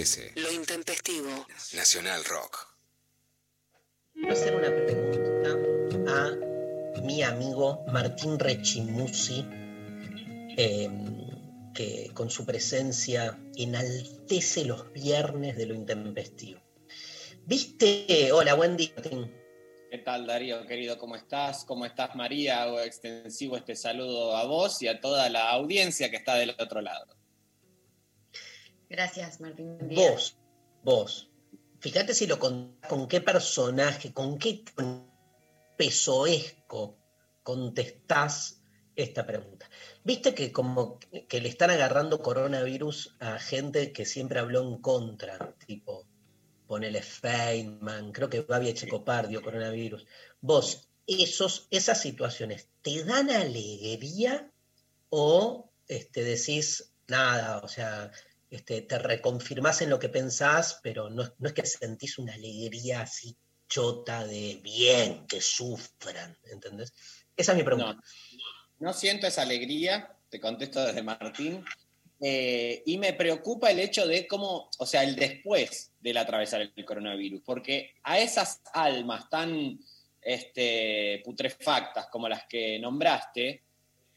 13. 0.00 0.32
Lo 0.36 0.50
intempestivo. 0.50 1.46
Nacional 1.74 2.24
Rock. 2.24 2.74
Quiero 4.14 4.32
hacer 4.32 4.56
una 4.56 4.68
pregunta 4.68 5.50
a 6.10 7.02
mi 7.02 7.22
amigo 7.22 7.84
Martín 7.92 8.38
Rechimusi, 8.38 9.44
eh, 10.56 10.88
que 11.74 12.10
con 12.14 12.30
su 12.30 12.46
presencia 12.46 13.38
enaltece 13.54 14.64
los 14.64 14.90
viernes 14.94 15.58
de 15.58 15.66
lo 15.66 15.74
intempestivo. 15.74 16.62
¿Viste? 17.44 18.32
Hola, 18.32 18.54
buen 18.54 18.78
día, 18.78 18.92
Martín. 18.96 19.30
¿Qué 19.90 19.98
tal, 19.98 20.26
Darío, 20.26 20.66
querido? 20.66 20.96
¿Cómo 20.96 21.14
estás? 21.14 21.66
¿Cómo 21.66 21.84
estás, 21.84 22.14
María? 22.16 22.62
Hago 22.62 22.80
extensivo 22.80 23.58
este 23.58 23.76
saludo 23.76 24.34
a 24.34 24.46
vos 24.46 24.80
y 24.80 24.88
a 24.88 24.98
toda 24.98 25.28
la 25.28 25.50
audiencia 25.50 26.10
que 26.10 26.16
está 26.16 26.36
del 26.36 26.56
otro 26.58 26.80
lado. 26.80 27.19
Gracias, 28.90 29.40
Martín. 29.40 29.78
Vos, 29.94 30.36
vos, 30.82 31.30
fíjate 31.78 32.12
si 32.12 32.26
lo 32.26 32.40
con, 32.40 32.76
con 32.88 33.06
qué 33.06 33.20
personaje, 33.20 34.12
con 34.12 34.36
qué 34.36 34.64
pesoesco 35.76 36.98
contestás 37.44 38.60
esta 38.96 39.24
pregunta. 39.24 39.70
Viste 40.02 40.34
que 40.34 40.50
como 40.50 40.98
que 40.98 41.40
le 41.40 41.48
están 41.48 41.70
agarrando 41.70 42.20
coronavirus 42.20 43.16
a 43.20 43.38
gente 43.38 43.92
que 43.92 44.04
siempre 44.04 44.40
habló 44.40 44.62
en 44.62 44.78
contra, 44.78 45.54
tipo, 45.66 46.04
ponele 46.66 47.00
Feynman, 47.00 48.10
creo 48.10 48.28
que 48.28 48.40
Babi 48.40 48.70
Echecopardio, 48.70 49.40
coronavirus. 49.40 50.04
Vos, 50.40 50.88
esos, 51.06 51.68
esas 51.70 52.00
situaciones, 52.00 52.68
¿te 52.82 53.04
dan 53.04 53.30
alegría 53.30 54.50
o 55.10 55.70
este, 55.86 56.24
decís 56.24 56.92
nada, 57.06 57.58
o 57.58 57.68
sea, 57.68 58.10
este, 58.50 58.82
te 58.82 58.98
reconfirmás 58.98 59.80
en 59.82 59.90
lo 59.90 59.98
que 59.98 60.08
pensás, 60.08 60.80
pero 60.82 61.08
no, 61.08 61.32
no 61.38 61.48
es 61.48 61.54
que 61.54 61.64
sentís 61.64 62.18
una 62.18 62.34
alegría 62.34 63.02
así 63.02 63.36
chota 63.68 64.26
de 64.26 64.58
bien, 64.62 65.26
que 65.26 65.40
sufran, 65.40 66.36
¿entendés? 66.50 66.92
Esa 67.36 67.52
es 67.52 67.58
mi 67.58 67.64
pregunta. 67.64 67.96
No, 68.80 68.92
siento 68.92 69.26
esa 69.26 69.42
alegría, 69.42 70.16
te 70.28 70.40
contesto 70.40 70.84
desde 70.84 71.02
Martín, 71.02 71.64
eh, 72.20 72.82
y 72.84 72.98
me 72.98 73.12
preocupa 73.12 73.70
el 73.70 73.78
hecho 73.78 74.06
de 74.06 74.26
cómo, 74.26 74.68
o 74.78 74.86
sea, 74.86 75.04
el 75.04 75.14
después 75.14 75.92
del 76.00 76.16
atravesar 76.16 76.60
el 76.60 76.84
coronavirus, 76.84 77.42
porque 77.44 77.94
a 78.02 78.18
esas 78.18 78.60
almas 78.74 79.30
tan 79.30 79.78
este, 80.20 81.22
putrefactas 81.24 82.08
como 82.08 82.28
las 82.28 82.46
que 82.46 82.78
nombraste, 82.78 83.62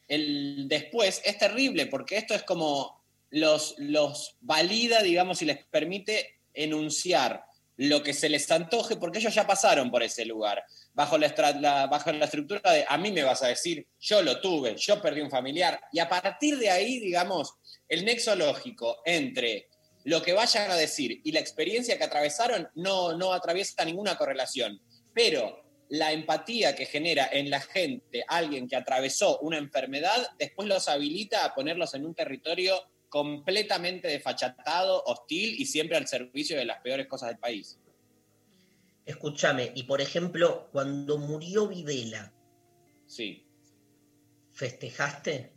el 0.08 0.68
después 0.68 1.22
es 1.24 1.38
terrible, 1.38 1.86
porque 1.86 2.18
esto 2.18 2.34
es 2.34 2.44
como 2.44 3.03
los, 3.34 3.74
los 3.80 4.38
valida, 4.42 5.02
digamos, 5.02 5.42
y 5.42 5.46
les 5.46 5.66
permite 5.66 6.40
enunciar 6.54 7.44
lo 7.78 8.04
que 8.04 8.14
se 8.14 8.30
les 8.30 8.50
antoje, 8.52 8.96
porque 8.96 9.18
ellos 9.18 9.34
ya 9.34 9.48
pasaron 9.48 9.90
por 9.90 10.04
ese 10.04 10.24
lugar, 10.24 10.64
bajo 10.94 11.18
la, 11.18 11.88
bajo 11.88 12.12
la 12.12 12.26
estructura 12.26 12.72
de 12.72 12.86
a 12.88 12.96
mí 13.00 13.12
me 13.12 13.24
vas 13.24 13.42
a 13.42 13.48
decir, 13.48 13.88
yo 14.00 14.22
lo 14.22 14.40
tuve, 14.40 14.76
yo 14.78 15.02
perdí 15.02 15.22
un 15.22 15.32
familiar, 15.32 15.82
y 15.92 15.98
a 15.98 16.08
partir 16.08 16.60
de 16.60 16.70
ahí, 16.70 17.00
digamos, 17.00 17.56
el 17.90 18.06
nexo 18.06 18.36
lógico 18.36 19.02
entre 19.04 19.68
lo 20.04 20.22
que 20.22 20.34
vayan 20.34 20.70
a 20.70 20.76
decir 20.76 21.20
y 21.24 21.32
la 21.32 21.40
experiencia 21.40 21.98
que 21.98 22.04
atravesaron 22.04 22.70
no, 22.76 23.18
no 23.18 23.34
atraviesa 23.34 23.84
ninguna 23.84 24.16
correlación, 24.16 24.80
pero 25.12 25.64
la 25.90 26.12
empatía 26.12 26.76
que 26.76 26.86
genera 26.86 27.30
en 27.32 27.50
la 27.50 27.62
gente 27.62 28.24
alguien 28.28 28.68
que 28.68 28.76
atravesó 28.76 29.40
una 29.40 29.58
enfermedad, 29.58 30.28
después 30.38 30.68
los 30.68 30.88
habilita 30.88 31.46
a 31.46 31.56
ponerlos 31.56 31.96
en 31.96 32.06
un 32.06 32.14
territorio 32.14 32.93
completamente 33.14 34.08
desfachatado, 34.08 35.04
hostil 35.06 35.54
y 35.62 35.68
siempre 35.68 35.96
al 35.96 36.08
servicio 36.08 36.58
de 36.58 36.66
las 36.66 36.82
peores 36.82 37.06
cosas 37.06 37.30
del 37.30 37.38
país. 37.38 37.78
Escúchame, 39.06 39.72
y 39.76 39.84
por 39.84 40.02
ejemplo, 40.02 40.68
cuando 40.72 41.20
murió 41.20 41.68
Videla, 41.68 42.34
Sí. 43.06 43.46
¿festejaste? 44.52 45.52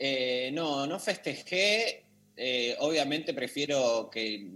Eh, 0.00 0.50
no, 0.52 0.84
no 0.88 0.98
festejé. 0.98 2.04
Eh, 2.36 2.74
obviamente 2.80 3.32
prefiero 3.34 4.10
que, 4.10 4.50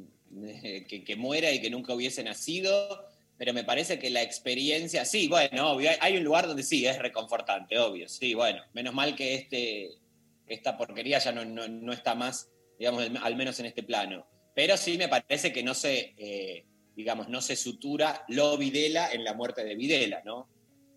que, 0.89 1.05
que 1.05 1.15
muera 1.17 1.53
y 1.53 1.61
que 1.61 1.71
nunca 1.71 1.95
hubiese 1.95 2.25
nacido, 2.25 3.07
pero 3.39 3.53
me 3.55 3.63
parece 3.63 4.01
que 4.01 4.11
la 4.11 4.23
experiencia, 4.23 5.05
sí, 5.05 5.29
bueno, 5.29 5.71
obvio, 5.75 5.91
hay- 5.91 5.99
hay 6.01 6.17
un 6.17 6.25
lugar 6.25 6.49
donde 6.49 6.65
sí, 6.65 6.85
es 6.85 6.99
reconfortante, 6.99 7.79
obvio, 7.79 8.09
sí, 8.09 8.35
bueno, 8.35 8.61
menos 8.73 8.93
mal 8.93 9.15
que 9.15 9.35
este, 9.37 10.02
esta 10.47 10.77
porquería 10.77 11.19
ya 11.19 11.33
no, 11.33 11.45
no- 11.45 11.69
no 11.69 11.93
está 11.93 12.15
más, 12.15 12.51
digamos, 12.79 13.05
al- 13.23 13.37
menos 13.37 13.59
en 13.61 13.67
este 13.67 13.83
plano. 13.83 14.27
Pero 14.55 14.77
sí 14.77 14.99
me 14.99 15.09
parece 15.09 15.53
que 15.53 15.63
no 15.63 15.73
se, 15.75 16.15
eh, 16.17 16.67
digamos, 16.95 17.29
no 17.29 17.41
se 17.41 17.57
sutura 17.57 18.25
lo 18.29 18.57
Videla 18.59 19.13
en 19.13 19.25
la 19.25 19.35
muerte 19.35 19.65
de 19.65 19.75
Videla, 19.77 20.23
¿no? 20.25 20.49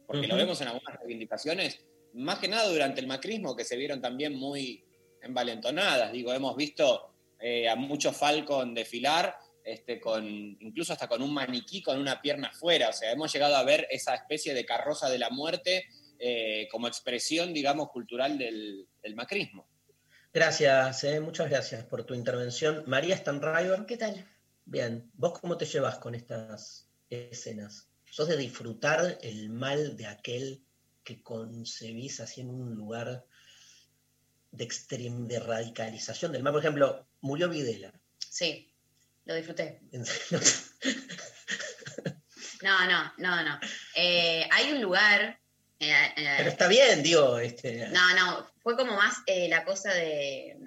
Porque 0.08 0.28
lo 0.28 0.36
vemos 0.36 0.60
en 0.62 0.68
algunas 0.68 0.98
reivindicaciones, 1.00 1.86
más 2.14 2.40
que 2.40 2.48
nada 2.48 2.68
durante 2.70 3.00
el 3.02 3.08
macrismo, 3.08 3.56
que 3.56 3.64
se 3.64 3.76
vieron 3.78 4.02
también 4.02 4.36
muy 4.36 4.84
envalentonadas. 5.22 6.12
Digo, 6.12 6.34
hemos 6.34 6.56
visto 6.56 7.12
eh, 7.40 7.68
a 7.68 7.76
muchos 7.76 8.16
Falcon 8.16 8.74
desfilar, 8.74 9.36
este, 9.64 10.00
con, 10.00 10.26
incluso 10.60 10.94
hasta 10.94 11.08
con 11.08 11.22
un 11.24 11.34
maniquí 11.34 11.82
con 11.82 12.00
una 12.00 12.22
pierna 12.22 12.50
afuera. 12.50 12.90
O 12.90 12.94
sea, 12.94 13.12
hemos 13.12 13.34
llegado 13.34 13.56
a 13.56 13.64
ver 13.64 13.88
esa 13.90 14.14
especie 14.16 14.54
de 14.54 14.64
carroza 14.66 15.10
de 15.10 15.18
la 15.18 15.30
muerte 15.32 15.86
eh, 16.20 16.68
como 16.72 16.88
expresión, 16.88 17.54
digamos, 17.54 17.90
cultural 17.90 18.38
del, 18.38 18.88
del 19.02 19.16
macrismo. 19.16 19.68
Gracias, 20.34 21.04
eh, 21.06 21.20
muchas 21.20 21.50
gracias 21.50 21.86
por 21.86 22.04
tu 22.04 22.14
intervención. 22.14 22.84
María 22.88 23.16
Stanriver, 23.16 23.86
¿Qué 23.86 23.98
tal? 23.98 24.26
bien, 24.66 25.10
¿vos 25.14 25.40
cómo 25.40 25.58
te 25.58 25.66
llevas 25.66 25.98
con 26.00 26.16
estas 26.16 26.90
escenas? 27.10 27.88
¿Sos 28.10 28.28
de 28.28 28.38
disfrutar 28.38 29.18
el 29.22 29.50
mal 29.50 29.96
de 29.96 30.08
aquel 30.08 30.64
que 31.04 31.22
concebís 31.22 32.20
así 32.20 32.42
en 32.42 32.50
un 32.50 32.76
lugar 32.76 33.26
de, 34.52 34.68
de 35.28 35.40
radicalización 35.40 36.32
del 36.32 36.44
mal? 36.44 36.54
Por 36.54 36.62
ejemplo, 36.62 37.08
murió 37.22 37.48
Videla. 37.50 37.94
Sí, 38.18 38.74
lo 39.26 39.36
disfruté. 39.36 39.82
En 39.92 40.06
serio. 40.06 40.40
No, 42.62 42.88
no, 42.88 43.14
no, 43.18 43.44
no. 43.44 43.60
Eh, 43.96 44.48
hay 44.52 44.72
un 44.72 44.82
lugar. 44.82 45.40
Eh, 45.80 46.14
eh, 46.16 46.34
Pero 46.38 46.50
está 46.50 46.68
bien, 46.68 47.04
digo, 47.04 47.38
este, 47.40 47.88
no, 47.90 48.14
no, 48.16 48.48
fue 48.62 48.76
como 48.76 48.94
más 48.96 49.16
eh, 49.28 49.48
la 49.50 49.64
cosa 49.66 49.94
de. 49.94 50.58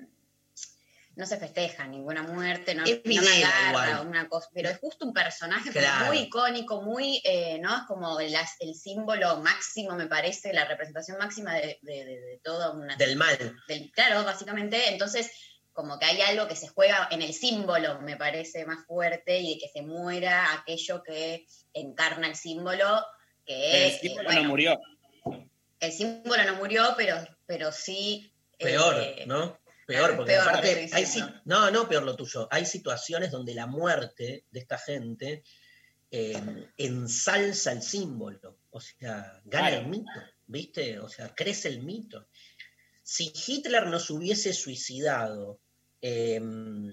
No 1.16 1.26
se 1.26 1.37
festeja 1.37 1.84
ninguna 1.84 2.22
muerte, 2.22 2.76
no, 2.76 2.84
Es 2.84 3.00
no 3.05 3.22
me 3.22 3.44
agarra 3.44 4.02
una 4.02 4.28
cosa, 4.28 4.49
pero 4.55 4.69
es 4.69 4.78
justo 4.78 5.05
un 5.05 5.12
personaje 5.12 5.70
Claro. 5.72 6.06
muy 6.06 6.19
icónico, 6.19 6.81
muy, 6.82 7.20
eh, 7.25 7.58
¿no? 7.60 7.75
Es 7.76 7.82
como 7.88 8.20
las- 8.20 8.55
el 8.60 8.76
símbolo 8.76 9.38
máximo, 9.40 9.96
me 9.96 10.06
parece, 10.06 10.52
la 10.52 10.64
representación 10.64 11.19
máxima 11.19 11.55
de, 11.55 11.81
de, 11.82 12.05
de- 12.05 12.20
de 12.20 12.40
toda 12.44 12.70
una 12.70 12.94
del 12.94 13.16
mal. 13.16 13.37
del- 13.66 13.90
claro, 13.90 14.22
básicamente, 14.22 14.90
entonces 14.90 15.28
como 15.72 15.99
que 15.99 16.05
hay 16.06 16.20
algo 16.22 16.46
que 16.46 16.55
se 16.55 16.69
juega 16.69 17.08
en 17.10 17.22
el 17.22 17.32
símbolo, 17.32 18.00
me 18.00 18.16
parece 18.16 18.64
más 18.64 18.87
fuerte, 18.87 19.40
y 19.40 19.55
de 19.55 19.60
que 19.60 19.69
se 19.69 19.82
muera 19.82 20.52
aquello 20.52 21.02
que 21.02 21.46
encarna 21.72 22.28
el 22.28 22.37
símbolo, 22.37 23.05
que 23.44 23.70
El 23.76 23.82
es... 23.90 23.94
eh, 23.94 23.99
símbolo 24.02 24.25
bueno, 24.25 24.43
no 24.44 24.49
murió. 24.50 24.78
El 25.81 25.93
símbolo 25.93 26.44
no 26.44 26.56
murió, 26.56 26.94
pero, 26.97 27.17
pero 27.47 27.73
sí... 27.73 28.32
Peor, 28.59 28.97
eh, 29.00 29.25
¿no? 29.26 29.61
Peor, 29.87 30.17
porque 30.17 30.32
peor 30.32 30.49
aparte 30.49 30.91
hay 30.93 31.06
no, 31.44 31.70
no 31.70 31.88
peor 31.88 32.03
lo 32.03 32.17
tuyo. 32.17 32.49
Hay 32.50 32.67
situaciones 32.67 33.31
donde 33.31 33.55
la 33.55 33.67
muerte 33.67 34.44
de 34.50 34.61
esta 34.61 34.76
gente 34.79 35.44
eh, 36.11 36.67
ensalza 36.76 37.73
el 37.73 37.82
símbolo. 37.82 38.59
O 38.70 38.81
sea, 38.81 39.41
gana 39.44 39.70
el 39.70 39.87
mito. 39.87 40.11
¿viste? 40.49 40.99
O 40.99 41.09
sea, 41.09 41.35
crece 41.35 41.69
el 41.69 41.82
mito. 41.82 42.26
Si 43.03 43.32
Hitler 43.47 43.87
no 43.87 44.00
se 44.00 44.12
hubiese 44.12 44.53
suicidado 44.53 45.61
em, 46.00 46.93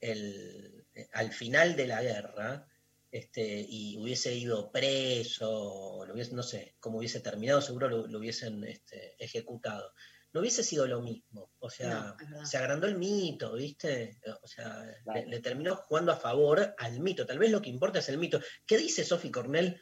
el- 0.00 0.84
al 1.12 1.32
final 1.32 1.76
de 1.76 1.86
la 1.86 2.02
guerra, 2.02 2.66
este, 3.10 3.64
y 3.68 3.96
hubiese 3.98 4.34
ido 4.34 4.70
preso, 4.70 6.04
lo 6.06 6.14
hubiese- 6.14 6.32
no 6.34 6.42
sé, 6.42 6.76
cómo 6.80 6.98
hubiese 6.98 7.20
terminado, 7.20 7.60
seguro 7.62 7.88
lo, 7.88 8.06
lo 8.06 8.18
hubiesen 8.18 8.62
este, 8.64 9.14
ejecutado. 9.22 9.92
No 10.32 10.40
hubiese 10.40 10.62
sido 10.62 10.86
lo 10.86 11.00
mismo. 11.00 11.50
O 11.58 11.70
sea, 11.70 12.14
No, 12.28 12.44
se 12.44 12.58
agrandó 12.58 12.86
el 12.86 12.98
mito, 12.98 13.54
¿viste? 13.54 14.20
O 14.42 14.46
sea, 14.46 14.84
le, 15.14 15.26
le 15.26 15.40
terminó 15.40 15.74
jugando 15.76 16.12
a 16.12 16.16
favor 16.16 16.74
al 16.76 17.00
mito. 17.00 17.24
Tal 17.26 17.38
vez 17.38 17.50
lo 17.50 17.62
que 17.62 17.70
importa 17.70 18.00
es 18.00 18.08
el 18.10 18.18
mito. 18.18 18.38
¿Qué 18.66 18.76
dice 18.76 19.04
Sophie 19.04 19.30
Cornell? 19.30 19.80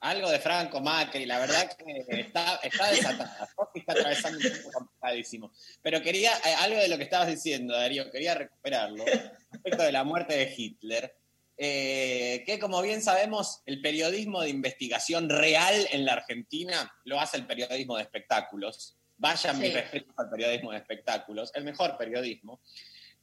Algo 0.00 0.30
de 0.30 0.38
Franco 0.40 0.82
Macri, 0.82 1.24
la 1.24 1.38
verdad 1.38 1.70
que 1.74 2.20
está, 2.20 2.56
está 2.56 2.90
desatada. 2.90 3.48
Sofi 3.56 3.78
está 3.80 3.94
atravesando 3.94 4.36
un 4.36 4.42
tiempo 4.42 4.70
complicadísimo. 4.72 5.52
Pero 5.80 6.02
quería, 6.02 6.32
eh, 6.44 6.54
algo 6.58 6.78
de 6.78 6.88
lo 6.88 6.98
que 6.98 7.04
estabas 7.04 7.28
diciendo, 7.28 7.74
Darío, 7.74 8.10
quería 8.10 8.34
recuperarlo, 8.34 9.06
respecto 9.50 9.82
de 9.82 9.92
la 9.92 10.04
muerte 10.04 10.34
de 10.36 10.54
Hitler. 10.54 11.16
Eh, 11.58 12.42
que 12.46 12.58
como 12.58 12.82
bien 12.82 13.02
sabemos, 13.02 13.62
el 13.64 13.80
periodismo 13.80 14.42
de 14.42 14.50
investigación 14.50 15.28
real 15.30 15.86
en 15.90 16.04
la 16.04 16.14
Argentina 16.14 16.92
lo 17.04 17.18
hace 17.18 17.38
el 17.38 17.46
periodismo 17.46 17.96
de 17.96 18.02
espectáculos. 18.02 18.96
Vayan 19.18 19.58
mis 19.58 19.68
Sí. 19.68 19.74
respetos 19.74 20.14
al 20.18 20.28
periodismo 20.28 20.72
de 20.72 20.78
espectáculos, 20.78 21.50
el 21.54 21.64
mejor 21.64 21.96
periodismo. 21.96 22.60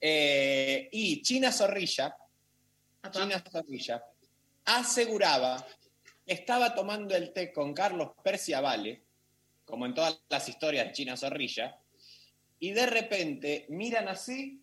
Eh, 0.02 0.90
y 0.92 1.22
China 1.22 1.52
Zorrilla. 1.52 2.18
China 3.12 3.44
Zorrilla, 3.52 4.04
aseguraba 4.66 5.66
que 6.26 6.34
estaba 6.34 6.74
tomando 6.74 7.16
el 7.16 7.34
té 7.34 7.52
con 7.52 7.74
Carlos 7.74 8.12
Perciavale, 8.24 9.04
como 9.66 9.86
en 9.86 9.94
todas 9.94 10.20
las 10.30 10.48
historias 10.50 10.88
de 10.88 10.94
China 10.94 11.18
Zorrilla, 11.18 11.78
y 12.60 12.72
de 12.72 12.86
repente 12.86 13.66
miran 13.70 14.08
así, 14.08 14.62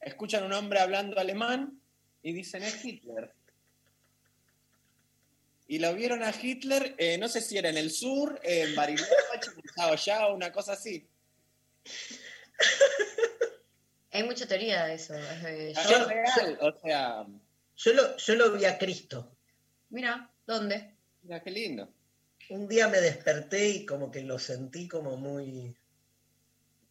escuchan 0.00 0.44
un 0.44 0.52
hombre 0.52 0.80
hablando 0.80 1.18
alemán 1.20 1.80
y 2.22 2.32
dicen 2.32 2.62
es 2.62 2.84
Hitler. 2.84 3.32
Y 5.66 5.78
lo 5.78 5.94
vieron 5.94 6.22
a 6.24 6.32
Hitler, 6.32 6.94
eh, 6.98 7.16
no 7.18 7.28
sé 7.28 7.40
si 7.40 7.56
era 7.56 7.68
en 7.68 7.76
el 7.76 7.90
sur, 7.92 8.40
en 8.42 8.74
Bariloche, 8.74 9.08
en 9.56 9.70
Sao 9.74 9.94
Yao, 9.94 10.34
una 10.34 10.50
cosa 10.52 10.72
así. 10.72 11.06
Hay 14.12 14.24
mucha 14.24 14.46
teoría 14.46 14.86
de 14.86 14.94
eso. 14.94 15.14
Es 15.14 15.76
Yo- 15.88 16.06
real, 16.08 16.58
o 16.60 16.80
sea, 16.80 17.26
Yo 17.76 17.92
lo, 17.94 18.16
yo 18.16 18.34
lo 18.34 18.52
vi 18.52 18.64
a 18.64 18.76
Cristo. 18.78 19.36
Mira, 19.90 20.30
¿dónde? 20.46 20.94
mira 21.22 21.40
qué 21.42 21.50
lindo. 21.50 21.88
Un 22.48 22.66
día 22.66 22.88
me 22.88 23.00
desperté 23.00 23.68
y 23.68 23.86
como 23.86 24.10
que 24.10 24.22
lo 24.22 24.38
sentí 24.40 24.88
como 24.88 25.16
muy, 25.16 25.76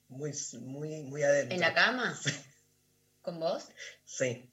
muy, 0.08 0.32
muy, 0.62 1.04
muy 1.04 1.24
adentro. 1.24 1.54
¿En 1.56 1.60
la 1.62 1.74
cama? 1.74 2.18
¿Con 3.22 3.40
vos? 3.42 3.68
Sí, 4.06 4.50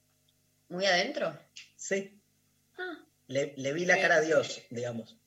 ¿Muy 0.69 0.85
adentro? 0.85 1.37
sí. 1.75 2.13
Ah, 2.77 2.99
Le, 3.27 3.53
le 3.57 3.73
vi 3.73 3.85
la 3.85 3.99
cara 3.99 4.15
a 4.17 4.21
Dios, 4.21 4.61
digamos. 4.69 5.17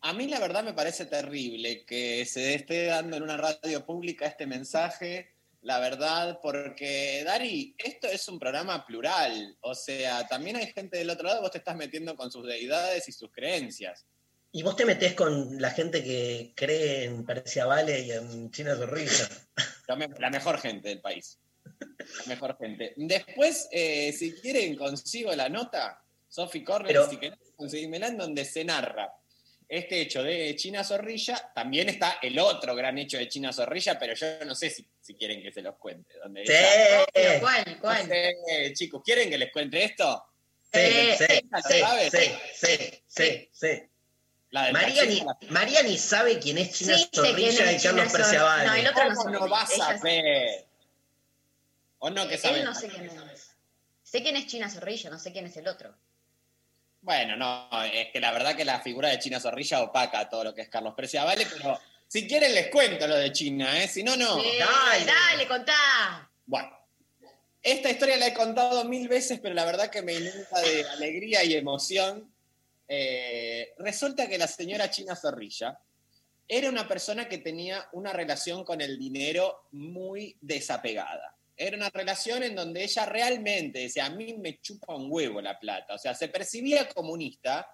A 0.00 0.12
mí 0.12 0.26
la 0.28 0.38
verdad 0.40 0.62
me 0.64 0.72
parece 0.74 1.06
terrible 1.06 1.84
que 1.84 2.24
se 2.26 2.54
esté 2.54 2.86
dando 2.86 3.16
en 3.16 3.22
una 3.22 3.36
radio 3.36 3.84
pública 3.86 4.26
este 4.26 4.46
mensaje, 4.46 5.34
la 5.62 5.78
verdad, 5.80 6.40
porque 6.42 7.22
Dari, 7.24 7.74
esto 7.78 8.06
es 8.06 8.26
un 8.28 8.38
programa 8.38 8.84
plural, 8.86 9.56
o 9.60 9.74
sea, 9.74 10.26
también 10.26 10.56
hay 10.56 10.66
gente 10.72 10.98
del 10.98 11.10
otro 11.10 11.26
lado, 11.28 11.40
vos 11.42 11.50
te 11.50 11.58
estás 11.58 11.76
metiendo 11.76 12.16
con 12.16 12.30
sus 12.30 12.46
deidades 12.46 13.08
y 13.08 13.12
sus 13.12 13.30
creencias. 13.32 14.04
Y 14.52 14.62
vos 14.62 14.76
te 14.76 14.84
metés 14.84 15.14
con 15.14 15.60
la 15.60 15.70
gente 15.70 16.04
que 16.04 16.52
cree 16.54 17.04
en 17.04 17.24
Persia 17.24 17.66
Vale 17.66 18.00
y 18.00 18.12
en 18.12 18.50
China 18.50 18.76
Zorrilla. 18.76 19.28
La, 19.88 19.96
me- 19.96 20.08
la 20.18 20.30
mejor 20.30 20.58
gente 20.60 20.90
del 20.90 21.00
país. 21.00 21.38
La 21.78 22.24
mejor 22.26 22.56
gente. 22.58 22.92
Después, 22.96 23.68
eh, 23.70 24.12
si 24.12 24.32
quieren, 24.34 24.76
consigo 24.76 25.34
la 25.34 25.48
nota, 25.48 26.02
Sophie 26.28 26.64
Cornell, 26.64 26.88
Pero- 26.88 27.08
si 27.10 27.16
querés, 27.16 27.38
conseguímela 27.56 28.08
en 28.08 28.18
donde 28.18 28.44
se 28.44 28.64
narra 28.64 29.12
este 29.68 30.00
hecho 30.02 30.22
de 30.22 30.54
China 30.56 30.84
Zorrilla. 30.84 31.50
También 31.54 31.88
está 31.88 32.18
el 32.22 32.38
otro 32.38 32.74
gran 32.74 32.98
hecho 32.98 33.16
de 33.16 33.28
China 33.28 33.52
Zorrilla, 33.52 33.98
pero 33.98 34.14
yo 34.14 34.44
no 34.44 34.54
sé 34.54 34.70
si, 34.70 34.86
si 35.00 35.14
quieren 35.14 35.42
que 35.42 35.50
se 35.52 35.62
los 35.62 35.76
cuente. 35.76 36.14
Donde 36.22 36.42
ella- 36.42 37.04
Sí, 37.14 37.40
¿cuál? 37.40 37.78
¿Cuál? 37.80 38.08
No 38.08 38.14
sé, 38.14 38.72
chicos, 38.74 39.02
¿quieren 39.04 39.30
que 39.30 39.38
les 39.38 39.52
cuente 39.52 39.82
esto? 39.84 40.24
sí, 40.72 40.80
Eh, 40.80 41.14
sí, 41.18 41.24
sí, 41.28 41.40
sí, 41.72 41.78
¿sabes? 41.80 42.12
sí, 42.12 42.66
sí, 42.66 43.02
sí, 43.06 43.48
sí. 43.52 43.82
La 44.50 44.70
María 44.70 45.04
ni. 45.04 45.20
María 45.50 45.82
ni 45.82 45.96
sabe 45.98 46.38
quién 46.38 46.58
es 46.58 46.72
China 46.72 46.96
Sí, 46.96 47.08
Zorrilla 47.12 47.72
y 47.72 47.80
Carlos 47.80 48.12
Perciavale. 48.12 48.66
No, 48.66 48.74
el 48.74 48.86
otro 48.86 49.04
no 49.08 49.14
¿Cómo 49.16 49.22
sé 49.24 49.30
no 49.32 49.38
quién 49.38 49.50
vas 49.50 49.70
a 49.70 49.74
Ella 49.94 50.00
ver? 50.02 50.64
¿O 52.04 52.10
no 52.10 52.28
que 52.28 52.36
sabes? 52.36 52.58
Él 52.58 52.66
no 52.66 52.74
sé 52.74 52.88
quién 52.88 53.06
es. 53.06 53.56
Sé 54.02 54.22
quién 54.22 54.36
es 54.36 54.46
China 54.46 54.68
Zorrilla, 54.68 55.08
no 55.08 55.18
sé 55.18 55.32
quién 55.32 55.46
es 55.46 55.56
el 55.56 55.66
otro. 55.66 55.96
Bueno, 57.00 57.34
no, 57.34 57.66
es 57.82 58.08
que 58.12 58.20
la 58.20 58.30
verdad 58.30 58.54
que 58.54 58.66
la 58.66 58.80
figura 58.80 59.08
de 59.08 59.18
China 59.18 59.40
Zorrilla 59.40 59.82
opaca 59.82 60.28
todo 60.28 60.44
lo 60.44 60.54
que 60.54 60.60
es 60.60 60.68
Carlos 60.68 60.92
Preciavale, 60.94 61.46
pero 61.46 61.80
si 62.06 62.28
quieren 62.28 62.54
les 62.54 62.68
cuento 62.68 63.06
lo 63.06 63.16
de 63.16 63.32
China, 63.32 63.82
¿eh? 63.82 63.88
Si 63.88 64.02
no, 64.02 64.18
no. 64.18 64.38
Sí, 64.38 64.50
dale. 64.58 65.06
dale, 65.06 65.48
contá. 65.48 66.30
Bueno, 66.44 66.78
esta 67.62 67.88
historia 67.88 68.18
la 68.18 68.26
he 68.26 68.34
contado 68.34 68.84
mil 68.84 69.08
veces, 69.08 69.40
pero 69.40 69.54
la 69.54 69.64
verdad 69.64 69.88
que 69.88 70.02
me 70.02 70.12
inunda 70.12 70.60
de 70.60 70.86
alegría 70.86 71.42
y 71.42 71.54
emoción. 71.54 72.30
Eh, 72.86 73.72
resulta 73.78 74.28
que 74.28 74.36
la 74.36 74.46
señora 74.46 74.90
China 74.90 75.16
Zorrilla 75.16 75.80
era 76.46 76.68
una 76.68 76.86
persona 76.86 77.30
que 77.30 77.38
tenía 77.38 77.88
una 77.92 78.12
relación 78.12 78.62
con 78.62 78.82
el 78.82 78.98
dinero 78.98 79.68
muy 79.72 80.36
desapegada. 80.42 81.34
Era 81.56 81.76
una 81.76 81.90
relación 81.90 82.42
en 82.42 82.54
donde 82.54 82.82
ella 82.82 83.06
realmente 83.06 83.80
decía, 83.80 84.06
a 84.06 84.10
mí 84.10 84.34
me 84.34 84.60
chupa 84.60 84.94
un 84.94 85.06
huevo 85.08 85.40
la 85.40 85.58
plata. 85.58 85.94
O 85.94 85.98
sea, 85.98 86.14
se 86.14 86.28
percibía 86.28 86.88
comunista, 86.88 87.68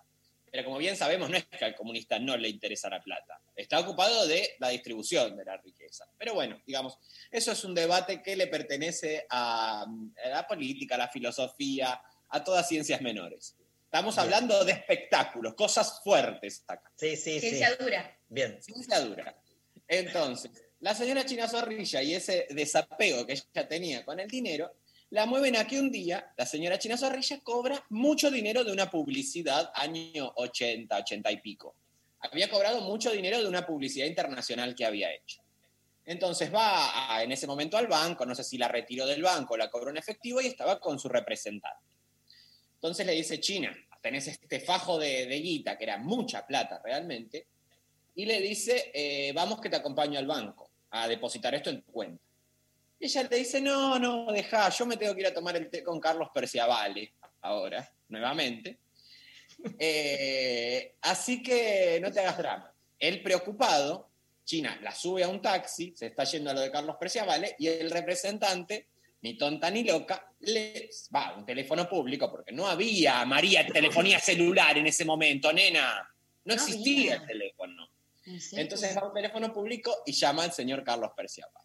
pero 0.51 0.65
como 0.65 0.79
bien 0.79 0.97
sabemos, 0.97 1.31
no 1.31 1.37
es 1.37 1.47
que 1.47 1.65
al 1.65 1.75
comunista 1.75 2.19
no 2.19 2.37
le 2.37 2.49
interesa 2.49 2.91
la 2.91 3.01
plata. 3.01 3.41
Está 3.57 3.79
ocupado 3.81 4.27
de 4.27 4.57
la 4.59 4.69
distribución 4.69 5.37
de 5.37 5.45
la 5.45 5.57
riqueza. 5.57 6.07
Pero 6.19 6.35
bueno, 6.35 6.61
digamos, 6.67 6.99
eso 7.31 7.53
es 7.53 7.65
un 7.65 7.75
debate 7.75 8.23
que 8.23 8.37
le 8.37 8.49
pertenece 8.49 9.27
a, 9.31 9.83
a 9.83 10.29
la 10.29 10.47
política, 10.47 10.97
a 10.97 10.99
la 10.99 11.09
filosofía, 11.09 12.01
a 12.29 12.45
todas 12.45 12.69
ciencias 12.69 13.01
menores. 13.01 13.57
Estamos 13.85 14.15
Bien. 14.15 14.25
hablando 14.25 14.65
de 14.65 14.73
espectáculos, 14.73 15.55
cosas 15.55 16.01
fuertes 16.05 16.63
acá. 16.69 16.93
Sí, 16.95 17.17
sí, 17.17 17.41
sí. 17.41 17.49
Ciencia 17.49 17.75
dura. 17.77 18.19
Bien. 18.29 18.63
Ciencia 18.63 19.01
dura. 19.01 19.37
Entonces, 19.89 20.53
la 20.81 20.95
señora 20.95 21.25
China 21.27 21.47
Zorrilla 21.49 22.03
y 22.03 22.15
ese 22.15 22.47
desapego 22.51 23.27
que 23.27 23.35
ella 23.35 23.69
tenía 23.69 24.05
con 24.05 24.19
el 24.19 24.29
dinero, 24.29 24.73
la 25.11 25.27
mueven 25.27 25.57
a 25.57 25.67
que 25.67 25.79
un 25.79 25.91
día 25.91 26.33
la 26.37 26.47
señora 26.47 26.79
China 26.79 26.97
Zorrilla 26.97 27.41
cobra 27.41 27.85
mucho 27.91 28.31
dinero 28.31 28.65
de 28.65 28.73
una 28.73 28.91
publicidad 28.91 29.71
año 29.75 30.33
80, 30.37 30.97
80 30.97 31.33
y 31.33 31.37
pico. 31.41 31.75
Había 32.21 32.49
cobrado 32.49 32.81
mucho 32.83 33.11
dinero 33.11 33.41
de 33.43 33.49
una 33.49 33.67
publicidad 33.67 34.07
internacional 34.07 34.75
que 34.75 34.85
había 34.85 35.13
hecho. 35.13 35.43
Entonces 36.07 36.53
va 36.53 37.15
a- 37.17 37.23
en 37.23 37.33
ese 37.33 37.47
momento 37.47 37.77
al 37.77 37.87
banco, 37.87 38.25
no 38.25 38.35
sé 38.35 38.45
si 38.45 38.57
la 38.57 38.69
retiró 38.69 39.07
del 39.07 39.23
banco, 39.23 39.57
la 39.57 39.71
cobró 39.71 39.91
en 39.91 39.97
efectivo 39.99 40.41
y 40.41 40.47
estaba 40.47 40.81
con 40.81 40.99
su 40.99 41.09
representante. 41.09 41.97
Entonces 42.75 43.05
le 43.05 43.13
dice, 43.13 43.39
China, 43.41 43.77
tenés 44.01 44.27
este 44.29 44.61
fajo 44.61 44.99
de, 44.99 45.27
de 45.27 45.41
guita, 45.41 45.77
que 45.77 45.85
era 45.85 45.99
mucha 45.99 46.47
plata 46.47 46.81
realmente, 46.83 47.47
y 48.15 48.25
le 48.25 48.41
dice, 48.41 48.91
eh, 48.95 49.33
vamos 49.35 49.61
que 49.61 49.69
te 49.69 49.77
acompaño 49.77 50.19
al 50.19 50.27
banco 50.27 50.70
a 50.91 51.09
depositar 51.09 51.55
esto 51.55 51.71
en 51.71 51.83
tu 51.83 51.93
cuenta. 51.93 52.23
Y 52.99 53.07
ella 53.07 53.23
le 53.31 53.37
dice, 53.37 53.61
no, 53.61 53.99
no, 53.99 54.31
deja, 54.33 54.69
yo 54.69 54.85
me 54.87 54.97
tengo 54.97 55.15
que 55.15 55.21
ir 55.21 55.27
a 55.29 55.35
tomar 55.35 55.57
el 55.57 55.71
té 55.71 55.83
con 55.83 55.99
Carlos 55.99 56.29
Perciavale 56.35 57.15
ahora, 57.43 57.91
nuevamente. 58.09 58.79
Eh, 59.79 60.95
así 61.03 61.43
que 61.43 61.99
no 62.03 62.11
te 62.11 62.21
hagas 62.21 62.39
drama. 62.39 62.75
Él 62.99 63.23
preocupado, 63.23 64.11
China 64.45 64.79
la 64.83 64.95
sube 64.95 65.23
a 65.25 65.29
un 65.29 65.41
taxi, 65.41 65.93
se 65.97 66.07
está 66.07 66.25
yendo 66.25 66.51
a 66.51 66.55
lo 66.55 66.61
de 66.61 66.71
Carlos 66.71 66.97
Perciavale, 66.99 67.57
y 67.59 67.69
el 67.69 67.91
representante, 67.91 68.89
ni 69.23 69.37
tonta 69.37 69.71
ni 69.71 69.85
loca, 69.85 70.33
le 70.41 70.91
va 71.15 71.29
a 71.29 71.37
un 71.37 71.47
teléfono 71.47 71.89
público, 71.89 72.31
porque 72.31 72.53
no 72.53 72.67
había, 72.67 73.25
María, 73.25 73.67
telefonía 73.67 74.19
celular 74.19 74.77
en 74.79 74.87
ese 74.87 75.05
momento, 75.05 75.53
nena. 75.53 76.07
No 76.45 76.55
No 76.55 76.55
existía 76.55 77.15
había. 77.15 77.23
el 77.23 77.27
teléfono. 77.27 77.90
Entonces 78.25 78.97
va 78.97 79.01
a 79.01 79.07
un 79.09 79.15
teléfono 79.15 79.53
público 79.53 80.03
y 80.07 80.13
llama 80.13 80.45
al 80.45 80.53
señor 80.53 80.85
Carlos 80.85 81.11
Perciabal. 81.17 81.65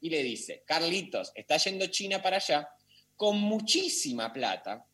Y 0.00 0.10
le 0.10 0.22
dice, 0.22 0.62
Carlitos, 0.66 1.32
está 1.34 1.56
yendo 1.56 1.86
China 1.86 2.22
para 2.22 2.36
allá 2.36 2.68
con 3.16 3.38
muchísima 3.38 4.32
plata, 4.32 4.84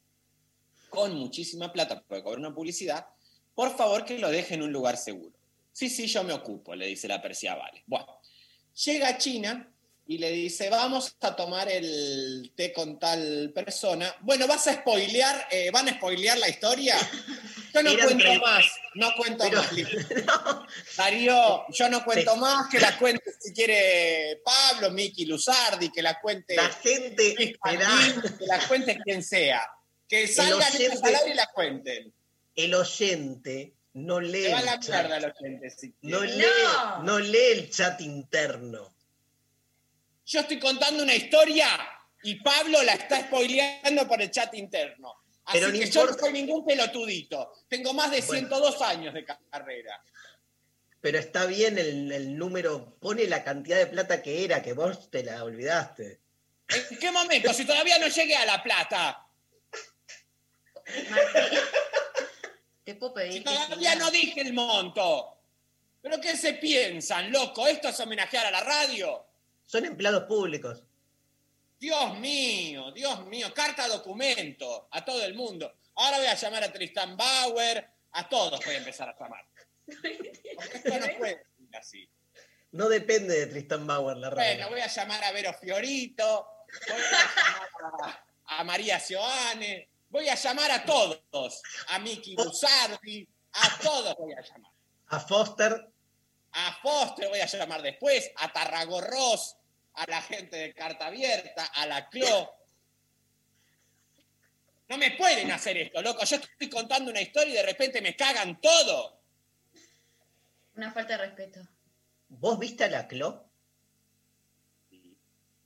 con 0.91 1.15
muchísima 1.15 1.73
plata, 1.73 2.03
porque 2.07 2.23
cobra 2.23 2.39
una 2.39 2.55
publicidad, 2.55 3.07
por 3.55 3.77
favor 3.77 4.05
que 4.05 4.19
lo 4.19 4.31
deje 4.31 4.55
en 4.55 4.63
un 4.63 4.73
lugar 4.73 4.97
seguro. 4.97 5.37
Sí, 5.73 5.89
sí, 5.89 6.07
yo 6.07 6.23
me 6.23 6.33
ocupo, 6.33 6.75
le 6.75 6.87
dice 6.87 7.09
la 7.09 7.21
Perciabal. 7.21 7.83
Bueno, 7.87 8.21
llega 8.85 9.09
a 9.09 9.19
China 9.19 9.72
y 10.07 10.19
le 10.19 10.31
dice, 10.33 10.69
vamos 10.69 11.15
a 11.21 11.35
tomar 11.37 11.69
el 11.71 12.53
té 12.57 12.73
con 12.73 12.99
tal 12.99 13.53
persona. 13.55 14.15
Bueno, 14.21 14.47
¿vas 14.47 14.67
a 14.67 14.75
spoilear, 14.75 15.47
eh, 15.51 15.71
van 15.71 15.89
a 15.89 15.95
spoilear 15.95 16.39
la 16.39 16.49
historia? 16.49 16.97
Yo 17.73 17.83
no 17.83 17.95
cuento 17.97 18.35
más, 18.41 18.65
no 18.95 19.15
cuento 19.17 19.45
Pero- 19.45 19.59
más. 19.63 19.73
Lili. 19.73 19.91
No, 20.27 20.67
Darío, 20.97 21.65
yo 21.71 21.89
no 21.89 22.05
cuento 22.05 22.35
Sí. 22.35 22.41
más, 22.41 22.69
que 22.69 22.81
la 22.81 22.99
cuente 22.99 23.31
si 23.41 23.53
quiere 23.55 24.41
Pablo, 24.45 24.91
Miki 24.91 25.25
Luzardi, 25.25 25.91
que 25.91 26.03
la 26.03 26.21
cuente 26.21 26.57
la 26.57 26.69
gente, 26.69 27.57
Pandín, 27.61 28.23
que 28.39 28.47
la 28.47 28.59
cuente 28.69 28.99
quien 29.05 29.23
sea. 29.23 29.67
Que 30.09 30.27
salgan 30.29 30.71
oyente- 30.75 31.31
y 31.31 31.35
la 31.35 31.47
cuenten. 31.55 32.13
el 32.57 32.75
oyente 32.75 33.73
no 33.95 34.21
lee, 34.21 34.43
Se 34.45 34.49
va 34.53 34.57
a 34.59 34.61
el 34.61 34.67
la 34.67 34.77
mierda 34.79 35.33
oyentes. 35.41 35.77
si 35.81 35.95
no, 36.03 36.21
lee, 36.23 36.45
No. 36.65 37.03
no 37.05 37.19
lee 37.19 37.39
el 37.53 37.71
chat 37.71 38.01
interno. 38.03 38.92
Yo 40.33 40.41
estoy 40.41 40.59
contando 40.59 41.03
una 41.03 41.15
historia 41.15 41.69
y 42.23 42.37
Pablo 42.37 42.83
la 42.83 42.95
está 42.95 43.21
spoileando 43.21 44.09
por 44.09 44.23
el 44.23 44.31
chat 44.31 44.55
interno. 44.55 45.15
Así 45.45 45.59
Pero 45.59 45.71
no 45.71 45.79
que 45.79 45.91
yo 45.91 46.07
no 46.07 46.15
soy 46.15 46.33
ningún 46.33 46.65
pelotudito. 46.65 47.53
Tengo 47.69 47.93
más 47.93 48.11
de 48.11 48.23
Bueno. 48.23 48.49
102 48.49 48.81
años 48.81 49.13
de 49.13 49.27
carrera. 49.27 50.03
Pero 51.03 51.19
está 51.19 51.45
bien 51.45 51.77
el, 51.77 52.11
el 52.11 52.39
número, 52.39 52.97
pone 52.99 53.27
la 53.27 53.45
cantidad 53.45 53.77
de 53.77 53.89
plata 53.89 54.23
que 54.23 54.43
era, 54.43 54.63
que 54.63 54.73
vos 54.73 55.11
te 55.11 55.23
la 55.23 55.45
olvidaste. 55.45 56.23
¿En 56.91 56.99
qué 56.99 57.11
momento? 57.11 57.53
Si 57.53 57.67
todavía 57.67 57.99
no 57.99 58.09
llegué 58.09 58.35
a 58.35 58.47
La 58.47 58.63
Plata. 58.63 59.27
Martín, 61.11 61.59
te 62.85 62.95
puedo 62.95 63.13
pedir 63.13 63.35
Si 63.35 63.41
todavía 63.41 63.97
no 63.97 64.11
dije 64.11 64.41
el 64.41 64.55
monto. 64.55 65.41
¿Pero 66.01 66.19
qué 66.23 66.39
se 66.39 66.55
piensan, 66.55 67.31
loco? 67.31 67.67
¿Esto 67.67 67.89
es 67.89 68.01
homenajear 68.01 68.47
a 68.47 68.51
la 68.51 68.61
radio? 68.61 69.27
Son 69.73 69.87
empleados 69.87 70.25
públicos. 70.25 70.83
Dios 71.81 72.19
mío, 72.19 72.93
Dios 72.93 73.25
mío. 73.25 73.55
Carta 73.55 73.89
documento 73.89 74.87
a 74.91 75.03
todo 75.03 75.25
el 75.25 75.33
mundo. 75.33 75.73
Ahora 75.95 76.19
voy 76.19 76.27
a 76.27 76.35
llamar 76.35 76.65
a 76.65 76.71
Tristan 76.71 77.17
Bauer. 77.17 77.89
A 78.11 78.29
todos 78.29 78.63
voy 78.67 78.75
a 78.75 78.79
empezar 78.79 79.09
a 79.09 79.19
llamar. 79.19 79.47
Porque 79.87 80.77
esto 80.77 80.91
no 80.91 81.17
puede 81.17 81.39
ser 81.39 81.77
así. 81.81 82.07
No 82.73 82.91
depende 82.91 83.35
de 83.35 83.47
Tristan 83.47 83.87
Bauer 83.87 84.19
la 84.19 84.29
radio. 84.29 84.57
Bueno, 84.57 84.69
voy 84.69 84.81
a 84.81 84.89
llamar 84.89 85.25
a 85.25 85.33
Vero 85.33 85.55
Fiorito, 85.55 86.49
voy 86.89 87.01
a 87.01 87.81
llamar 87.81 88.15
a, 88.49 88.59
a 88.59 88.65
María 88.65 89.01
Sioane, 89.01 89.89
voy 90.11 90.29
a 90.29 90.35
llamar 90.35 90.71
a 90.71 90.85
todos, 90.85 91.63
a 91.89 91.99
Miki 91.99 92.37
Busardi, 92.37 93.27
a 93.55 93.79
todos 93.83 94.17
voy 94.19 94.35
a 94.35 94.43
llamar. 94.43 94.71
A 95.07 95.19
Foster, 95.19 95.89
A 96.53 96.79
Foster 96.83 97.31
voy 97.31 97.41
a 97.41 97.47
llamar 97.47 97.81
después, 97.81 98.31
a 98.37 98.53
Tarragorros, 98.53 99.57
a 99.95 100.07
la 100.07 100.23
gente 100.23 100.57
de 100.57 100.75
Carta 100.75 101.07
Abierta, 101.07 101.65
a 101.67 101.87
la 101.87 102.09
CLO. 102.09 102.51
No 104.89 104.99
me 104.99 105.13
pueden 105.13 105.51
hacer 105.51 105.77
esto, 105.79 106.03
loco. 106.03 106.25
Yo 106.25 106.37
estoy 106.37 106.69
contando 106.69 107.11
una 107.11 107.21
historia 107.21 107.53
y 107.53 107.57
de 107.57 107.63
repente 107.63 108.01
me 108.01 108.15
cagan 108.15 108.61
todo. 108.61 109.21
Una 110.75 110.93
falta 110.93 111.17
de 111.17 111.27
respeto. 111.27 111.61
¿vos 112.29 112.59
viste 112.59 112.85
a 112.85 112.89
la 112.89 113.07
Clo? 113.07 113.45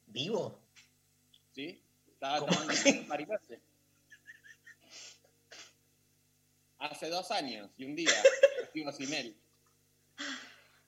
¿Vivo? 0.07 0.61
¿Sí? 1.53 1.83
Estaba 2.09 2.39
¿Cómo 2.39 2.53
tomando 2.53 2.75
un 2.91 3.09
mariposa. 3.09 3.55
Hace 6.79 7.09
dos 7.09 7.31
años 7.31 7.71
y 7.77 7.85
un 7.85 7.95
día. 7.95 8.11
Estuvo 8.63 8.93
sin 8.93 9.13
él. 9.13 9.37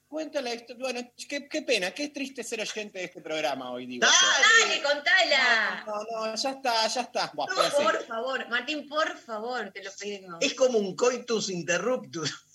Cuenta 0.08 0.40
la 0.40 0.54
historia. 0.54 0.82
Bueno, 0.82 1.12
qué, 1.28 1.46
qué 1.48 1.62
pena, 1.62 1.90
qué 1.90 2.08
triste 2.08 2.42
ser 2.42 2.60
oyente 2.60 2.98
de 2.98 3.04
este 3.04 3.20
programa 3.20 3.70
hoy, 3.72 3.84
digo. 3.84 4.06
yo. 4.06 4.66
¡Dale, 4.66 4.82
contala! 4.82 5.84
No, 5.86 6.26
no, 6.26 6.34
ya 6.34 6.50
está, 6.50 6.86
ya 6.88 7.00
está. 7.02 7.30
Buah, 7.34 7.46
por 7.46 8.06
favor, 8.06 8.48
Martín, 8.48 8.88
por 8.88 9.16
favor, 9.18 9.70
te 9.70 9.84
lo 9.84 9.90
pedimos. 10.00 10.38
Es 10.40 10.54
como 10.54 10.78
un 10.78 10.96
coitus 10.96 11.50
interruptus. 11.50 12.48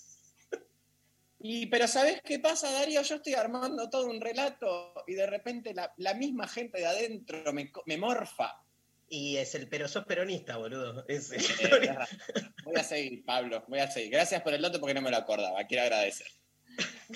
Y, 1.46 1.66
pero 1.66 1.86
¿sabés 1.86 2.22
qué 2.22 2.38
pasa, 2.38 2.72
Darío? 2.72 3.02
Yo 3.02 3.16
estoy 3.16 3.34
armando 3.34 3.90
todo 3.90 4.06
un 4.06 4.18
relato 4.18 4.94
y 5.06 5.12
de 5.12 5.26
repente 5.26 5.74
la, 5.74 5.92
la 5.98 6.14
misma 6.14 6.48
gente 6.48 6.78
de 6.78 6.86
adentro 6.86 7.52
me, 7.52 7.98
morfa. 7.98 8.64
Y 9.10 9.36
es 9.36 9.54
el, 9.54 9.68
pero 9.68 9.86
sos 9.86 10.06
peronista, 10.06 10.56
boludo. 10.56 11.04
Es 11.06 11.30
Eh, 11.32 11.98
voy 12.64 12.76
a 12.76 12.82
seguir, 12.82 13.24
Pablo, 13.26 13.62
voy 13.68 13.78
a 13.78 13.90
seguir. 13.90 14.10
Gracias 14.10 14.40
por 14.40 14.54
el 14.54 14.62
dato 14.62 14.80
porque 14.80 14.94
no 14.94 15.02
me 15.02 15.10
lo 15.10 15.18
acordaba. 15.18 15.62
Quiero 15.66 15.82
agradecer. 15.82 16.26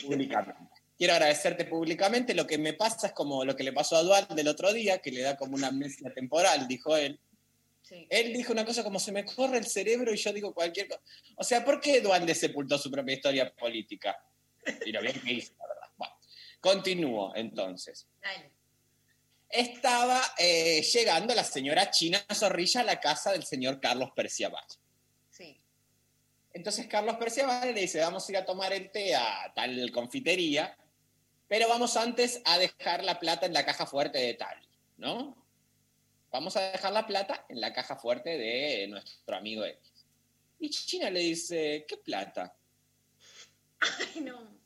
Públicamente. 0.03 0.61
Quiero 0.99 1.13
agradecerte 1.13 1.65
públicamente. 1.65 2.35
Lo 2.35 2.47
que 2.47 2.59
me 2.59 2.73
pasa 2.73 3.09
es 3.09 3.13
como 3.13 3.45
lo 3.45 3.55
que 3.55 3.63
le 3.63 3.73
pasó 3.73 3.97
a 3.97 4.03
Dual 4.03 4.27
del 4.35 4.49
otro 4.49 4.73
día, 4.73 4.99
que 4.99 5.13
le 5.13 5.23
da 5.23 5.37
como 5.37 5.55
una 5.55 5.69
amnesia 5.69 6.13
temporal, 6.13 6.67
dijo 6.67 6.97
él. 6.97 7.21
Sí. 7.83 8.07
Él 8.11 8.33
dijo 8.33 8.53
una 8.53 8.65
cosa 8.65 8.83
como 8.83 8.99
se 8.99 9.13
me 9.13 9.25
corre 9.25 9.59
el 9.59 9.67
cerebro 9.67 10.13
y 10.13 10.17
yo 10.17 10.33
digo 10.33 10.53
cualquier 10.53 10.89
cosa. 10.89 11.01
O 11.37 11.45
sea, 11.45 11.65
¿por 11.65 11.81
qué 11.81 12.01
Dualde 12.01 12.35
sepultó 12.35 12.77
su 12.79 12.91
propia 12.91 13.15
historia 13.15 13.55
política? 13.55 14.19
Y 14.85 14.91
lo 14.91 15.01
bien 15.01 15.21
que 15.21 15.33
hizo, 15.33 15.55
la 15.59 15.69
verdad. 15.69 15.89
Bueno, 15.97 16.15
continúo 16.61 17.33
entonces. 17.37 18.09
Dale. 18.21 18.51
Estaba 19.49 20.21
eh, 20.37 20.83
llegando 20.83 21.35
la 21.35 21.45
señora 21.45 21.91
China 21.91 22.23
Zorrilla 22.35 22.83
a 22.83 22.85
la 22.85 23.01
casa 23.01 23.33
del 23.33 23.45
señor 23.45 23.81
Carlos 23.81 24.11
Perciabal. 24.15 24.65
Entonces 26.53 26.87
Carlos 26.87 27.17
Perciabal 27.17 27.75
le 27.75 27.83
dice, 27.83 28.01
vamos 28.01 28.29
a 28.29 28.33
ir 28.33 28.39
a 28.39 28.45
tomar 28.45 28.73
el 28.73 28.91
té 28.91 29.15
a 29.15 29.53
tal 29.55 29.91
confitería, 29.93 30.77
pero 31.47 31.69
vamos 31.69 31.97
antes 31.97 32.43
a 32.45 32.59
dejar 32.59 33.05
la 33.05 33.19
plata 33.19 33.47
en 33.47 33.53
la 33.53 33.65
caja 33.65 33.87
fuerte 33.87 34.19
de 34.19 34.35
tal, 34.35 34.59
¿no? 34.97 35.37
Vamos 36.31 36.57
a 36.57 36.73
dejar 36.73 36.93
la 36.93 37.07
plata 37.07 37.47
en 37.49 37.61
la 37.61 37.73
caja 37.73 37.97
fuerte 37.97 38.37
de 38.37 38.87
nuestro 38.89 39.37
amigo 39.37 39.65
X. 39.65 40.07
Y 40.61 40.71
China 40.71 41.11
le 41.11 41.21
dice, 41.21 41.87
¿qué 41.89 41.97
plata? 41.97 42.55
Ay, 43.81 44.21
no. 44.23 44.59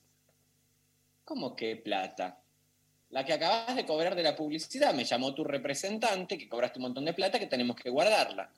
¿Cómo 1.25 1.55
qué 1.55 1.77
plata? 1.77 2.43
La 3.11 3.25
que 3.25 3.35
acabas 3.35 3.77
de 3.77 3.87
cobrar 3.87 4.15
de 4.15 4.23
la 4.23 4.35
publicidad. 4.35 4.95
Me 4.95 5.05
llamó 5.05 5.35
tu 5.35 5.45
representante, 5.45 6.39
que 6.39 6.49
cobraste 6.49 6.79
un 6.79 6.85
montón 6.85 7.05
de 7.05 7.13
plata, 7.13 7.39
que 7.39 7.47
tenemos 7.47 7.77
que 7.77 7.91
guardarla. 7.91 8.51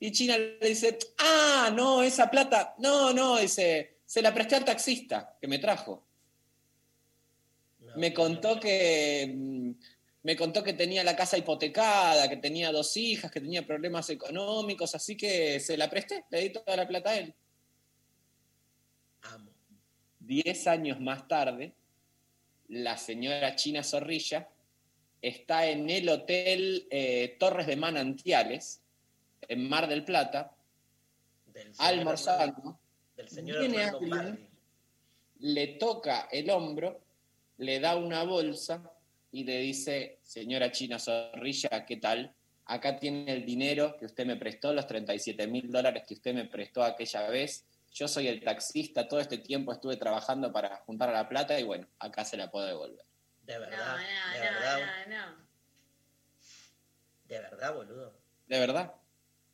Y 0.00 0.12
China 0.12 0.38
le 0.38 0.68
dice, 0.68 0.98
ah, 1.18 1.72
no, 1.74 2.02
esa 2.02 2.30
plata, 2.30 2.74
no, 2.78 3.12
no, 3.12 3.38
dice, 3.38 3.98
se 4.04 4.22
la 4.22 4.32
presté 4.32 4.56
al 4.56 4.64
taxista 4.64 5.36
que 5.40 5.48
me 5.48 5.58
trajo. 5.58 6.06
No, 7.80 7.96
Me 7.96 8.14
contó 8.14 8.60
que 8.60 9.32
mm, 9.34 9.70
me 10.22 10.36
contó 10.36 10.62
que 10.62 10.74
tenía 10.74 11.02
la 11.04 11.16
casa 11.16 11.38
hipotecada, 11.38 12.28
que 12.28 12.36
tenía 12.36 12.70
dos 12.70 12.96
hijas, 12.96 13.30
que 13.30 13.40
tenía 13.40 13.66
problemas 13.66 14.10
económicos, 14.10 14.94
así 14.94 15.16
que 15.16 15.58
se 15.58 15.76
la 15.76 15.88
presté, 15.88 16.24
le 16.30 16.40
di 16.40 16.50
toda 16.50 16.76
la 16.76 16.86
plata 16.86 17.10
a 17.10 17.18
él. 17.18 17.34
Amo. 19.22 19.50
Diez 20.20 20.66
años 20.66 21.00
más 21.00 21.26
tarde, 21.26 21.72
la 22.68 22.98
señora 22.98 23.56
China 23.56 23.82
Zorrilla 23.82 24.48
está 25.22 25.66
en 25.66 25.88
el 25.88 26.08
hotel 26.08 26.86
eh, 26.90 27.36
Torres 27.38 27.66
de 27.66 27.76
Manantiales, 27.76 28.82
en 29.42 29.68
Mar 29.68 29.88
del 29.88 30.04
Plata, 30.04 30.54
Del 31.46 31.72
almorzando, 31.78 32.78
Del 33.16 33.28
señor 33.28 33.60
Viene 33.60 33.84
alguien. 33.84 34.48
Le 35.40 35.66
toca 35.78 36.28
el 36.32 36.50
hombro, 36.50 37.00
le 37.58 37.78
da 37.80 37.96
una 37.96 38.24
bolsa 38.24 38.90
y 39.30 39.44
le 39.44 39.58
dice, 39.58 40.18
señora 40.22 40.72
China 40.72 40.98
Zorrilla, 40.98 41.84
¿qué 41.86 41.96
tal? 41.98 42.34
Acá 42.66 42.98
tiene 42.98 43.32
el 43.32 43.44
dinero 43.46 43.96
que 43.98 44.06
usted 44.06 44.26
me 44.26 44.36
prestó, 44.36 44.72
los 44.72 44.86
37 44.86 45.46
mil 45.46 45.70
dólares 45.70 46.04
que 46.06 46.14
usted 46.14 46.34
me 46.34 46.44
prestó 46.46 46.82
aquella 46.82 47.28
vez. 47.28 47.64
Yo 47.92 48.06
soy 48.08 48.28
el 48.28 48.42
taxista, 48.42 49.08
todo 49.08 49.20
este 49.20 49.38
tiempo 49.38 49.72
estuve 49.72 49.96
trabajando 49.96 50.52
para 50.52 50.76
juntar 50.78 51.10
la 51.12 51.28
plata 51.28 51.58
y 51.58 51.62
bueno, 51.62 51.86
acá 51.98 52.24
se 52.24 52.36
la 52.36 52.50
puedo 52.50 52.66
devolver. 52.66 53.04
De 53.42 53.54
No, 53.54 53.60
verdad. 53.60 53.96
de 53.96 54.38
no, 54.38 54.44
verdad. 54.44 54.78
no, 55.08 55.16
no, 55.16 55.26
no. 55.30 55.48
De 57.24 57.38
verdad, 57.40 57.74
boludo. 57.74 58.14
¿De 58.46 58.58
verdad? 58.58 58.92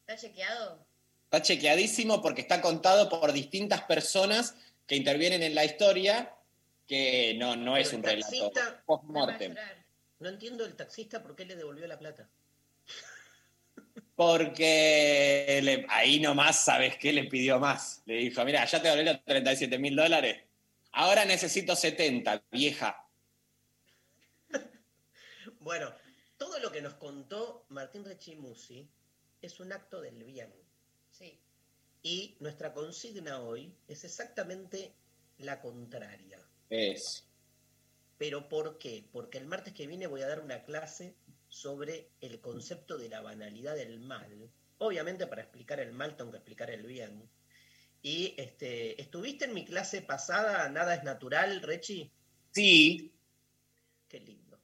¿Está 0.07 0.17
chequeado? 0.17 0.87
Está 1.25 1.41
chequeadísimo 1.43 2.21
porque 2.21 2.43
está 2.43 2.61
contado 2.61 3.09
por 3.09 3.33
distintas 3.33 3.83
personas 3.83 4.55
que 4.87 4.97
intervienen 4.97 5.43
en 5.43 5.55
la 5.55 5.65
historia, 5.65 6.35
que 6.87 7.35
no, 7.39 7.57
no 7.57 7.77
es 7.79 7.93
un 7.95 8.05
el 8.05 8.23
relato 8.23 8.53
post-mortem. 8.85 9.53
llorar. 9.53 9.85
No 10.19 10.29
entiendo 10.29 10.65
el 10.67 10.77
taxista 10.77 11.23
por 11.23 11.35
qué 11.35 11.47
le 11.47 11.57
devolvió 11.57 11.87
la 11.87 11.99
plata. 11.99 12.29
Porque 14.15 15.61
le- 15.63 15.87
ahí 15.89 16.21
nomás, 16.21 16.65
¿sabes 16.65 16.97
qué? 16.99 17.13
Le 17.13 17.25
pidió 17.25 17.59
más. 17.59 18.03
Le 18.05 18.17
dijo, 18.17 18.45
mira, 18.45 18.65
ya 18.65 18.81
te 18.81 18.89
doblé 18.89 19.05
los 19.05 19.25
37 19.25 19.79
mil 19.79 19.97
dólares. 19.97 20.43
Ahora 20.93 21.25
necesito 21.25 21.75
70, 21.75 22.43
vieja. 22.51 23.01
Bueno, 25.61 25.91
todo 26.37 26.59
lo 26.59 26.71
que 26.71 26.83
nos 26.83 26.95
contó 26.95 27.65
Martín 27.71 28.05
Rechimusi 28.05 28.87
es 29.47 29.61
un 29.61 29.73
acto 29.73 30.01
del 30.01 30.23
bien. 30.25 30.53
Sí. 31.11 31.39
Y 32.03 32.37
nuestra 32.41 32.73
consigna 32.73 33.41
hoy 33.41 33.75
es 33.89 34.05
exactamente 34.05 34.95
la 35.39 35.61
contraria. 35.61 36.39
Es. 36.71 37.27
¿Pero 38.19 38.49
por 38.49 38.79
qué? 38.79 39.05
Porque 39.13 39.39
el 39.39 39.47
martes 39.47 39.73
que 39.75 39.87
viene 39.87 40.07
voy 40.07 40.23
a 40.23 40.29
dar 40.29 40.41
una 40.41 40.65
clase 40.65 41.15
sobre 41.49 42.11
el 42.21 42.41
concepto 42.41 42.97
de 42.99 43.09
la 43.09 43.21
banalidad 43.21 43.75
del 43.75 44.01
mal. 44.01 44.51
Obviamente 44.79 45.27
para 45.27 45.43
explicar 45.43 45.81
el 45.81 45.93
mal 45.93 46.17
tengo 46.17 46.31
que 46.31 46.39
explicar 46.39 46.71
el 46.71 46.87
bien. 46.87 47.29
Y 48.03 48.35
este, 48.37 49.01
¿estuviste 49.01 49.47
en 49.47 49.55
mi 49.55 49.65
clase 49.65 50.03
pasada, 50.03 50.69
Nada 50.69 50.95
es 50.95 51.05
Natural, 51.05 51.63
Rechi? 51.63 52.11
Sí, 52.53 53.11
Qué 54.09 54.21
lindo. 54.21 54.61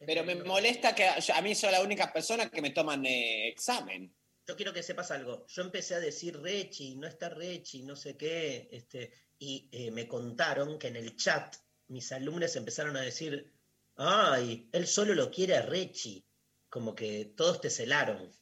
Es 0.00 0.06
pero 0.06 0.24
me 0.24 0.34
lindo. 0.34 0.48
molesta 0.48 0.94
que 0.94 1.06
yo- 1.20 1.34
a 1.34 1.42
mí 1.42 1.54
soy 1.54 1.70
la 1.70 1.82
única 1.82 2.12
persona 2.12 2.48
que 2.50 2.62
me 2.62 2.70
toman 2.70 3.04
eh, 3.04 3.48
examen. 3.48 4.12
Yo 4.48 4.56
quiero 4.56 4.72
que 4.72 4.82
sepas 4.82 5.10
algo. 5.10 5.46
Yo 5.46 5.60
empecé 5.62 5.94
a 5.94 6.00
decir 6.00 6.40
Rechi, 6.40 6.96
no 6.96 7.06
está 7.06 7.28
Rechi, 7.28 7.82
no 7.82 7.94
sé 7.94 8.16
qué, 8.16 8.70
este, 8.72 9.12
y 9.38 9.68
eh, 9.70 9.90
me 9.90 10.08
contaron 10.08 10.78
que 10.78 10.88
en 10.88 10.96
el 10.96 11.16
chat 11.16 11.54
mis 11.88 12.10
alumnos 12.12 12.56
empezaron 12.56 12.96
a 12.96 13.02
decir, 13.02 13.52
ay, 13.96 14.70
él 14.72 14.86
solo 14.86 15.14
lo 15.14 15.30
quiere 15.30 15.54
a 15.58 15.62
Rechi, 15.62 16.24
como 16.70 16.94
que 16.94 17.26
todos 17.36 17.60
te 17.60 17.68
celaron. 17.68 18.32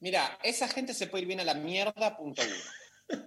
Mira, 0.00 0.38
esa 0.42 0.66
gente 0.68 0.94
se 0.94 1.06
puede 1.06 1.22
ir 1.22 1.28
bien 1.28 1.40
a 1.40 1.44
la 1.44 1.54
mierda, 1.54 2.16
punto 2.16 2.40
uno. 2.42 3.22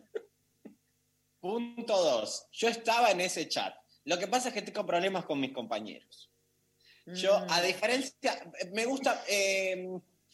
punto 1.39 1.95
dos. 1.95 2.47
Yo 2.53 2.69
estaba 2.69 3.11
en 3.11 3.21
ese 3.21 3.47
chat. 3.47 3.75
Lo 4.05 4.17
que 4.17 4.27
pasa 4.27 4.47
es 4.47 4.53
que 4.55 4.63
tengo 4.63 4.83
problemas 4.83 5.25
con 5.25 5.39
mis 5.39 5.53
compañeros. 5.53 6.31
Yo, 7.05 7.39
Mm. 7.39 7.51
a 7.51 7.61
diferencia, 7.61 8.51
me 8.73 8.85
gusta. 8.87 9.23
eh, 9.27 9.87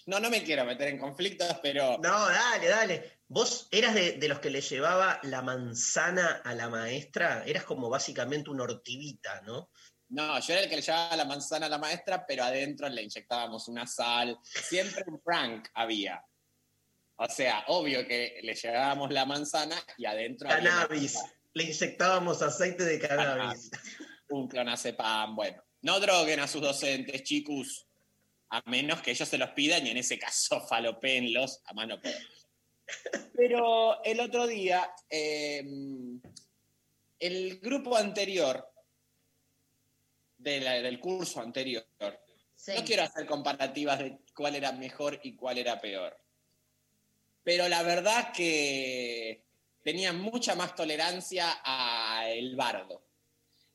no, 0.08 0.20
no 0.20 0.30
me 0.30 0.44
quiero 0.44 0.66
meter 0.66 0.90
en 0.90 1.00
conflictos, 1.00 1.58
pero. 1.62 1.98
No, 1.98 2.28
dale, 2.28 2.68
dale. 2.68 3.20
Vos 3.28 3.68
eras 3.72 3.94
de, 3.94 4.14
de 4.14 4.28
los 4.28 4.40
que 4.40 4.50
le 4.50 4.62
llevaba 4.62 5.20
la 5.24 5.42
manzana 5.42 6.42
a 6.44 6.54
la 6.54 6.70
maestra, 6.70 7.44
eras 7.46 7.64
como 7.64 7.90
básicamente 7.90 8.50
una 8.50 8.64
ortivita, 8.64 9.42
¿no? 9.42 9.70
No, 10.10 10.38
yo 10.42 10.54
era 10.54 10.64
el 10.64 10.70
que 10.70 10.76
le 10.76 10.82
llevaba 10.82 11.16
la 11.16 11.26
manzana 11.26 11.68
a 11.68 11.70
la 11.70 11.78
maestra, 11.78 12.26
pero 12.28 12.44
adentro 12.44 12.90
le 12.90 13.04
inyectábamos 13.04 13.70
una 13.70 13.88
sal. 13.88 14.38
Siempre 14.44 15.06
un 15.08 15.22
prank 15.22 15.70
había. 15.74 16.22
O 17.16 17.30
sea, 17.30 17.64
obvio 17.68 18.06
que 18.06 18.40
le 18.42 18.54
llevábamos 18.54 19.12
la 19.12 19.26
manzana 19.26 19.78
y 19.98 20.06
adentro 20.06 20.50
Cannabis. 20.50 21.18
Le 21.54 21.64
inyectábamos 21.64 22.42
aceite 22.42 22.84
de 22.84 23.00
cannabis. 23.00 23.72
un 24.30 24.50
clonazepam. 24.50 25.36
Bueno, 25.36 25.64
no 25.82 26.00
droguen 26.00 26.42
a 26.42 26.48
sus 26.48 26.62
docentes, 26.62 27.24
chicos, 27.24 27.88
a 28.54 28.62
menos 28.70 29.02
que 29.02 29.12
ellos 29.12 29.28
se 29.30 29.38
los 29.38 29.50
pidan 29.52 29.86
y 29.88 29.92
en 29.92 29.98
ese 29.98 30.20
caso 30.20 30.60
falopénlos 30.70 31.62
a 31.66 31.74
mano 31.74 32.00
poder. 32.02 32.22
Pero 33.36 34.04
el 34.04 34.20
otro 34.20 34.46
día, 34.48 34.94
eh, 35.10 35.64
el 37.20 37.60
grupo 37.60 37.96
anterior, 37.96 38.68
de 40.38 40.60
la- 40.60 40.82
del 40.82 41.00
curso 41.00 41.40
anterior, 41.40 41.86
Sí. 42.56 42.74
no 42.76 42.84
quiero 42.84 43.04
hacer 43.04 43.26
comparativas 43.26 44.00
de 44.00 44.20
cuál 44.36 44.56
era 44.56 44.72
mejor 44.72 45.20
y 45.24 45.36
cuál 45.36 45.58
era 45.58 45.80
peor. 45.80 46.18
Pero 47.44 47.68
la 47.70 47.82
verdad 47.84 48.32
que 48.34 49.44
tenían 49.84 50.20
mucha 50.20 50.54
más 50.56 50.76
tolerancia 50.76 51.52
al 51.64 52.56
bardo. 52.56 53.04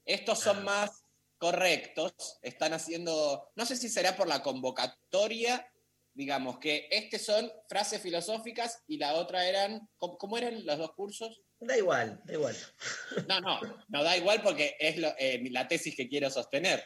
Estos 0.05 0.39
son 0.41 0.59
Ah. 0.59 0.63
más 0.63 1.05
correctos, 1.39 2.13
están 2.43 2.73
haciendo, 2.73 3.51
no 3.55 3.67
sé 3.67 3.77
si 3.77 3.89
será 3.89 4.17
por 4.17 4.27
la 4.29 4.43
convocatoria, 4.43 5.71
digamos 6.15 6.59
que 6.59 6.89
este 6.91 7.19
son 7.19 7.51
frases 7.69 8.01
filosóficas 8.01 8.83
y 8.87 8.97
la 8.99 9.15
otra 9.15 9.47
eran, 9.47 9.89
¿cómo, 9.99 10.17
cómo 10.17 10.39
eran 10.39 10.65
los 10.65 10.79
dos 10.79 10.93
cursos? 10.95 11.43
Da 11.59 11.77
igual, 11.77 12.21
da 12.25 12.35
igual. 12.35 12.57
No, 13.29 13.41
no, 13.41 13.61
no 13.89 14.03
da 14.03 14.17
igual 14.17 14.43
porque 14.43 14.77
es 14.79 14.97
lo- 14.97 15.15
eh, 15.19 15.43
la 15.51 15.69
tesis 15.69 15.95
que 15.97 16.09
quiero 16.09 16.31
sostener. 16.31 16.83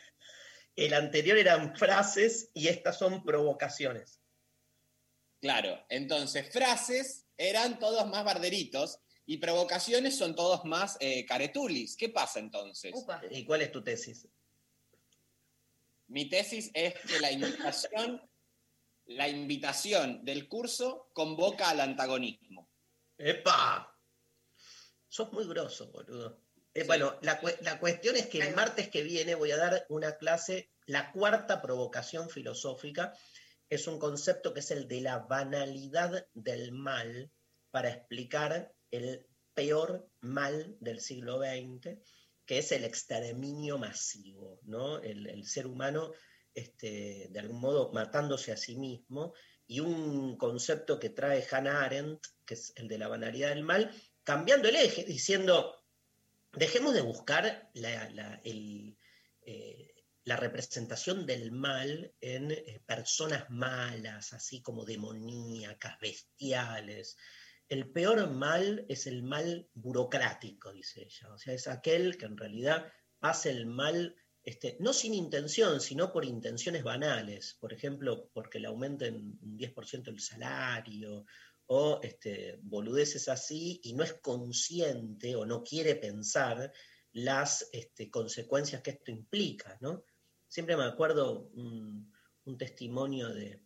El 0.77 0.95
anterior 0.95 1.37
eran 1.39 1.77
frases 1.77 2.51
y 2.55 2.69
estas 2.69 2.99
son 2.99 3.23
provocaciones. 3.25 4.21
Claro, 5.41 5.85
entonces 5.89 6.53
frases 6.53 7.27
eran 7.37 7.79
todos 7.79 8.07
más 8.09 8.25
barderitos 8.25 8.99
y 9.27 9.39
provocaciones 9.39 10.17
son 10.17 10.35
todos 10.35 10.65
más 10.65 10.97
eh, 11.01 11.25
caretulis. 11.25 11.97
¿Qué 11.97 12.09
pasa 12.09 12.41
entonces? 12.41 12.93
Upa. 12.95 13.23
¿Y 13.31 13.45
cuál 13.45 13.63
es 13.63 13.73
tu 13.73 13.83
tesis? 13.83 14.27
Mi 16.11 16.29
tesis 16.29 16.71
es 16.75 16.95
que 17.07 17.21
la 17.21 17.31
invitación, 17.31 18.21
la 19.07 19.29
invitación 19.29 20.25
del 20.25 20.49
curso 20.49 21.09
convoca 21.13 21.71
al 21.71 21.81
antagonismo. 21.81 22.69
¡Epa! 23.17 23.97
Sos 25.09 25.33
muy 25.33 25.47
grosso, 25.47 25.91
boludo. 25.91 26.43
Eh, 26.75 26.83
Sí. 26.83 26.87
Bueno, 26.87 27.19
la, 27.23 27.41
cue- 27.41 27.59
la 27.63 27.81
cuestión 27.81 28.15
es 28.17 28.27
que 28.29 28.39
el 28.39 28.55
martes 28.55 28.89
que 28.89 29.03
viene 29.03 29.35
voy 29.35 29.51
a 29.51 29.57
dar 29.57 29.87
una 29.89 30.17
clase, 30.19 30.71
la 30.87 31.11
cuarta 31.13 31.61
provocación 31.61 32.29
filosófica. 32.31 33.13
Es 33.69 33.87
un 33.89 33.99
concepto 33.99 34.53
que 34.55 34.61
es 34.61 34.71
el 34.71 34.87
de 34.89 35.01
la 35.01 35.19
banalidad 35.19 36.27
del 36.35 36.71
mal 36.73 37.31
para 37.73 37.91
explicar 37.91 38.73
el 38.93 39.27
peor 39.55 40.09
mal 40.21 40.77
del 40.81 41.01
siglo 41.01 41.39
XX, 41.39 41.99
que 42.51 42.59
es 42.59 42.73
el 42.73 42.83
exterminio 42.83 43.79
masivo, 43.79 44.59
¿no? 44.65 44.99
El, 44.99 45.47
ser 45.47 45.69
humano, 45.69 46.11
este, 46.53 47.29
de 47.31 47.39
algún 47.39 47.61
modo, 47.61 47.93
matándose 47.93 48.51
a 48.51 48.57
sí 48.57 48.75
mismo, 48.75 49.35
y 49.69 49.79
un 49.79 50.37
concepto 50.37 50.99
que 50.99 51.11
trae 51.11 51.47
Hannah 51.49 51.85
Arendt, 51.85 52.27
que 52.45 52.55
es 52.55 52.73
el 52.75 52.89
de 52.89 52.99
la 52.99 53.07
banalidad 53.07 53.51
del 53.51 53.63
mal, 53.63 53.95
cambiando 54.25 54.69
el 54.69 54.75
eje, 54.75 55.05
diciendo, 55.05 55.81
dejemos 56.53 56.93
de 56.93 57.03
buscar 57.03 57.71
la, 57.75 58.41
eh, 58.43 58.97
representación 60.25 61.27
del 61.27 61.53
mal 61.53 62.13
en 62.21 62.51
eh, 62.51 62.83
personas 62.85 63.49
malas, 63.49 64.33
así 64.33 64.61
como 64.61 64.85
demoníacas, 64.85 66.01
bestiales. 66.01 67.17
El 67.71 67.89
peor 67.93 68.29
mal 68.29 68.85
es 68.89 69.07
el 69.07 69.23
mal 69.23 69.71
burocrático, 69.75 70.73
dice 70.73 71.05
ella. 71.05 71.33
O 71.33 71.39
sea, 71.39 71.55
es 71.55 71.69
aquel 71.69 72.19
que 72.19 72.27
en 72.27 72.37
realidad 72.37 72.93
hace 73.21 73.51
el 73.51 73.67
mal, 73.67 74.17
este, 74.43 74.77
no 74.81 74.93
sin 74.93 75.15
intención, 75.15 75.81
sino 75.81 76.13
por 76.13 76.25
intenciones 76.25 76.83
banales. 76.83 77.57
Por 77.61 77.73
ejemplo, 77.73 78.29
porque 78.35 78.59
le 78.59 78.67
aumenten 78.67 79.39
un 79.41 79.57
10% 79.57 80.09
el 80.09 80.19
salario, 80.19 81.25
o 81.67 82.01
este, 82.03 82.59
boludeces 82.63 83.29
así, 83.29 83.81
y 83.85 83.93
no 83.93 84.03
es 84.03 84.15
consciente 84.15 85.37
o 85.37 85.47
no 85.47 85.63
quiere 85.63 85.95
pensar 85.95 86.73
las 87.13 87.69
este, 87.73 88.11
consecuencias 88.11 88.83
que 88.83 88.91
esto 88.91 89.13
implica, 89.13 89.79
¿no? 89.81 90.05
Siempre 90.49 90.77
me 90.77 90.83
acuerdo 90.83 91.51
un, 91.55 92.13
un 92.47 92.59
testimonio 92.59 93.29
de, 93.29 93.63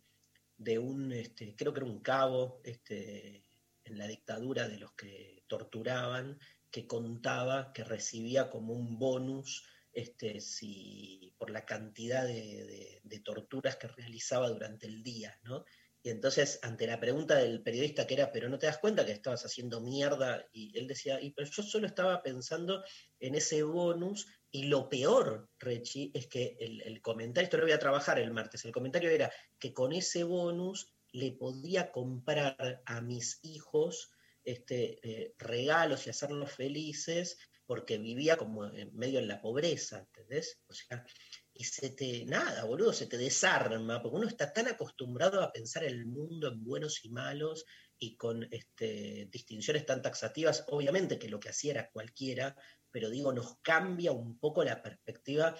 de 0.57 0.77
un, 0.77 1.11
este, 1.11 1.55
creo 1.55 1.73
que 1.73 1.79
era 1.79 1.89
un 1.89 2.01
cabo, 2.01 2.61
este, 2.63 3.44
en 3.85 3.97
la 3.97 4.07
dictadura 4.07 4.67
de 4.67 4.79
los 4.79 4.93
que 4.93 5.43
torturaban, 5.47 6.39
que 6.69 6.87
contaba 6.87 7.71
que 7.73 7.83
recibía 7.83 8.49
como 8.49 8.73
un 8.73 8.97
bonus 8.99 9.63
este, 9.93 10.41
si, 10.41 11.33
por 11.37 11.49
la 11.49 11.65
cantidad 11.65 12.25
de, 12.25 12.99
de- 13.03 13.19
torturas 13.21 13.77
que 13.77 13.87
realizaba 13.87 14.49
durante 14.49 14.87
el 14.87 15.01
día, 15.03 15.39
¿no? 15.43 15.63
Y 16.03 16.09
entonces, 16.09 16.59
ante 16.61 16.85
la 16.85 16.99
pregunta 16.99 17.35
del 17.37 17.63
periodista 17.63 18.05
que 18.05 18.13
era, 18.13 18.31
pero 18.31 18.47
no 18.47 18.59
te 18.59 18.67
das 18.67 18.77
cuenta 18.77 19.05
que 19.05 19.13
estabas 19.13 19.43
haciendo 19.45 19.81
mierda, 19.81 20.45
y 20.51 20.77
él 20.77 20.85
decía, 20.87 21.19
y 21.19 21.31
pero 21.31 21.49
yo 21.49 21.63
solo 21.63 21.87
estaba 21.87 22.21
pensando 22.21 22.83
en 23.19 23.33
ese 23.35 23.63
bonus, 23.63 24.27
y 24.51 24.65
lo 24.65 24.87
peor, 24.89 25.49
Rechi, 25.57 26.11
es 26.13 26.27
que 26.27 26.57
el, 26.59 26.81
el 26.81 27.01
comentario, 27.01 27.45
esto 27.45 27.57
lo 27.57 27.63
voy 27.63 27.71
a 27.71 27.79
trabajar 27.79 28.19
el 28.19 28.31
martes, 28.31 28.65
el 28.65 28.71
comentario 28.71 29.09
era 29.09 29.31
que 29.57 29.73
con 29.73 29.93
ese 29.93 30.23
bonus 30.23 30.94
le 31.15 31.31
podía 31.31 31.91
comprar 31.91 32.83
a 32.85 33.01
mis 33.01 33.39
hijos 33.43 34.11
este, 34.43 34.99
eh, 35.01 35.33
regalos 35.37 36.05
y 36.05 36.09
hacerlos 36.09 36.51
felices, 36.51 37.37
porque 37.65 37.97
vivía 37.97 38.35
como 38.37 38.65
en 38.65 38.93
medio 38.95 39.19
en 39.19 39.27
la 39.27 39.41
pobreza, 39.41 39.99
¿entendés? 39.99 40.59
O 40.67 40.73
sea, 40.73 41.05
y 41.53 41.63
se 41.63 41.91
te, 41.91 42.25
nada, 42.25 42.65
boludo, 42.65 42.91
se 42.91 43.07
te 43.07 43.17
desarma, 43.17 44.01
porque 44.01 44.17
uno 44.17 44.27
está 44.27 44.51
tan 44.51 44.67
acostumbrado 44.67 45.41
a 45.41 45.51
pensar 45.53 45.85
el 45.85 46.05
mundo 46.05 46.49
en 46.49 46.63
buenos 46.63 47.03
y 47.05 47.09
malos 47.09 47.65
y 47.97 48.17
con 48.17 48.47
este, 48.51 49.29
distinciones 49.31 49.85
tan 49.85 50.01
taxativas, 50.01 50.65
obviamente 50.67 51.17
que 51.17 51.29
lo 51.29 51.39
que 51.39 51.49
hacía 51.49 51.71
era 51.71 51.89
cualquiera, 51.91 52.55
pero 52.91 53.09
digo, 53.09 53.31
nos 53.31 53.57
cambia 53.61 54.11
un 54.11 54.37
poco 54.37 54.63
la 54.65 54.81
perspectiva 54.81 55.55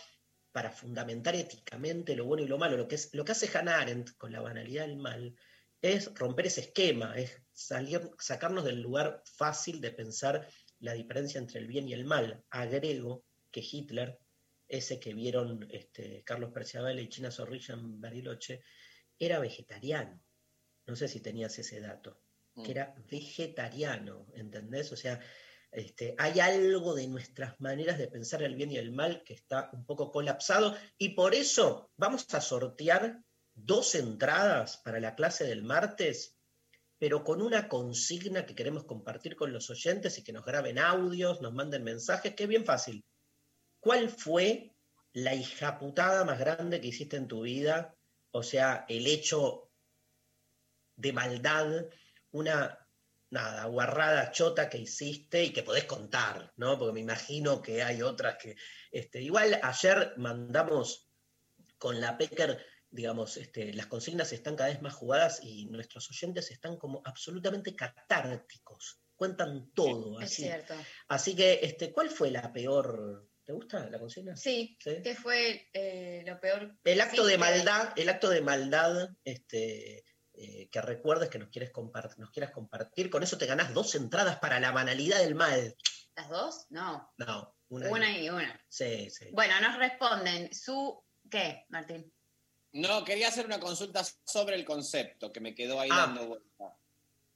para 0.55 0.71
fundamentar 0.71 1.35
éticamente 1.35 2.15
lo 2.15 2.23
bueno 2.23 2.41
y 2.41 2.47
lo 2.47 2.57
malo. 2.57 2.77
Lo 2.77 2.87
que, 2.87 2.95
es, 2.95 3.13
lo 3.13 3.25
que 3.25 3.33
hace 3.33 3.49
Hannah 3.53 3.81
Arendt 3.81 4.15
con 4.15 4.31
la 4.31 4.39
banalidad 4.39 4.87
del 4.87 4.95
mal 4.95 5.35
es 5.81 6.13
romper 6.15 6.47
ese 6.47 6.61
esquema, 6.61 7.13
es 7.17 7.41
salir, 7.51 8.09
sacarnos 8.19 8.63
del 8.63 8.79
lugar 8.79 9.21
fácil 9.25 9.81
de 9.81 9.91
pensar 9.91 10.47
la 10.79 10.93
diferencia 10.93 11.39
entre 11.39 11.59
el 11.59 11.67
bien 11.67 11.89
y 11.89 11.93
el 11.93 12.05
mal. 12.05 12.41
Agrego 12.51 13.25
que 13.51 13.59
Hitler 13.69 14.17
ese 14.69 14.97
que 14.97 15.13
vieron 15.13 15.67
este, 15.69 16.23
Carlos 16.23 16.53
Perciabel 16.53 17.01
y 17.01 17.09
China 17.09 17.31
Zorrilla 17.31 17.73
en 17.73 17.99
Bariloche, 17.99 18.61
era 19.19 19.39
vegetariano. 19.39 20.23
No 20.87 20.95
sé 20.95 21.09
si 21.09 21.19
tenías 21.19 21.59
ese 21.59 21.81
dato, 21.81 22.21
que 22.63 22.71
era 22.71 22.95
vegetariano, 23.11 24.25
¿entendés? 24.35 24.89
O 24.93 24.95
sea, 24.95 25.19
Este, 25.75 26.15
hay 26.17 26.39
algo 26.39 26.95
de 26.95 27.05
nuestras 27.05 27.59
maneras 27.59 27.97
de 27.97 28.07
pensar 28.07 28.41
el 28.41 28.55
bien 28.55 28.71
y 28.71 28.77
el 28.77 28.93
mal 28.93 29.23
que 29.25 29.33
está 29.33 29.69
un 29.73 29.85
poco 29.85 30.09
colapsado 30.09 30.73
y 30.97 31.09
por 31.09 31.35
eso 31.35 31.91
vamos 31.97 32.33
a 32.33 32.39
sortear 32.39 33.21
dos 33.53 33.93
entradas 33.95 34.77
para 34.77 35.01
la 35.01 35.15
clase 35.15 35.43
del 35.43 35.63
martes, 35.63 36.37
pero 36.97 37.25
con 37.25 37.41
una 37.41 37.67
consigna 37.67 38.45
que 38.45 38.55
queremos 38.55 38.85
compartir 38.85 39.35
con 39.35 39.51
los 39.51 39.69
oyentes 39.69 40.17
y 40.17 40.23
que 40.23 40.31
nos 40.31 40.45
graben 40.45 40.79
audios, 40.79 41.41
nos 41.41 41.53
manden 41.53 41.83
mensajes, 41.83 42.35
que 42.35 42.43
es 42.43 42.49
bien 42.49 42.63
fácil. 42.63 43.03
¿Cuál 43.81 44.07
fue 44.07 44.73
la 45.11 45.35
hijaputada 45.35 46.23
más 46.23 46.39
grande 46.39 46.79
que 46.79 46.87
hiciste 46.87 47.17
en 47.17 47.27
tu 47.27 47.41
vida? 47.41 47.93
O 48.31 48.43
sea, 48.43 48.85
el 48.87 49.07
hecho 49.07 49.69
de 50.95 51.11
maldad, 51.11 51.85
una 52.31 52.84
nada, 53.35 53.65
guarrada 53.65 54.31
chota 54.31 54.69
que 54.69 54.77
hiciste 54.79 55.43
y 55.43 55.51
que 55.53 55.61
podés 55.63 55.83
contar, 55.85 56.53
¿no? 56.57 56.79
Porque 56.79 56.93
me 56.93 57.01
imagino 57.01 57.61
que 57.61 57.83
hay 57.83 58.01
otras 58.01 58.37
que. 58.37 58.55
Este, 58.91 59.21
igual 59.21 59.59
ayer 59.61 60.13
mandamos 60.17 61.09
con 61.77 61.99
la 62.01 62.17
Pecker, 62.17 62.65
digamos, 62.89 63.37
este, 63.37 63.73
las 63.73 63.87
consignas 63.87 64.31
están 64.31 64.55
cada 64.55 64.69
vez 64.69 64.81
más 64.81 64.93
jugadas 64.93 65.39
y 65.43 65.65
nuestros 65.65 66.09
oyentes 66.09 66.49
están 66.49 66.77
como 66.77 67.01
absolutamente 67.05 67.75
catárticos. 67.75 69.01
Cuentan 69.15 69.71
todo. 69.73 70.19
Es 70.19 70.31
así. 70.31 70.43
cierto. 70.43 70.73
Así 71.07 71.35
que, 71.35 71.59
este, 71.61 71.91
¿cuál 71.91 72.09
fue 72.09 72.31
la 72.31 72.51
peor? 72.51 73.29
¿Te 73.45 73.53
gusta 73.53 73.87
la 73.89 73.99
consigna? 73.99 74.35
Sí, 74.35 74.77
¿Sí? 74.81 75.01
¿qué 75.03 75.15
fue 75.15 75.69
eh, 75.73 76.23
lo 76.25 76.39
peor? 76.39 76.75
El 76.83 76.99
acto 77.01 77.21
Sí, 77.23 77.27
de 77.27 77.33
que- 77.33 77.37
maldad, 77.37 77.93
el 77.95 78.09
acto 78.09 78.29
de 78.29 78.41
maldad, 78.41 79.09
este, 79.23 80.03
eh, 80.37 80.69
que 80.71 80.81
recuerdes 80.81 81.29
que 81.29 81.39
nos 81.39 81.49
quieres 81.49 81.71
compart- 81.71 82.17
nos 82.17 82.31
quieras 82.31 82.51
compartir. 82.51 83.09
Con 83.09 83.23
eso 83.23 83.37
te 83.37 83.45
ganás 83.45 83.73
dos 83.73 83.95
entradas 83.95 84.37
para 84.39 84.59
la 84.59 84.71
banalidad 84.71 85.19
del 85.19 85.35
mal. 85.35 85.75
¿Las 86.15 86.29
dos? 86.29 86.65
No, 86.69 87.11
No, 87.17 87.55
una. 87.69 87.89
una 87.89 88.17
y 88.17 88.29
una. 88.29 88.59
Sí, 88.69 89.09
sí. 89.09 89.29
Bueno, 89.33 89.59
nos 89.61 89.77
responden. 89.77 90.53
Su. 90.53 91.03
¿Qué, 91.29 91.65
Martín? 91.69 92.11
No, 92.73 93.03
quería 93.03 93.29
hacer 93.29 93.45
una 93.45 93.59
consulta 93.59 94.03
sobre 94.25 94.55
el 94.55 94.65
concepto 94.65 95.31
que 95.31 95.39
me 95.39 95.55
quedó 95.55 95.79
ahí 95.79 95.89
Ah. 95.91 95.97
dando 96.07 96.27
vuelta. 96.27 96.77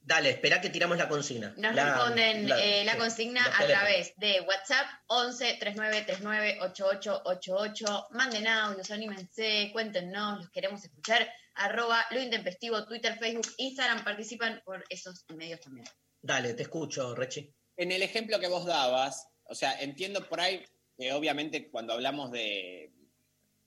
Dale, 0.09 0.31
espera 0.31 0.59
que 0.59 0.71
tiramos 0.71 0.97
la 0.97 1.07
consigna. 1.07 1.53
Nos 1.55 1.75
La- 1.75 1.85
responden 1.85 2.49
la- 2.49 2.59
eh, 2.65 2.83
la 2.83 2.97
consigna 2.97 3.45
a 3.45 3.63
través 3.67 4.15
de 4.17 4.41
WhatsApp 4.41 4.87
11 5.05 5.57
39 5.59 6.01
39 6.01 6.57
8888. 6.61 8.07
Manden 8.09 8.47
audios, 8.47 8.89
anímense, 8.89 9.69
cuéntenos, 9.71 10.39
los 10.39 10.49
queremos 10.49 10.83
escuchar. 10.83 11.31
Arroba 11.53 12.03
lo 12.09 12.19
intempestivo, 12.23 12.83
Twitter, 12.87 13.19
Facebook, 13.19 13.53
Instagram. 13.57 14.03
Participan 14.03 14.63
por 14.65 14.83
esos 14.89 15.25
medios 15.35 15.59
también. 15.59 15.85
Dale, 16.19 16.55
te 16.55 16.63
escucho, 16.63 17.13
Rechi. 17.13 17.53
En 17.77 17.91
el 17.91 18.01
ejemplo 18.01 18.39
que 18.39 18.47
vos 18.47 18.65
dabas, 18.65 19.27
o 19.43 19.53
sea, 19.53 19.79
entiendo 19.79 20.27
por 20.27 20.41
ahí 20.41 20.65
que 20.97 21.13
obviamente 21.13 21.69
cuando 21.69 21.93
hablamos 21.93 22.31
de, 22.31 22.91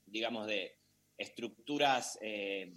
digamos, 0.07 0.45
de 0.47 0.77
estructuras 1.17 2.17
eh, 2.21 2.73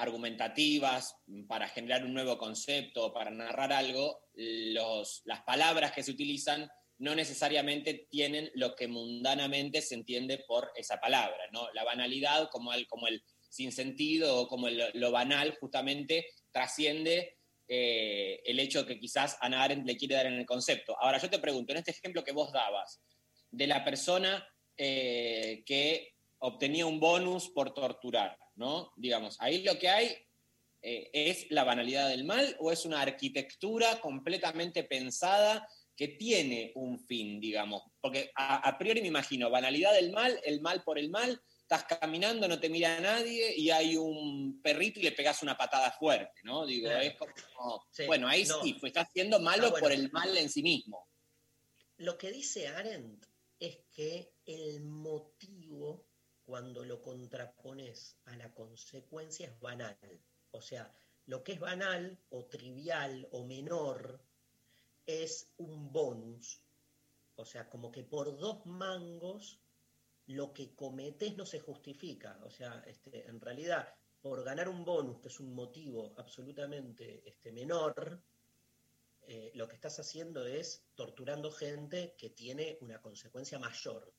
argumentativas 0.00 1.16
para 1.46 1.68
generar 1.68 2.04
un 2.04 2.14
nuevo 2.14 2.38
concepto, 2.38 3.12
para 3.12 3.30
narrar 3.30 3.72
algo, 3.72 4.22
los, 4.34 5.22
las 5.24 5.42
palabras 5.42 5.92
que 5.92 6.02
se 6.02 6.10
utilizan 6.10 6.68
no 6.98 7.14
necesariamente 7.14 8.06
tienen 8.10 8.50
lo 8.54 8.74
que 8.74 8.86
mundanamente 8.88 9.80
se 9.80 9.94
entiende 9.94 10.38
por 10.46 10.70
esa 10.74 10.98
palabra, 11.00 11.38
¿no? 11.52 11.70
La 11.72 11.84
banalidad 11.84 12.48
como 12.50 12.72
el, 12.74 12.86
como 12.86 13.06
el 13.08 13.22
sinsentido 13.48 14.40
o 14.40 14.48
como 14.48 14.68
el- 14.68 14.90
lo 14.94 15.10
banal 15.10 15.56
justamente 15.60 16.26
trasciende 16.52 17.36
eh, 17.68 18.40
el 18.44 18.58
hecho 18.58 18.84
que 18.84 18.98
quizás 18.98 19.38
Ana 19.40 19.62
Arendt 19.62 19.86
le 19.86 19.96
quiere 19.96 20.16
dar 20.16 20.26
en 20.26 20.34
el 20.34 20.44
concepto. 20.46 20.96
Ahora, 21.00 21.18
yo 21.18 21.30
te 21.30 21.38
pregunto, 21.38 21.72
en 21.72 21.78
este 21.78 21.92
ejemplo 21.92 22.24
que 22.24 22.32
vos 22.32 22.52
dabas, 22.52 23.00
de 23.50 23.66
la 23.66 23.84
persona 23.84 24.46
eh, 24.76 25.62
que 25.64 26.14
obtenía 26.40 26.86
un 26.86 26.98
bonus 27.00 27.48
por 27.48 27.72
torturar, 27.72 28.36
¿no? 28.54 28.92
Digamos, 28.96 29.36
ahí 29.40 29.62
lo 29.62 29.78
que 29.78 29.88
hay 29.88 30.16
eh, 30.82 31.10
es 31.12 31.46
la 31.50 31.64
banalidad 31.64 32.08
del 32.08 32.24
mal 32.24 32.56
o 32.58 32.72
es 32.72 32.84
una 32.84 33.00
arquitectura 33.02 34.00
completamente 34.00 34.84
pensada 34.84 35.66
que 35.96 36.08
tiene 36.08 36.72
un 36.76 36.98
fin, 36.98 37.38
digamos. 37.40 37.82
Porque 38.00 38.30
a, 38.34 38.56
a 38.68 38.78
priori 38.78 39.02
me 39.02 39.08
imagino, 39.08 39.50
banalidad 39.50 39.92
del 39.94 40.10
mal, 40.12 40.40
el 40.44 40.60
mal 40.62 40.82
por 40.82 40.98
el 40.98 41.10
mal, 41.10 41.40
estás 41.60 41.84
caminando, 41.84 42.48
no 42.48 42.58
te 42.58 42.68
mira 42.70 42.98
nadie 43.00 43.54
y 43.56 43.70
hay 43.70 43.96
un 43.96 44.60
perrito 44.62 44.98
y 44.98 45.04
le 45.04 45.12
pegas 45.12 45.42
una 45.42 45.56
patada 45.56 45.92
fuerte, 45.92 46.40
¿no? 46.42 46.66
Digo, 46.66 46.88
Claro. 46.88 47.02
es 47.04 47.14
como, 47.54 47.84
Sí, 47.92 48.06
bueno, 48.06 48.26
ahí 48.26 48.44
no. 48.44 48.62
sí, 48.62 48.74
pues 48.74 48.90
estás 48.90 49.08
siendo 49.12 49.38
malo 49.38 49.66
Ah, 49.66 49.70
bueno. 49.70 49.82
por 49.84 49.92
el 49.92 50.10
mal 50.10 50.36
en 50.36 50.48
sí 50.50 50.62
mismo. 50.62 51.06
Lo 51.98 52.16
que 52.16 52.32
dice 52.32 52.66
Arendt 52.68 53.24
es 53.60 53.80
que 53.94 54.32
el 54.46 54.80
motivo, 54.82 56.06
cuando 56.50 56.84
lo 56.84 57.00
contrapones 57.00 58.16
a 58.24 58.34
la 58.34 58.52
consecuencia, 58.52 59.46
es 59.46 59.60
banal. 59.60 59.96
O 60.50 60.60
sea, 60.60 60.92
lo 61.26 61.44
que 61.44 61.52
es 61.52 61.60
banal 61.60 62.18
o 62.30 62.46
trivial 62.46 63.28
o 63.30 63.46
menor 63.46 64.20
es 65.06 65.48
un 65.58 65.92
bonus. 65.92 66.60
O 67.36 67.44
sea, 67.44 67.70
como 67.70 67.92
que 67.92 68.02
por 68.02 68.36
dos 68.36 68.66
mangos 68.66 69.60
lo 70.26 70.52
que 70.52 70.74
cometes 70.74 71.36
no 71.36 71.46
se 71.46 71.60
justifica. 71.60 72.40
O 72.42 72.50
sea, 72.50 72.82
este, 72.84 73.28
en 73.28 73.40
realidad, 73.40 73.88
por 74.20 74.42
ganar 74.42 74.68
un 74.68 74.84
bonus, 74.84 75.20
que 75.20 75.28
es 75.28 75.38
un 75.38 75.54
motivo 75.54 76.14
absolutamente 76.16 77.22
este, 77.28 77.52
menor, 77.52 78.20
eh, 79.22 79.52
lo 79.54 79.68
que 79.68 79.76
estás 79.76 80.00
haciendo 80.00 80.44
es 80.44 80.82
torturando 80.96 81.52
gente 81.52 82.16
que 82.18 82.30
tiene 82.30 82.76
una 82.80 83.00
consecuencia 83.00 83.60
mayor. 83.60 84.12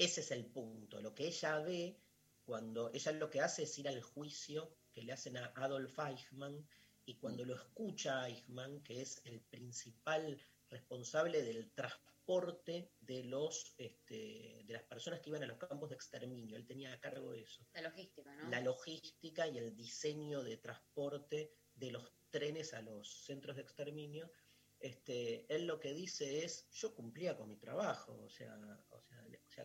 Ese 0.00 0.22
es 0.22 0.30
el 0.30 0.46
punto. 0.46 0.98
Lo 1.02 1.14
que 1.14 1.26
ella 1.26 1.58
ve 1.58 2.00
cuando 2.46 2.90
ella 2.94 3.12
lo 3.12 3.28
que 3.28 3.42
hace 3.42 3.64
es 3.64 3.78
ir 3.78 3.86
al 3.86 4.00
juicio 4.00 4.74
que 4.94 5.02
le 5.02 5.12
hacen 5.12 5.36
a 5.36 5.52
Adolf 5.56 5.98
Eichmann 5.98 6.66
y 7.04 7.16
cuando 7.16 7.44
lo 7.44 7.54
escucha 7.54 8.26
Eichmann, 8.26 8.82
que 8.82 9.02
es 9.02 9.20
el 9.26 9.42
principal 9.42 10.40
responsable 10.70 11.42
del 11.42 11.70
transporte 11.72 12.90
de 12.98 13.24
los 13.24 13.74
este, 13.76 14.64
de 14.64 14.72
las 14.72 14.84
personas 14.84 15.20
que 15.20 15.28
iban 15.28 15.42
a 15.42 15.46
los 15.46 15.58
campos 15.58 15.90
de 15.90 15.96
exterminio, 15.96 16.56
él 16.56 16.66
tenía 16.66 16.94
a 16.94 17.00
cargo 17.00 17.32
de 17.32 17.42
eso 17.42 17.62
La 17.74 17.82
logística, 17.82 18.34
¿no? 18.36 18.48
la 18.48 18.60
logística 18.62 19.48
y 19.48 19.58
el 19.58 19.76
diseño 19.76 20.42
de 20.42 20.56
transporte 20.56 21.52
de 21.74 21.90
los 21.90 22.10
trenes 22.30 22.72
a 22.72 22.80
los 22.80 23.24
centros 23.26 23.56
de 23.56 23.62
exterminio, 23.62 24.32
este, 24.78 25.44
él 25.54 25.66
lo 25.66 25.78
que 25.78 25.92
dice 25.92 26.42
es, 26.42 26.70
yo 26.70 26.94
cumplía 26.94 27.36
con 27.36 27.50
mi 27.50 27.56
trabajo, 27.58 28.18
o 28.24 28.30
sea, 28.30 28.56
o 28.88 29.02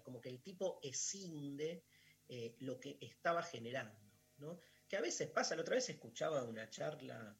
como 0.03 0.21
que 0.21 0.29
el 0.29 0.41
tipo 0.41 0.79
escinde 0.81 1.83
eh, 2.27 2.55
lo 2.59 2.79
que 2.79 2.97
estaba 3.01 3.43
generando, 3.43 3.99
¿no? 4.37 4.59
Que 4.87 4.97
a 4.97 5.01
veces 5.01 5.29
pasa, 5.29 5.55
la 5.55 5.61
otra 5.61 5.75
vez 5.75 5.89
escuchaba 5.89 6.43
una 6.43 6.69
charla, 6.69 7.37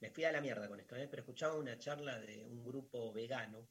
me 0.00 0.10
fui 0.10 0.24
a 0.24 0.32
la 0.32 0.40
mierda 0.40 0.68
con 0.68 0.80
esto, 0.80 0.96
¿eh? 0.96 1.08
pero 1.08 1.22
escuchaba 1.22 1.54
una 1.54 1.78
charla 1.78 2.18
de 2.20 2.44
un 2.44 2.64
grupo 2.64 3.12
vegano, 3.12 3.68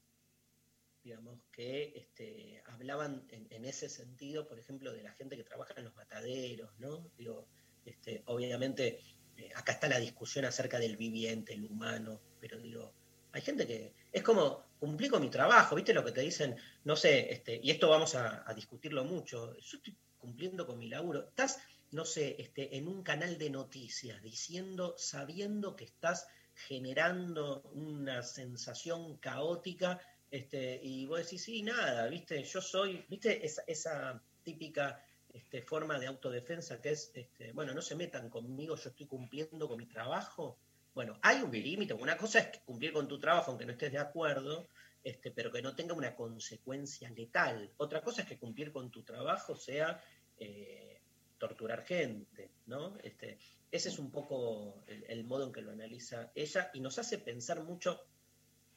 digamos, 1.04 1.42
que 1.52 1.94
este, 1.96 2.64
hablaban 2.68 3.26
en, 3.30 3.48
en 3.50 3.66
ese 3.66 3.90
sentido, 3.90 4.48
por 4.48 4.58
ejemplo, 4.58 4.94
de 4.94 5.04
la 5.04 5.14
gente 5.14 5.36
que 5.36 5.44
trabaja 5.44 5.74
en 5.78 5.86
los 5.86 5.96
mataderos, 5.96 6.72
¿no? 6.80 7.12
Digo, 7.18 7.48
este, 7.86 8.24
obviamente, 8.28 9.00
eh, 9.36 9.52
acá 9.56 9.74
está 9.74 9.90
la 9.90 10.00
discusión 10.00 10.46
acerca 10.46 10.80
del 10.80 10.96
viviente, 10.98 11.54
el 11.54 11.66
humano, 11.66 12.22
pero 12.40 12.58
digo, 12.60 12.94
hay 13.32 13.42
gente 13.42 13.68
que 13.68 13.94
es 14.14 14.22
como 14.22 14.64
cumplí 14.80 15.10
con 15.10 15.22
mi 15.22 15.30
trabajo, 15.30 15.76
¿viste 15.76 15.94
lo 15.94 16.06
que 16.06 16.12
te 16.12 16.22
dicen? 16.22 16.56
No 16.84 16.96
sé, 16.96 17.32
este, 17.34 17.60
y 17.64 17.72
esto 17.72 17.90
vamos 17.90 18.16
a, 18.16 18.46
discutirlo 18.54 19.04
mucho. 19.04 19.58
Yo 19.58 19.78
estoy 19.78 19.96
cumpliendo 20.20 20.68
con 20.68 20.78
mi 20.78 20.88
laburo. 20.88 21.28
Estás, 21.30 21.60
no 21.92 22.06
sé, 22.06 22.36
este, 22.40 22.78
en 22.78 22.88
un 22.88 23.02
canal 23.02 23.38
de 23.38 23.50
noticias 23.50 24.22
diciendo, 24.22 24.94
sabiendo 24.98 25.76
que 25.76 25.86
estás 25.86 26.28
generando 26.54 27.64
una 27.74 28.22
sensación 28.22 29.18
caótica, 29.18 30.00
este, 30.30 30.80
y 30.84 31.06
vos 31.08 31.20
decís, 31.20 31.44
sí, 31.44 31.64
nada, 31.64 32.08
viste, 32.08 32.44
yo 32.44 32.62
soy, 32.62 33.04
viste, 33.10 33.44
esa, 33.46 33.64
esa 33.66 34.22
típica 34.44 35.04
este, 35.34 35.64
forma 35.64 35.98
de 35.98 36.08
autodefensa 36.08 36.80
que 36.82 36.92
es, 36.92 37.12
este, 37.16 37.52
bueno, 37.54 37.74
no 37.74 37.82
se 37.82 37.96
metan 37.96 38.30
conmigo, 38.30 38.76
yo 38.76 38.90
estoy 38.90 39.08
cumpliendo 39.08 39.68
con 39.68 39.78
mi 39.78 39.88
trabajo. 39.88 40.58
Bueno, 40.94 41.18
hay 41.22 41.42
un 41.42 41.52
límite, 41.52 41.94
una 41.94 42.18
cosa 42.18 42.40
es 42.40 42.60
cumplir 42.60 42.94
con 42.94 43.08
tu 43.08 43.20
trabajo 43.20 43.52
aunque 43.52 43.66
no 43.66 43.72
estés 43.72 43.92
de 43.92 43.98
acuerdo, 43.98 44.68
este, 45.04 45.32
pero 45.32 45.52
que 45.52 45.62
no 45.62 45.76
tenga 45.76 45.94
una 45.94 46.16
consecuencia 46.16 47.10
letal. 47.10 47.74
Otra 47.78 48.02
cosa 48.02 48.22
es 48.22 48.28
que 48.28 48.38
cumplir 48.38 48.72
con 48.72 48.92
tu 48.92 49.04
trabajo 49.04 49.56
sea 49.56 50.02
eh, 50.38 51.02
torturar 51.38 51.84
gente, 51.84 52.52
¿no? 52.68 52.98
Este, 53.04 53.38
ese 53.72 53.90
es 53.90 54.00
un 54.00 54.12
poco 54.12 54.84
el, 54.88 55.04
el 55.08 55.24
modo 55.26 55.48
en 55.48 55.52
que 55.52 55.62
lo 55.62 55.72
analiza 55.72 56.32
ella 56.36 56.70
y 56.74 56.80
nos 56.80 57.00
hace 57.00 57.18
pensar 57.18 57.64
mucho, 57.64 58.06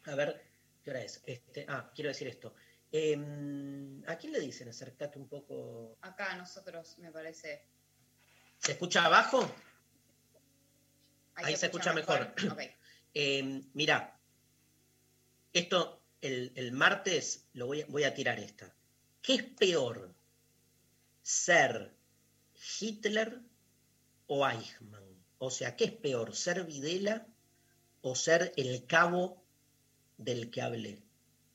a 0.07 0.15
ver, 0.15 0.43
¿qué 0.83 0.91
hora 0.91 1.03
es? 1.03 1.23
Este, 1.27 1.67
ah, 1.69 1.93
quiero 1.95 2.09
decir 2.09 2.29
esto. 2.29 2.55
Em, 2.91 4.03
¿A 4.07 4.17
quién 4.17 4.33
le 4.33 4.41
dicen 4.41 4.69
acercate 4.69 5.19
un 5.19 5.29
poco? 5.29 5.99
Acá 6.01 6.37
nosotros, 6.37 6.99
me 6.99 7.11
parece. 7.11 7.67
¿Se 8.59 8.73
escucha 8.73 9.05
abajo? 9.05 9.47
Ahí 11.37 11.57
se 11.57 11.67
escucha 11.67 11.93
mejor. 11.93 12.35
Ok. 12.51 12.61
Eh, 13.15 13.63
mirá, 13.75 14.19
esto 15.53 16.03
el, 16.21 16.53
el 16.57 16.73
martes 16.73 17.47
lo 17.53 17.67
voy, 17.67 17.83
a- 17.83 17.87
voy 17.87 18.05
a 18.05 18.15
tirar 18.15 18.39
esta. 18.39 18.75
¿Qué 19.23 19.35
es 19.35 19.43
peor? 19.43 20.15
¿Ser 21.23 21.95
Hitler 22.81 23.41
o 24.27 24.47
Eichmann? 24.49 25.05
O 25.39 25.51
sea, 25.51 25.77
¿qué 25.77 25.85
es 25.87 25.93
peor? 25.93 26.35
¿Ser 26.35 26.65
Videla 26.65 27.27
o 28.03 28.15
ser 28.15 28.53
el 28.57 28.87
cabo 28.87 29.45
del 30.17 30.51
que 30.51 30.63
hablé? 30.63 31.03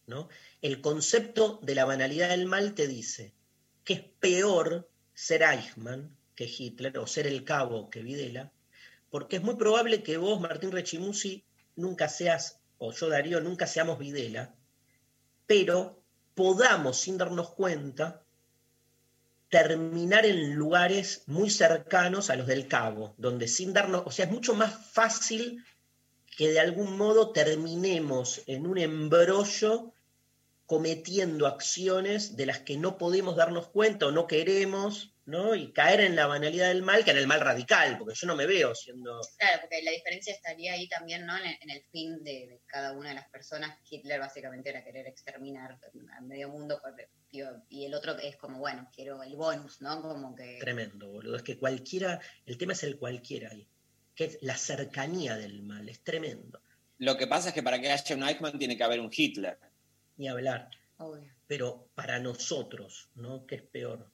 ¿No? 0.08 0.28
El 0.62 0.82
concepto 0.82 1.60
de 1.64 1.76
la 1.76 1.86
banalidad 1.86 2.30
del 2.30 2.46
mal 2.46 2.74
te 2.76 2.88
dice 2.88 3.34
que 3.84 3.94
es 3.94 4.02
peor 4.20 4.90
ser 5.14 5.42
Eichmann 5.44 6.16
que 6.36 6.46
Hitler 6.46 6.98
o 6.98 7.08
ser 7.08 7.28
el 7.28 7.44
cabo 7.46 7.90
que 7.90 8.02
Videla, 8.02 8.52
porque 9.12 9.36
es 9.36 9.44
muy 9.44 9.56
probable 9.56 10.02
que 10.02 10.18
vos, 10.18 10.40
Martín 10.42 10.72
Rechimusi, 10.72 11.46
nunca 11.76 12.10
seas, 12.10 12.60
o 12.80 12.92
yo, 12.92 13.10
Darío, 13.10 13.42
nunca 13.42 13.68
seamos 13.68 14.00
Videla, 14.00 14.56
pero 15.46 16.02
podamos, 16.34 16.98
sin 16.98 17.18
darnos 17.18 17.52
cuenta, 17.52 18.24
terminar 19.50 20.26
en 20.26 20.56
lugares 20.56 21.24
muy 21.28 21.50
cercanos 21.50 22.30
a 22.30 22.38
los 22.38 22.48
del 22.48 22.70
cabo, 22.70 23.14
donde 23.18 23.50
sin 23.50 23.74
darnos, 23.74 24.04
o 24.06 24.12
sea, 24.12 24.26
es 24.26 24.32
mucho 24.32 24.56
más 24.56 24.74
fácil 24.92 25.64
que 26.38 26.50
de 26.50 26.62
algún 26.62 26.98
modo 26.98 27.34
terminemos 27.34 28.42
en 28.48 28.66
un 28.66 28.78
embrollo 28.78 29.94
cometiendo 30.66 31.48
acciones 31.48 32.38
de 32.38 32.46
las 32.46 32.60
que 32.60 32.78
no 32.78 32.98
podemos 32.98 33.36
darnos 33.36 33.68
cuenta 33.68 34.06
o 34.06 34.12
no 34.12 34.26
queremos, 34.26 35.11
¿no? 35.26 35.56
Y 35.56 35.72
caer 35.72 36.02
en 36.02 36.16
la 36.16 36.28
banalidad 36.28 36.70
del 36.70 36.82
mal, 36.82 37.04
que 37.04 37.12
en 37.12 37.18
el 37.18 37.28
mal 37.28 37.40
radical, 37.40 37.98
porque 37.98 38.16
yo 38.16 38.28
no 38.28 38.36
me 38.36 38.46
veo 38.46 38.74
siendo... 38.76 39.22
Claro, 39.38 39.62
porque 39.62 39.82
la 39.84 39.92
diferencia 39.92 40.34
estaría 40.34 40.74
ahí 40.74 40.88
también, 40.88 41.26
¿no? 41.26 41.38
En 41.38 41.46
el, 41.46 41.58
en 41.62 41.70
el 41.70 41.84
fin 41.92 42.24
de, 42.24 42.48
de 42.48 42.62
cada 42.66 42.94
una 42.94 43.10
de 43.10 43.16
las 43.16 43.30
personas. 43.30 43.78
Hitler 43.90 44.20
básicamente 44.20 44.70
era 44.70 44.84
querer 44.84 45.08
exterminar 45.08 45.80
a 46.18 46.22
medio 46.22 46.50
mundo, 46.50 46.82
y 47.70 47.86
el 47.86 47.94
otro 47.94 48.18
es 48.18 48.36
como, 48.36 48.60
bueno, 48.60 48.90
quiero 48.94 49.24
el 49.24 49.36
bonus, 49.36 49.82
¿no? 49.82 50.02
Como 50.02 50.36
que... 50.36 50.58
Tremendo, 50.60 51.10
boludo. 51.10 51.38
Es 51.38 51.44
que 51.44 51.58
cualquiera, 51.58 52.20
el 52.46 52.58
tema 52.58 52.74
es 52.74 52.84
el 52.84 52.98
cualquiera 52.98 53.50
ahí, 53.52 53.68
que 54.16 54.26
es 54.26 54.38
la 54.42 54.58
cercanía 54.58 55.38
del 55.38 55.62
mal, 55.64 55.88
es 55.88 56.04
tremendo. 56.04 56.62
Lo 56.98 57.18
que 57.18 57.28
pasa 57.28 57.50
es 57.50 57.54
que 57.56 57.64
para 57.64 57.80
que 57.80 57.90
haya 57.90 58.16
un 58.16 58.24
Eichmann 58.24 58.60
tiene 58.60 58.78
que 58.78 58.84
haber 58.84 59.00
un 59.00 59.10
Hitler. 59.12 59.58
Ni 60.18 60.28
hablar. 60.28 60.70
Obvio. 60.98 61.34
pero 61.48 61.90
para 61.96 62.20
nosotros, 62.20 63.10
¿no? 63.16 63.48
¿Qué 63.48 63.56
es 63.56 63.64
peor? 63.64 64.11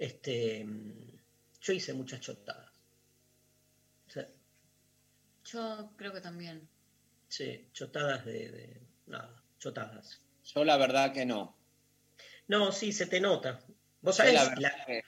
Este, 0.00 0.66
yo 1.60 1.72
hice 1.74 1.92
muchas 1.92 2.20
chotadas. 2.20 2.70
O 4.08 4.10
sea, 4.10 4.26
Yo 5.44 5.92
creo 5.96 6.12
que 6.14 6.22
también. 6.22 6.66
sí, 7.28 7.68
chotadas 7.74 8.24
de, 8.24 8.50
de- 8.50 8.80
nada, 9.06 9.42
chotadas. 9.58 10.18
Yo 10.42 10.64
la 10.64 10.78
verdad 10.78 11.12
que 11.12 11.26
no. 11.26 11.54
No, 12.48 12.72
sí, 12.72 12.92
se 12.94 13.06
te 13.06 13.20
nota. 13.20 13.60
Vos 14.00 14.16
sabés, 14.16 14.32
la 14.34 14.54
la- 14.58 14.84
que 14.86 15.02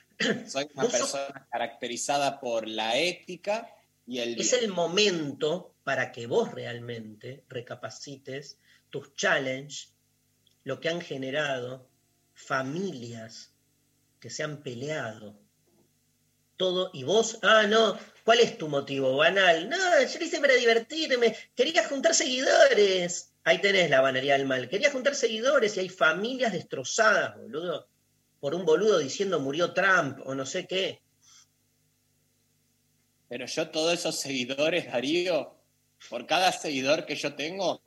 soy 0.48 0.68
una 0.74 0.85
sos- 0.85 0.92
persona 0.92 1.48
caracterizada 1.50 2.38
por 2.38 2.68
la 2.68 2.98
ética 2.98 3.74
y 4.07 4.18
el 4.18 4.38
es 4.38 4.52
el 4.52 4.68
momento 4.68 5.74
para 5.85 6.12
que 6.12 6.26
vos 6.26 6.52
realmente 6.52 7.44
recapacites 7.48 8.59
tus 8.90 9.14
challenges, 9.14 9.94
lo 10.64 10.78
que 10.81 10.90
han 10.90 11.00
generado 11.00 11.88
familias 12.35 13.51
que 14.22 14.30
se 14.30 14.44
han 14.44 14.62
peleado. 14.62 15.35
Todo, 16.56 16.90
y 16.92 17.02
vos, 17.02 17.40
ah, 17.42 17.66
no, 17.66 17.98
¿cuál 18.24 18.38
es 18.38 18.56
tu 18.56 18.68
motivo 18.68 19.16
banal? 19.16 19.68
No, 19.68 19.76
yo 19.76 20.18
lo 20.20 20.24
hice 20.24 20.40
para 20.40 20.54
divertirme, 20.54 21.37
quería 21.56 21.88
juntar 21.88 22.14
seguidores. 22.14 23.32
Ahí 23.42 23.61
tenés 23.61 23.90
la 23.90 24.00
banalidad 24.00 24.38
del 24.38 24.46
mal. 24.46 24.68
Quería 24.68 24.92
juntar 24.92 25.16
seguidores 25.16 25.76
y 25.76 25.80
hay 25.80 25.88
familias 25.88 26.52
destrozadas, 26.52 27.37
boludo, 27.37 27.88
por 28.38 28.54
un 28.54 28.64
boludo 28.64 28.98
diciendo 28.98 29.40
murió 29.40 29.72
Trump 29.72 30.20
o 30.24 30.37
no 30.37 30.46
sé 30.46 30.68
qué. 30.68 31.02
Pero 33.28 33.46
yo 33.46 33.70
todos 33.70 33.92
esos 33.92 34.20
seguidores, 34.20 34.87
Darío, 34.87 35.56
por 36.08 36.26
cada 36.28 36.52
seguidor 36.52 37.06
que 37.06 37.16
yo 37.16 37.35
tengo, 37.35 37.82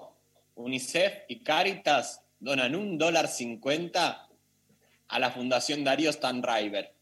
UNICEF 0.55 1.13
y 1.29 1.43
Caritas 1.43 2.23
donan 2.39 2.75
un 2.75 2.97
dólar 2.97 3.29
cincuenta 3.29 4.24
a 5.07 5.19
la 5.19 5.31
Fundación 5.31 5.83
Darío 5.83 6.11
Stanriver. 6.11 6.93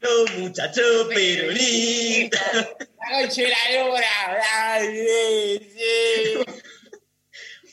No, 0.00 0.38
muchacho, 0.38 0.82
perulín. 1.08 2.30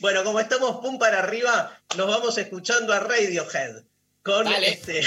Bueno, 0.00 0.24
como 0.24 0.40
estamos 0.40 0.80
pum 0.82 0.98
para 0.98 1.20
arriba, 1.20 1.78
nos 1.96 2.06
vamos 2.06 2.36
escuchando 2.38 2.92
a 2.92 3.00
Radiohead 3.00 3.84
con 4.22 4.44
Dale. 4.44 4.70
este 4.70 5.02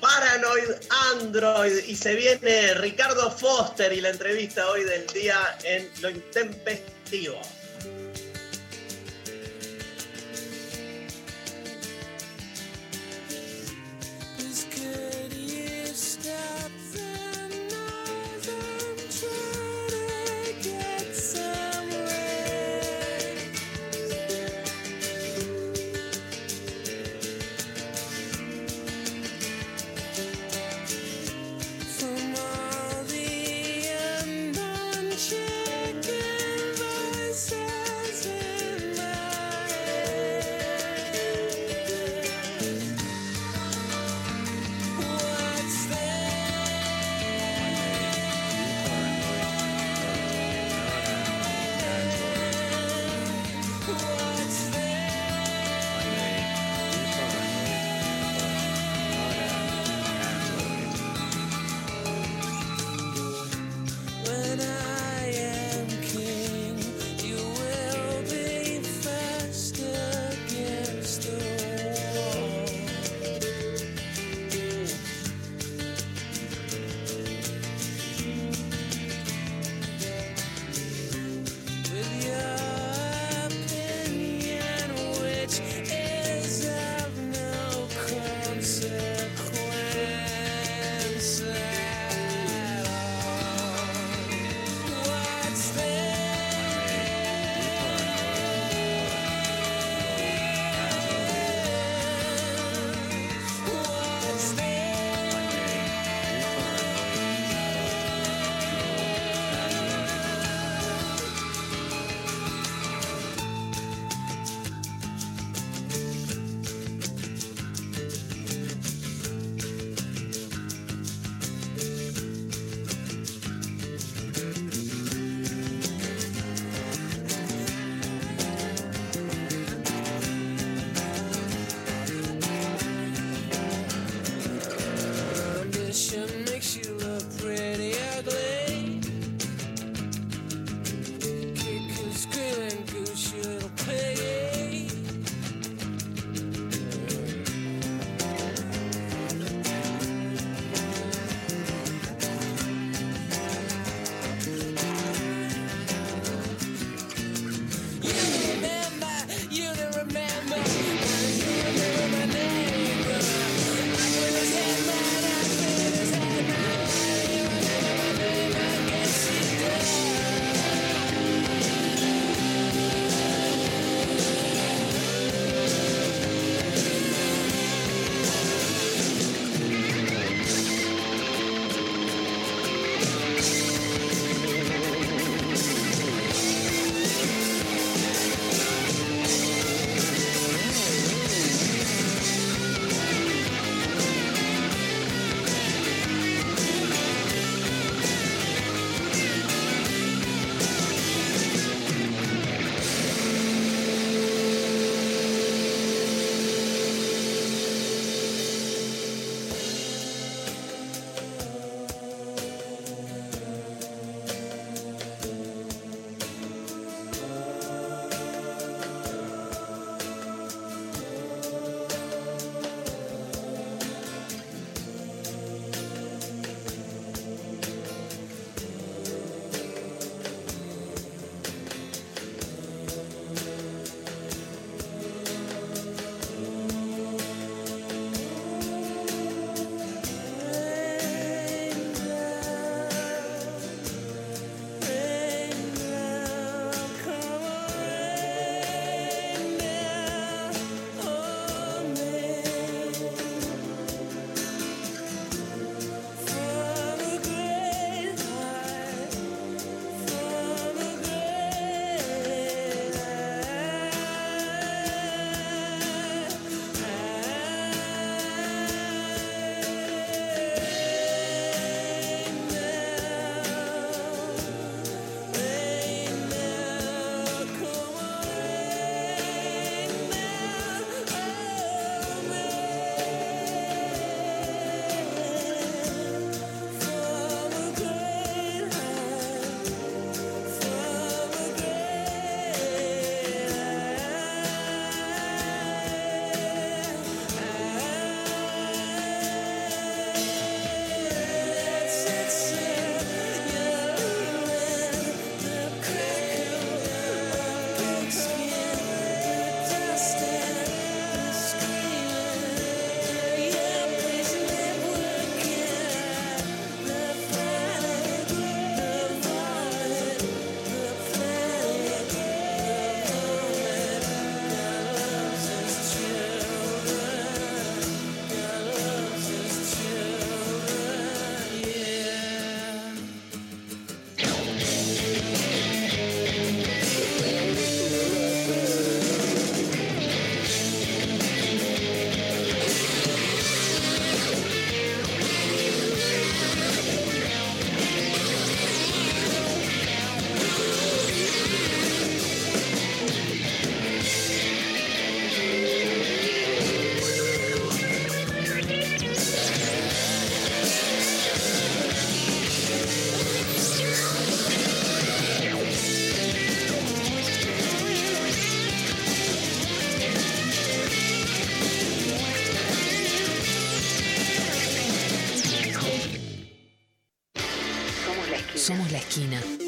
Paranoid 0.00 0.70
Android 1.12 1.84
y 1.86 1.96
se 1.96 2.14
viene 2.14 2.74
Ricardo 2.74 3.30
Foster 3.30 3.92
y 3.92 4.00
la 4.00 4.10
entrevista 4.10 4.70
hoy 4.70 4.84
del 4.84 5.06
día 5.08 5.58
en 5.64 5.90
Lo 6.00 6.10
Intempestivo. 6.10 7.40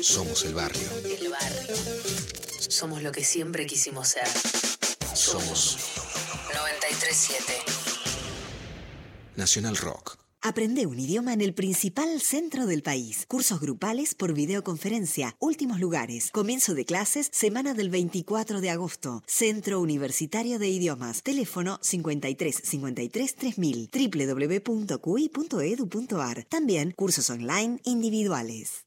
Somos 0.02 0.44
el 0.46 0.54
barrio. 0.54 0.88
El 1.04 1.28
barrio. 1.28 1.76
Somos 2.58 3.02
lo 3.02 3.12
que 3.12 3.22
siempre 3.22 3.66
quisimos 3.66 4.08
ser. 4.08 4.26
Somos 5.14 5.76
937. 6.54 7.52
Nacional 9.36 9.76
Rock. 9.76 10.16
Aprende 10.42 10.86
un 10.86 10.98
idioma 10.98 11.34
en 11.34 11.42
el 11.42 11.52
principal 11.52 12.18
centro 12.22 12.64
del 12.64 12.82
país. 12.82 13.26
Cursos 13.28 13.60
grupales 13.60 14.14
por 14.14 14.32
videoconferencia. 14.32 15.36
Últimos 15.38 15.80
lugares. 15.80 16.30
Comienzo 16.30 16.72
de 16.72 16.86
clases 16.86 17.28
semana 17.30 17.74
del 17.74 17.90
24 17.90 18.62
de 18.62 18.70
agosto. 18.70 19.22
Centro 19.26 19.80
Universitario 19.80 20.58
de 20.58 20.68
Idiomas. 20.68 21.22
Teléfono 21.22 21.78
53 21.82 22.62
53 22.64 23.36
3000. 23.36 23.90
www.cui.edu.ar. 23.92 26.46
También 26.48 26.92
cursos 26.92 27.28
online 27.28 27.80
individuales. 27.84 28.86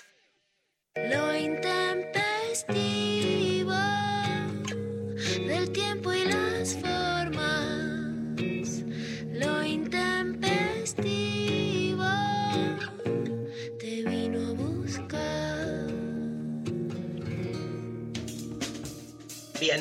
Lo 0.95 1.33
intempestivo 1.33 2.20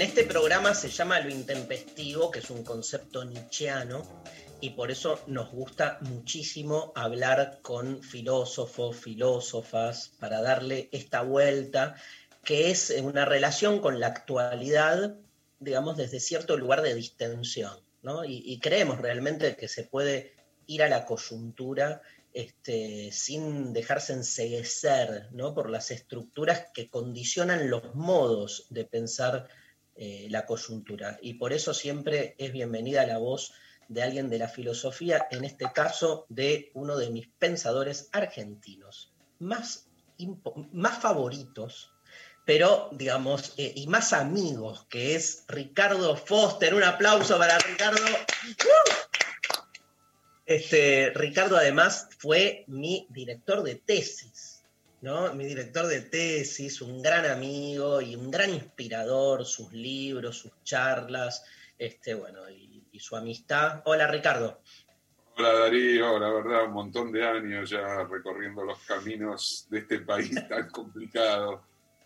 Bien, 0.01 0.09
este 0.09 0.25
programa 0.25 0.75
se 0.75 0.89
llama 0.89 1.21
Lo 1.21 1.29
Intempestivo, 1.29 2.31
que 2.31 2.39
es 2.39 2.49
un 2.49 2.65
concepto 2.65 3.23
nietzscheano, 3.23 4.03
y 4.63 4.71
por 4.71 4.91
eso 4.91 5.21
nos 5.27 5.51
gusta 5.51 5.99
muchísimo 6.01 6.91
hablar 6.95 7.59
con 7.61 8.03
filósofos, 8.03 8.97
filósofas, 8.97 10.13
para 10.19 10.41
darle 10.41 10.89
esta 10.91 11.21
vuelta, 11.21 11.97
que 12.43 12.71
es 12.71 12.89
una 13.03 13.27
relación 13.27 13.81
con 13.81 14.01
la 14.01 14.07
actualidad, 14.07 15.17
digamos, 15.59 15.99
desde 15.99 16.19
cierto 16.19 16.57
lugar 16.57 16.81
de 16.81 16.95
distensión, 16.95 17.79
¿no? 18.01 18.25
Y, 18.25 18.43
y 18.47 18.59
creemos 18.59 19.01
realmente 19.01 19.55
que 19.55 19.69
se 19.69 19.85
puede 19.85 20.33
ir 20.67 20.83
a 20.83 20.89
la 20.89 21.05
coyuntura 21.05 22.01
este, 22.33 23.11
sin 23.13 23.75
dejarse 23.75 24.13
enseguecer 24.13 25.29
¿no? 25.33 25.53
por 25.53 25.69
las 25.69 25.91
estructuras 25.91 26.67
que 26.73 26.89
condicionan 26.89 27.69
los 27.69 27.95
modos 27.97 28.67
de 28.71 28.85
pensar 28.85 29.49
eh, 30.03 30.29
la 30.31 30.47
coyuntura. 30.47 31.19
Y 31.21 31.35
por 31.35 31.53
eso 31.53 31.75
siempre 31.75 32.35
es 32.39 32.53
bienvenida 32.53 33.07
la 33.07 33.19
voz 33.19 33.53
de 33.87 34.03
alguien 34.03 34.31
de 34.31 34.39
la 34.39 34.49
filosofía, 34.49 35.27
en 35.31 35.45
este 35.45 35.71
caso 35.75 36.25
de 36.31 36.71
uno 36.73 36.97
de 36.97 37.11
mis 37.11 37.29
pensadores 37.29 38.09
argentinos 38.13 39.13
más, 39.41 39.91
más 40.73 41.03
favoritos, 41.03 41.93
pero 42.47 42.89
digamos, 42.93 43.53
eh, 43.59 43.75
y 43.77 43.89
más 43.89 44.15
amigos, 44.15 44.87
que 44.89 45.17
es 45.17 45.45
Ricardo 45.49 46.17
Foster. 46.17 46.75
Un 46.75 46.85
aplauso 46.85 47.37
para 47.37 47.59
Ricardo. 47.59 48.03
¡Uh! 48.03 48.93
Este, 50.47 51.13
Ricardo 51.15 51.59
además 51.59 52.09
fue 52.19 52.65
mi 52.69 53.07
director 53.11 53.63
de 53.63 53.75
tesis, 53.75 54.50
¿no? 55.03 55.33
Mi 55.35 55.45
director 55.47 55.87
de 55.87 56.01
tesis, 56.03 56.81
un 56.83 57.03
gran 57.03 57.25
amigo 57.27 58.01
y 58.01 58.15
un 58.17 58.31
gran 58.31 58.51
inspirador, 58.51 59.45
sus 59.45 59.73
libros, 59.73 60.39
sus 60.39 60.53
charlas, 60.63 61.45
este, 61.79 62.15
bueno, 62.15 62.49
y, 62.51 62.83
y 62.93 63.01
su 63.01 63.17
amistad. 63.17 63.83
Hola 63.85 64.07
Ricardo. 64.07 64.61
Hola 65.37 65.53
Darío, 65.55 66.19
la 66.19 66.31
verdad, 66.31 66.65
un 66.67 66.73
montón 66.73 67.13
de 67.13 67.27
años 67.27 67.71
ya 67.71 68.05
recorriendo 68.05 68.63
los 68.65 68.79
caminos 68.81 69.67
de 69.71 69.79
este 69.79 70.01
país 70.01 70.31
tan 70.49 70.69
complicado. 70.71 71.63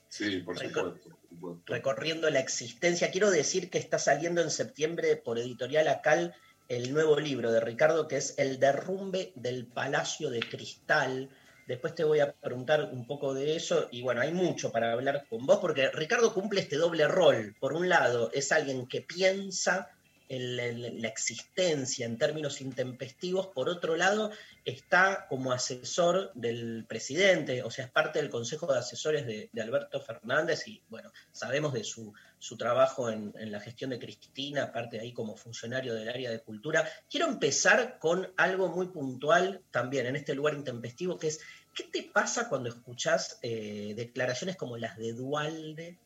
Sí, 0.08 0.38
por 0.42 0.56
Recor- 0.56 0.92
supuesto. 0.94 1.08
por 1.10 1.28
supuesto. 1.28 1.72
recorriendo 1.72 2.30
la 2.30 2.38
existencia. 2.38 3.10
Quiero 3.10 3.30
decir 3.32 3.70
que 3.70 3.78
está 3.78 3.98
saliendo 3.98 4.40
en 4.42 4.50
septiembre 4.50 5.16
por 5.16 5.38
Editorial 5.40 5.88
Acal 5.88 6.34
el 6.68 6.92
nuevo 6.94 7.18
libro 7.18 7.50
de 7.50 7.58
Ricardo, 7.60 8.06
que 8.06 8.18
es 8.18 8.38
El 8.38 8.60
derrumbe 8.60 9.32
del 9.34 9.66
Palacio 9.66 10.30
de 10.30 10.40
Cristal. 10.40 11.28
Después 11.66 11.94
te 11.94 12.04
voy 12.04 12.20
a 12.20 12.32
preguntar 12.32 12.90
un 12.92 13.06
poco 13.06 13.34
de 13.34 13.56
eso. 13.56 13.88
Y 13.90 14.02
bueno, 14.02 14.20
hay 14.20 14.32
mucho 14.32 14.70
para 14.70 14.92
hablar 14.92 15.26
con 15.28 15.46
vos, 15.46 15.58
porque 15.60 15.90
Ricardo 15.90 16.34
cumple 16.34 16.60
este 16.60 16.76
doble 16.76 17.08
rol. 17.08 17.56
Por 17.58 17.72
un 17.72 17.88
lado, 17.88 18.30
es 18.32 18.52
alguien 18.52 18.86
que 18.86 19.00
piensa 19.00 19.90
en 20.28 20.56
la, 20.56 20.66
en 20.66 21.02
la 21.02 21.08
existencia 21.08 22.06
en 22.06 22.18
términos 22.18 22.60
intempestivos. 22.60 23.48
Por 23.48 23.68
otro 23.68 23.96
lado, 23.96 24.30
está 24.64 25.26
como 25.28 25.52
asesor 25.52 26.32
del 26.34 26.86
presidente, 26.88 27.62
o 27.62 27.70
sea, 27.70 27.86
es 27.86 27.90
parte 27.90 28.20
del 28.20 28.30
Consejo 28.30 28.72
de 28.72 28.78
Asesores 28.78 29.26
de, 29.26 29.50
de 29.52 29.62
Alberto 29.62 30.00
Fernández 30.00 30.66
y 30.66 30.82
bueno, 30.88 31.12
sabemos 31.32 31.72
de 31.74 31.84
su, 31.84 32.14
su 32.38 32.56
trabajo 32.56 33.10
en, 33.10 33.34
en 33.38 33.52
la 33.52 33.60
gestión 33.60 33.90
de 33.90 33.98
Cristina, 33.98 34.64
aparte 34.64 34.98
ahí 34.98 35.12
como 35.12 35.36
funcionario 35.36 35.94
del 35.94 36.08
área 36.08 36.30
de 36.30 36.40
cultura. 36.40 36.88
Quiero 37.10 37.26
empezar 37.26 37.98
con 37.98 38.32
algo 38.36 38.68
muy 38.68 38.88
puntual 38.88 39.62
también 39.70 40.06
en 40.06 40.16
este 40.16 40.34
lugar 40.34 40.54
intempestivo, 40.54 41.18
que 41.18 41.28
es, 41.28 41.40
¿qué 41.74 41.84
te 41.84 42.02
pasa 42.04 42.48
cuando 42.48 42.68
escuchás 42.68 43.38
eh, 43.42 43.94
declaraciones 43.96 44.56
como 44.56 44.76
las 44.76 44.96
de 44.96 45.12
Dualde? 45.12 45.98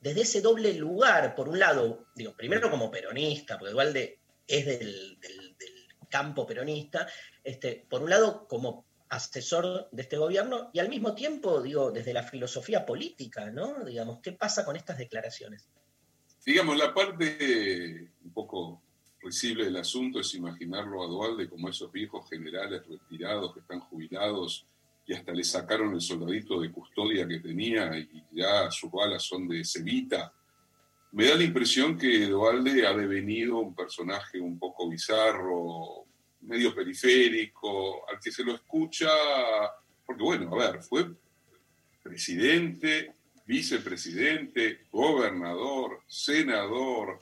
Desde 0.00 0.22
ese 0.22 0.40
doble 0.40 0.74
lugar, 0.74 1.34
por 1.34 1.48
un 1.48 1.58
lado, 1.58 2.06
digo, 2.14 2.34
primero 2.36 2.70
como 2.70 2.90
peronista, 2.90 3.58
porque 3.58 3.72
Dualde 3.72 4.18
es 4.46 4.66
del, 4.66 5.18
campo 6.08 6.46
peronista, 6.46 7.08
este, 7.42 7.84
por 7.88 8.02
un 8.02 8.10
lado 8.10 8.46
como 8.46 8.84
asesor 9.08 9.88
de 9.90 10.02
este 10.02 10.16
gobierno 10.16 10.70
y 10.72 10.78
al 10.78 10.88
mismo 10.88 11.14
tiempo, 11.14 11.60
digo, 11.60 11.90
desde 11.90 12.12
la 12.12 12.22
filosofía 12.22 12.86
política, 12.86 13.50
¿no? 13.50 13.84
Digamos, 13.84 14.20
¿qué 14.20 14.32
pasa 14.32 14.64
con 14.64 14.76
estas 14.76 14.98
declaraciones? 14.98 15.68
Digamos, 16.44 16.76
la 16.76 16.94
parte 16.94 18.08
un 18.24 18.32
poco 18.32 18.82
risible 19.20 19.64
del 19.64 19.76
asunto 19.76 20.20
es 20.20 20.34
imaginarlo 20.34 21.02
a 21.02 21.08
Dualde 21.08 21.48
como 21.48 21.68
esos 21.68 21.90
viejos 21.90 22.28
generales 22.28 22.82
retirados 22.86 23.52
que 23.52 23.60
están 23.60 23.80
jubilados 23.80 24.66
y 25.06 25.14
hasta 25.14 25.32
le 25.32 25.44
sacaron 25.44 25.94
el 25.94 26.00
soldadito 26.00 26.60
de 26.60 26.72
custodia 26.72 27.26
que 27.28 27.38
tenía 27.38 27.96
y 27.96 28.24
ya 28.32 28.70
sus 28.70 28.90
balas 28.90 29.22
son 29.22 29.46
de 29.46 29.64
cevita. 29.64 30.32
Me 31.12 31.26
da 31.26 31.36
la 31.36 31.44
impresión 31.44 31.96
que 31.96 32.26
Dualde 32.26 32.86
ha 32.86 32.92
devenido 32.92 33.58
un 33.58 33.74
personaje 33.74 34.40
un 34.40 34.58
poco 34.58 34.88
bizarro, 34.88 36.04
medio 36.40 36.74
periférico, 36.74 38.08
al 38.08 38.18
que 38.20 38.32
se 38.32 38.44
lo 38.44 38.54
escucha, 38.54 39.08
porque 40.04 40.22
bueno, 40.22 40.52
a 40.54 40.72
ver, 40.72 40.82
fue 40.82 41.06
presidente, 42.02 43.14
vicepresidente, 43.46 44.86
gobernador, 44.90 46.02
senador, 46.06 47.20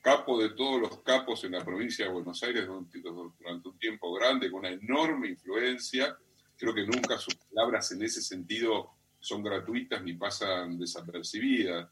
capo 0.00 0.40
de 0.40 0.50
todos 0.50 0.80
los 0.80 1.02
capos 1.02 1.44
en 1.44 1.52
la 1.52 1.64
provincia 1.64 2.06
de 2.06 2.12
Buenos 2.12 2.42
Aires 2.42 2.66
durante, 2.66 3.68
un 3.68 3.78
tiempo 3.78 4.12
grande, 4.14 4.50
con 4.50 4.60
una 4.60 4.70
enorme 4.70 5.28
influencia. 5.28 6.16
Creo 6.58 6.74
que 6.74 6.86
nunca 6.86 7.16
sus 7.18 7.34
palabras 7.36 7.92
en 7.92 8.02
ese 8.02 8.20
sentido 8.20 8.90
son 9.20 9.42
gratuitas 9.42 10.02
ni 10.02 10.14
pasan 10.14 10.78
desapercibidas. 10.78 11.88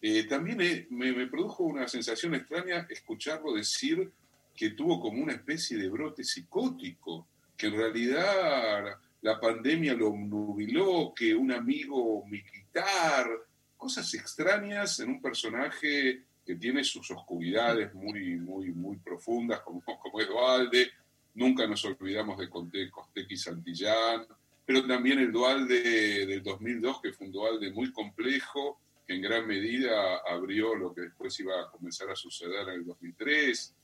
Eh, 0.00 0.24
también 0.24 0.60
eh, 0.60 0.86
me, 0.90 1.12
me 1.12 1.26
produjo 1.26 1.64
una 1.64 1.88
sensación 1.88 2.34
extraña 2.34 2.86
escucharlo 2.88 3.54
decir 3.54 4.12
que 4.54 4.70
tuvo 4.70 5.00
como 5.00 5.22
una 5.22 5.32
especie 5.32 5.76
de 5.76 5.88
brote 5.88 6.22
psicótico, 6.22 7.26
que 7.56 7.66
en 7.66 7.76
realidad 7.76 8.98
la 9.22 9.40
pandemia 9.40 9.94
lo 9.94 10.10
nubiló, 10.10 11.12
que 11.14 11.34
un 11.34 11.50
amigo 11.50 12.24
militar, 12.26 13.28
cosas 13.76 14.12
extrañas 14.14 15.00
en 15.00 15.10
un 15.10 15.20
personaje 15.20 16.22
que 16.44 16.56
tiene 16.56 16.84
sus 16.84 17.10
oscuridades 17.10 17.92
muy, 17.94 18.36
muy, 18.36 18.70
muy 18.70 18.98
profundas, 18.98 19.60
como, 19.60 19.82
como 19.82 20.20
es 20.20 20.28
Dualde. 20.28 20.90
Nunca 21.34 21.66
nos 21.66 21.84
olvidamos 21.84 22.38
de 22.38 22.90
Costequi 22.90 23.36
Santillán, 23.36 24.26
pero 24.64 24.86
también 24.86 25.18
el 25.18 25.32
Dualde 25.32 26.26
del 26.26 26.42
2002, 26.42 27.00
que 27.02 27.12
fue 27.12 27.26
un 27.26 27.32
Dualde 27.32 27.72
muy 27.72 27.92
complejo, 27.92 28.80
que 29.06 29.14
en 29.14 29.22
gran 29.22 29.46
medida 29.46 30.18
abrió 30.18 30.74
lo 30.74 30.94
que 30.94 31.02
después 31.02 31.38
iba 31.40 31.60
a 31.60 31.70
comenzar 31.70 32.10
a 32.10 32.16
suceder 32.16 32.68
en 32.68 32.74
el 32.74 32.86
2003, 32.86 33.74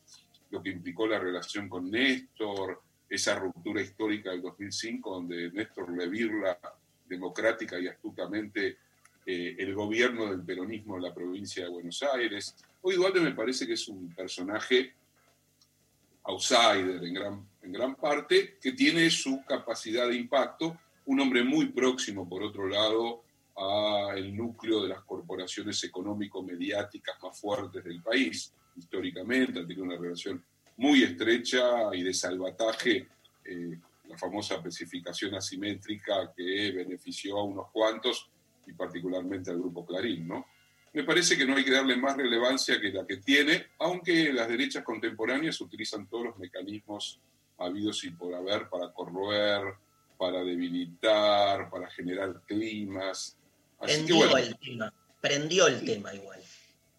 lo 0.51 0.63
que 0.63 0.71
implicó 0.71 1.07
la 1.07 1.19
relación 1.19 1.69
con 1.69 1.91
Néstor, 1.91 2.83
esa 3.09 3.39
ruptura 3.39 3.83
histórica 3.83 4.31
del 4.31 4.43
2005, 4.43 5.13
donde 5.13 5.51
Néstor 5.51 5.93
le 5.97 6.09
virla 6.09 6.59
democrática 7.09 7.79
y 7.79 7.89
astutamente 7.89 8.79
eh, 9.27 9.57
el 9.59 9.75
gobierno 9.75 10.31
del 10.31 10.43
peronismo 10.43 10.97
en 10.97 11.03
la 11.03 11.13
provincia 11.13 11.65
de 11.65 11.71
Buenos 11.71 12.03
Aires. 12.03 12.55
Hoy 12.83 12.95
Dualde 12.95 13.21
me 13.21 13.35
parece 13.35 13.67
que 13.67 13.75
es 13.75 13.89
un 13.89 14.15
personaje 14.15 14.95
outsider 16.25 17.03
en 17.05 17.15
gran, 17.15 17.49
en 17.63 17.73
gran 17.73 17.95
parte, 17.97 18.59
que 18.61 18.73
tiene 18.73 19.11
su 19.11 19.45
capacidad 19.45 20.09
de 20.09 20.17
impacto, 20.17 20.79
un 21.07 21.21
hombre 21.21 21.43
muy 21.43 21.67
próximo, 21.67 22.29
por 22.29 22.43
otro 22.43 22.67
lado, 22.67 23.23
al 23.57 24.35
núcleo 24.35 24.83
de 24.83 24.89
las 24.89 25.03
corporaciones 25.03 25.83
económico-mediáticas 25.85 27.17
más 27.23 27.39
fuertes 27.39 27.85
del 27.85 28.03
país. 28.03 28.53
Históricamente, 28.77 29.61
ha 29.61 29.67
tenido 29.67 29.85
una 29.85 29.97
relación 29.97 30.43
muy 30.77 31.03
estrecha 31.03 31.95
y 31.95 32.03
de 32.03 32.15
salvataje, 32.15 33.09
eh, 33.45 33.79
la 34.09 34.17
famosa 34.17 34.57
especificación 34.57 35.35
asimétrica 35.35 36.33
que 36.35 36.73
benefició 36.73 37.39
a 37.39 37.45
unos 37.45 37.71
cuantos 37.71 38.29
y 38.67 38.73
particularmente 38.73 39.51
al 39.51 39.59
grupo 39.59 39.85
Clarín, 39.85 40.27
¿no? 40.27 40.47
Me 40.93 41.05
parece 41.05 41.37
que 41.37 41.45
no 41.45 41.57
hay 41.57 41.65
que 41.65 41.71
darle 41.71 41.97
más 41.97 42.17
relevancia 42.17 42.81
que 42.81 42.91
la 42.91 43.07
que 43.07 43.19
tiene, 43.19 43.67
aunque 43.79 44.33
las 44.33 44.49
derechas 44.49 44.83
contemporáneas 44.83 45.61
utilizan 45.61 46.09
todos 46.09 46.27
los 46.27 46.39
mecanismos 46.39 47.21
habidos 47.59 48.03
y 48.05 48.11
por 48.11 48.35
haber 48.35 48.69
para 48.69 48.93
corroer, 48.93 49.63
para 50.19 50.43
debilitar, 50.43 51.71
para 51.71 51.89
generar 51.91 52.43
climas. 52.47 53.37
Así 53.79 53.93
que 53.93 54.07
Prendió 54.07 54.17
bueno, 54.17 54.37
el 54.37 54.59
tema, 54.59 54.95
prendió 55.21 55.67
el 55.69 55.85
tema 55.85 56.15
igual. 56.15 56.41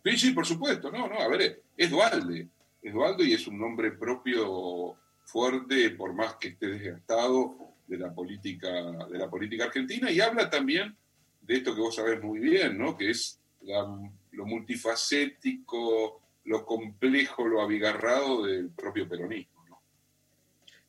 Sí, 0.04 0.18
sí, 0.18 0.32
por 0.32 0.46
supuesto. 0.46 0.89
No, 0.89 1.08
no, 1.08 1.20
a 1.20 1.28
ver, 1.28 1.62
es 1.76 1.89
Dualde. 1.89 2.48
Es 2.82 2.94
Dualde 2.94 3.26
y 3.26 3.34
es 3.34 3.46
un 3.46 3.60
nombre 3.60 3.92
propio 3.92 4.96
fuerte, 5.26 5.92
por 5.92 6.14
más 6.14 6.36
que 6.36 6.50
esté 6.50 6.68
desgastado 6.68 7.56
de 7.88 7.98
la 7.98 8.14
política, 8.14 8.70
de 9.10 9.18
la 9.18 9.30
política 9.30 9.66
argentina, 9.66 10.10
y 10.10 10.22
habla 10.22 10.50
también 10.50 10.96
de 11.42 11.58
esto 11.58 11.76
que 11.76 11.82
vos 11.82 11.96
sabés 11.96 12.22
muy 12.22 12.39
bien, 12.39 12.78
¿no? 12.78 12.98
Que 12.98 13.12
es 13.12 13.41
la- 13.64 14.12
lo 14.32 14.45
multifacético, 14.45 16.22
lo 16.45 16.66
complejo, 16.66 17.47
lo 17.47 17.62
abigarrado 17.62 18.45
del 18.45 18.70
propio 18.70 19.07
peronismo. 19.07 19.66
¿no? 19.70 19.82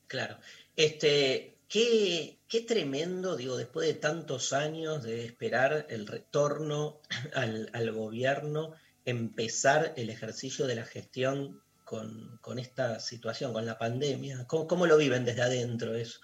Claro. 0.06 0.38
Este, 0.76 1.56
qué, 1.68 2.38
qué 2.48 2.60
tremendo, 2.62 3.36
digo, 3.36 3.56
después 3.56 3.86
de 3.86 3.94
tantos 3.94 4.52
años 4.52 5.02
de 5.02 5.24
esperar 5.24 5.86
el 5.90 6.06
retorno 6.06 7.00
al, 7.34 7.70
al 7.72 7.92
gobierno, 7.92 8.74
empezar 9.04 9.94
el 9.96 10.10
ejercicio 10.10 10.66
de 10.66 10.76
la 10.76 10.84
gestión 10.84 11.60
con, 11.84 12.38
con 12.40 12.58
esta 12.58 13.00
situación, 13.00 13.52
con 13.52 13.66
la 13.66 13.76
pandemia. 13.78 14.46
¿Cómo, 14.46 14.66
cómo 14.66 14.86
lo 14.86 14.96
viven 14.96 15.24
desde 15.24 15.42
adentro 15.42 15.94
eso? 15.94 16.20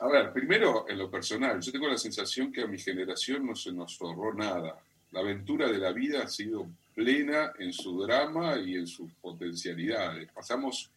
A 0.00 0.08
ver, 0.08 0.32
primero 0.32 0.84
en 0.88 0.98
lo 0.98 1.10
personal, 1.10 1.60
yo 1.60 1.72
tengo 1.72 1.88
la 1.88 1.96
sensación 1.96 2.52
que 2.52 2.62
a 2.62 2.66
mi 2.66 2.78
generación 2.78 3.46
no 3.46 3.54
se 3.56 3.72
nos 3.72 4.00
ahorró 4.00 4.34
nada. 4.34 4.78
La 5.10 5.20
aventura 5.20 5.70
de 5.70 5.78
la 5.78 5.92
vida 5.92 6.22
ha 6.22 6.28
sido 6.28 6.68
plena 6.94 7.52
en 7.58 7.72
su 7.72 8.02
drama 8.02 8.58
y 8.58 8.74
en 8.74 8.86
sus 8.86 9.10
potencialidades. 9.20 10.30
Pasamos, 10.32 10.90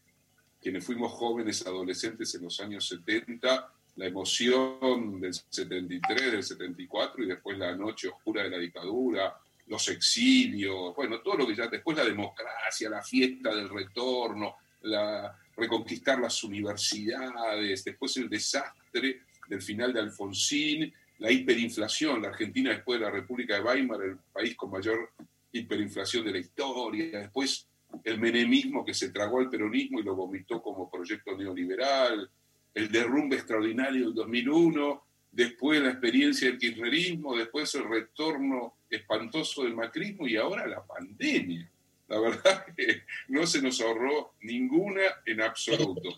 quienes 0.61 0.83
fuimos 0.85 1.11
jóvenes, 1.13 1.65
adolescentes 1.65 2.33
en 2.35 2.43
los 2.43 2.59
años 2.59 2.87
70, 2.87 3.71
la 3.95 4.05
emoción 4.05 5.19
del 5.19 5.33
73, 5.33 6.31
del 6.31 6.43
74 6.43 7.23
y 7.23 7.27
después 7.27 7.57
la 7.57 7.75
noche 7.75 8.09
oscura 8.09 8.43
de 8.43 8.49
la 8.49 8.57
dictadura, 8.57 9.35
los 9.67 9.87
exilios, 9.89 10.95
bueno, 10.95 11.21
todo 11.21 11.37
lo 11.37 11.47
que 11.47 11.55
ya, 11.55 11.67
después 11.67 11.95
la 11.97 12.05
democracia, 12.05 12.89
la 12.89 13.01
fiesta 13.01 13.55
del 13.55 13.69
retorno, 13.69 14.55
la, 14.81 15.37
reconquistar 15.55 16.19
las 16.19 16.43
universidades, 16.43 17.83
después 17.83 18.17
el 18.17 18.29
desastre 18.29 19.21
del 19.47 19.61
final 19.61 19.93
de 19.93 19.99
Alfonsín, 19.99 20.93
la 21.21 21.31
hiperinflación, 21.31 22.23
la 22.23 22.29
Argentina 22.29 22.71
después 22.71 22.99
de 22.99 23.05
la 23.05 23.11
República 23.11 23.53
de 23.53 23.61
Weimar, 23.61 24.01
el 24.01 24.17
país 24.33 24.55
con 24.55 24.71
mayor 24.71 25.11
hiperinflación 25.51 26.25
de 26.25 26.31
la 26.31 26.39
historia, 26.39 27.19
después 27.19 27.67
el 28.03 28.19
menemismo 28.19 28.83
que 28.83 28.95
se 28.95 29.11
tragó 29.11 29.39
al 29.39 29.49
peronismo 29.49 29.99
y 29.99 30.03
lo 30.03 30.15
vomitó 30.15 30.63
como 30.63 30.89
proyecto 30.89 31.37
neoliberal, 31.37 32.27
el 32.73 32.91
derrumbe 32.91 33.35
extraordinario 33.35 34.05
del 34.05 34.15
2001, 34.15 35.03
después 35.31 35.79
la 35.79 35.91
experiencia 35.91 36.47
del 36.47 36.57
kirchnerismo, 36.57 37.37
después 37.37 37.75
el 37.75 37.87
retorno 37.87 38.77
espantoso 38.89 39.63
del 39.63 39.75
macrismo 39.75 40.27
y 40.27 40.37
ahora 40.37 40.65
la 40.65 40.83
pandemia. 40.83 41.69
La 42.07 42.19
verdad 42.19 42.65
que 42.75 43.03
no 43.27 43.45
se 43.45 43.61
nos 43.61 43.79
ahorró 43.79 44.33
ninguna 44.41 45.01
en 45.27 45.41
absoluto. 45.41 46.17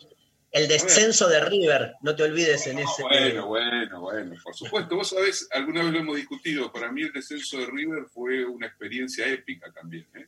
El 0.53 0.67
descenso 0.67 1.27
de 1.27 1.43
River, 1.43 1.95
no 2.01 2.15
te 2.15 2.23
olvides 2.23 2.67
en 2.67 2.77
ese. 2.77 3.01
Bueno, 3.01 3.47
bueno, 3.47 4.01
bueno, 4.01 4.35
por 4.43 4.55
supuesto. 4.55 4.95
Vos 4.95 5.09
sabés, 5.09 5.47
alguna 5.51 5.81
vez 5.83 5.91
lo 5.93 5.99
hemos 5.99 6.15
discutido, 6.15 6.71
para 6.71 6.91
mí 6.91 7.01
el 7.01 7.11
descenso 7.11 7.57
de 7.57 7.65
River 7.65 8.05
fue 8.05 8.45
una 8.45 8.67
experiencia 8.67 9.27
épica 9.27 9.71
también. 9.71 10.07
¿eh? 10.13 10.27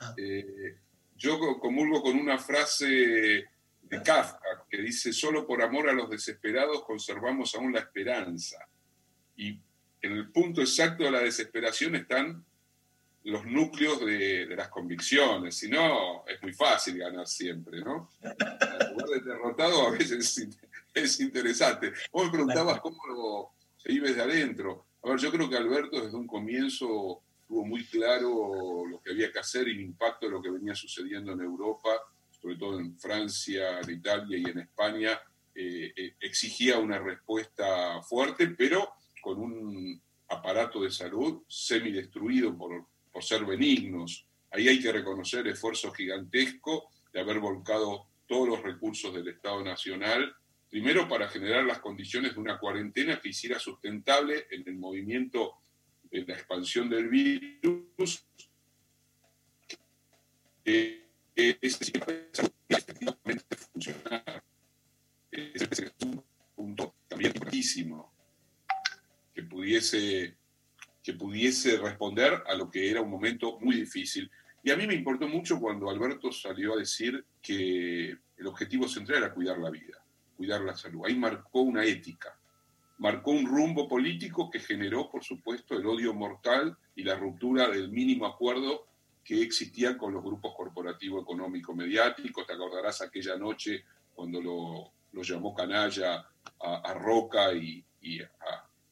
Ah. 0.00 0.12
Eh, 0.18 0.76
yo 1.16 1.38
co- 1.38 1.60
comulgo 1.60 2.02
con 2.02 2.16
una 2.18 2.36
frase 2.38 2.86
de 2.86 4.02
Kafka 4.04 4.64
que 4.68 4.78
dice, 4.82 5.12
solo 5.12 5.46
por 5.46 5.62
amor 5.62 5.88
a 5.88 5.92
los 5.92 6.10
desesperados 6.10 6.84
conservamos 6.84 7.54
aún 7.54 7.72
la 7.72 7.78
esperanza. 7.80 8.58
Y 9.36 9.50
en 10.02 10.12
el 10.12 10.30
punto 10.32 10.60
exacto 10.60 11.04
de 11.04 11.12
la 11.12 11.20
desesperación 11.20 11.94
están 11.94 12.44
los 13.28 13.44
núcleos 13.46 14.00
de, 14.00 14.46
de 14.46 14.56
las 14.56 14.68
convicciones. 14.68 15.54
Si 15.56 15.68
no, 15.68 16.24
es 16.26 16.40
muy 16.42 16.52
fácil 16.52 16.98
ganar 16.98 17.26
siempre, 17.26 17.80
¿no? 17.80 18.10
En 18.22 18.90
lugar 18.92 19.08
de 19.08 19.20
derrotado 19.20 19.86
a 19.86 19.90
veces 19.90 20.12
es 20.12 20.38
in- 20.38 20.56
es 20.94 21.20
interesante. 21.20 21.92
Vos 22.10 22.24
me 22.26 22.32
preguntabas 22.32 22.80
cómo 22.80 22.98
lo 23.06 23.50
se 23.76 23.90
vive 23.92 24.12
de 24.12 24.22
adentro. 24.22 24.86
A 25.02 25.10
ver, 25.10 25.18
yo 25.18 25.30
creo 25.30 25.48
que 25.48 25.56
Alberto 25.56 26.00
desde 26.02 26.16
un 26.16 26.26
comienzo 26.26 27.22
tuvo 27.46 27.64
muy 27.64 27.84
claro 27.86 28.84
lo 28.86 29.00
que 29.00 29.12
había 29.12 29.30
que 29.30 29.38
hacer 29.38 29.68
y 29.68 29.72
el 29.72 29.80
impacto 29.80 30.26
de 30.26 30.32
lo 30.32 30.42
que 30.42 30.50
venía 30.50 30.74
sucediendo 30.74 31.32
en 31.32 31.40
Europa, 31.40 31.90
sobre 32.40 32.56
todo 32.56 32.80
en 32.80 32.98
Francia, 32.98 33.80
en 33.80 33.90
Italia 33.90 34.38
y 34.38 34.50
en 34.50 34.58
España, 34.58 35.20
eh, 35.54 35.92
eh, 35.96 36.14
exigía 36.20 36.78
una 36.78 36.98
respuesta 36.98 38.02
fuerte, 38.02 38.48
pero 38.48 38.92
con 39.20 39.38
un 39.38 40.00
aparato 40.28 40.82
de 40.82 40.90
salud 40.90 41.42
semidestruido 41.48 42.56
por, 42.56 42.86
por 43.18 43.24
ser 43.24 43.44
benignos. 43.44 44.24
Ahí 44.52 44.68
hay 44.68 44.80
que 44.80 44.92
reconocer 44.92 45.40
el 45.40 45.52
esfuerzo 45.52 45.90
gigantesco 45.90 46.88
de 47.12 47.18
haber 47.18 47.40
volcado 47.40 48.06
todos 48.28 48.48
los 48.48 48.62
recursos 48.62 49.12
del 49.12 49.26
Estado 49.26 49.64
Nacional, 49.64 50.32
primero 50.70 51.08
para 51.08 51.26
generar 51.26 51.64
las 51.64 51.80
condiciones 51.80 52.34
de 52.34 52.40
una 52.40 52.60
cuarentena 52.60 53.20
que 53.20 53.30
hiciera 53.30 53.58
sustentable 53.58 54.46
en 54.52 54.68
el 54.68 54.76
movimiento 54.76 55.54
de 56.04 56.26
la 56.26 56.34
expansión 56.34 56.88
del 56.88 57.08
virus, 57.08 58.24
es 60.64 61.00
efectivamente 61.34 63.56
funcionar. 63.56 64.44
Ese 65.32 65.64
es 65.64 65.92
un 66.04 66.22
punto 66.54 66.94
también 67.08 67.32
importantísimo, 67.32 68.14
que 69.34 69.42
pudiese, 69.42 70.37
que 71.08 71.14
pudiese 71.14 71.78
responder 71.78 72.42
a 72.46 72.54
lo 72.54 72.68
que 72.68 72.90
era 72.90 73.00
un 73.00 73.08
momento 73.08 73.58
muy 73.60 73.76
difícil. 73.76 74.30
Y 74.62 74.70
a 74.70 74.76
mí 74.76 74.86
me 74.86 74.92
importó 74.92 75.26
mucho 75.26 75.58
cuando 75.58 75.88
Alberto 75.88 76.30
salió 76.30 76.74
a 76.74 76.76
decir 76.76 77.24
que 77.40 78.10
el 78.10 78.46
objetivo 78.46 78.86
central 78.86 79.22
era 79.22 79.32
cuidar 79.32 79.56
la 79.56 79.70
vida, 79.70 80.04
cuidar 80.36 80.60
la 80.60 80.76
salud. 80.76 81.06
Ahí 81.06 81.16
marcó 81.16 81.62
una 81.62 81.82
ética, 81.82 82.38
marcó 82.98 83.30
un 83.30 83.46
rumbo 83.46 83.88
político 83.88 84.50
que 84.50 84.60
generó, 84.60 85.08
por 85.08 85.24
supuesto, 85.24 85.78
el 85.78 85.86
odio 85.86 86.12
mortal 86.12 86.76
y 86.94 87.04
la 87.04 87.14
ruptura 87.14 87.70
del 87.70 87.88
mínimo 87.88 88.26
acuerdo 88.26 88.86
que 89.24 89.40
existía 89.40 89.96
con 89.96 90.12
los 90.12 90.22
grupos 90.22 90.52
corporativos 90.54 91.22
económico 91.22 91.74
mediáticos. 91.74 92.46
Te 92.46 92.52
acordarás 92.52 93.00
aquella 93.00 93.38
noche 93.38 93.82
cuando 94.14 94.42
lo, 94.42 94.92
lo 95.12 95.22
llamó 95.22 95.54
canalla 95.54 96.28
a, 96.60 96.82
a 96.84 96.92
Roca 96.92 97.54
y, 97.54 97.82
y 98.02 98.20
a, 98.20 98.28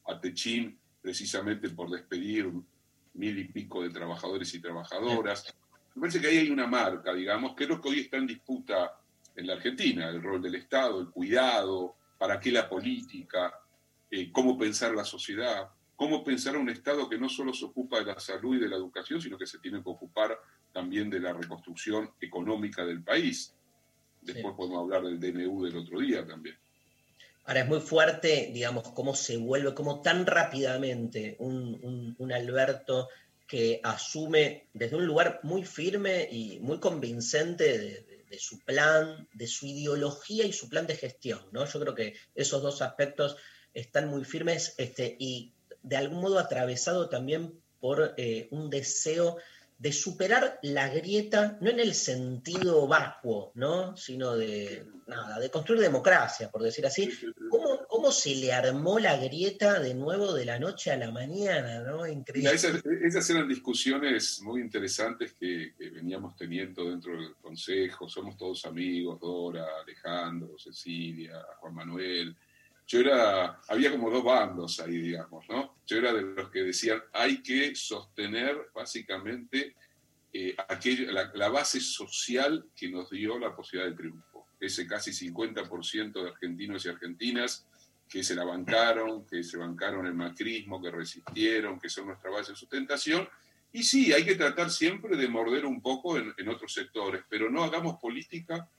a 0.07 0.19
Techín 0.19 0.79
precisamente 1.01 1.69
por 1.69 1.89
despedir 1.89 2.51
mil 3.13 3.39
y 3.39 3.45
pico 3.45 3.81
de 3.83 3.89
trabajadores 3.89 4.53
y 4.53 4.61
trabajadoras. 4.61 5.55
Me 5.95 6.01
parece 6.01 6.21
que 6.21 6.27
ahí 6.27 6.37
hay 6.37 6.49
una 6.51 6.67
marca, 6.67 7.13
digamos, 7.13 7.55
que 7.55 7.63
es 7.63 7.69
lo 7.69 7.81
que 7.81 7.89
hoy 7.89 7.99
está 8.01 8.17
en 8.17 8.27
disputa 8.27 8.99
en 9.35 9.47
la 9.47 9.53
Argentina, 9.53 10.09
el 10.09 10.21
rol 10.21 10.41
del 10.41 10.55
Estado, 10.55 10.99
el 10.99 11.09
cuidado, 11.09 11.95
para 12.17 12.39
qué 12.39 12.51
la 12.51 12.67
política, 12.69 13.53
eh, 14.09 14.31
cómo 14.31 14.57
pensar 14.57 14.93
la 14.93 15.03
sociedad, 15.05 15.69
cómo 15.95 16.23
pensar 16.23 16.57
un 16.57 16.69
Estado 16.69 17.09
que 17.09 17.17
no 17.17 17.29
solo 17.29 17.53
se 17.53 17.65
ocupa 17.65 17.99
de 17.99 18.05
la 18.05 18.19
salud 18.19 18.55
y 18.55 18.59
de 18.59 18.69
la 18.69 18.75
educación, 18.75 19.21
sino 19.21 19.37
que 19.37 19.47
se 19.47 19.59
tiene 19.59 19.81
que 19.83 19.89
ocupar 19.89 20.37
también 20.71 21.09
de 21.09 21.19
la 21.19 21.33
reconstrucción 21.33 22.11
económica 22.21 22.85
del 22.85 23.03
país. 23.03 23.53
Después 24.21 24.53
Sí. 24.53 24.57
podemos 24.57 24.79
hablar 24.83 25.03
del 25.03 25.19
DNU 25.19 25.63
del 25.65 25.77
otro 25.77 25.99
día 25.99 26.25
también. 26.25 26.57
Ahora 27.47 27.61
es 27.61 27.67
muy 27.69 27.79
fuerte, 27.79 28.51
digamos, 28.53 28.89
cómo 28.89 29.15
se 29.15 29.37
vuelve, 29.37 29.73
cómo 29.73 30.01
tan 30.01 30.25
rápidamente 30.25 31.37
un, 31.39 32.31
Alberto 32.33 33.07
que 33.47 33.79
asume 33.85 34.67
desde 34.73 34.97
un 34.97 35.05
lugar 35.05 35.39
muy 35.43 35.63
firme 35.63 36.27
y 36.29 36.59
muy 36.59 36.81
convincente 36.81 38.05
de 38.29 38.37
su 38.37 38.59
plan, 38.65 39.29
de 39.33 39.47
su 39.47 39.65
ideología 39.65 40.45
y 40.45 40.51
su 40.51 40.67
plan 40.67 40.87
de 40.87 40.97
gestión, 40.97 41.39
¿no? 41.53 41.65
Yo 41.65 41.79
creo 41.79 41.95
que 41.95 42.15
esos 42.35 42.61
dos 42.61 42.81
aspectos 42.81 43.37
están 43.73 44.09
muy 44.09 44.25
firmes 44.25 44.75
este, 44.77 45.15
y 45.17 45.53
de 45.83 45.95
algún 45.95 46.19
modo 46.19 46.39
atravesado 46.39 47.07
también 47.07 47.61
por 47.79 48.13
eh, 48.17 48.49
un 48.51 48.69
deseo 48.69 49.37
de 49.79 49.91
superar 49.91 50.59
la 50.63 50.89
grieta, 50.89 51.57
no 51.61 51.69
en 51.69 51.79
el 51.79 51.93
sentido 51.93 52.87
vacuo, 52.87 53.51
¿no? 53.53 53.95
sino 53.95 54.35
de, 54.35 54.87
nada, 55.05 55.39
de 55.39 55.51
construir 55.51 55.81
democracia, 55.81 56.49
por 56.49 56.63
decir 56.63 56.85
así. 56.85 57.11
¿Cómo, 57.49 57.85
cómo 57.87 58.11
se 58.11 58.35
le 58.35 58.53
armó 58.53 58.97
la 58.97 59.17
grieta 59.17 59.79
de 59.79 59.93
nuevo 59.93 60.33
de 60.33 60.45
la 60.45 60.57
noche 60.57 60.91
a 60.91 60.97
la 60.97 61.11
mañana? 61.11 61.81
¿no? 61.81 62.07
Increíble. 62.07 62.53
Esas, 62.53 62.81
esas 63.03 63.29
eran 63.29 63.47
discusiones 63.47 64.41
muy 64.41 64.61
interesantes 64.61 65.33
que, 65.33 65.73
que 65.77 65.91
veníamos 65.91 66.35
teniendo 66.35 66.89
dentro 66.89 67.13
del 67.13 67.35
Consejo. 67.35 68.09
Somos 68.09 68.35
todos 68.35 68.65
amigos, 68.65 69.19
Dora, 69.19 69.65
Alejandro, 69.83 70.57
Cecilia, 70.57 71.39
Juan 71.59 71.75
Manuel. 71.75 72.35
Yo 72.87 73.01
era, 73.01 73.59
había 73.67 73.91
como 73.91 74.09
dos 74.09 74.23
bandos 74.23 74.79
ahí, 74.79 74.97
digamos, 74.97 75.45
¿no? 75.49 75.75
Yo 75.85 75.97
era 75.97 76.13
de 76.13 76.21
los 76.21 76.49
que 76.49 76.63
decían, 76.63 77.03
hay 77.11 77.43
que 77.43 77.75
sostener 77.75 78.69
básicamente 78.73 79.75
eh, 80.31 80.55
la, 81.33 81.49
base 81.49 81.81
social 81.81 82.65
que 82.73 82.89
nos 82.89 83.09
dio 83.09 83.37
la 83.37 83.53
posibilidad 83.53 83.91
de 83.91 83.97
triunfo. 83.97 84.47
Ese 84.59 84.87
casi 84.87 85.11
50% 85.11 86.13
de 86.13 86.29
argentinos 86.29 86.85
y 86.85 86.89
argentinas 86.89 87.67
que 88.07 88.23
se 88.23 88.35
la 88.35 88.45
bancaron, 88.45 89.25
que 89.25 89.43
se 89.43 89.57
bancaron 89.57 90.05
el 90.07 90.13
macrismo, 90.13 90.81
que 90.81 90.89
resistieron, 90.89 91.79
que 91.79 91.89
son 91.89 92.07
nuestra 92.07 92.31
base 92.31 92.53
de 92.53 92.57
sustentación. 92.57 93.27
Y 93.73 93.83
sí, 93.83 94.13
hay 94.13 94.23
que 94.23 94.35
tratar 94.35 94.71
siempre 94.71 95.17
de 95.17 95.27
morder 95.27 95.65
un 95.65 95.81
poco 95.81 96.17
en, 96.17 96.33
en 96.37 96.47
otros 96.47 96.73
sectores, 96.73 97.23
pero 97.27 97.49
no 97.49 97.65
hagamos 97.65 97.99
política 97.99 98.69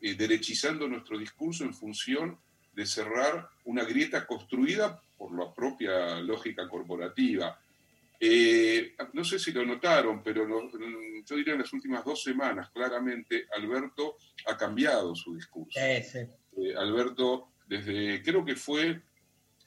eh, 0.00 0.14
derechizando 0.14 0.86
nuestro 0.86 1.18
discurso 1.18 1.64
en 1.64 1.74
función 1.74 2.38
de 2.76 2.84
cerrar 2.86 3.48
una 3.64 3.84
grieta 3.84 4.26
construida 4.26 5.00
por 5.16 5.36
la 5.36 5.52
propia 5.52 6.20
lógica 6.20 6.68
corporativa. 6.68 7.58
Eh, 8.20 8.94
no 9.14 9.24
sé 9.24 9.38
si 9.38 9.50
lo 9.52 9.64
notaron, 9.64 10.22
pero 10.22 10.44
lo- 10.44 10.70
yo 10.70 11.36
diría 11.36 11.54
en 11.54 11.60
las 11.60 11.72
últimas 11.72 12.04
dos 12.04 12.22
semanas, 12.22 12.70
claramente, 12.70 13.46
Alberto 13.56 14.16
ha 14.46 14.56
cambiado 14.56 15.14
su 15.14 15.34
discurso. 15.34 15.80
Sí, 15.80 16.02
sí. 16.02 16.18
Eh, 16.62 16.74
Alberto, 16.76 17.48
desde, 17.66 18.22
creo 18.22 18.44
que 18.44 18.56
fue 18.56 19.00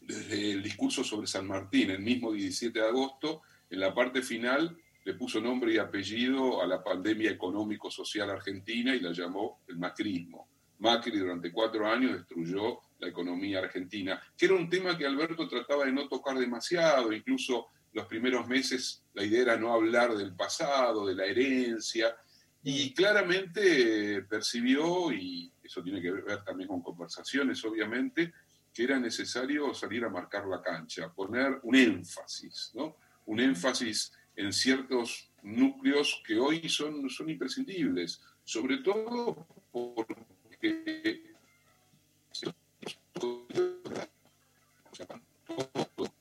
desde 0.01 0.51
el 0.51 0.64
discurso 0.64 1.03
sobre 1.03 1.28
San 1.28 1.47
Martín, 1.47 1.89
el 1.91 1.99
mismo 1.99 2.32
17 2.32 2.80
de 2.80 2.88
agosto, 2.88 3.41
en 3.72 3.80
la 3.80 3.93
parte 3.93 4.22
final 4.22 4.78
le 5.03 5.14
puso 5.16 5.41
nombre 5.41 5.74
y 5.74 5.78
apellido 5.78 6.62
a 6.62 6.68
la 6.68 6.84
pandemia 6.84 7.32
económico-social 7.32 8.30
argentina 8.30 8.95
y 8.95 8.99
la 8.99 9.12
llamó 9.14 9.62
el 9.68 9.78
macrismo. 9.78 10.47
Macri 10.80 11.18
durante 11.18 11.51
cuatro 11.51 11.88
años 11.88 12.14
destruyó 12.14 12.80
la 13.00 13.08
economía 13.08 13.60
argentina, 13.60 14.22
que 14.38 14.45
era 14.45 14.56
un 14.56 14.70
tema 14.70 14.97
que 14.97 15.06
Alberto 15.06 15.47
trataba 15.47 15.86
de 15.86 15.91
no 15.91 16.08
tocar 16.08 16.38
demasiado, 16.38 17.12
incluso 17.12 17.68
los 17.93 18.06
primeros 18.06 18.47
meses 18.47 19.04
la 19.14 19.24
idea 19.24 19.41
era 19.41 19.58
no 19.58 19.74
hablar 19.74 20.16
del 20.16 20.36
pasado, 20.36 21.08
de 21.08 21.16
la 21.16 21.26
herencia, 21.26 22.16
y 22.62 22.93
claramente 22.93 24.24
percibió, 24.24 25.12
y 25.12 25.52
eso 25.64 25.82
tiene 25.82 26.02
que 26.02 26.12
ver 26.12 26.43
también 26.43 26.68
con 26.68 26.82
conversaciones, 26.82 27.64
obviamente, 27.64 28.34
que 28.74 28.84
era 28.84 29.00
necesario 29.00 29.74
salir 29.74 30.04
a 30.04 30.10
marcar 30.10 30.45
la 30.45 30.62
cancha, 30.62 31.12
poner 31.14 31.60
un 31.64 31.76
énfasis, 31.76 32.72
¿no? 32.76 32.97
Un 33.26 33.39
énfasis 33.39 34.12
en 34.36 34.54
ciertos 34.54 35.32
núcleos 35.41 36.22
que 36.26 36.38
hoy 36.38 36.68
son, 36.70 37.10
son 37.10 37.30
imprescindibles, 37.30 38.22
sobre 38.43 38.78
todo 38.78 39.47
porque 39.72 41.28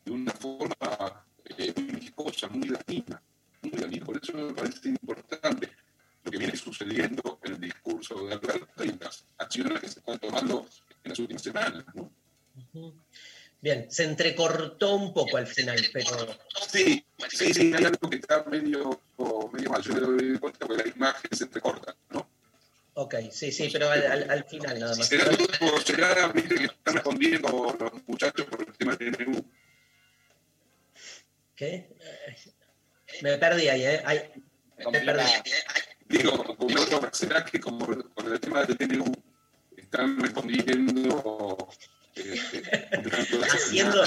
de 0.05 0.13
una 0.13 0.33
forma 0.33 1.25
eh, 1.45 1.73
muy 1.77 2.01
viscosa, 2.01 2.49
muy 2.49 2.69
latina, 2.69 3.21
muy 3.63 3.73
latina. 3.73 4.05
Por 4.05 4.21
eso 4.23 4.33
me 4.33 4.53
parece 4.53 4.89
importante 4.89 5.71
lo 6.25 6.31
que 6.31 6.39
viene 6.39 6.57
sucediendo 6.57 7.39
en 7.43 7.53
el 7.53 7.61
discurso 7.61 8.27
de 8.27 8.35
Alberto 8.35 8.85
y 8.85 8.93
las 8.99 9.25
acciones 9.39 9.81
que 9.81 9.89
se 9.89 10.01
están 10.01 10.19
tomando 10.19 10.67
en 11.05 11.11
las 11.11 11.19
últimas 11.19 11.43
semanas. 11.43 11.85
Bien, 13.61 13.91
se 13.91 14.05
entrecortó 14.05 14.95
un 14.95 15.13
poco 15.13 15.37
al 15.37 15.47
final, 15.47 15.79
pero 15.93 16.39
Sí, 16.69 17.05
sí, 17.29 17.53
sí, 17.53 17.73
hay 17.75 17.85
algo 17.85 18.09
que 18.09 18.17
está 18.17 18.45
medio, 18.45 19.01
medio 19.53 19.71
mal. 19.71 19.83
Yo 19.83 19.95
me 19.95 20.01
doy 20.01 20.39
cuenta 20.39 20.67
porque 20.67 20.85
la 20.85 20.89
imagen 20.95 21.31
se 21.33 21.45
entrecorta, 21.45 21.97
¿no? 22.11 22.28
Ok, 23.01 23.15
sí, 23.31 23.53
sí, 23.53 23.69
pero 23.73 23.91
al, 23.91 24.05
al- 24.07 24.31
al 24.31 24.45
final 24.45 24.79
nada 24.81 24.97
más. 24.97 25.07
Será 25.07 25.25
todo 25.31 25.47
por 25.61 25.85
llegar 25.85 26.19
a 26.19 26.29
viste, 26.29 26.55
que 26.57 26.65
están 26.65 26.95
respondiendo 26.95 27.77
los 27.79 27.93
muchachos 28.09 28.47
por 28.47 28.61
el 28.61 28.73
tema 28.77 28.97
del 28.97 29.13
DNU. 29.13 29.45
¿Qué? 31.55 31.89
Me 33.23 33.37
perdí 33.39 33.69
ahí, 33.69 33.85
¿eh? 33.85 34.03
Ahí, 34.05 34.21
me 34.93 35.01
perdí. 35.01 35.23
Digo, 36.07 36.57
como, 36.57 36.69
será 37.13 37.45
que 37.45 37.61
como 37.61 37.87
con 38.15 38.33
el 38.33 38.41
tema 38.41 38.65
del 38.65 38.77
DNU 38.77 39.13
están 39.77 40.19
respondiendo 40.21 41.69
este, 42.15 42.63
Haciendo-. 43.51 44.05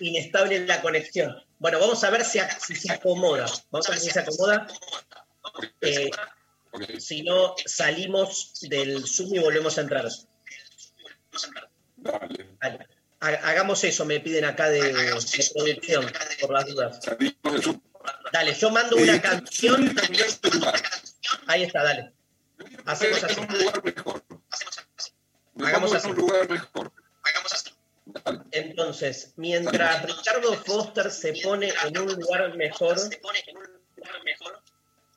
Inestable 0.00 0.66
la 0.66 0.80
conexión. 0.82 1.34
Bueno, 1.58 1.78
vamos 1.78 2.02
a 2.02 2.10
ver 2.10 2.24
si, 2.24 2.40
si 2.64 2.74
se 2.76 2.92
acomoda. 2.92 3.46
Vamos 3.70 3.88
a 3.88 3.92
ver 3.92 4.00
si 4.00 4.10
se 4.10 4.20
acomoda. 4.20 4.66
Eh, 5.80 6.10
Si 6.98 7.22
no, 7.22 7.54
salimos 7.66 8.58
del 8.62 9.06
Zoom 9.06 9.34
y 9.34 9.38
volvemos 9.38 9.76
a 9.78 9.82
entrar. 9.82 10.08
Dale. 11.96 12.88
Hagamos 13.20 13.84
eso, 13.84 14.04
me 14.04 14.18
piden 14.20 14.44
acá 14.44 14.68
de, 14.68 14.82
de 14.82 15.20
producción, 15.54 16.10
por 16.40 16.50
las 16.52 16.66
dudas. 16.66 16.98
Salimos 17.04 17.36
del 17.42 17.62
Zoom. 17.62 17.80
Dale, 18.32 18.54
yo 18.54 18.70
mando 18.70 18.96
una 18.96 19.14
Eh, 19.16 19.20
canción. 19.20 19.94
Ahí 21.46 21.62
está, 21.64 21.84
dale. 21.84 22.12
Hacemos 22.86 23.22
así. 23.22 23.40
En 23.40 23.48
un 23.50 23.58
lugar 23.58 23.84
mejor. 23.84 24.24
Nos 25.54 25.68
Hagamos 25.68 25.94
así. 25.94 26.06
a 26.08 26.10
un 26.10 26.16
lugar 26.16 26.48
mejor. 26.50 26.92
Dale. 28.06 28.40
Entonces, 28.50 29.32
mientras 29.36 30.02
Ricardo 30.04 30.54
Foster 30.64 31.10
se 31.10 31.34
pone 31.34 31.72
en 31.84 31.98
un 31.98 32.12
lugar 32.14 32.56
mejor, 32.56 32.98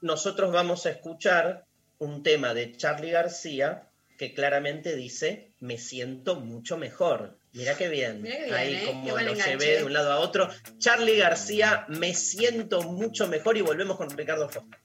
nosotros 0.05 0.51
vamos 0.51 0.85
a 0.85 0.91
escuchar 0.91 1.65
un 1.97 2.21
tema 2.21 2.53
de 2.53 2.77
Charlie 2.77 3.09
García 3.09 3.89
que 4.19 4.35
claramente 4.35 4.95
dice, 4.95 5.51
me 5.59 5.79
siento 5.79 6.39
mucho 6.39 6.77
mejor. 6.77 7.39
Mira 7.53 7.75
qué 7.75 7.89
bien. 7.89 8.21
Mirá 8.21 8.37
bien, 8.37 8.53
Ahí 8.53 8.75
¿eh? 8.75 8.83
Como 8.85 9.17
lo 9.17 9.33
llevé 9.33 9.77
de 9.77 9.83
un 9.83 9.93
lado 9.93 10.11
a 10.11 10.19
otro. 10.19 10.47
Charlie 10.77 11.17
García, 11.17 11.85
me 11.87 12.13
siento 12.13 12.83
mucho 12.83 13.27
mejor 13.27 13.57
y 13.57 13.61
volvemos 13.61 13.97
con 13.97 14.15
Ricardo 14.15 14.47
Foster. 14.47 14.79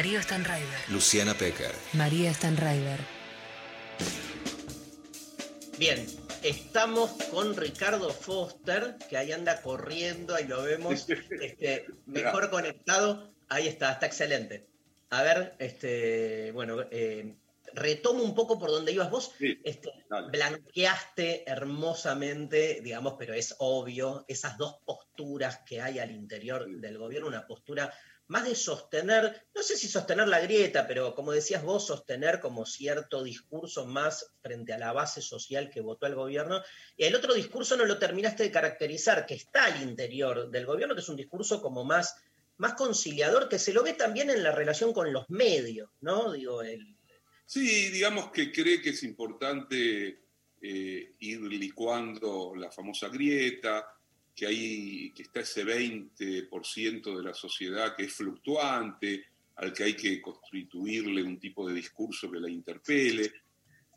Darío 0.00 0.22
Stanraiver. 0.22 0.80
Luciana 0.88 1.34
Pecker. 1.34 1.72
María 1.92 2.32
Stanraiver. 2.32 3.00
Bien, 5.78 6.06
estamos 6.42 7.10
con 7.30 7.54
Ricardo 7.54 8.08
Foster, 8.08 8.96
que 9.10 9.18
ahí 9.18 9.30
anda 9.30 9.60
corriendo, 9.60 10.34
ahí 10.34 10.46
lo 10.46 10.62
vemos, 10.62 11.06
este, 11.10 11.84
mejor 12.06 12.48
conectado. 12.48 13.30
Ahí 13.50 13.68
está, 13.68 13.92
está 13.92 14.06
excelente. 14.06 14.66
A 15.10 15.22
ver, 15.22 15.54
este, 15.58 16.50
bueno, 16.52 16.82
eh, 16.90 17.34
retomo 17.74 18.22
un 18.22 18.34
poco 18.34 18.58
por 18.58 18.70
donde 18.70 18.92
ibas 18.92 19.10
vos. 19.10 19.32
Sí, 19.38 19.60
Este, 19.62 19.90
blanqueaste 20.30 21.44
hermosamente, 21.46 22.80
digamos, 22.82 23.16
pero 23.18 23.34
es 23.34 23.54
obvio, 23.58 24.24
esas 24.28 24.56
dos 24.56 24.76
posturas 24.82 25.58
que 25.66 25.82
hay 25.82 25.98
al 25.98 26.10
interior 26.10 26.66
del 26.66 26.96
gobierno, 26.96 27.28
una 27.28 27.46
postura 27.46 27.92
más 28.30 28.44
de 28.44 28.54
sostener, 28.54 29.44
no 29.56 29.62
sé 29.62 29.76
si 29.76 29.88
sostener 29.88 30.28
la 30.28 30.38
grieta, 30.38 30.86
pero 30.86 31.16
como 31.16 31.32
decías 31.32 31.64
vos, 31.64 31.88
sostener 31.88 32.38
como 32.38 32.64
cierto 32.64 33.24
discurso 33.24 33.86
más 33.86 34.34
frente 34.40 34.72
a 34.72 34.78
la 34.78 34.92
base 34.92 35.20
social 35.20 35.68
que 35.68 35.80
votó 35.80 36.06
el 36.06 36.14
gobierno. 36.14 36.62
Y 36.96 37.04
el 37.04 37.16
otro 37.16 37.34
discurso 37.34 37.76
no 37.76 37.84
lo 37.84 37.98
terminaste 37.98 38.44
de 38.44 38.52
caracterizar, 38.52 39.26
que 39.26 39.34
está 39.34 39.64
al 39.64 39.82
interior 39.82 40.48
del 40.48 40.64
gobierno, 40.64 40.94
que 40.94 41.00
es 41.00 41.08
un 41.08 41.16
discurso 41.16 41.60
como 41.60 41.84
más, 41.84 42.14
más 42.56 42.74
conciliador, 42.74 43.48
que 43.48 43.58
se 43.58 43.72
lo 43.72 43.82
ve 43.82 43.94
también 43.94 44.30
en 44.30 44.44
la 44.44 44.52
relación 44.52 44.92
con 44.92 45.12
los 45.12 45.28
medios, 45.28 45.90
¿no? 46.00 46.30
Digo, 46.30 46.62
el, 46.62 46.96
Sí, 47.44 47.90
digamos 47.90 48.30
que 48.30 48.52
cree 48.52 48.80
que 48.80 48.90
es 48.90 49.02
importante 49.02 50.22
eh, 50.62 51.14
ir 51.18 51.40
licuando 51.40 52.54
la 52.54 52.70
famosa 52.70 53.08
grieta, 53.08 53.92
que, 54.34 54.46
hay, 54.46 55.12
que 55.12 55.22
está 55.22 55.40
ese 55.40 55.64
20% 55.64 57.16
de 57.16 57.22
la 57.22 57.34
sociedad 57.34 57.94
que 57.96 58.04
es 58.04 58.12
fluctuante, 58.12 59.24
al 59.56 59.72
que 59.72 59.84
hay 59.84 59.94
que 59.94 60.20
constituirle 60.22 61.22
un 61.22 61.38
tipo 61.38 61.68
de 61.68 61.74
discurso 61.74 62.30
que 62.30 62.40
la 62.40 62.48
interpele. 62.48 63.32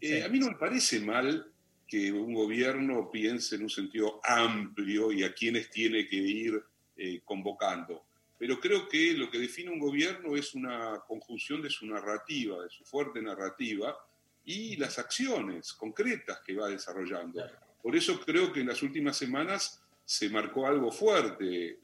Eh. 0.02 0.24
A 0.24 0.28
mí 0.28 0.40
no 0.40 0.48
me 0.48 0.58
parece 0.58 1.00
mal 1.00 1.52
que 1.88 2.12
un 2.12 2.34
gobierno 2.34 3.10
piense 3.12 3.56
en 3.56 3.64
un 3.64 3.70
sentido 3.70 4.20
amplio 4.24 5.12
y 5.12 5.24
a 5.24 5.34
quienes 5.34 5.70
tiene 5.70 6.08
que 6.08 6.18
ir 6.18 6.62
eh, 6.98 7.22
convocando. 7.24 8.04
Pero 8.38 8.60
creo 8.60 8.90
que 8.90 9.14
lo 9.14 9.30
que 9.30 9.38
define 9.40 9.72
un 9.72 9.80
gobierno 9.80 10.36
es 10.36 10.54
una 10.54 11.02
conjunción 11.08 11.62
de 11.62 11.70
su 11.70 11.86
narrativa, 11.86 12.62
de 12.62 12.70
su 12.70 12.84
fuerte 12.84 13.22
narrativa, 13.22 13.96
y 14.46 14.76
las 14.76 15.00
acciones 15.00 15.74
concretas 15.74 16.42
que 16.46 16.56
va 16.56 16.68
desarrollando. 16.68 17.42
Por 17.82 17.96
eso 17.96 18.20
creo 18.20 18.52
que 18.52 18.62
en 18.62 18.68
las 18.68 18.82
últimas 18.82 19.16
semanas 19.16 19.83
se 20.06 20.30
marcó 20.30 20.68
algo 20.68 20.92
fuerte, 20.92 21.80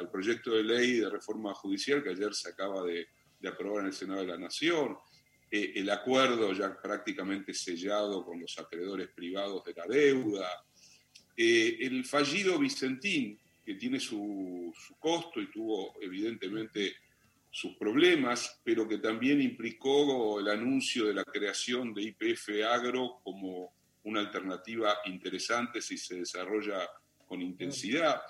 el 0.00 0.08
proyecto 0.10 0.52
de 0.52 0.62
ley 0.62 1.00
de 1.00 1.10
reforma 1.10 1.52
judicial 1.54 2.02
que 2.02 2.10
ayer 2.10 2.32
se 2.34 2.50
acaba 2.50 2.82
de, 2.84 3.08
de 3.38 3.48
aprobar 3.48 3.80
en 3.80 3.86
el 3.86 3.92
Senado 3.92 4.20
de 4.20 4.26
la 4.28 4.38
Nación, 4.38 4.96
eh, 5.50 5.72
el 5.76 5.90
acuerdo 5.90 6.52
ya 6.52 6.80
prácticamente 6.80 7.54
sellado 7.54 8.24
con 8.24 8.40
los 8.40 8.58
acreedores 8.58 9.08
privados 9.14 9.62
de 9.64 9.74
la 9.74 9.86
deuda, 9.86 10.48
eh, 11.36 11.78
el 11.80 12.04
fallido 12.04 12.58
Vicentín, 12.58 13.38
que 13.64 13.74
tiene 13.74 14.00
su, 14.00 14.72
su 14.76 14.96
costo 14.98 15.40
y 15.40 15.50
tuvo 15.50 15.94
evidentemente 16.00 16.94
sus 17.50 17.76
problemas, 17.76 18.60
pero 18.64 18.86
que 18.86 18.98
también 18.98 19.40
implicó 19.40 20.38
el 20.40 20.48
anuncio 20.48 21.06
de 21.06 21.14
la 21.14 21.24
creación 21.24 21.94
de 21.94 22.02
IPF 22.02 22.48
Agro 22.68 23.20
como 23.22 23.74
una 24.04 24.20
alternativa 24.20 24.98
interesante 25.06 25.80
si 25.80 25.96
se 25.96 26.16
desarrolla 26.16 26.88
con 27.26 27.42
intensidad. 27.42 28.20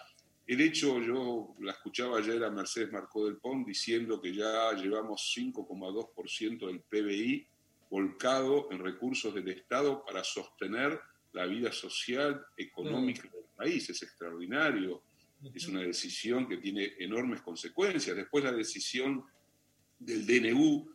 El 0.47 0.61
hecho, 0.61 1.01
yo 1.01 1.55
la 1.61 1.73
escuchaba 1.73 2.19
ayer 2.19 2.43
a 2.45 2.51
Mercedes 2.51 2.93
Marcó 2.93 3.27
del 3.27 3.37
Pont 3.37 3.67
diciendo 3.67 4.21
que 4.21 4.33
ya 4.33 4.73
llevamos 4.73 5.35
5,2% 5.37 6.67
del 6.67 6.81
PBI 6.81 7.47
volcado 7.91 8.69
en 8.71 8.79
recursos 8.79 9.35
del 9.35 9.49
Estado 9.49 10.05
para 10.05 10.23
sostener 10.23 11.01
la 11.33 11.47
vida 11.47 11.73
social, 11.73 12.45
económica 12.57 13.23
del 13.23 13.45
país. 13.57 13.91
Es 13.91 14.03
extraordinario. 14.03 15.03
Es 15.53 15.67
una 15.69 15.81
decisión 15.81 16.49
que 16.49 16.57
tiene 16.57 16.95
enormes 16.99 17.43
consecuencias. 17.43 18.17
Después 18.17 18.45
la 18.45 18.53
decisión 18.53 19.25
del 19.99 20.27
DNU 20.27 20.89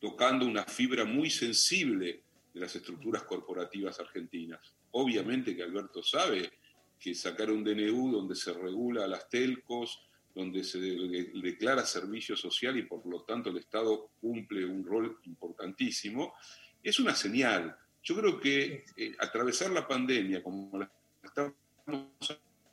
tocando 0.00 0.46
una 0.46 0.64
fibra 0.64 1.04
muy 1.04 1.30
sensible 1.30 2.22
de 2.52 2.60
las 2.60 2.74
estructuras 2.76 3.22
corporativas 3.22 3.98
argentinas. 4.00 4.74
Obviamente 4.90 5.56
que 5.56 5.62
Alberto 5.62 6.02
sabe 6.02 6.52
que 6.98 7.14
sacar 7.14 7.50
un 7.50 7.62
DNU 7.64 8.10
donde 8.12 8.34
se 8.34 8.52
regula 8.52 9.04
a 9.04 9.08
las 9.08 9.28
telcos, 9.28 10.00
donde 10.34 10.64
se 10.64 10.78
de- 10.80 11.30
declara 11.42 11.84
servicio 11.86 12.36
social 12.36 12.76
y 12.78 12.82
por 12.82 13.06
lo 13.06 13.22
tanto 13.22 13.50
el 13.50 13.58
Estado 13.58 14.10
cumple 14.20 14.64
un 14.64 14.84
rol 14.84 15.18
importantísimo, 15.24 16.34
es 16.82 16.98
una 17.00 17.14
señal. 17.14 17.76
Yo 18.02 18.16
creo 18.16 18.38
que 18.40 18.84
eh, 18.96 19.14
atravesar 19.18 19.70
la 19.70 19.86
pandemia 19.88 20.42
como 20.42 20.78
la 20.78 20.90
estamos 21.22 21.54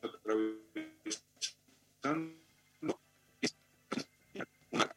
atravesando 0.01 2.33
es 3.41 3.55
una 4.71 4.95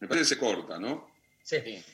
me 0.00 0.08
parece 0.08 0.34
que 0.34 0.34
se 0.34 0.38
corta, 0.38 0.78
¿no? 0.78 1.10
sí, 1.42 1.56
Sí. 1.64 1.84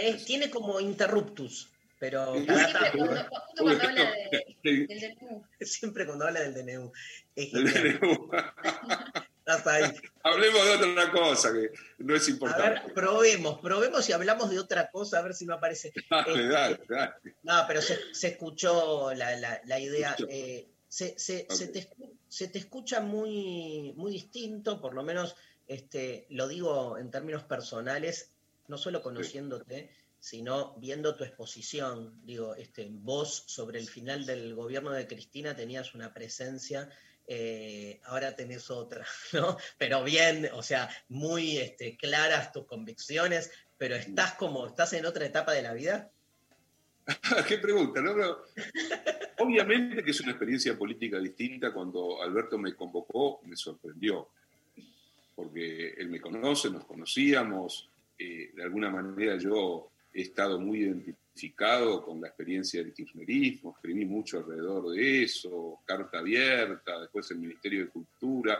Que 0.00 0.08
es- 0.08 0.24
tiene 0.24 0.50
como 0.50 0.80
interruptus, 0.80 1.70
pero 1.98 2.34
Siempre 2.34 2.56
cuando, 2.96 3.14
justo 3.16 3.62
cuando 3.62 3.84
habla 3.88 4.10
de, 4.10 4.56
El 4.64 4.86
del 4.86 5.16
DNU. 5.20 5.44
siempre 5.60 6.06
cuando 6.06 6.26
habla 6.26 6.40
del 6.40 6.54
DNU. 6.54 6.92
Es 7.36 7.52
DNU. 7.52 8.30
Estás 9.44 9.66
ahí. 9.66 9.92
Hablemos 10.22 10.64
de 10.64 10.88
otra 10.90 11.10
cosa 11.10 11.52
que 11.52 11.70
no 11.98 12.14
es 12.14 12.26
A 12.26 12.30
importante. 12.30 12.80
ver, 12.86 12.94
probemos, 12.94 13.60
probemos 13.60 14.08
y 14.08 14.12
hablamos 14.12 14.50
de 14.50 14.58
otra 14.60 14.88
cosa, 14.90 15.18
a 15.18 15.22
ver 15.22 15.34
si 15.34 15.46
me 15.46 15.54
aparece. 15.54 15.92
Dale, 16.10 16.46
dale, 16.48 16.80
dale. 16.88 17.12
No, 17.42 17.64
pero 17.66 17.82
se, 17.82 17.98
se 18.14 18.28
escuchó 18.28 19.12
la, 19.14 19.36
la- 19.36 19.60
la 19.64 19.78
idea. 19.80 20.10
Escuchó. 20.10 20.28
eh, 20.30 20.68
se, 20.88 21.18
se- 21.18 21.46
se 21.50 21.68
te, 21.68 21.88
se 22.28 22.48
te 22.48 22.58
escucha 22.60 23.00
muy, 23.00 23.92
muy 23.96 24.12
distinto, 24.12 24.80
por 24.80 24.94
lo 24.94 25.02
menos 25.02 25.34
este, 25.66 26.26
lo 26.30 26.46
digo 26.48 26.96
en 26.98 27.10
términos 27.10 27.42
personales, 27.44 28.30
no 28.72 28.78
solo 28.78 29.02
conociéndote, 29.02 29.90
sino 30.18 30.74
viendo 30.78 31.14
tu 31.14 31.24
exposición. 31.24 32.18
Digo, 32.24 32.54
este, 32.54 32.88
vos 32.90 33.44
sobre 33.46 33.78
el 33.78 33.86
final 33.86 34.24
del 34.24 34.54
gobierno 34.54 34.92
de 34.92 35.06
Cristina 35.06 35.54
tenías 35.54 35.94
una 35.94 36.14
presencia. 36.14 36.88
eh, 37.26 38.00
ahora 38.04 38.34
tenés 38.34 38.70
otra, 38.70 39.06
¿no? 39.34 39.58
Pero 39.76 40.02
bien, 40.02 40.48
o 40.54 40.62
sea, 40.62 40.88
muy 41.10 41.58
este, 41.58 41.98
claras 41.98 42.50
tus 42.50 42.64
convicciones, 42.64 43.50
pero 43.76 43.94
estás 43.94 44.32
como, 44.34 44.66
estás 44.66 44.94
en 44.94 45.04
otra 45.04 45.26
etapa 45.26 45.52
de 45.52 45.62
la 45.62 45.74
vida. 45.74 46.10
¿Qué 47.46 47.58
pregunta? 47.58 48.00
no? 48.00 48.14
Pero, 48.14 48.44
obviamente 49.38 50.02
que 50.02 50.12
es 50.12 50.20
una 50.22 50.30
experiencia 50.30 50.78
política 50.78 51.18
distinta. 51.18 51.74
Cuando 51.74 52.22
Alberto 52.22 52.56
me 52.56 52.74
convocó, 52.74 53.42
me 53.44 53.54
sorprendió. 53.54 54.28
Porque 55.36 55.90
él 55.98 56.08
me 56.08 56.22
conoce, 56.22 56.70
nos 56.70 56.86
conocíamos. 56.86 57.91
Eh, 58.22 58.50
de 58.54 58.62
alguna 58.62 58.90
manera 58.90 59.36
yo 59.36 59.90
he 60.12 60.22
estado 60.22 60.58
muy 60.58 60.80
identificado 60.80 62.04
con 62.04 62.20
la 62.20 62.28
experiencia 62.28 62.82
del 62.82 62.92
kirchnerismo. 62.92 63.74
Escribí 63.74 64.04
mucho 64.04 64.38
alrededor 64.38 64.90
de 64.90 65.24
eso, 65.24 65.80
carta 65.84 66.18
abierta, 66.18 67.00
después 67.00 67.30
el 67.30 67.38
Ministerio 67.38 67.80
de 67.84 67.90
Cultura. 67.90 68.58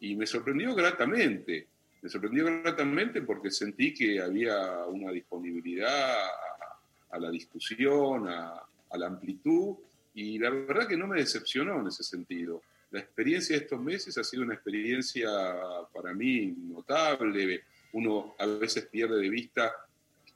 Y 0.00 0.14
me 0.14 0.26
sorprendió 0.26 0.74
gratamente. 0.74 1.66
Me 2.02 2.08
sorprendió 2.08 2.44
gratamente 2.44 3.22
porque 3.22 3.50
sentí 3.50 3.92
que 3.92 4.20
había 4.20 4.86
una 4.86 5.10
disponibilidad 5.10 6.24
a, 6.24 6.30
a 7.10 7.18
la 7.18 7.30
discusión, 7.30 8.28
a, 8.28 8.62
a 8.90 8.98
la 8.98 9.06
amplitud, 9.06 9.76
y 10.14 10.38
la 10.38 10.50
verdad 10.50 10.86
que 10.86 10.96
no 10.96 11.06
me 11.08 11.18
decepcionó 11.18 11.80
en 11.80 11.88
ese 11.88 12.04
sentido. 12.04 12.62
La 12.90 13.00
experiencia 13.00 13.56
de 13.56 13.64
estos 13.64 13.80
meses 13.80 14.16
ha 14.18 14.22
sido 14.22 14.44
una 14.44 14.54
experiencia 14.54 15.28
para 15.92 16.14
mí 16.14 16.54
notable. 16.56 17.64
Uno 17.94 18.34
a 18.38 18.46
veces 18.46 18.86
pierde 18.86 19.20
de 19.20 19.28
vista 19.28 19.72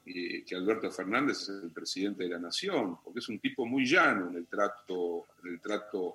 eh, 0.06 0.44
que 0.46 0.54
Alberto 0.54 0.90
Fernández 0.92 1.42
es 1.42 1.48
el 1.64 1.70
presidente 1.70 2.22
de 2.22 2.30
la 2.30 2.38
nación, 2.38 2.98
porque 3.02 3.18
es 3.18 3.28
un 3.28 3.40
tipo 3.40 3.66
muy 3.66 3.84
llano 3.84 4.30
en 4.30 4.36
el 4.36 4.46
trato, 4.46 5.26
en 5.42 5.54
el 5.54 5.61
trato 5.61 6.14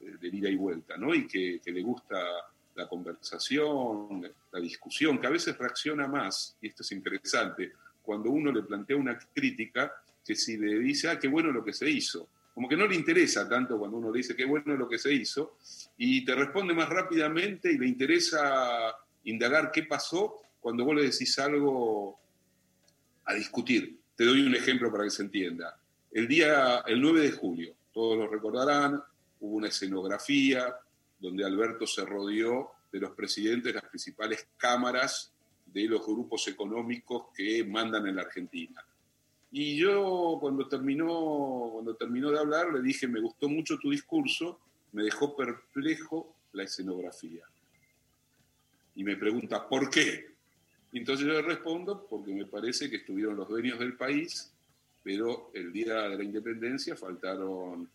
eh, 0.00 0.12
de 0.20 0.28
ida 0.28 0.50
y 0.50 0.56
vuelta, 0.56 0.96
¿no? 0.98 1.14
Y 1.14 1.26
que, 1.26 1.60
le 1.64 1.82
gusta 1.82 2.18
la 2.74 2.86
conversación, 2.86 4.30
la 4.52 4.60
discusión, 4.60 5.18
que 5.18 5.26
a 5.26 5.30
veces 5.30 5.56
reacciona 5.56 6.06
más, 6.06 6.58
y 6.60 6.68
esto 6.68 6.82
es 6.82 6.92
interesante, 6.92 7.72
cuando 8.02 8.30
uno 8.30 8.52
le 8.52 8.62
plantea 8.62 8.96
una 8.96 9.18
crítica, 9.18 9.90
que 10.24 10.34
si 10.34 10.58
le 10.58 10.78
dice, 10.80 11.08
ah, 11.08 11.18
qué 11.18 11.28
bueno 11.28 11.50
lo 11.50 11.64
que 11.64 11.72
se 11.72 11.88
hizo. 11.88 12.28
Como 12.52 12.68
que 12.68 12.76
no 12.76 12.86
le 12.86 12.94
interesa 12.94 13.48
tanto 13.48 13.78
cuando 13.78 13.96
uno 13.96 14.12
le 14.12 14.18
dice 14.18 14.36
qué 14.36 14.44
bueno 14.44 14.76
lo 14.76 14.86
que 14.86 14.98
se 14.98 15.12
hizo, 15.12 15.56
y 15.96 16.24
te 16.26 16.34
responde 16.34 16.74
más 16.74 16.90
rápidamente 16.90 17.72
y 17.72 17.78
le 17.78 17.88
interesa 17.88 18.94
indagar 19.24 19.72
qué 19.72 19.84
pasó 19.84 20.44
cuando 20.64 20.82
vos 20.86 20.96
le 20.96 21.02
decís 21.02 21.38
algo 21.38 22.18
a 23.26 23.34
discutir. 23.34 24.00
Te 24.16 24.24
doy 24.24 24.46
un 24.46 24.54
ejemplo 24.54 24.90
para 24.90 25.04
que 25.04 25.10
se 25.10 25.20
entienda. 25.20 25.78
El 26.10 26.26
día, 26.26 26.78
el 26.86 27.02
9 27.02 27.20
de 27.20 27.32
julio, 27.32 27.74
todos 27.92 28.16
lo 28.16 28.26
recordarán, 28.26 28.98
hubo 29.40 29.56
una 29.56 29.68
escenografía 29.68 30.74
donde 31.18 31.44
Alberto 31.44 31.86
se 31.86 32.06
rodeó 32.06 32.70
de 32.90 32.98
los 32.98 33.10
presidentes 33.10 33.74
de 33.74 33.78
las 33.78 33.90
principales 33.90 34.48
cámaras 34.56 35.34
de 35.66 35.84
los 35.84 36.00
grupos 36.06 36.48
económicos 36.48 37.26
que 37.36 37.62
mandan 37.62 38.06
en 38.06 38.16
la 38.16 38.22
Argentina. 38.22 38.82
Y 39.52 39.76
yo 39.76 40.38
cuando 40.40 40.66
terminó, 40.66 41.72
cuando 41.74 41.94
terminó 41.94 42.30
de 42.30 42.38
hablar 42.38 42.72
le 42.72 42.80
dije, 42.80 43.06
me 43.06 43.20
gustó 43.20 43.50
mucho 43.50 43.76
tu 43.76 43.90
discurso, 43.90 44.60
me 44.92 45.02
dejó 45.02 45.36
perplejo 45.36 46.34
la 46.54 46.62
escenografía. 46.62 47.44
Y 48.94 49.04
me 49.04 49.18
pregunta, 49.18 49.68
¿por 49.68 49.90
qué? 49.90 50.33
Entonces 50.98 51.26
yo 51.26 51.32
le 51.32 51.42
respondo, 51.42 52.06
porque 52.08 52.32
me 52.32 52.46
parece 52.46 52.88
que 52.88 52.96
estuvieron 52.96 53.36
los 53.36 53.48
dueños 53.48 53.80
del 53.80 53.96
país, 53.96 54.52
pero 55.02 55.50
el 55.52 55.72
día 55.72 56.08
de 56.08 56.16
la 56.16 56.22
independencia 56.22 56.96
faltaron 56.96 57.88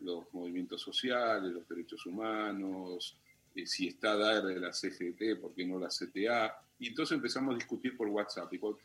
los 0.00 0.32
movimientos 0.32 0.80
sociales, 0.80 1.52
los 1.52 1.68
derechos 1.68 2.06
humanos, 2.06 3.16
eh, 3.54 3.66
si 3.66 3.88
está 3.88 4.16
DAER 4.16 4.44
de 4.44 4.60
la 4.60 4.72
CGT, 4.72 5.40
¿por 5.40 5.52
qué 5.54 5.66
no 5.66 5.78
la 5.78 5.88
CTA? 5.88 6.58
Y 6.78 6.88
entonces 6.88 7.16
empezamos 7.16 7.54
a 7.54 7.58
discutir 7.58 7.94
por 7.94 8.08
WhatsApp. 8.08 8.50
Y 8.54 8.58
cuando 8.58 8.78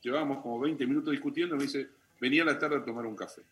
llevábamos 0.00 0.42
como 0.42 0.60
20 0.60 0.86
minutos 0.86 1.12
discutiendo, 1.12 1.54
me 1.54 1.64
dice, 1.64 1.88
venía 2.18 2.44
a 2.44 2.46
la 2.46 2.58
tarde 2.58 2.76
a 2.76 2.84
tomar 2.84 3.04
un 3.04 3.16
café. 3.16 3.42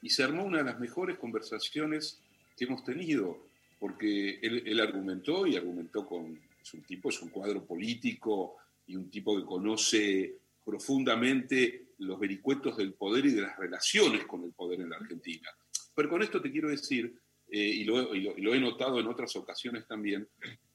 Y 0.00 0.08
se 0.08 0.22
armó 0.22 0.44
una 0.44 0.58
de 0.58 0.64
las 0.64 0.80
mejores 0.80 1.18
conversaciones 1.18 2.18
que 2.56 2.64
hemos 2.64 2.82
tenido, 2.82 3.38
porque 3.78 4.38
él 4.40 4.80
argumentó 4.80 5.46
y 5.46 5.56
argumentó 5.56 6.06
con, 6.06 6.38
es 6.62 6.74
un 6.74 6.82
tipo, 6.82 7.08
es 7.08 7.20
un 7.22 7.30
cuadro 7.30 7.64
político 7.64 8.56
y 8.86 8.96
un 8.96 9.10
tipo 9.10 9.36
que 9.36 9.44
conoce 9.44 10.36
profundamente 10.64 11.94
los 11.98 12.18
vericuetos 12.18 12.76
del 12.76 12.94
poder 12.94 13.26
y 13.26 13.32
de 13.32 13.42
las 13.42 13.58
relaciones 13.58 14.24
con 14.26 14.44
el 14.44 14.52
poder 14.52 14.80
en 14.80 14.90
la 14.90 14.96
Argentina. 14.96 15.48
Pero 15.94 16.08
con 16.08 16.22
esto 16.22 16.40
te 16.40 16.50
quiero 16.50 16.68
decir, 16.68 17.14
eh, 17.50 17.58
y, 17.58 17.84
lo, 17.84 18.14
y, 18.14 18.20
lo, 18.20 18.36
y, 18.36 18.42
lo, 18.42 18.54
he 18.54 18.60
notado 18.60 19.00
en 19.00 19.06
otras 19.06 19.34
ocasiones 19.36 19.86
también, 19.86 20.28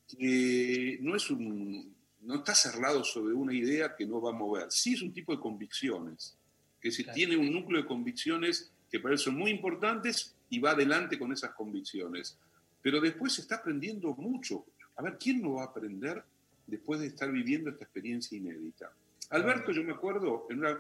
que 0.08 0.98
no, 1.02 1.16
es 1.16 1.30
un, 1.30 1.96
no 2.22 2.36
está 2.36 2.54
cerrado 2.54 3.04
sobre 3.04 3.34
una 3.34 3.54
idea 3.54 3.96
que 3.96 4.06
no 4.06 4.22
va 4.22 4.32
a 4.32 4.38
mover. 4.38 4.68
Sí 4.70 4.94
es 4.94 5.02
un 5.02 5.14
tipo 5.14 5.34
de 5.34 5.40
convicciones, 5.40 6.38
que 6.80 6.92
si 6.92 7.04
claro. 7.04 7.16
tiene 7.16 7.38
un 7.38 7.52
núcleo 7.52 7.82
de 7.82 7.88
convicciones 7.88 8.72
que 8.90 9.00
para 9.00 9.14
él 9.14 9.20
son 9.20 9.36
muy 9.36 9.52
importantes 9.52 10.36
y 10.50 10.60
va 10.60 10.72
adelante 10.72 11.18
con 11.18 11.32
esas 11.32 11.54
convicciones. 11.56 12.38
Pero 12.82 13.02
después 13.02 13.34
se 13.34 13.42
está 13.42 13.56
aprendiendo 13.56 14.14
mucho. 14.16 14.66
A 14.96 15.02
ver, 15.02 15.18
¿quién 15.18 15.42
no 15.42 15.54
va 15.56 15.64
a 15.64 15.66
aprender 15.68 16.24
después 16.68 17.00
de 17.00 17.08
estar 17.08 17.32
viviendo 17.32 17.70
esta 17.70 17.84
experiencia 17.84 18.38
inédita? 18.38 18.92
Alberto, 19.30 19.72
yo 19.72 19.84
me 19.84 19.94
acuerdo, 19.94 20.48
en 20.50 20.60
una, 20.60 20.80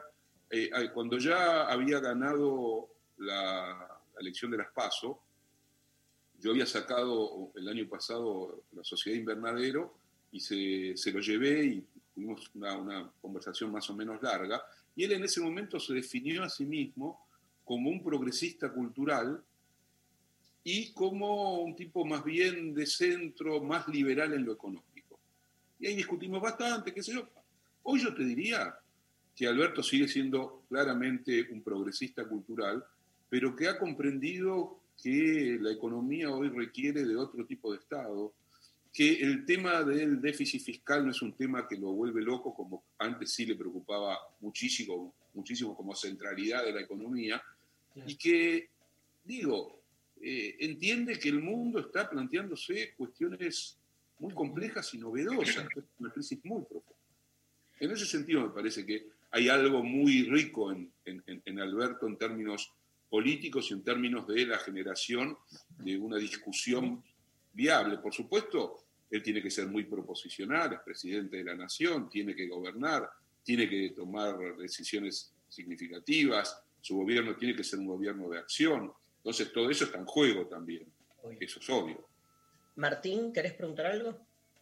eh, 0.49 0.69
cuando 0.93 1.17
ya 1.17 1.63
había 1.63 1.99
ganado 1.99 2.89
la, 3.17 3.95
la 4.13 4.21
elección 4.21 4.51
de 4.51 4.57
las 4.57 4.71
PASO, 4.71 5.19
yo 6.39 6.51
había 6.51 6.65
sacado 6.65 7.51
el 7.55 7.67
año 7.67 7.87
pasado 7.87 8.63
la 8.73 8.83
Sociedad 8.83 9.17
Invernadero 9.17 9.93
y 10.31 10.39
se, 10.39 10.95
se 10.95 11.11
lo 11.11 11.19
llevé 11.19 11.65
y 11.65 11.87
tuvimos 12.13 12.51
una, 12.55 12.77
una, 12.77 13.11
conversación 13.21 13.71
más 13.71 13.89
o 13.89 13.95
menos 13.95 14.21
larga. 14.21 14.61
Y 14.95 15.03
él 15.03 15.13
en 15.13 15.23
ese 15.23 15.41
momento 15.41 15.79
se 15.79 15.93
definió 15.93 16.43
a 16.43 16.49
sí 16.49 16.65
mismo 16.65 17.27
como 17.63 17.89
un 17.89 18.03
progresista 18.03 18.71
cultural 18.71 19.43
y 20.67 20.91
como 20.93 21.59
un 21.59 21.75
tipo 21.75 22.03
más 22.03 22.23
bien 22.25 22.73
de 22.73 22.87
centro, 22.87 23.61
más 23.61 23.87
liberal 23.87 24.33
en 24.33 24.43
lo 24.43 24.53
económico. 24.53 25.19
Y 25.79 25.85
ahí 25.85 25.95
discutimos 25.95 26.41
bastante, 26.41 26.91
qué 26.91 27.03
sé 27.03 27.13
yo. 27.13 27.29
Hoy 27.83 27.99
yo 28.01 28.15
te 28.15 28.25
diría 28.25 28.75
que 29.35 29.45
Alberto 29.45 29.83
sigue 29.83 30.07
siendo 30.07 30.63
claramente 30.67 31.47
un 31.51 31.61
progresista 31.61 32.27
cultural, 32.27 32.83
pero 33.29 33.55
que 33.55 33.67
ha 33.67 33.77
comprendido 33.77 34.79
que 35.01 35.59
la 35.61 35.71
economía 35.71 36.31
hoy 36.31 36.49
requiere 36.49 37.05
de 37.05 37.15
otro 37.15 37.45
tipo 37.45 37.71
de 37.71 37.77
Estado, 37.77 38.33
que 38.91 39.21
el 39.21 39.45
tema 39.45 39.83
del 39.83 40.19
déficit 40.19 40.63
fiscal 40.63 41.05
no 41.05 41.11
es 41.11 41.21
un 41.21 41.33
tema 41.33 41.67
que 41.67 41.77
lo 41.77 41.91
vuelve 41.91 42.23
loco, 42.23 42.55
como 42.55 42.85
antes 42.97 43.29
sí 43.31 43.45
le 43.45 43.53
preocupaba 43.53 44.17
muchísimo, 44.39 45.13
muchísimo 45.35 45.75
como 45.75 45.93
centralidad 45.93 46.65
de 46.65 46.73
la 46.73 46.81
economía, 46.81 47.39
y 48.07 48.15
que, 48.15 48.69
digo, 49.23 49.84
eh, 50.21 50.55
entiende 50.59 51.19
que 51.19 51.29
el 51.29 51.41
mundo 51.41 51.79
está 51.79 52.09
planteándose 52.09 52.93
cuestiones 52.95 53.77
muy 54.19 54.33
complejas 54.33 54.93
y 54.93 54.97
novedosas, 54.97 55.67
una 55.99 56.11
crisis 56.11 56.39
muy 56.43 56.63
profunda. 56.63 56.99
En 57.79 57.91
ese 57.91 58.05
sentido 58.05 58.41
me 58.41 58.53
parece 58.53 58.85
que 58.85 59.07
hay 59.31 59.49
algo 59.49 59.83
muy 59.83 60.23
rico 60.23 60.71
en, 60.71 60.91
en, 61.05 61.23
en 61.43 61.59
Alberto 61.59 62.07
en 62.07 62.17
términos 62.17 62.71
políticos 63.09 63.69
y 63.69 63.73
en 63.73 63.83
términos 63.83 64.25
de 64.27 64.45
la 64.45 64.57
generación 64.59 65.37
de 65.77 65.97
una 65.97 66.17
discusión 66.17 67.03
viable. 67.53 67.97
Por 67.97 68.13
supuesto, 68.13 68.85
él 69.09 69.21
tiene 69.21 69.41
que 69.41 69.51
ser 69.51 69.67
muy 69.67 69.83
proposicional, 69.83 70.73
es 70.73 70.79
presidente 70.79 71.37
de 71.37 71.43
la 71.43 71.55
nación, 71.55 72.09
tiene 72.09 72.35
que 72.35 72.47
gobernar, 72.47 73.09
tiene 73.43 73.69
que 73.69 73.91
tomar 73.91 74.57
decisiones 74.57 75.31
significativas, 75.47 76.61
su 76.81 76.97
gobierno 76.97 77.35
tiene 77.35 77.55
que 77.55 77.63
ser 77.63 77.79
un 77.79 77.87
gobierno 77.87 78.29
de 78.29 78.39
acción. 78.39 78.91
Entonces, 79.25 79.51
todo 79.51 79.71
eso 79.71 79.85
está 79.85 79.97
en 79.97 80.05
juego 80.05 80.45
también. 80.45 80.85
Eso 81.39 81.59
es 81.59 81.67
obvio. 81.71 82.07
Martín, 82.75 83.33
¿querés 83.33 83.53
preguntar 83.53 83.87
algo? 83.87 84.15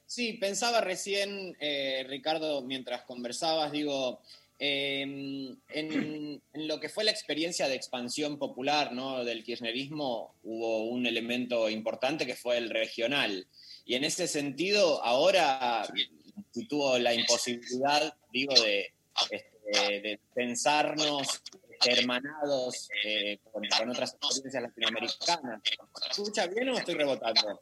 Sí, 0.06 0.34
pensaba 0.34 0.80
recién, 0.80 1.58
eh, 1.60 2.06
Ricardo, 2.08 2.62
mientras 2.62 3.04
conversabas, 3.04 3.74
digo, 3.74 4.22
eh, 4.60 5.02
en, 5.02 5.60
en, 5.68 6.42
lo 6.54 6.80
que 6.80 6.88
fue 6.88 7.04
la 7.04 7.12
experiencia 7.12 7.68
de 7.68 7.76
expansión 7.76 8.40
popular 8.40 8.94
¿no? 8.94 9.26
del 9.26 9.44
kirchnerismo 9.44 10.34
hubo 10.44 10.86
un 10.86 11.08
elemento 11.08 11.70
importante 11.70 12.26
que 12.26 12.38
fue 12.38 12.58
el 12.58 12.70
regional. 12.70 13.46
Y 13.84 13.96
en 13.96 14.06
ese 14.06 14.30
sentido, 14.30 15.04
ahora 15.04 15.86
si 16.54 16.66
tuvo 16.68 16.98
la 17.00 17.14
imposibilidad, 17.14 18.16
digo, 18.32 18.54
de, 18.54 18.94
este, 19.30 20.00
de 20.00 20.20
pensarnos 20.34 21.42
hermanados 21.86 22.90
eh, 23.04 23.40
con, 23.52 23.64
con, 23.78 23.90
otras 23.90 24.14
experiencias 24.14 24.64
latinoamericanas. 24.64 25.62
¿Escucha 26.10 26.48
bien 26.48 26.70
o 26.70 26.78
estoy 26.78 26.96
rebotando? 26.96 27.62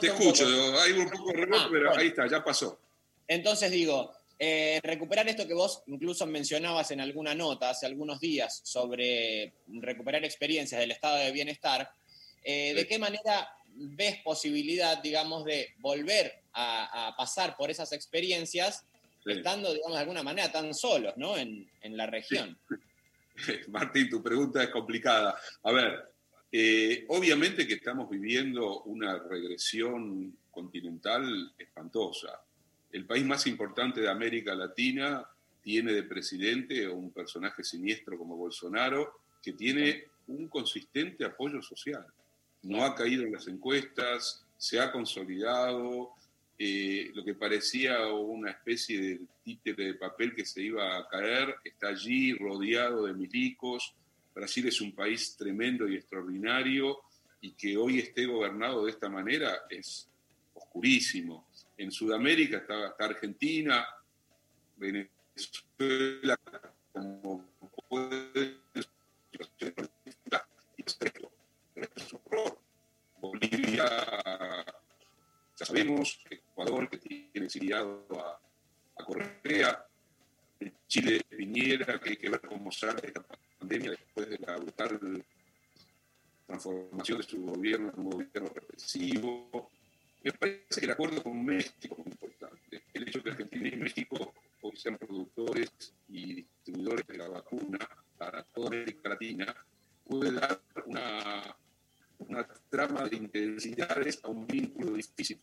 Te 0.00 0.08
escucho, 0.08 0.46
hay 0.80 0.92
un 0.92 1.10
poco 1.10 1.32
de 1.32 1.36
rebote, 1.38 1.62
ah, 1.62 1.68
pero 1.70 1.86
bueno. 1.86 2.00
ahí 2.00 2.08
está, 2.08 2.26
ya 2.28 2.44
pasó. 2.44 2.78
Entonces 3.26 3.70
digo, 3.70 4.12
eh, 4.38 4.80
recuperar 4.82 5.26
esto 5.28 5.46
que 5.46 5.54
vos 5.54 5.82
incluso 5.86 6.26
mencionabas 6.26 6.90
en 6.90 7.00
alguna 7.00 7.34
nota 7.34 7.70
hace 7.70 7.86
algunos 7.86 8.20
días 8.20 8.60
sobre 8.64 9.54
recuperar 9.68 10.24
experiencias 10.24 10.80
del 10.80 10.90
estado 10.90 11.16
de 11.16 11.32
bienestar, 11.32 11.90
eh, 12.44 12.74
¿de 12.74 12.86
qué 12.86 12.98
manera 12.98 13.48
ves 13.76 14.18
posibilidad, 14.22 14.98
digamos, 14.98 15.44
de 15.44 15.74
volver 15.78 16.42
a, 16.52 17.08
a 17.08 17.16
pasar 17.16 17.56
por 17.56 17.70
esas 17.70 17.92
experiencias. 17.92 18.84
Estando, 19.26 19.72
digamos, 19.72 19.94
de 19.96 20.00
alguna 20.00 20.22
manera 20.22 20.50
tan 20.50 20.72
solos, 20.74 21.14
¿no? 21.16 21.36
En, 21.36 21.68
en 21.82 21.96
la 21.96 22.06
región. 22.06 22.58
Sí. 22.68 22.74
Martín, 23.68 24.08
tu 24.08 24.22
pregunta 24.22 24.62
es 24.62 24.70
complicada. 24.70 25.36
A 25.62 25.72
ver, 25.72 26.16
eh, 26.50 27.04
obviamente 27.08 27.66
que 27.66 27.74
estamos 27.74 28.08
viviendo 28.08 28.82
una 28.82 29.18
regresión 29.18 30.36
continental 30.50 31.52
espantosa. 31.58 32.40
El 32.90 33.04
país 33.04 33.24
más 33.26 33.46
importante 33.46 34.00
de 34.00 34.08
América 34.08 34.54
Latina 34.54 35.26
tiene 35.60 35.92
de 35.92 36.04
presidente 36.04 36.88
un 36.88 37.10
personaje 37.10 37.64
siniestro 37.64 38.16
como 38.16 38.36
Bolsonaro, 38.36 39.20
que 39.42 39.52
tiene 39.52 40.04
un 40.28 40.48
consistente 40.48 41.24
apoyo 41.24 41.60
social. 41.60 42.06
No 42.62 42.84
ha 42.84 42.94
caído 42.94 43.24
en 43.24 43.32
las 43.32 43.48
encuestas, 43.48 44.44
se 44.56 44.80
ha 44.80 44.90
consolidado, 44.90 46.14
eh, 46.58 47.10
lo 47.14 47.24
que 47.24 47.34
parecía 47.34 48.06
una 48.08 48.50
especie 48.50 49.00
de 49.00 49.20
títere 49.44 49.84
de 49.86 49.94
papel 49.94 50.34
que 50.34 50.44
se 50.44 50.62
iba 50.62 50.96
a 50.96 51.08
caer, 51.08 51.56
está 51.64 51.88
allí 51.88 52.32
rodeado 52.32 53.06
de 53.06 53.14
milicos. 53.14 53.94
Brasil 54.34 54.66
es 54.68 54.80
un 54.80 54.94
país 54.94 55.36
tremendo 55.36 55.88
y 55.88 55.96
extraordinario 55.96 57.00
y 57.40 57.52
que 57.52 57.76
hoy 57.76 57.98
esté 57.98 58.26
gobernado 58.26 58.84
de 58.84 58.90
esta 58.90 59.08
manera 59.08 59.66
es 59.68 60.08
oscurísimo. 60.54 61.46
En 61.76 61.90
Sudamérica 61.90 62.58
está, 62.58 62.94
Argentina, 62.98 63.86
Venezuela, 64.76 66.38
como 66.92 67.44
puede 67.88 68.56
Bolivia, 73.20 73.86
ya 75.58 75.66
sabemos, 75.66 76.20
Ecuador 76.56 76.88
que 76.88 76.96
tiene 76.96 77.46
exiliado 77.46 78.06
a, 78.18 78.40
a 78.96 79.04
Correa, 79.04 79.86
Chile 80.88 81.20
Piñera, 81.28 82.00
que 82.00 82.10
hay 82.10 82.16
que 82.16 82.30
ver 82.30 82.40
cómo 82.40 82.72
sale 82.72 83.02
esta 83.04 83.22
pandemia 83.58 83.90
después 83.90 84.30
de 84.30 84.38
la 84.38 84.56
brutal 84.56 85.24
transformación 86.46 87.18
de 87.18 87.24
su 87.24 87.42
gobierno 87.44 87.92
en 87.92 88.00
un 88.00 88.10
gobierno 88.10 88.48
represivo. 88.54 89.70
Me 90.22 90.32
parece 90.32 90.80
que 90.80 90.86
el 90.86 90.92
acuerdo 90.92 91.22
con 91.22 91.44
México 91.44 91.96
es 91.98 92.06
importante. 92.06 92.82
El 92.94 93.02
hecho 93.06 93.18
de 93.18 93.24
que 93.24 93.30
Argentina 93.32 93.68
y 93.68 93.76
México 93.76 94.32
hoy 94.62 94.76
sean 94.76 94.96
productores 94.96 95.70
y 96.08 96.36
distribuidores 96.36 97.06
de 97.06 97.18
la 97.18 97.28
vacuna 97.28 97.78
para 98.16 98.42
toda 98.44 98.68
América 98.68 99.10
Latina, 99.10 99.54
puede 100.04 100.32
dar 100.32 100.62
una, 100.86 101.54
una 102.18 102.46
trama 102.70 103.06
de 103.08 103.16
intensidades 103.16 104.20
a 104.24 104.28
un 104.28 104.46
vínculo 104.46 104.92
difícil 104.92 105.38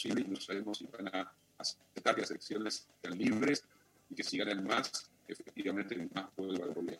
posible 0.00 0.24
y 0.26 0.30
no 0.30 0.40
sabemos 0.40 0.78
si 0.78 0.86
van 0.86 1.14
a 1.14 1.32
aceptar 1.58 2.14
que 2.14 2.22
las 2.22 2.30
elecciones 2.30 2.88
sean 3.02 3.18
libres 3.18 3.64
y 4.08 4.14
que 4.14 4.22
si 4.22 4.38
ganan 4.38 4.64
más, 4.64 5.10
efectivamente 5.28 6.08
más 6.14 6.30
pueblo 6.34 6.60
va 6.60 6.66
a 6.66 6.74
gobernar. 6.74 6.98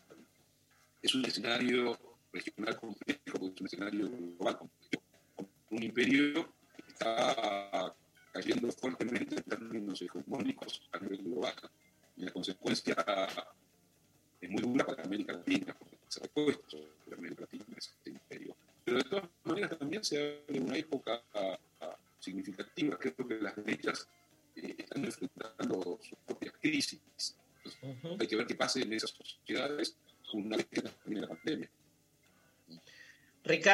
Es 1.01 1.15
un 1.15 1.25
escenario 1.25 1.99
regional 2.33 2.79
complejo, 2.79 3.53
es 3.55 3.61
un 3.61 3.67
escenario 3.67 4.11
global 4.11 4.59
complejo. 4.59 5.05
Un 5.71 5.83
imperio 5.83 6.53
que 6.77 6.83
está 6.89 7.95
cayendo 8.33 8.71
fuertemente 8.73 9.37
en 9.37 9.43
términos 9.45 10.03
hegemónicos 10.03 10.83
a 10.93 10.99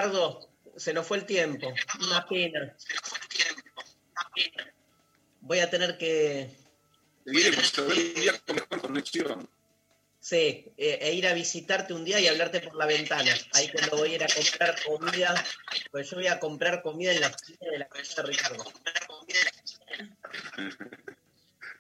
Ricardo, 0.06 0.48
se 0.76 0.92
nos 0.92 1.06
fue 1.06 1.18
el 1.18 1.26
tiempo. 1.26 1.72
Una 2.00 2.26
pena. 2.26 2.76
Voy 5.40 5.60
a 5.60 5.70
tener 5.70 5.96
que, 5.98 6.50
Seguiremos 7.24 7.78
a 7.78 7.82
ver 7.82 7.98
un 7.98 8.14
día 8.14 8.38
con 8.40 8.56
mejor 8.56 8.80
conexión. 8.80 9.48
sí, 10.20 10.72
eh, 10.76 10.98
e 11.00 11.12
ir 11.12 11.26
a 11.26 11.34
visitarte 11.34 11.92
un 11.92 12.04
día 12.04 12.20
y 12.20 12.28
hablarte 12.28 12.60
por 12.60 12.76
la 12.76 12.86
ventana. 12.86 13.32
Ahí 13.54 13.70
cuando 13.72 13.96
voy 13.96 14.12
a 14.12 14.16
ir 14.16 14.24
a 14.24 14.28
comprar 14.28 14.76
comida, 14.84 15.44
pues 15.90 16.10
yo 16.10 16.16
voy 16.16 16.26
a 16.28 16.38
comprar 16.38 16.82
comida 16.82 17.12
en 17.12 17.20
la 17.20 17.28
esquina 17.28 17.70
de 17.70 17.78
la 17.78 17.88
casa 17.88 18.22
de 18.22 18.28
Ricardo. 18.28 18.64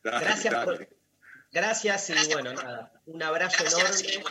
Gracias 0.02 0.64
por, 0.64 0.88
gracias 1.50 2.10
y 2.10 2.32
bueno, 2.32 2.52
nada, 2.52 2.92
un 3.06 3.22
abrazo 3.22 3.64
enorme, 3.64 4.22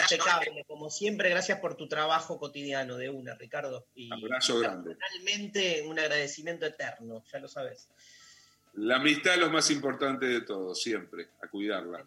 impecable, 0.00 0.64
como 0.66 0.90
siempre, 0.90 1.30
gracias 1.30 1.60
por 1.60 1.76
tu 1.76 1.88
trabajo 1.88 2.38
cotidiano 2.38 2.96
de 2.96 3.10
una, 3.10 3.34
Ricardo. 3.34 3.86
Y 3.94 4.12
Abrazo 4.12 4.58
grande. 4.58 4.96
realmente 4.98 5.82
un 5.86 5.98
agradecimiento 5.98 6.66
eterno, 6.66 7.24
ya 7.32 7.38
lo 7.38 7.48
sabes, 7.48 7.88
La 8.74 8.96
amistad 8.96 9.34
es 9.34 9.40
lo 9.40 9.50
más 9.50 9.70
importante 9.70 10.26
de 10.26 10.40
todo, 10.42 10.74
siempre, 10.74 11.28
a 11.42 11.48
cuidarla. 11.48 12.04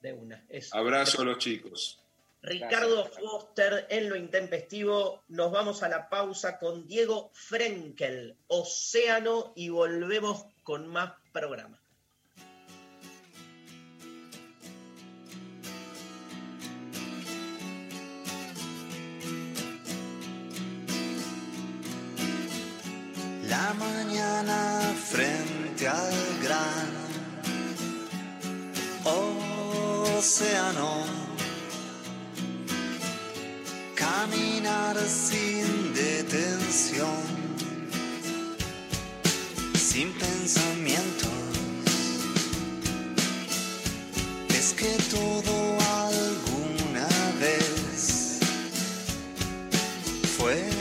de 0.00 0.12
una. 0.12 0.44
Eso. 0.48 0.76
Abrazo 0.76 1.22
a 1.22 1.24
los 1.24 1.38
chicos. 1.38 1.98
Ricardo 2.42 3.06
Foster 3.06 3.86
en 3.88 4.08
lo 4.08 4.16
intempestivo. 4.16 5.22
Nos 5.28 5.52
vamos 5.52 5.84
a 5.84 5.88
la 5.88 6.08
pausa 6.08 6.58
con 6.58 6.88
Diego 6.88 7.30
Frenkel, 7.32 8.36
Océano, 8.48 9.52
y 9.54 9.68
volvemos 9.68 10.46
con 10.64 10.88
más 10.88 11.12
programa. 11.32 11.78
Mañana 23.70 24.92
frente 25.10 25.86
al 25.86 26.12
gran 26.42 26.90
océano. 30.18 31.04
Caminar 33.94 34.98
sin 35.08 35.94
detención, 35.94 37.22
sin 39.74 40.12
pensamientos. 40.12 41.30
Es 44.48 44.74
que 44.74 44.98
todo 45.08 45.78
alguna 46.08 47.08
vez 47.40 48.38
fue 50.36 50.71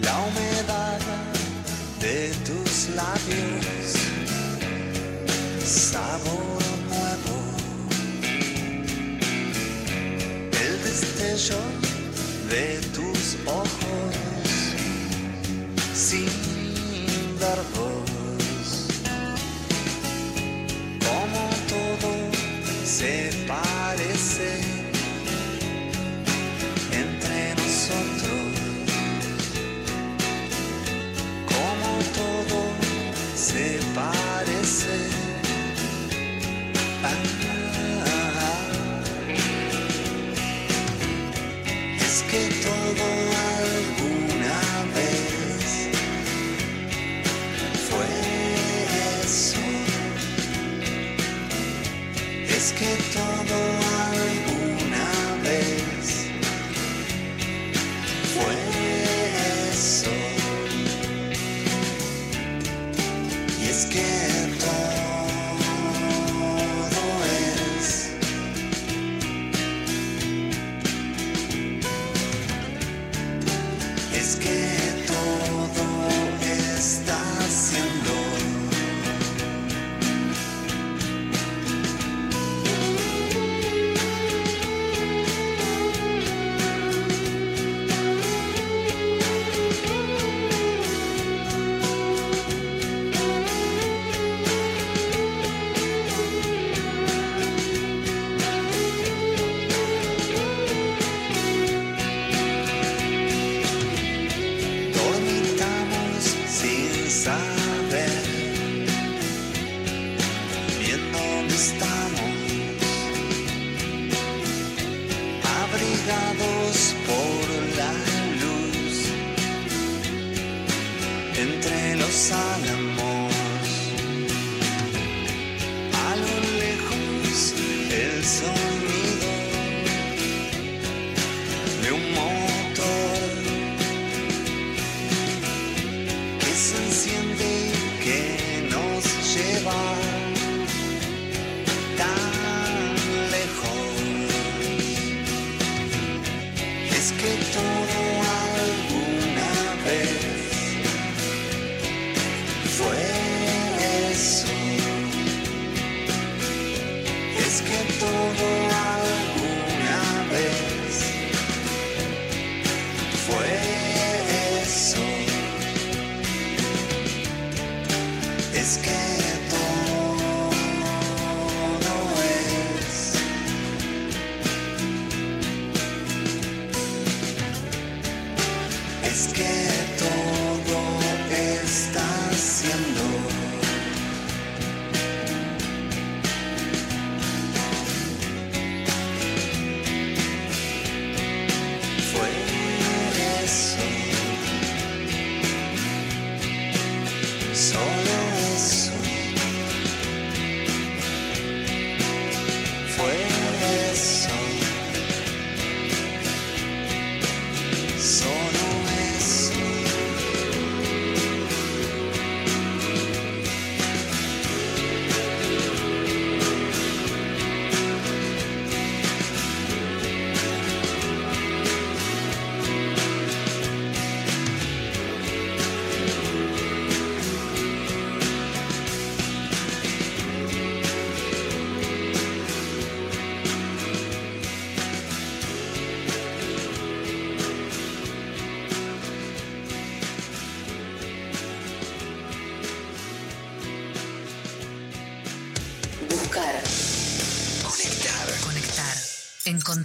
La 0.00 0.16
humedad 0.20 1.00
de 2.00 2.32
tus 2.46 2.90
labios, 2.94 3.94
sabor 5.64 6.62
nuevo. 6.88 7.36
El 10.52 10.82
destello 10.84 11.58
de 12.48 12.78
tus 12.94 13.36
ojos 13.44 14.14
sin 15.92 16.30
verbos 17.40 17.77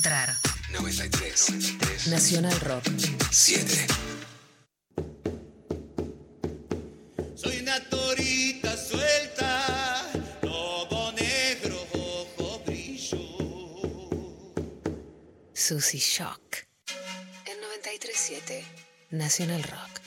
Encontrar. 0.04 0.36
93. 0.74 1.50
93. 1.52 2.08
Nacional 2.08 2.60
Rock. 2.60 2.90
7. 3.32 3.88
Soy 7.36 7.60
una 7.60 7.80
torita 7.88 8.76
suelta, 8.76 10.12
lobo 10.42 11.14
negro, 11.14 11.88
ojo 11.94 12.62
brillo. 12.66 13.18
Susy 15.54 16.00
Shock. 16.00 16.68
En 17.46 17.58
93.7. 17.82 18.62
Nacional 19.12 19.64
Rock. 19.64 20.02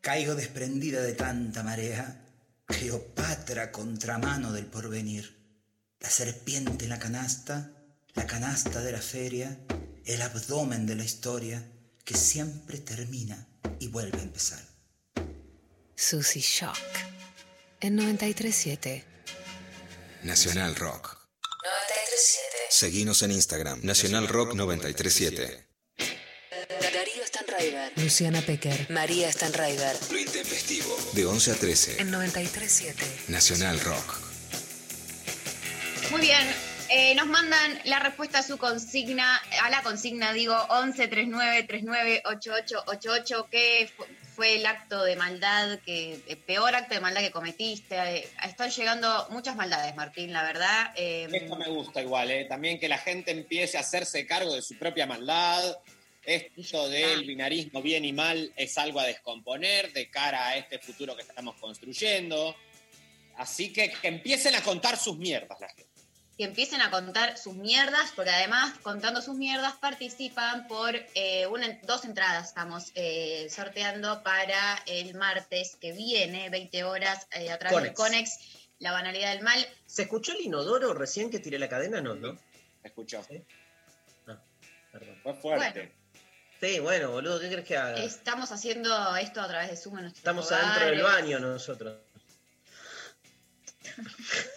Caigo 0.00 0.34
desprendida 0.34 1.00
de 1.02 1.12
tanta 1.12 1.62
marea, 1.62 2.20
Cleopatra 2.66 3.70
contramano 3.70 4.50
del 4.50 4.66
porvenir, 4.66 5.38
la 6.00 6.10
serpiente 6.10 6.86
en 6.86 6.90
la 6.90 6.98
canasta, 6.98 7.70
la 8.14 8.26
canasta 8.26 8.80
de 8.80 8.92
la 8.92 9.00
feria, 9.00 9.58
el 10.04 10.22
abdomen 10.22 10.86
de 10.86 10.96
la 10.96 11.04
historia 11.04 11.64
que 12.04 12.14
siempre 12.14 12.78
termina 12.78 13.48
y 13.80 13.88
vuelve 13.88 14.18
a 14.18 14.22
empezar. 14.22 14.62
Susy 15.96 16.40
Shock. 16.40 16.76
En 17.80 17.98
93.7. 17.98 19.04
Nacional 20.22 20.74
Rock. 20.76 21.18
93.7. 21.64 22.38
Seguinos 22.70 23.22
en 23.22 23.32
Instagram. 23.32 23.80
Nacional 23.82 24.28
Rock 24.28 24.54
937. 24.54 25.66
Darío 26.94 27.26
Stanraiver. 27.26 27.92
Luciana 27.96 28.40
Pecker. 28.40 28.90
María 28.90 29.30
Stanraiver. 29.30 29.96
Lo 30.10 30.18
intempestivo. 30.18 30.96
De 31.12 31.26
11 31.26 31.52
a 31.52 31.54
13. 31.54 32.02
En 32.02 32.12
93.7. 32.12 32.94
Nacional 33.28 33.80
Rock. 33.80 34.18
Muy 36.10 36.20
bien. 36.20 36.46
Eh, 36.90 37.14
nos 37.14 37.26
mandan 37.26 37.80
la 37.84 37.98
respuesta 37.98 38.38
a 38.38 38.42
su 38.42 38.58
consigna, 38.58 39.36
a 39.62 39.70
la 39.70 39.82
consigna, 39.82 40.32
digo, 40.32 40.54
11 40.70 41.08
39 41.08 41.62
39 41.64 42.22
88 42.24 42.84
88. 42.86 43.48
¿Qué 43.50 43.90
fu- 43.96 44.04
fue 44.36 44.56
el 44.56 44.66
acto 44.66 45.02
de 45.04 45.16
maldad, 45.16 45.78
que, 45.84 46.20
el 46.26 46.36
peor 46.38 46.74
acto 46.74 46.94
de 46.94 47.00
maldad 47.00 47.20
que 47.22 47.30
cometiste? 47.30 47.96
Eh, 47.96 48.28
están 48.44 48.70
llegando 48.70 49.26
muchas 49.30 49.56
maldades, 49.56 49.94
Martín, 49.96 50.32
la 50.32 50.42
verdad. 50.42 50.92
eh, 50.96 51.28
Esto 51.32 51.56
me 51.56 51.68
gusta 51.68 52.02
igual, 52.02 52.30
¿eh? 52.30 52.44
también 52.44 52.78
que 52.78 52.88
la 52.88 52.98
gente 52.98 53.30
empiece 53.30 53.76
a 53.76 53.80
hacerse 53.80 54.26
cargo 54.26 54.54
de 54.54 54.62
su 54.62 54.76
propia 54.78 55.06
maldad. 55.06 55.78
Esto 56.26 56.88
del 56.88 57.24
binarismo 57.26 57.82
bien 57.82 58.02
y 58.04 58.12
mal 58.14 58.50
es 58.56 58.78
algo 58.78 58.98
a 58.98 59.04
descomponer 59.04 59.92
de 59.92 60.08
cara 60.08 60.48
a 60.48 60.56
este 60.56 60.78
futuro 60.78 61.14
que 61.14 61.20
estamos 61.22 61.54
construyendo. 61.56 62.56
Así 63.36 63.72
que 63.72 63.90
que 63.90 64.08
empiecen 64.08 64.54
a 64.54 64.62
contar 64.62 64.96
sus 64.96 65.18
mierdas 65.18 65.60
la 65.60 65.68
gente. 65.68 65.83
Que 66.36 66.44
empiecen 66.44 66.80
a 66.80 66.90
contar 66.90 67.38
sus 67.38 67.54
mierdas, 67.54 68.12
porque 68.16 68.30
además, 68.30 68.74
contando 68.82 69.22
sus 69.22 69.36
mierdas, 69.36 69.74
participan 69.74 70.66
por 70.66 70.96
eh, 71.14 71.46
una, 71.46 71.78
dos 71.84 72.04
entradas. 72.04 72.48
Estamos 72.48 72.90
eh, 72.96 73.46
sorteando 73.50 74.22
para 74.22 74.82
el 74.86 75.14
martes 75.14 75.76
que 75.80 75.92
viene, 75.92 76.50
20 76.50 76.84
horas, 76.84 77.26
eh, 77.32 77.50
a 77.50 77.58
través 77.58 77.82
del 77.82 77.94
Conex. 77.94 78.32
Conex, 78.36 78.64
La 78.80 78.90
Banalidad 78.92 79.32
del 79.32 79.44
Mal. 79.44 79.64
¿Se 79.86 80.02
escuchó 80.02 80.32
el 80.32 80.40
inodoro 80.40 80.92
recién 80.92 81.30
que 81.30 81.38
tiré 81.38 81.58
la 81.58 81.68
cadena? 81.68 82.00
No, 82.00 82.14
¿no? 82.16 82.36
Escuchó. 82.82 83.24
Perdón. 84.92 85.18
Fue 85.22 85.34
fuerte. 85.34 85.92
Sí, 86.60 86.78
bueno, 86.80 87.10
boludo, 87.10 87.40
¿qué 87.40 87.48
crees 87.48 87.64
que 87.66 87.76
haga? 87.76 88.02
Estamos 88.02 88.50
haciendo 88.50 89.16
esto 89.16 89.40
a 89.40 89.48
través 89.48 89.70
de 89.70 89.76
Zoom 89.76 89.98
en 89.98 90.02
nuestros 90.02 90.20
Estamos 90.20 90.50
adentro 90.50 90.86
del 90.86 91.00
hogares. 91.00 91.22
baño 91.22 91.38
nosotros. 91.40 91.98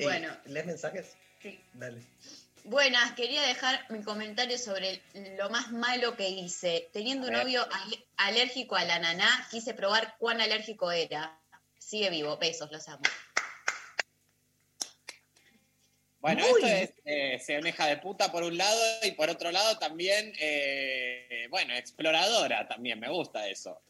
Eh, 0.00 0.04
Bueno. 0.04 0.34
¿Lees 0.46 0.66
mensajes? 0.66 1.14
Sí. 1.42 1.60
Dale. 1.74 2.00
Buenas, 2.64 3.12
quería 3.12 3.42
dejar 3.42 3.84
mi 3.90 4.02
comentario 4.02 4.56
sobre 4.58 5.02
lo 5.38 5.50
más 5.50 5.72
malo 5.72 6.16
que 6.16 6.28
hice. 6.28 6.88
Teniendo 6.92 7.26
un 7.26 7.34
novio 7.34 7.62
al- 7.70 8.04
alérgico 8.16 8.76
a 8.76 8.84
la 8.84 8.98
naná, 8.98 9.46
quise 9.50 9.74
probar 9.74 10.16
cuán 10.18 10.40
alérgico 10.40 10.90
era. 10.90 11.38
Sigue 11.78 12.10
vivo, 12.10 12.36
besos, 12.38 12.70
los 12.72 12.88
amo. 12.88 13.02
Bueno, 16.20 16.46
Muy 16.48 16.62
esto 16.70 17.00
es 17.06 17.48
eh, 17.48 17.60
hija 17.66 17.86
de 17.86 17.96
puta 17.96 18.30
por 18.30 18.42
un 18.42 18.56
lado 18.58 18.80
y 19.02 19.12
por 19.12 19.30
otro 19.30 19.50
lado 19.50 19.78
también, 19.78 20.32
eh, 20.38 21.46
bueno, 21.48 21.74
exploradora 21.74 22.68
también, 22.68 23.00
me 23.00 23.08
gusta 23.08 23.48
eso. 23.48 23.80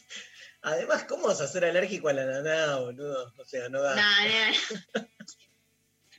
Además, 0.65 1.03
¿cómo 1.05 1.27
vas 1.27 1.41
a 1.41 1.47
ser 1.47 1.63
alérgico 1.65 2.09
a 2.09 2.13
la 2.13 2.25
naná, 2.25 2.77
boludo? 2.77 3.31
O 3.37 3.45
sea, 3.45 3.69
no 3.69 3.81
da. 3.81 3.95
Nah, 3.95 4.25
nah. 4.27 4.53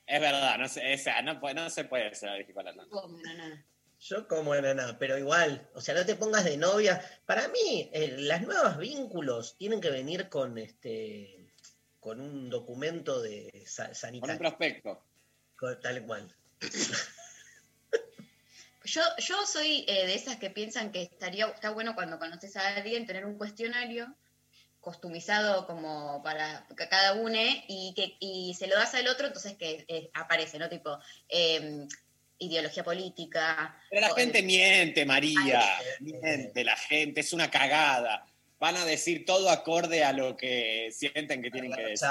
Es 0.09 0.21
verdad, 0.21 0.57
no 0.59 0.69
se, 0.69 0.95
o 0.95 0.99
sea, 0.99 1.21
no, 1.23 1.41
puede- 1.41 1.55
no 1.57 1.69
se 1.69 1.83
puede 1.83 2.15
ser 2.15 2.29
alérgico 2.29 2.61
a 2.61 2.63
la 2.63 2.73
nana. 2.73 2.89
¿Cómo, 2.91 3.19
naná? 3.19 3.67
Yo 3.99 4.29
como 4.29 4.55
naná, 4.55 4.97
pero 5.01 5.19
igual, 5.19 5.69
o 5.75 5.81
sea, 5.81 5.95
no 5.97 6.07
te 6.07 6.15
pongas 6.15 6.45
de 6.45 6.57
novia. 6.57 7.03
Para 7.27 7.49
mí, 7.49 7.91
eh, 7.93 8.15
las 8.19 8.43
nuevas 8.43 8.79
vínculos 8.79 9.57
tienen 9.57 9.81
que 9.81 9.91
venir 9.91 10.29
con 10.29 10.59
este 10.59 11.53
con 11.99 12.21
un 12.21 12.49
documento 12.51 13.21
de 13.21 13.65
sa- 13.67 13.83
Con 13.87 13.91
un 13.91 13.95
sanitario. 13.97 14.39
prospecto. 14.39 15.03
tal 15.83 16.07
cual. 16.07 16.33
Yo, 18.85 19.03
yo 19.19 19.45
soy 19.47 19.85
eh, 19.89 20.07
de 20.07 20.15
esas 20.15 20.37
que 20.37 20.49
piensan 20.51 20.93
que 20.93 21.03
estaría 21.03 21.47
está 21.49 21.71
bueno 21.71 21.97
cuando 21.97 22.21
conoces 22.21 22.57
a 22.57 22.77
alguien 22.77 23.05
tener 23.05 23.27
un 23.27 23.37
cuestionario 23.37 24.15
customizado 24.91 25.67
como 25.67 26.23
para 26.23 26.65
ca- 26.77 26.89
cada 26.89 27.15
uno 27.15 27.37
y 27.67 27.93
que 27.97 28.15
y 28.21 28.55
se 28.57 28.69
lo 28.69 28.77
das 28.77 28.95
al 28.95 29.09
otro, 29.09 29.27
entonces 29.27 29.55
que 29.55 29.85
eh, 29.89 30.11
aparece, 30.15 30.61
¿no? 30.61 30.69
Tipo, 30.69 30.97
eh, 31.29 31.87
ideología 32.39 32.85
política. 32.85 33.77
Pero 33.91 34.03
la 34.03 34.13
o- 34.13 34.15
gente 34.15 34.43
miente, 34.43 35.05
María. 35.05 35.61
Miente 35.99 36.63
la 36.63 36.77
gente, 36.77 37.21
es 37.23 37.33
una 37.33 37.51
cagada. 37.51 38.27
Van 38.61 38.77
a 38.77 38.85
decir 38.85 39.25
todo 39.27 39.51
acorde 39.51 40.05
a 40.05 40.13
lo 40.13 40.37
que 40.37 40.91
sienten 40.93 41.43
que 41.43 41.51
tienen 41.51 41.73
que 41.73 41.83
decir. 41.83 42.09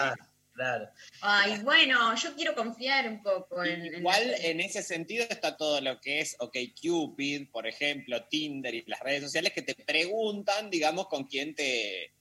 Claro. 0.53 0.89
Ay, 1.21 1.59
bueno, 1.63 2.13
yo 2.15 2.33
quiero 2.35 2.55
confiar 2.55 3.07
un 3.09 3.21
poco 3.23 3.63
en... 3.63 3.85
en 3.85 3.95
Igual 3.95 4.31
la- 4.31 4.37
en 4.37 4.59
ese 4.59 4.83
sentido 4.83 5.25
está 5.29 5.55
todo 5.55 5.79
lo 5.79 5.99
que 6.01 6.19
es 6.19 6.35
OkCupid, 6.39 7.49
por 7.51 7.67
ejemplo, 7.67 8.23
Tinder 8.25 8.73
y 8.73 8.83
las 8.87 8.99
redes 8.99 9.23
sociales 9.23 9.53
que 9.53 9.61
te 9.61 9.75
preguntan, 9.75 10.69
digamos, 10.69 11.07
con 11.07 11.25
quién 11.25 11.55
te, 11.55 12.11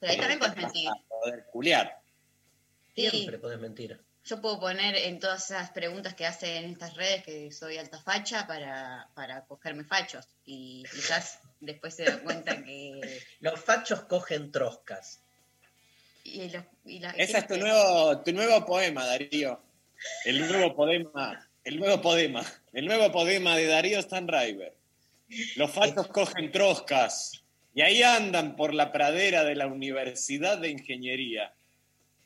Pero 0.00 0.12
ahí 0.12 0.18
también 0.18 0.38
puedes 0.38 0.56
mentir. 0.56 0.88
poder 1.08 1.46
culiar. 1.52 2.00
Sí. 2.94 3.10
Siempre 3.10 3.38
podés 3.38 3.58
mentir. 3.58 4.00
Yo 4.24 4.40
puedo 4.40 4.58
poner 4.58 4.96
en 4.96 5.20
todas 5.20 5.44
esas 5.50 5.70
preguntas 5.70 6.14
que 6.14 6.26
hacen 6.26 6.64
en 6.64 6.70
estas 6.72 6.94
redes 6.94 7.22
que 7.22 7.52
soy 7.52 7.78
alta 7.78 8.00
facha 8.00 8.46
para, 8.46 9.08
para 9.14 9.44
cogerme 9.44 9.84
fachos. 9.84 10.26
Y 10.44 10.82
quizás 10.90 11.38
después 11.60 11.94
se 11.94 12.04
dan 12.04 12.20
cuenta 12.20 12.62
que. 12.64 13.00
Los 13.40 13.60
fachos 13.60 14.02
cogen 14.02 14.50
troscas. 14.50 15.20
Y 16.24 16.48
los- 16.50 16.64
y 16.84 16.98
la- 16.98 17.10
Ese 17.10 17.38
es 17.38 17.46
tu 17.46 17.54
que- 17.54 17.60
nuevo, 17.60 18.20
tu 18.22 18.32
nuevo 18.32 18.66
poema, 18.66 19.06
Darío. 19.06 19.62
El 20.24 20.40
nuevo 20.48 20.74
poema, 20.74 21.48
el 21.64 21.78
nuevo 21.78 22.02
poema, 22.02 22.44
el 22.72 22.84
nuevo 22.86 23.12
poema 23.12 23.56
de 23.56 23.66
Darío 23.66 24.02
Stanriver. 24.02 24.74
Los 25.54 25.70
fachos 25.70 26.08
cogen 26.08 26.50
troscas 26.50 27.42
y 27.76 27.82
ahí 27.82 28.02
andan 28.02 28.56
por 28.56 28.72
la 28.72 28.90
pradera 28.90 29.44
de 29.44 29.54
la 29.54 29.66
Universidad 29.66 30.56
de 30.56 30.70
Ingeniería. 30.70 31.54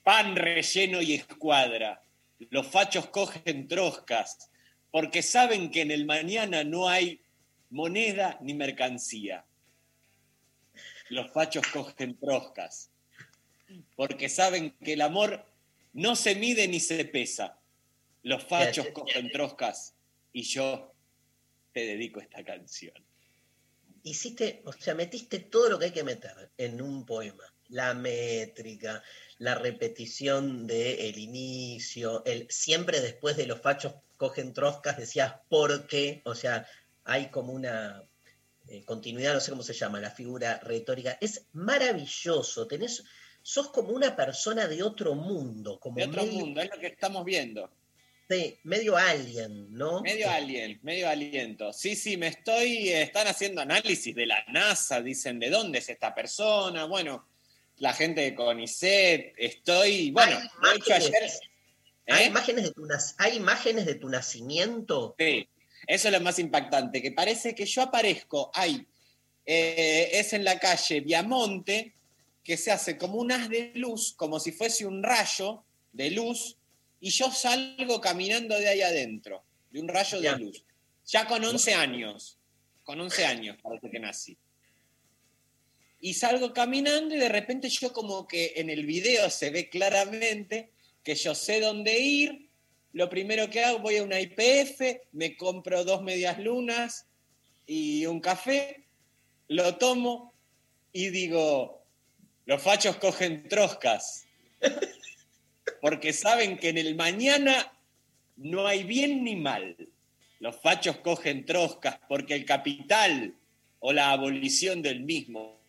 Pan 0.05 0.37
relleno 0.37 1.03
y 1.03 1.15
escuadra. 1.15 2.05
Los 2.51 2.69
fachos 2.69 3.09
cogen 3.09 3.67
troscas 3.67 4.49
porque 4.93 5.23
saben 5.23 5.73
que 5.73 5.81
en 5.81 5.91
el 5.91 6.07
mañana 6.07 6.63
no 6.63 6.89
hay 6.89 7.21
moneda 7.69 8.39
ni 8.41 8.55
mercancía. 8.55 9.45
Los 11.09 11.33
fachos 11.33 11.67
cogen 11.67 12.17
troscas 12.17 12.93
porque 13.97 14.29
saben 14.29 14.77
que 14.85 14.93
el 14.93 15.01
amor 15.01 15.45
no 15.93 16.15
se 16.15 16.37
mide 16.37 16.69
ni 16.69 16.79
se 16.79 17.05
pesa. 17.07 17.59
Los 18.23 18.45
fachos 18.45 18.87
cogen 18.91 19.33
troscas 19.33 19.97
y 20.33 20.43
yo 20.43 20.95
te 21.73 21.87
dedico 21.87 22.21
esta 22.21 22.45
canción. 22.45 23.10
Hiciste, 24.03 24.63
o 24.65 24.73
sea, 24.73 24.95
metiste 24.95 25.41
todo 25.41 25.69
lo 25.69 25.79
que 25.79 25.87
hay 25.87 25.91
que 25.91 26.05
meter 26.05 26.51
en 26.57 26.81
un 26.81 27.05
poema. 27.05 27.45
La 27.69 27.95
métrica, 27.95 29.03
la 29.39 29.55
repetición 29.55 30.67
del 30.67 31.19
inicio, 31.19 32.25
el 32.25 32.47
siempre 32.51 33.01
después 33.01 33.37
de 33.37 33.47
los 33.47 33.61
fachos 33.61 33.95
cogen 34.17 34.53
troscas, 34.53 34.99
decías 34.99 35.35
por 35.49 35.87
qué, 35.87 36.21
o 36.25 36.35
sea, 36.35 36.67
hay 37.05 37.31
como 37.31 37.53
una 37.53 38.05
eh, 38.69 38.85
continuidad, 38.85 39.35
no 39.35 39.41
sé 39.41 39.51
cómo 39.51 39.63
se 39.63 39.73
llama, 39.73 40.01
la 40.01 40.11
figura 40.11 40.59
retórica. 40.61 41.17
Es 41.21 41.47
maravilloso, 41.53 42.67
tenés, 42.67 43.03
sos 43.43 43.71
como 43.71 43.91
una 43.91 44.15
persona 44.15 44.67
de 44.67 44.83
otro 44.83 45.15
mundo, 45.15 45.81
como 45.81 45.97
De 45.97 46.05
otro 46.05 46.23
medio, 46.23 46.39
mundo, 46.41 46.61
es 46.61 46.71
lo 46.71 46.79
que 46.79 46.89
estamos 46.89 47.25
viendo. 47.25 47.71
Sí, 48.31 48.59
medio 48.65 48.97
alien, 48.97 49.73
¿no? 49.77 50.01
Medio 50.03 50.31
alien, 50.31 50.79
medio 50.83 51.09
aliento. 51.09 51.73
Sí, 51.73 51.97
sí, 51.97 52.17
me 52.17 52.29
estoy. 52.29 52.89
eh, 52.89 53.03
Están 53.03 53.27
haciendo 53.27 53.61
análisis 53.61 54.15
de 54.15 54.27
la 54.27 54.45
NASA, 54.49 55.03
dicen 55.03 55.39
de 55.41 55.51
dónde 55.51 55.79
es 55.81 55.89
esta 55.89 56.15
persona. 56.15 56.85
Bueno, 56.85 57.27
la 57.79 57.93
gente 57.93 58.21
de 58.21 58.35
CONICET, 58.35 59.35
estoy. 59.37 60.11
Bueno, 60.13 60.39
de 60.39 60.77
hecho 60.77 60.95
ayer. 60.95 61.31
¿Hay 62.07 62.25
¿Eh? 62.25 62.27
imágenes, 62.27 62.65
de 62.65 62.71
tu, 62.73 62.89
¿Hay 63.19 63.37
imágenes 63.37 63.87
de 63.87 63.95
tu 63.95 64.09
nacimiento? 64.09 65.15
Sí, 65.19 65.49
eso 65.87 66.09
es 66.09 66.13
lo 66.15 66.21
más 66.21 66.39
impactante, 66.39 67.01
que 67.03 67.13
parece 67.13 67.55
que 67.55 67.67
yo 67.67 67.83
aparezco 67.83 68.51
ahí. 68.55 68.87
eh, 69.47 70.09
es 70.13 70.33
en 70.33 70.45
la 70.45 70.59
calle 70.59 71.01
Viamonte, 71.01 71.93
que 72.45 72.57
se 72.57 72.71
hace 72.71 72.97
como 72.97 73.17
un 73.19 73.33
haz 73.33 73.49
de 73.49 73.73
luz, 73.75 74.13
como 74.17 74.39
si 74.41 74.53
fuese 74.53 74.87
un 74.87 75.03
rayo 75.03 75.65
de 75.93 76.11
luz, 76.11 76.57
y 77.01 77.11
yo 77.11 77.31
salgo 77.31 78.01
caminando 78.01 78.59
de 78.59 78.69
ahí 78.69 78.83
adentro, 78.83 79.43
de 79.71 79.81
un 79.81 79.89
rayo 79.89 80.21
de 80.21 80.39
luz. 80.39 80.65
Ya 81.07 81.27
con 81.27 81.43
11 81.43 81.75
años, 81.75 82.39
con 82.85 83.01
11 83.01 83.25
años 83.25 83.57
parece 83.63 83.91
que 83.91 83.99
nací. 83.99 84.37
Y 86.01 86.15
salgo 86.15 86.53
caminando 86.53 87.15
y 87.15 87.19
de 87.19 87.29
repente 87.29 87.69
yo 87.69 87.93
como 87.93 88.27
que 88.27 88.55
en 88.57 88.71
el 88.71 88.87
video 88.87 89.29
se 89.31 89.51
ve 89.51 89.69
claramente 89.69 90.71
que 91.03 91.15
yo 91.15 91.35
sé 91.35 91.61
dónde 91.61 91.99
ir, 91.99 92.51
lo 92.93 93.09
primero 93.09 93.49
que 93.49 93.65
hago, 93.65 93.79
voy 93.79 93.97
a 93.97 94.03
una 94.03 94.21
IPF, 94.21 94.81
me 95.13 95.37
compro 95.37 95.85
dos 95.85 96.03
medias 96.03 96.39
lunas 96.39 97.07
y 97.67 98.05
un 98.07 98.21
café, 98.21 98.85
lo 99.49 99.77
tomo 99.77 100.35
y 100.93 101.11
digo, 101.11 101.85
los 102.47 102.63
fachos 102.63 102.97
cogen 102.97 103.49
troscas, 103.49 104.25
porque 105.81 106.13
saben 106.13 106.57
que 106.59 106.71
en 106.71 106.79
el 106.79 106.95
mañana 106.95 107.73
no 108.37 108.67
hay 108.67 108.85
bien 108.85 109.25
ni 109.25 109.37
mal. 109.37 109.77
Los 110.39 110.57
fachos 110.61 110.97
cogen 110.99 111.45
troscas 111.45 111.99
porque 112.09 112.35
el 112.35 112.45
capital 112.45 113.35
o 113.81 113.93
la 113.93 114.11
abolición 114.11 114.83
del 114.83 115.01
mismo, 115.01 115.61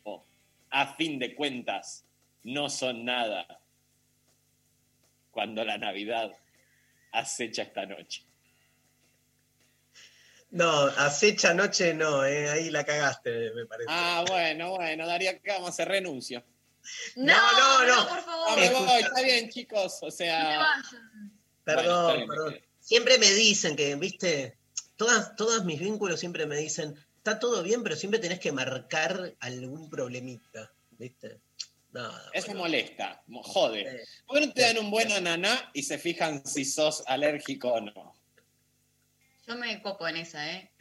a 0.69 0.95
fin 0.95 1.19
de 1.19 1.36
cuentas, 1.36 2.06
no 2.44 2.69
son 2.69 3.06
nada 3.06 3.61
cuando 5.32 5.64
la 5.64 5.78
Navidad 5.78 6.32
acecha 7.11 7.64
esta 7.64 7.86
noche. 7.86 8.23
No, 10.52 10.69
acecha 10.84 11.53
noche 11.53 11.94
no, 11.94 12.26
eh, 12.26 12.49
ahí 12.49 12.69
la 12.69 12.84
cagaste, 12.84 13.52
me 13.53 13.65
parece. 13.65 13.88
Ah, 13.90 14.26
bueno, 14.28 14.72
bueno, 14.76 15.07
Daría, 15.07 15.40
¿qué 15.40 15.52
vamos 15.52 15.80
a 15.80 15.86
No, 17.16 17.34
no, 17.34 17.86
no. 17.86 18.08
por 18.08 18.26
No, 18.26 18.56
me 18.58 18.70
voy, 18.70 19.02
está 19.02 19.22
bien, 19.22 19.49
chicos. 19.49 19.99
O 20.02 20.06
No 20.06 20.12
sea, 20.12 20.68
perdón, 21.64 21.86
bueno, 21.86 22.10
está 22.10 22.16
bien, 22.16 22.28
perdón. 22.28 22.60
Siempre 22.80 23.18
me 23.20 23.30
dicen 23.32 23.76
que, 23.76 23.95
viste, 23.95 24.58
todas, 24.95 25.36
todos 25.36 25.64
mis 25.66 25.80
vínculos 25.80 26.20
siempre 26.20 26.45
me 26.45 26.58
dicen, 26.58 26.95
está 27.18 27.40
todo 27.40 27.62
bien, 27.64 27.84
pero 27.84 27.95
siempre 27.95 28.20
tenés 28.20 28.40
que 28.40 28.52
marcar 28.52 29.36
algún 29.40 29.90
problemita, 29.90 30.72
¿viste? 30.91 31.40
Nada. 31.91 32.30
eso 32.34 32.48
bueno. 32.48 32.62
molesta, 32.62 33.22
mo- 33.28 33.44
jode. 33.44 34.06
¿Por 34.26 34.40
qué 34.40 34.48
no 34.48 34.53
te 34.53 34.62
dan 34.62 34.78
un 34.78 34.90
buen 34.90 35.12
ananá 35.12 35.70
y 35.74 35.84
se 35.84 35.98
fijan 35.98 36.45
si 36.45 36.64
sos 36.64 37.03
alérgico 37.06 37.68
o 37.74 37.82
no? 37.82 38.16
Yo 39.45 39.56
me 39.58 39.82
copo 39.82 40.08
en 40.08 40.18
esa, 40.18 40.49
¿eh? 40.52 40.72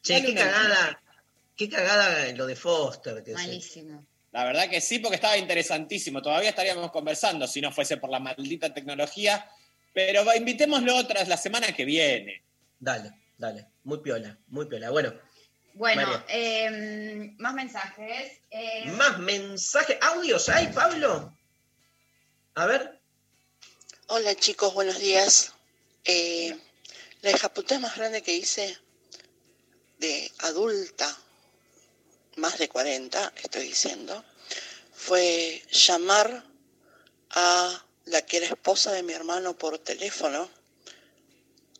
Che, 0.00 0.22
qué 0.22 0.34
cagada, 0.34 1.02
qué 1.56 1.68
cagada 1.68 2.30
lo 2.32 2.46
de 2.46 2.54
Foster. 2.54 3.22
Que 3.24 3.32
Malísimo. 3.32 4.06
La 4.34 4.42
verdad 4.44 4.68
que 4.68 4.80
sí, 4.80 4.98
porque 4.98 5.14
estaba 5.14 5.38
interesantísimo. 5.38 6.20
Todavía 6.20 6.50
estaríamos 6.50 6.90
conversando 6.90 7.46
si 7.46 7.60
no 7.60 7.70
fuese 7.70 7.98
por 7.98 8.10
la 8.10 8.18
maldita 8.18 8.74
tecnología. 8.74 9.48
Pero 9.92 10.24
invitémoslo 10.34 10.96
otras 10.96 11.28
la 11.28 11.36
semana 11.36 11.72
que 11.72 11.84
viene. 11.84 12.42
Dale, 12.80 13.12
dale, 13.38 13.68
muy 13.84 13.98
piola, 13.98 14.36
muy 14.48 14.66
piola. 14.66 14.90
Bueno, 14.90 15.14
Bueno, 15.74 16.24
eh, 16.26 17.32
más 17.38 17.54
mensajes. 17.54 18.40
Eh, 18.50 18.90
más 18.96 19.20
mensajes, 19.20 19.98
audios 20.02 20.48
hay, 20.48 20.66
Pablo. 20.66 21.32
A 22.56 22.66
ver, 22.66 23.00
Hola 24.08 24.34
chicos, 24.34 24.74
buenos 24.74 24.98
días. 24.98 25.52
Eh, 26.04 26.58
la 27.22 27.30
hijaputa 27.30 27.78
más 27.78 27.96
grande 27.96 28.20
que 28.20 28.34
hice 28.34 28.76
de 29.98 30.30
adulta, 30.40 31.16
más 32.36 32.58
de 32.58 32.68
40, 32.68 33.32
estoy 33.42 33.68
diciendo, 33.68 34.24
fue 34.92 35.62
llamar 35.70 36.44
a 37.30 37.84
la 38.06 38.22
que 38.22 38.38
era 38.38 38.46
esposa 38.46 38.92
de 38.92 39.02
mi 39.02 39.12
hermano 39.12 39.56
por 39.56 39.78
teléfono 39.78 40.48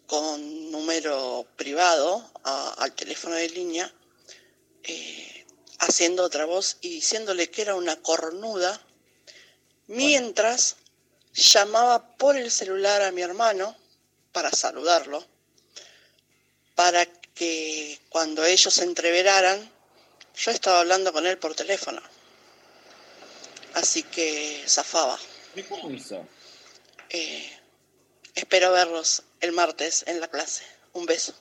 con 0.06 0.70
número 0.70 1.46
privado 1.56 2.30
a- 2.44 2.74
al 2.78 2.92
teléfono 2.94 3.34
de 3.34 3.48
línea, 3.48 3.92
eh, 4.82 5.46
haciendo 5.78 6.22
otra 6.24 6.44
voz 6.44 6.76
y 6.80 6.88
diciéndole 6.90 7.50
que 7.50 7.62
era 7.62 7.74
una 7.74 7.96
cornuda, 8.02 8.80
mientras 9.86 10.76
llamaba 11.32 12.16
por 12.16 12.36
el 12.36 12.50
celular 12.50 13.02
a 13.02 13.12
mi 13.12 13.22
hermano 13.22 13.76
para 14.32 14.50
saludarlo, 14.50 15.26
para 16.74 17.06
que 17.06 18.00
cuando 18.08 18.44
ellos 18.44 18.74
se 18.74 18.84
entreveraran, 18.84 19.72
yo 20.36 20.50
estaba 20.50 20.80
hablando 20.80 21.12
con 21.12 21.26
él 21.26 21.38
por 21.38 21.54
teléfono. 21.54 22.00
Así 23.74 24.02
que 24.04 24.62
zafaba. 24.66 25.18
¿Y 25.54 25.62
cómo 25.62 25.90
hizo? 25.90 26.26
Eh, 27.10 27.50
es 28.34 28.42
Espero 28.42 28.72
verlos 28.72 29.22
el 29.40 29.52
martes 29.52 30.04
en 30.06 30.20
la 30.20 30.28
clase. 30.28 30.64
Un 30.92 31.06
beso. 31.06 31.34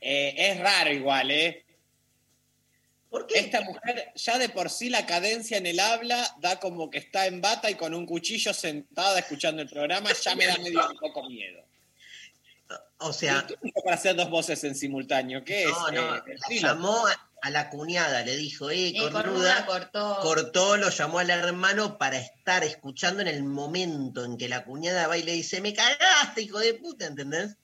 Eh, 0.00 0.34
es 0.36 0.58
raro 0.60 0.92
igual, 0.92 1.30
¿eh? 1.30 1.64
Esta 3.34 3.60
mujer, 3.60 4.12
ya 4.16 4.38
de 4.38 4.48
por 4.48 4.68
sí 4.68 4.90
la 4.90 5.06
cadencia 5.06 5.56
en 5.56 5.66
el 5.66 5.78
habla 5.78 6.36
da 6.40 6.58
como 6.58 6.90
que 6.90 6.98
está 6.98 7.26
en 7.26 7.40
bata 7.40 7.70
y 7.70 7.76
con 7.76 7.94
un 7.94 8.06
cuchillo 8.06 8.52
sentada 8.52 9.20
escuchando 9.20 9.62
el 9.62 9.68
programa, 9.68 10.12
ya 10.12 10.34
me 10.34 10.46
da 10.46 10.58
medio 10.58 10.90
un 10.90 10.98
poco 10.98 11.28
miedo. 11.28 11.64
O 12.98 13.12
sea, 13.12 13.44
¿Qué 13.46 13.56
para 13.84 13.96
hacer 13.96 14.16
dos 14.16 14.30
voces 14.30 14.64
en 14.64 14.74
simultáneo? 14.74 15.44
¿Qué 15.44 15.64
no, 15.64 15.88
es? 15.88 15.92
no, 15.94 16.16
Eh, 16.16 16.36
la 16.48 16.56
llamó 16.56 17.06
a, 17.06 17.30
a 17.42 17.50
la 17.50 17.68
cuñada, 17.68 18.22
le 18.22 18.36
dijo, 18.36 18.70
eh, 18.70 18.92
Y 18.94 18.98
cornuda, 18.98 19.22
cornuda 19.22 19.66
cortó. 19.66 20.18
cortó, 20.22 20.76
lo 20.78 20.88
llamó 20.88 21.18
al 21.18 21.28
hermano 21.30 21.98
para 21.98 22.18
estar 22.18 22.64
escuchando 22.64 23.20
en 23.20 23.28
el 23.28 23.42
momento 23.44 24.24
en 24.24 24.38
que 24.38 24.48
la 24.48 24.64
cuñada 24.64 25.06
va 25.06 25.18
y 25.18 25.22
le 25.22 25.32
dice, 25.32 25.60
me 25.60 25.74
cagaste, 25.74 26.42
hijo 26.42 26.58
de 26.58 26.74
puta, 26.74 27.06
¿entendés? 27.06 27.56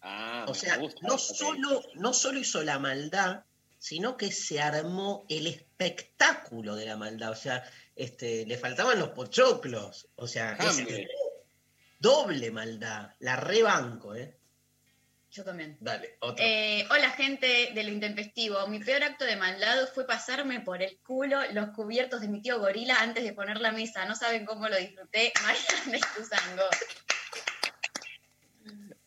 Ah, 0.00 0.44
O 0.46 0.52
me 0.52 0.58
sea, 0.58 0.76
gusta 0.76 1.00
no 1.08 1.18
solo, 1.18 1.82
no 1.94 2.12
solo 2.12 2.38
hizo 2.38 2.62
la 2.62 2.78
maldad, 2.78 3.44
sino 3.78 4.16
que 4.16 4.30
se 4.30 4.60
armó 4.60 5.24
el 5.28 5.46
espectáculo 5.46 6.76
de 6.76 6.86
la 6.86 6.96
maldad. 6.96 7.30
O 7.32 7.36
sea, 7.36 7.64
este, 7.96 8.46
le 8.46 8.58
faltaban 8.58 8.98
los 8.98 9.10
pochoclos. 9.10 10.08
O 10.16 10.26
sea, 10.26 10.52
es 10.54 10.78
Hambre. 10.78 11.08
Doble 12.04 12.50
maldad. 12.50 13.14
La 13.20 13.36
rebanco, 13.36 14.14
¿eh? 14.14 14.36
Yo 15.30 15.42
también. 15.42 15.76
Dale, 15.80 16.16
otro. 16.20 16.44
Eh, 16.46 16.86
hola 16.90 17.10
gente 17.10 17.70
de 17.74 17.82
lo 17.82 17.90
intempestivo. 17.90 18.66
Mi 18.68 18.78
peor 18.78 19.02
acto 19.02 19.24
de 19.24 19.36
maldad 19.36 19.88
fue 19.92 20.06
pasarme 20.06 20.60
por 20.60 20.82
el 20.82 20.98
culo 20.98 21.40
los 21.52 21.70
cubiertos 21.70 22.20
de 22.20 22.28
mi 22.28 22.40
tío 22.42 22.60
gorila 22.60 22.96
antes 23.00 23.24
de 23.24 23.32
poner 23.32 23.58
la 23.60 23.72
mesa. 23.72 24.04
No 24.04 24.14
saben 24.14 24.44
cómo 24.44 24.68
lo 24.68 24.76
disfruté. 24.76 25.32
Mariana 25.42 25.92
de. 25.92 26.62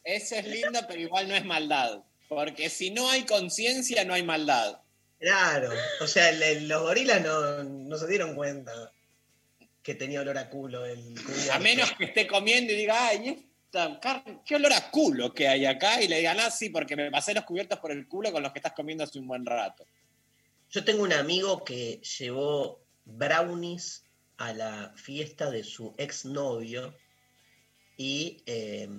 Eso 0.04 0.36
es 0.36 0.46
lindo, 0.48 0.80
pero 0.88 1.00
igual 1.00 1.28
no 1.28 1.36
es 1.36 1.46
maldad. 1.46 2.04
Porque 2.30 2.70
si 2.70 2.90
no 2.92 3.10
hay 3.10 3.24
conciencia, 3.26 4.04
no 4.04 4.14
hay 4.14 4.24
maldad. 4.24 4.82
Claro, 5.20 5.70
o 6.02 6.08
sea, 6.08 6.30
el- 6.30 6.44
el- 6.44 6.68
los 6.68 6.82
gorilas 6.82 7.22
no, 7.22 7.64
no 7.64 7.98
se 7.98 8.08
dieron 8.08 8.36
cuenta 8.36 8.72
que 9.88 9.96
tenía 9.96 10.20
olor 10.20 10.38
a 10.38 10.50
culo 10.50 10.86
el. 10.86 11.16
A 11.50 11.60
menos 11.60 11.94
que 11.94 12.04
esté 12.04 12.28
comiendo 12.28 12.74
y 12.74 12.76
diga, 12.76 13.08
ay, 13.08 13.48
esta 13.64 13.98
carne, 14.02 14.42
qué 14.46 14.58
olor 14.58 14.74
a 14.74 14.92
culo 14.92 15.34
que 15.34 15.48
hay 15.48 15.66
acá. 15.66 16.02
Y 16.02 16.10
le 16.10 16.18
digan, 16.18 16.38
ah, 16.42 16.52
sí, 16.52 16.70
porque 16.70 16.98
me 16.98 17.10
pasé 17.10 17.34
los 17.34 17.46
cubiertos 17.46 17.80
por 17.80 17.94
el 17.94 18.06
culo 18.06 18.34
con 18.34 18.44
los 18.44 18.52
que 18.52 18.60
estás 18.60 18.74
comiendo 18.74 19.06
hace 19.06 19.18
un 19.18 19.30
buen 19.30 19.46
rato. 19.46 19.86
Yo 20.72 20.84
tengo 20.84 21.04
un 21.04 21.14
amigo 21.14 21.64
que 21.64 22.02
llevó 22.02 22.82
brownies 23.06 24.04
a 24.36 24.52
la 24.52 24.92
fiesta 24.98 25.50
de 25.50 25.64
su 25.64 25.96
exnovio 25.98 26.94
y 27.96 28.44
eh, 28.46 28.90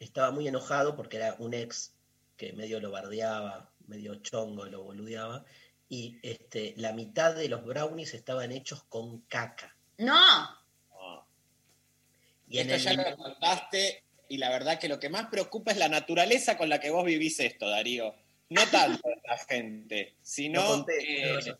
estaba 0.00 0.32
muy 0.32 0.48
enojado 0.48 0.96
porque 0.96 1.16
era 1.16 1.34
un 1.38 1.54
ex 1.54 1.94
que 2.36 2.52
medio 2.52 2.78
lo 2.78 2.90
bardeaba, 2.90 3.70
medio 3.86 4.16
chongo 4.16 4.66
lo 4.66 4.82
boludeaba, 4.82 5.46
y 5.88 6.18
este, 6.22 6.74
la 6.76 6.92
mitad 6.92 7.34
de 7.34 7.48
los 7.48 7.64
brownies 7.64 8.12
estaban 8.12 8.52
hechos 8.52 8.82
con 8.90 9.22
caca. 9.22 9.77
¡No! 9.98 10.56
Y 12.48 12.58
Esto 12.60 12.74
el- 12.74 12.80
ya 12.80 12.92
lo 12.94 13.16
contaste 13.16 14.04
y 14.28 14.38
la 14.38 14.48
verdad 14.50 14.78
que 14.78 14.88
lo 14.88 14.98
que 14.98 15.08
más 15.10 15.26
preocupa 15.26 15.70
es 15.72 15.76
la 15.76 15.88
naturaleza 15.88 16.56
con 16.56 16.68
la 16.68 16.80
que 16.80 16.90
vos 16.90 17.04
vivís 17.04 17.38
esto, 17.40 17.68
Darío. 17.68 18.14
No 18.50 18.66
tanto 18.68 19.02
la 19.24 19.36
gente, 19.38 20.16
sino... 20.22 20.64
Conté, 20.66 21.22
eh, 21.30 21.34
razón. 21.34 21.58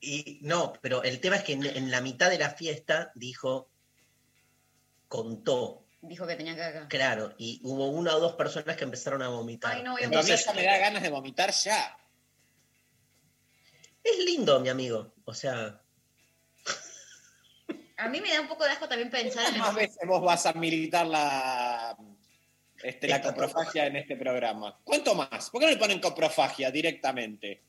Y 0.00 0.38
no, 0.42 0.74
pero 0.82 1.02
el 1.02 1.20
tema 1.20 1.36
es 1.36 1.42
que 1.44 1.54
en, 1.54 1.64
en 1.64 1.90
la 1.90 2.00
mitad 2.02 2.28
de 2.28 2.38
la 2.38 2.50
fiesta 2.50 3.12
dijo, 3.14 3.70
contó, 5.08 5.84
Dijo 6.02 6.26
que 6.26 6.36
tenía 6.36 6.54
caca. 6.54 6.86
claro, 6.88 7.34
y 7.38 7.60
hubo 7.64 7.88
una 7.88 8.14
o 8.14 8.20
dos 8.20 8.34
personas 8.34 8.76
que 8.76 8.84
empezaron 8.84 9.22
a 9.22 9.28
vomitar. 9.28 9.74
Ay, 9.74 9.82
no 9.82 9.92
voy 9.92 10.02
a 10.02 10.04
entonces 10.04 10.40
Entonces, 10.40 10.54
ya 10.54 10.60
me 10.60 10.66
da 10.66 10.78
ganas 10.78 11.02
de 11.02 11.08
vomitar 11.08 11.50
ya. 11.50 11.96
es 14.04 14.18
lindo, 14.24 14.60
mi 14.60 14.68
amigo. 14.68 15.14
O 15.24 15.34
sea, 15.34 15.82
A 17.98 18.08
mí 18.08 18.20
me 18.20 18.32
da 18.32 18.40
un 18.40 18.48
poco 18.48 18.64
de 18.64 18.70
asco 18.70 18.88
también 18.88 19.10
pensar 19.10 19.44
en 19.46 19.60
¿Cuántas 19.60 19.70
el... 19.70 19.76
veces 19.76 20.06
vos 20.06 20.22
vas 20.22 20.44
a 20.46 20.52
militar 20.52 21.06
la, 21.06 21.96
este, 22.82 23.08
la 23.08 23.22
coprofagia 23.22 23.86
en 23.86 23.96
este 23.96 24.16
programa? 24.16 24.78
¿Cuánto 24.84 25.14
más? 25.14 25.50
¿Por 25.50 25.60
qué 25.60 25.66
no 25.66 25.72
le 25.72 25.78
ponen 25.78 26.00
coprofagia 26.00 26.70
directamente? 26.70 27.62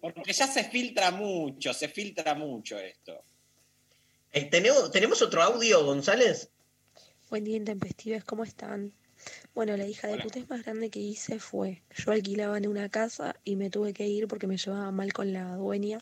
Porque 0.00 0.32
ya 0.32 0.46
se 0.46 0.64
filtra 0.64 1.10
mucho, 1.10 1.74
se 1.74 1.88
filtra 1.88 2.34
mucho 2.34 2.78
esto. 2.78 3.24
eh, 4.32 4.44
¿tenemos, 4.46 4.90
¿tenemos 4.90 5.20
otro 5.22 5.42
audio, 5.42 5.84
González? 5.84 6.48
Buen 7.28 7.44
día, 7.44 7.56
intempestives, 7.56 8.24
¿cómo 8.24 8.44
están? 8.44 8.92
Bueno, 9.54 9.76
la 9.76 9.86
hija 9.86 10.08
de 10.08 10.14
Hola. 10.14 10.22
putés 10.22 10.48
más 10.48 10.62
grande 10.64 10.90
que 10.90 10.98
hice 11.00 11.38
fue, 11.38 11.82
yo 11.94 12.12
alquilaba 12.12 12.56
en 12.56 12.66
una 12.66 12.88
casa 12.88 13.36
y 13.44 13.56
me 13.56 13.68
tuve 13.68 13.92
que 13.92 14.06
ir 14.06 14.26
porque 14.28 14.46
me 14.46 14.56
llevaba 14.56 14.90
mal 14.92 15.12
con 15.12 15.32
la 15.32 15.56
dueña, 15.56 16.00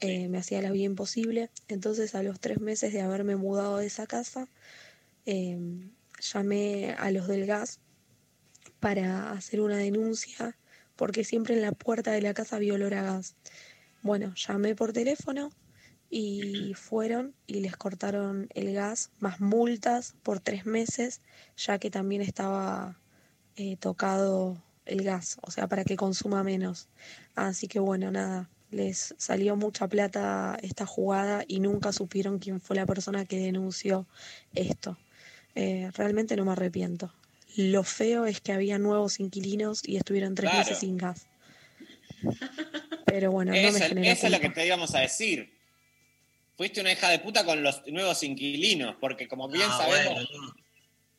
Eh, 0.00 0.28
me 0.28 0.38
hacía 0.38 0.62
la 0.62 0.70
vida 0.70 0.84
imposible, 0.84 1.50
entonces 1.68 2.14
a 2.14 2.22
los 2.22 2.40
tres 2.40 2.60
meses 2.60 2.92
de 2.92 3.02
haberme 3.02 3.36
mudado 3.36 3.76
de 3.76 3.86
esa 3.86 4.06
casa, 4.06 4.48
eh, 5.26 5.58
llamé 6.20 6.94
a 6.98 7.10
los 7.10 7.28
del 7.28 7.46
gas 7.46 7.80
para 8.80 9.32
hacer 9.32 9.60
una 9.60 9.76
denuncia 9.76 10.56
porque 10.96 11.24
siempre 11.24 11.54
en 11.54 11.62
la 11.62 11.72
puerta 11.72 12.12
de 12.12 12.20
la 12.20 12.34
casa 12.34 12.56
había 12.56 12.74
olor 12.74 12.92
a 12.92 13.02
gas. 13.02 13.34
Bueno, 14.02 14.34
llamé 14.34 14.74
por 14.74 14.92
teléfono 14.92 15.50
y 16.10 16.74
fueron 16.74 17.34
y 17.46 17.60
les 17.60 17.76
cortaron 17.76 18.48
el 18.54 18.74
gas 18.74 19.10
más 19.18 19.40
multas 19.40 20.14
por 20.22 20.40
tres 20.40 20.66
meses, 20.66 21.22
ya 21.56 21.78
que 21.78 21.90
también 21.90 22.20
estaba 22.20 23.00
eh, 23.56 23.76
tocado 23.76 24.62
el 24.84 25.02
gas, 25.02 25.38
o 25.42 25.50
sea, 25.50 25.68
para 25.68 25.84
que 25.84 25.96
consuma 25.96 26.42
menos. 26.42 26.88
Así 27.34 27.66
que 27.66 27.78
bueno, 27.78 28.10
nada, 28.10 28.50
les 28.70 29.14
salió 29.18 29.56
mucha 29.56 29.88
plata 29.88 30.58
esta 30.62 30.86
jugada 30.86 31.44
y 31.46 31.60
nunca 31.60 31.92
supieron 31.92 32.38
quién 32.38 32.60
fue 32.60 32.76
la 32.76 32.86
persona 32.86 33.24
que 33.24 33.38
denunció 33.38 34.06
esto. 34.54 34.96
Eh, 35.54 35.90
realmente 35.94 36.36
no 36.36 36.44
me 36.44 36.52
arrepiento. 36.52 37.12
Lo 37.56 37.82
feo 37.82 38.26
es 38.26 38.40
que 38.40 38.52
había 38.52 38.78
nuevos 38.78 39.18
inquilinos 39.18 39.82
y 39.86 39.96
estuvieron 39.96 40.34
tres 40.34 40.50
Claro. 40.50 40.64
meses 40.64 40.78
sin 40.78 40.96
gas. 40.96 41.26
Pero 43.06 43.32
bueno, 43.32 43.52
no 43.52 43.56
Eso, 43.58 43.78
me 43.78 43.88
genera 43.88 44.12
eso 44.12 44.26
es 44.26 44.32
lo 44.32 44.40
que 44.40 44.50
te 44.50 44.66
íbamos 44.66 44.94
a 44.94 45.00
decir. 45.00 45.58
Fuiste 46.56 46.80
una 46.80 46.92
hija 46.92 47.08
de 47.08 47.18
puta 47.18 47.44
con 47.44 47.62
los 47.62 47.82
nuevos 47.86 48.22
inquilinos, 48.22 48.96
porque 49.00 49.26
como 49.26 49.48
bien 49.48 49.66
Ah, 49.68 49.78
sabemos, 49.78 50.14
bueno, 50.28 50.54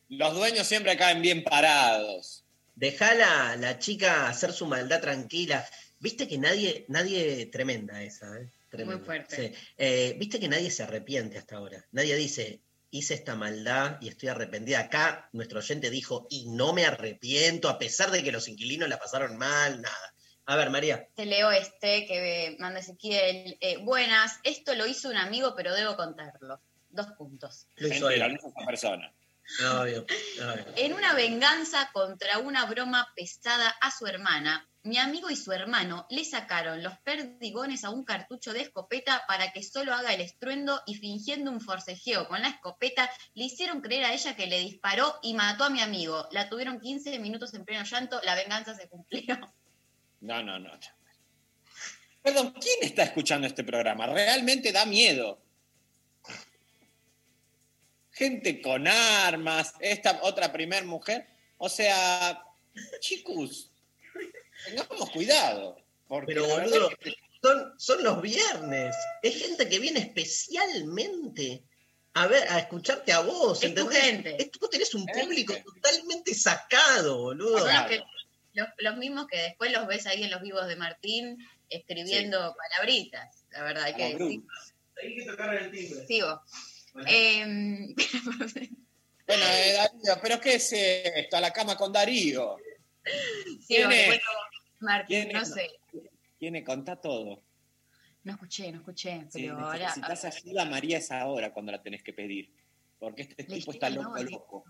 los 0.08 0.34
dueños 0.34 0.66
siempre 0.66 0.96
caen 0.96 1.20
bien 1.20 1.42
parados. 1.42 2.44
Dejá 2.76 3.14
la, 3.14 3.56
la 3.56 3.78
chica 3.78 4.28
hacer 4.28 4.52
su 4.52 4.66
maldad 4.66 5.00
tranquila. 5.00 5.66
Viste 6.02 6.26
que 6.26 6.36
nadie, 6.36 6.84
nadie, 6.88 7.46
tremenda 7.46 8.02
esa, 8.02 8.26
¿eh? 8.36 8.50
Tremenda. 8.68 8.96
Muy 8.96 9.04
fuerte. 9.06 9.36
Sí. 9.36 9.54
Eh, 9.78 10.16
Viste 10.18 10.40
que 10.40 10.48
nadie 10.48 10.68
se 10.72 10.82
arrepiente 10.82 11.38
hasta 11.38 11.56
ahora. 11.56 11.86
Nadie 11.92 12.16
dice, 12.16 12.60
hice 12.90 13.14
esta 13.14 13.36
maldad 13.36 13.98
y 14.00 14.08
estoy 14.08 14.28
arrepentida. 14.28 14.80
Acá 14.80 15.28
nuestro 15.32 15.60
oyente 15.60 15.90
dijo, 15.90 16.26
y 16.28 16.48
no 16.50 16.72
me 16.72 16.86
arrepiento, 16.86 17.68
a 17.68 17.78
pesar 17.78 18.10
de 18.10 18.24
que 18.24 18.32
los 18.32 18.48
inquilinos 18.48 18.88
la 18.88 18.98
pasaron 18.98 19.38
mal, 19.38 19.80
nada. 19.80 20.14
A 20.46 20.56
ver, 20.56 20.70
María. 20.70 21.06
Te 21.14 21.24
leo 21.24 21.52
este 21.52 22.04
que 22.04 22.56
manda 22.58 22.80
Ezequiel. 22.80 23.56
Eh, 23.60 23.76
buenas, 23.76 24.40
esto 24.42 24.74
lo 24.74 24.88
hizo 24.88 25.08
un 25.08 25.16
amigo, 25.16 25.54
pero 25.56 25.72
debo 25.72 25.94
contarlo. 25.96 26.60
Dos 26.90 27.12
puntos. 27.12 27.68
Lo 27.76 27.86
hizo 27.86 28.10
él. 28.10 28.22
esa 28.22 28.66
persona. 28.66 29.14
Obvio, 29.60 30.04
obvio. 30.04 30.74
En 30.76 30.92
una 30.94 31.14
venganza 31.14 31.90
contra 31.92 32.38
una 32.38 32.64
broma 32.66 33.08
pesada 33.14 33.68
a 33.80 33.90
su 33.90 34.06
hermana, 34.06 34.68
mi 34.84 34.98
amigo 34.98 35.30
y 35.30 35.36
su 35.36 35.52
hermano 35.52 36.06
le 36.10 36.24
sacaron 36.24 36.82
los 36.82 36.98
perdigones 36.98 37.84
a 37.84 37.90
un 37.90 38.04
cartucho 38.04 38.52
de 38.52 38.62
escopeta 38.62 39.22
para 39.28 39.52
que 39.52 39.62
solo 39.62 39.94
haga 39.94 40.12
el 40.12 40.20
estruendo 40.20 40.80
y 40.86 40.96
fingiendo 40.96 41.50
un 41.50 41.60
forcejeo 41.60 42.26
con 42.26 42.42
la 42.42 42.48
escopeta, 42.48 43.08
le 43.34 43.44
hicieron 43.44 43.80
creer 43.80 44.04
a 44.04 44.12
ella 44.12 44.34
que 44.34 44.48
le 44.48 44.58
disparó 44.58 45.18
y 45.22 45.34
mató 45.34 45.64
a 45.64 45.70
mi 45.70 45.80
amigo. 45.80 46.26
La 46.32 46.48
tuvieron 46.48 46.80
15 46.80 47.18
minutos 47.20 47.54
en 47.54 47.64
pleno 47.64 47.84
llanto, 47.84 48.20
la 48.24 48.34
venganza 48.34 48.74
se 48.74 48.88
cumplió. 48.88 49.38
No, 50.20 50.42
no, 50.42 50.58
no. 50.58 50.70
Perdón, 52.22 52.52
¿quién 52.52 52.78
está 52.82 53.02
escuchando 53.02 53.46
este 53.46 53.64
programa? 53.64 54.06
Realmente 54.06 54.70
da 54.70 54.86
miedo. 54.86 55.42
Gente 58.22 58.62
con 58.62 58.86
armas, 58.86 59.74
esta 59.80 60.20
otra 60.22 60.52
primer 60.52 60.84
mujer. 60.84 61.26
O 61.58 61.68
sea, 61.68 62.40
chicos, 63.00 63.72
tengamos 64.64 65.10
cuidado. 65.10 65.76
Porque 66.06 66.34
Pero 66.34 66.46
boludo, 66.46 66.90
que- 67.00 67.16
son, 67.42 67.74
son 67.80 68.04
los 68.04 68.22
viernes. 68.22 68.94
Es 69.24 69.42
gente 69.42 69.68
que 69.68 69.80
viene 69.80 69.98
especialmente 69.98 71.64
a 72.14 72.28
ver, 72.28 72.46
a 72.48 72.60
escucharte 72.60 73.10
a 73.12 73.20
vos. 73.22 73.60
Es 73.64 73.74
tu 73.74 73.80
¿entendés? 73.80 73.98
gente. 74.04 74.36
Es- 74.40 74.50
vos 74.60 74.70
tenés 74.70 74.94
un 74.94 75.04
Gente. 75.06 75.20
público 75.24 75.54
totalmente 75.64 76.32
sacado, 76.34 77.18
boludo. 77.22 77.58
Son 77.58 77.66
los, 77.66 77.70
Claro. 77.74 77.88
que- 77.88 78.02
los- 78.52 78.68
los 78.78 78.96
mismos 78.98 79.26
que 79.26 79.38
después 79.38 79.72
los 79.72 79.88
ves 79.88 80.06
ahí 80.06 80.22
en 80.22 80.30
los 80.30 80.42
vivos 80.42 80.68
de 80.68 80.76
Martín 80.76 81.38
escribiendo 81.70 82.54
palabritas, 82.56 83.44
la 83.50 83.64
verdad, 83.64 83.82
hay 83.82 83.94
que. 83.94 84.04
Ahí 84.04 85.16
que 85.16 85.24
tocar 85.24 85.54
el 85.56 85.72
timbre. 85.72 86.06
Sigo. 86.06 86.40
Em, 87.06 87.94
Bueno, 89.26 89.44
eh, 89.46 89.72
Darío, 89.76 90.20
¿pero 90.22 90.40
qué 90.40 90.54
es 90.56 90.72
esto? 90.72 91.36
A 91.36 91.40
la 91.40 91.52
cama 91.52 91.76
con 91.76 91.92
Darío. 91.92 92.56
sigo, 93.60 93.88
¿Quién 93.88 93.92
es? 93.92 94.06
bueno, 94.06 94.22
Martín, 94.80 95.22
¿Quién 95.24 95.32
no 95.32 95.44
sé. 95.44 95.70
Tiene, 96.38 96.64
contá 96.64 96.96
todo. 97.00 97.40
No 98.24 98.32
escuché, 98.32 98.70
no 98.72 98.78
escuché, 98.78 99.24
Si 99.30 99.42
pero 99.42 99.58
ahora. 99.58 99.78
necesitas 99.86 100.24
ayuda, 100.24 100.64
María 100.64 100.98
es 100.98 101.10
ahora 101.10 101.52
cuando 101.52 101.72
la 101.72 101.82
tenés 101.82 102.02
que 102.02 102.12
pedir. 102.12 102.52
Porque 102.98 103.22
este 103.22 103.44
tipo 103.44 103.72
está 103.72 103.90
loco, 103.90 104.16
¿no? 104.16 104.22
loco. 104.22 104.64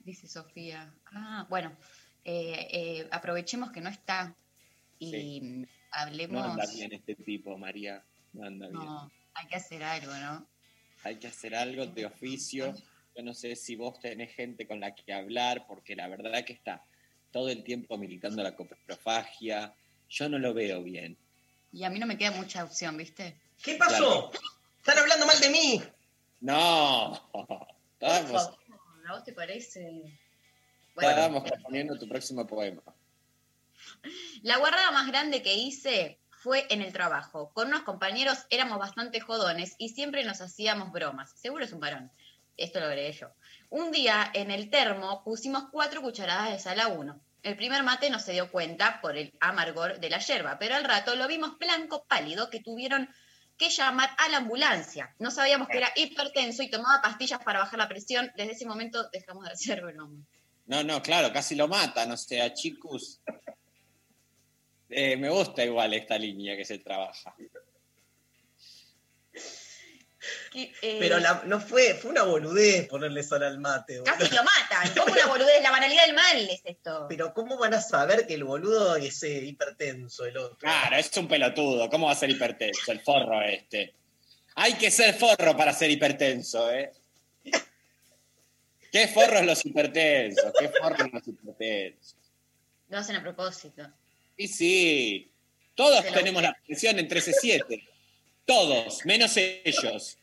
Dice 0.00 0.28
Sofía. 0.28 0.92
Ah, 1.06 1.46
bueno, 1.48 1.76
eh, 2.24 2.68
eh, 2.70 3.08
aprovechemos 3.10 3.70
que 3.72 3.80
no 3.80 3.88
está 3.88 4.34
y 4.98 5.40
No 5.40 5.66
hablemos. 5.92 6.44
anda 6.46 6.64
bien 6.72 6.92
este 6.92 7.14
tipo, 7.16 7.56
María. 7.58 8.04
No 8.32 8.46
anda 8.46 8.68
bien. 8.68 8.80
No, 8.84 9.10
hay 9.34 9.46
que 9.48 9.56
hacer 9.56 9.82
algo, 9.82 10.12
¿no? 10.14 10.46
Hay 11.02 11.16
que 11.16 11.28
hacer 11.28 11.54
algo 11.54 11.86
de 11.86 12.06
oficio. 12.06 12.74
Yo 13.16 13.22
no 13.22 13.34
sé 13.34 13.56
si 13.56 13.76
vos 13.76 13.98
tenés 14.00 14.34
gente 14.34 14.66
con 14.66 14.80
la 14.80 14.94
que 14.94 15.12
hablar, 15.12 15.66
porque 15.66 15.96
la 15.96 16.08
verdad 16.08 16.44
que 16.44 16.52
está 16.52 16.84
todo 17.30 17.48
el 17.48 17.62
tiempo 17.64 17.96
militando 17.96 18.42
la 18.42 18.54
coprofagia. 18.54 19.74
Yo 20.08 20.28
no 20.28 20.38
lo 20.38 20.52
veo 20.52 20.82
bien. 20.82 21.16
Y 21.72 21.84
a 21.84 21.90
mí 21.90 21.98
no 21.98 22.06
me 22.06 22.18
queda 22.18 22.32
mucha 22.32 22.64
opción, 22.64 22.96
¿viste? 22.96 23.36
¿Qué 23.62 23.76
pasó? 23.76 24.30
Están 24.78 24.98
hablando 24.98 25.26
mal 25.26 25.40
de 25.40 25.50
mí. 25.50 25.82
No. 26.40 27.30
Estábamos, 27.92 28.50
¿a 29.06 29.12
vos 29.12 29.24
te 29.24 29.32
parece? 29.32 30.18
estábamos 30.96 31.50
componiendo 31.50 31.98
tu 31.98 32.08
próximo 32.08 32.46
poema. 32.46 32.82
La 34.42 34.58
guardada 34.58 34.90
más 34.92 35.06
grande 35.08 35.42
que 35.42 35.54
hice 35.54 36.19
fue 36.40 36.66
en 36.70 36.80
el 36.80 36.92
trabajo. 36.92 37.52
Con 37.52 37.68
unos 37.68 37.82
compañeros 37.82 38.46
éramos 38.48 38.78
bastante 38.78 39.20
jodones 39.20 39.74
y 39.76 39.90
siempre 39.90 40.24
nos 40.24 40.40
hacíamos 40.40 40.90
bromas. 40.90 41.32
Seguro 41.36 41.64
es 41.64 41.72
un 41.72 41.80
varón. 41.80 42.10
Esto 42.56 42.80
lo 42.80 42.86
agregué 42.86 43.12
yo. 43.12 43.28
Un 43.68 43.92
día 43.92 44.30
en 44.32 44.50
el 44.50 44.70
termo 44.70 45.22
pusimos 45.22 45.64
cuatro 45.70 46.00
cucharadas 46.00 46.50
de 46.50 46.58
sal 46.58 46.80
a 46.80 46.88
uno. 46.88 47.20
El 47.42 47.56
primer 47.56 47.82
mate 47.82 48.08
no 48.08 48.18
se 48.18 48.32
dio 48.32 48.50
cuenta 48.50 49.00
por 49.02 49.18
el 49.18 49.34
amargor 49.40 50.00
de 50.00 50.10
la 50.10 50.18
yerba, 50.18 50.58
pero 50.58 50.76
al 50.76 50.84
rato 50.84 51.14
lo 51.14 51.28
vimos 51.28 51.58
blanco 51.58 52.04
pálido 52.08 52.48
que 52.48 52.60
tuvieron 52.60 53.08
que 53.58 53.68
llamar 53.68 54.10
a 54.16 54.30
la 54.30 54.38
ambulancia. 54.38 55.14
No 55.18 55.30
sabíamos 55.30 55.68
que 55.68 55.76
era 55.76 55.92
hipertenso 55.94 56.62
y 56.62 56.70
tomaba 56.70 57.02
pastillas 57.02 57.40
para 57.44 57.58
bajar 57.58 57.78
la 57.78 57.88
presión. 57.88 58.32
Desde 58.34 58.52
ese 58.52 58.66
momento 58.66 59.10
dejamos 59.10 59.44
de 59.44 59.52
hacer. 59.52 59.82
No, 60.66 60.82
no, 60.84 61.02
claro, 61.02 61.32
casi 61.34 61.54
lo 61.54 61.68
matan, 61.68 62.10
o 62.12 62.16
sea, 62.16 62.54
chicos. 62.54 63.20
Eh, 64.90 65.16
me 65.16 65.28
gusta 65.30 65.64
igual 65.64 65.94
esta 65.94 66.18
línea 66.18 66.56
que 66.56 66.64
se 66.64 66.78
trabaja. 66.78 67.34
Eh, 70.52 70.96
Pero 70.98 71.18
la- 71.20 71.42
no 71.46 71.60
fue, 71.60 71.94
fue 71.94 72.10
una 72.10 72.24
boludez 72.24 72.88
ponerle 72.88 73.22
sal 73.22 73.42
al 73.44 73.58
mate. 73.58 74.00
boludo. 74.00 74.16
Casi 74.18 74.34
lo 74.34 74.42
matan. 74.42 74.92
¿Cómo 74.96 75.12
una 75.12 75.26
boludez? 75.26 75.62
La 75.62 75.70
banalidad 75.70 76.06
del 76.06 76.14
mal 76.16 76.36
es 76.50 76.60
esto. 76.64 77.06
Pero 77.08 77.32
¿cómo 77.32 77.56
van 77.56 77.72
a 77.74 77.80
saber 77.80 78.26
que 78.26 78.34
el 78.34 78.44
boludo 78.44 78.96
es 78.96 79.22
eh, 79.22 79.44
hipertenso, 79.44 80.24
el 80.26 80.36
otro? 80.36 80.58
Claro, 80.58 80.96
es 80.96 81.16
un 81.16 81.28
pelotudo. 81.28 81.88
¿Cómo 81.88 82.06
va 82.06 82.12
a 82.12 82.16
ser 82.16 82.30
hipertenso? 82.30 82.90
El 82.92 83.00
forro 83.00 83.40
este. 83.42 83.94
Hay 84.56 84.74
que 84.74 84.90
ser 84.90 85.14
forro 85.14 85.56
para 85.56 85.72
ser 85.72 85.90
hipertenso, 85.90 86.70
¿eh? 86.70 86.92
¿Qué 88.92 89.06
forros 89.06 89.46
los 89.46 89.64
hipertensos? 89.64 90.52
¿Qué 90.58 90.68
forros 90.68 91.12
los 91.12 91.28
hipertensos? 91.28 92.16
Lo 92.88 92.98
hacen 92.98 93.14
a 93.16 93.22
propósito. 93.22 93.88
Y 94.40 94.48
sí, 94.48 95.30
todos 95.74 96.02
tenemos 96.14 96.40
la 96.40 96.56
presión 96.66 96.98
en 96.98 97.06
13-7. 97.10 97.86
Todos, 98.46 99.04
menos 99.04 99.36
ellos. 99.36 100.16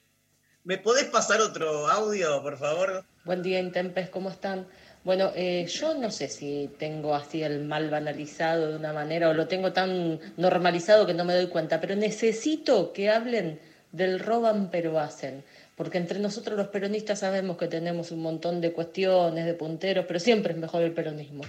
¿Me 0.64 0.80
podés 0.80 1.06
pasar 1.06 1.40
otro 1.40 1.88
audio, 1.88 2.42
por 2.42 2.58
favor? 2.58 3.06
Buen 3.26 3.44
día, 3.44 3.60
Intempes, 3.60 4.10
¿cómo 4.10 4.32
están? 4.32 4.66
Bueno, 5.04 5.32
eh, 5.36 5.68
yo 5.68 5.94
no 5.94 6.10
sé 6.10 6.30
si 6.30 6.68
tengo 6.80 7.14
así 7.14 7.44
el 7.44 7.64
mal 7.64 7.92
banalizado 7.92 8.72
de 8.72 8.78
una 8.78 8.92
manera 8.92 9.30
o 9.30 9.36
lo 9.36 9.48
tengo 9.48 9.72
tan 9.72 10.20
normalizado 10.36 11.06
que 11.06 11.14
no 11.14 11.24
me 11.24 11.36
doy 11.36 11.50
cuenta, 11.50 11.80
pero 11.80 11.96
necesito 11.96 12.94
que 12.94 13.12
hablen 13.12 13.60
del 13.92 14.20
roban 14.20 14.72
pero 14.72 15.00
hacen, 15.00 15.44
porque 15.76 16.00
entre 16.00 16.18
nosotros 16.18 16.58
los 16.58 16.70
peronistas 16.70 17.20
sabemos 17.20 17.56
que 17.56 17.68
tenemos 17.68 18.10
un 18.10 18.24
montón 18.24 18.62
de 18.62 18.72
cuestiones, 18.72 19.46
de 19.46 19.54
punteros, 19.54 20.06
pero 20.08 20.20
siempre 20.20 20.54
es 20.54 20.60
mejor 20.60 20.82
el 20.82 20.94
peronismo. 20.94 21.44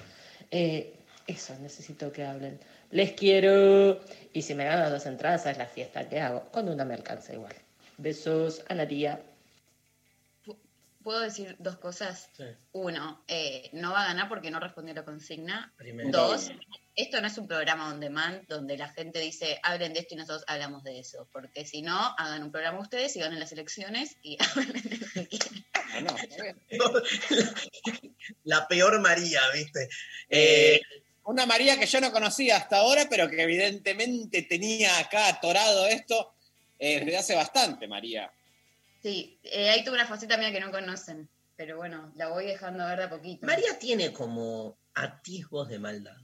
Eh, 0.50 0.97
eso 1.28 1.55
necesito 1.60 2.10
que 2.10 2.24
hablen. 2.24 2.59
Les 2.90 3.12
quiero. 3.12 4.00
Y 4.32 4.42
si 4.42 4.55
me 4.55 4.64
ganan 4.64 4.90
dos 4.90 5.05
entradas, 5.05 5.42
esa 5.42 5.50
es 5.50 5.59
la 5.59 5.66
fiesta 5.66 6.09
que 6.09 6.20
hago. 6.20 6.50
Con 6.50 6.68
una 6.68 6.84
me 6.84 6.94
alcanza 6.94 7.34
igual. 7.34 7.55
Besos, 7.98 8.64
Analía. 8.68 9.20
¿Puedo 11.02 11.20
decir 11.20 11.55
dos 11.59 11.76
cosas? 11.76 12.30
Sí. 12.36 12.44
Uno, 12.72 13.22
eh, 13.28 13.68
no 13.72 13.92
va 13.92 14.05
a 14.05 14.09
ganar 14.09 14.28
porque 14.28 14.50
no 14.50 14.59
respondió 14.59 14.94
la 14.94 15.05
consigna. 15.05 15.72
Primero. 15.76 16.10
Dos, 16.10 16.50
esto 16.96 17.20
no 17.20 17.26
es 17.26 17.38
un 17.38 17.46
programa 17.46 17.88
on 17.88 18.00
demand 18.00 18.46
donde 18.48 18.76
la 18.76 18.88
gente 18.88 19.20
dice 19.20 19.60
hablen 19.62 19.92
de 19.92 20.00
esto 20.00 20.14
y 20.14 20.18
nosotros 20.18 20.44
hablamos 20.46 20.82
de 20.82 20.98
eso. 20.98 21.28
Porque 21.30 21.66
si 21.66 21.82
no, 21.82 22.14
hagan 22.18 22.42
un 22.42 22.50
programa 22.50 22.80
ustedes 22.80 23.14
y 23.16 23.20
ganen 23.20 23.38
las 23.38 23.52
elecciones 23.52 24.16
y 24.22 24.38
hablen 24.56 24.82
de 24.82 24.96
lo 24.96 25.06
que 25.12 25.28
quieran. 25.28 25.64
No, 26.72 26.88
no. 26.92 27.02
La 28.44 28.66
peor 28.66 29.00
María, 29.00 29.40
¿viste? 29.55 29.88
Eh, 30.28 30.80
Eh, 30.80 31.07
una 31.28 31.46
María 31.46 31.78
que 31.78 31.86
yo 31.86 32.00
no 32.00 32.10
conocía 32.12 32.56
hasta 32.56 32.78
ahora, 32.78 33.06
pero 33.09 33.28
que 33.28 33.42
evidentemente 33.42 34.42
tenía 34.42 34.98
acá 34.98 35.28
atorado 35.28 35.86
esto 35.86 36.32
eh, 36.78 37.00
desde 37.05 37.16
hace 37.18 37.34
bastante, 37.34 37.86
María. 37.86 38.30
Sí, 39.02 39.38
eh, 39.44 39.70
ahí 39.70 39.84
tuve 39.84 39.94
una 39.94 40.06
faceta 40.06 40.36
mía 40.36 40.50
que 40.52 40.60
no 40.60 40.70
conocen. 40.70 41.28
Pero 41.56 41.76
bueno, 41.76 42.12
la 42.14 42.28
voy 42.28 42.46
dejando 42.46 42.86
ver 42.86 42.98
de 42.98 43.05
a 43.05 43.10
poquito. 43.10 43.46
María 43.46 43.78
tiene 43.78 44.12
como 44.12 44.76
atisbos 44.94 45.68
de 45.68 45.78
maldad. 45.78 46.16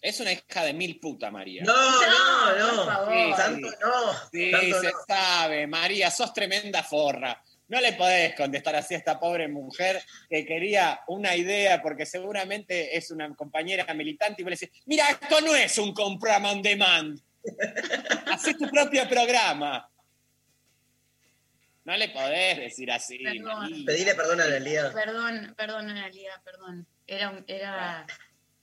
Es 0.00 0.20
una 0.20 0.32
hija 0.32 0.64
de 0.64 0.74
mil 0.74 1.00
puta, 1.00 1.30
María. 1.30 1.64
No, 1.64 1.72
no, 1.74 2.56
No, 2.58 2.72
no. 2.72 2.76
por 2.84 2.92
favor. 2.94 3.14
Sí, 3.14 3.32
Tanto 3.36 3.68
no. 3.80 4.12
Sí, 4.30 4.50
tanto 4.50 4.80
se 4.82 4.92
no. 4.92 4.98
sabe, 5.08 5.66
María, 5.66 6.10
sos 6.10 6.32
tremenda 6.34 6.82
forra. 6.82 7.42
No 7.68 7.80
le 7.80 7.94
podés 7.94 8.34
contestar 8.34 8.76
así 8.76 8.94
a 8.94 8.98
esta 8.98 9.18
pobre 9.18 9.48
mujer 9.48 10.02
que 10.28 10.44
quería 10.44 11.00
una 11.08 11.34
idea 11.34 11.80
porque 11.80 12.04
seguramente 12.04 12.96
es 12.96 13.10
una 13.10 13.34
compañera 13.34 13.92
militante 13.94 14.42
y 14.42 14.44
vos 14.44 14.50
le 14.50 14.56
decís, 14.60 14.82
mira, 14.86 15.08
esto 15.08 15.40
no 15.40 15.54
es 15.54 15.76
un 15.78 15.94
programa 15.94 16.52
on 16.52 16.60
demand. 16.62 17.18
Hacé 18.32 18.54
tu 18.54 18.68
propio 18.68 19.08
programa. 19.08 19.88
No 21.84 21.96
le 21.96 22.08
podés 22.08 22.58
decir 22.58 22.90
así, 22.90 23.18
Perdón. 23.18 23.84
Pedile 23.84 24.14
perdón 24.14 24.40
a 24.40 24.46
la 24.46 24.58
Lía. 24.58 24.90
Perdón, 24.92 25.54
perdón, 25.56 25.90
Analia, 25.90 26.40
perdón. 26.42 26.86
Era, 27.06 27.28
un- 27.30 27.44
era, 27.46 28.06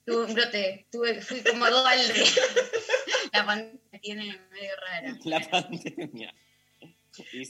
tuve 0.06 0.26
un 0.26 0.34
brote, 0.34 0.88
tuve, 0.92 1.22
fui 1.22 1.42
como 1.44 1.70
Dualde. 1.70 2.14
La 3.34 3.46
pandemia 3.46 4.00
tiene 4.02 4.24
medio 4.52 4.76
rara. 4.78 5.16
La 5.26 5.40
pandemia. 5.40 6.34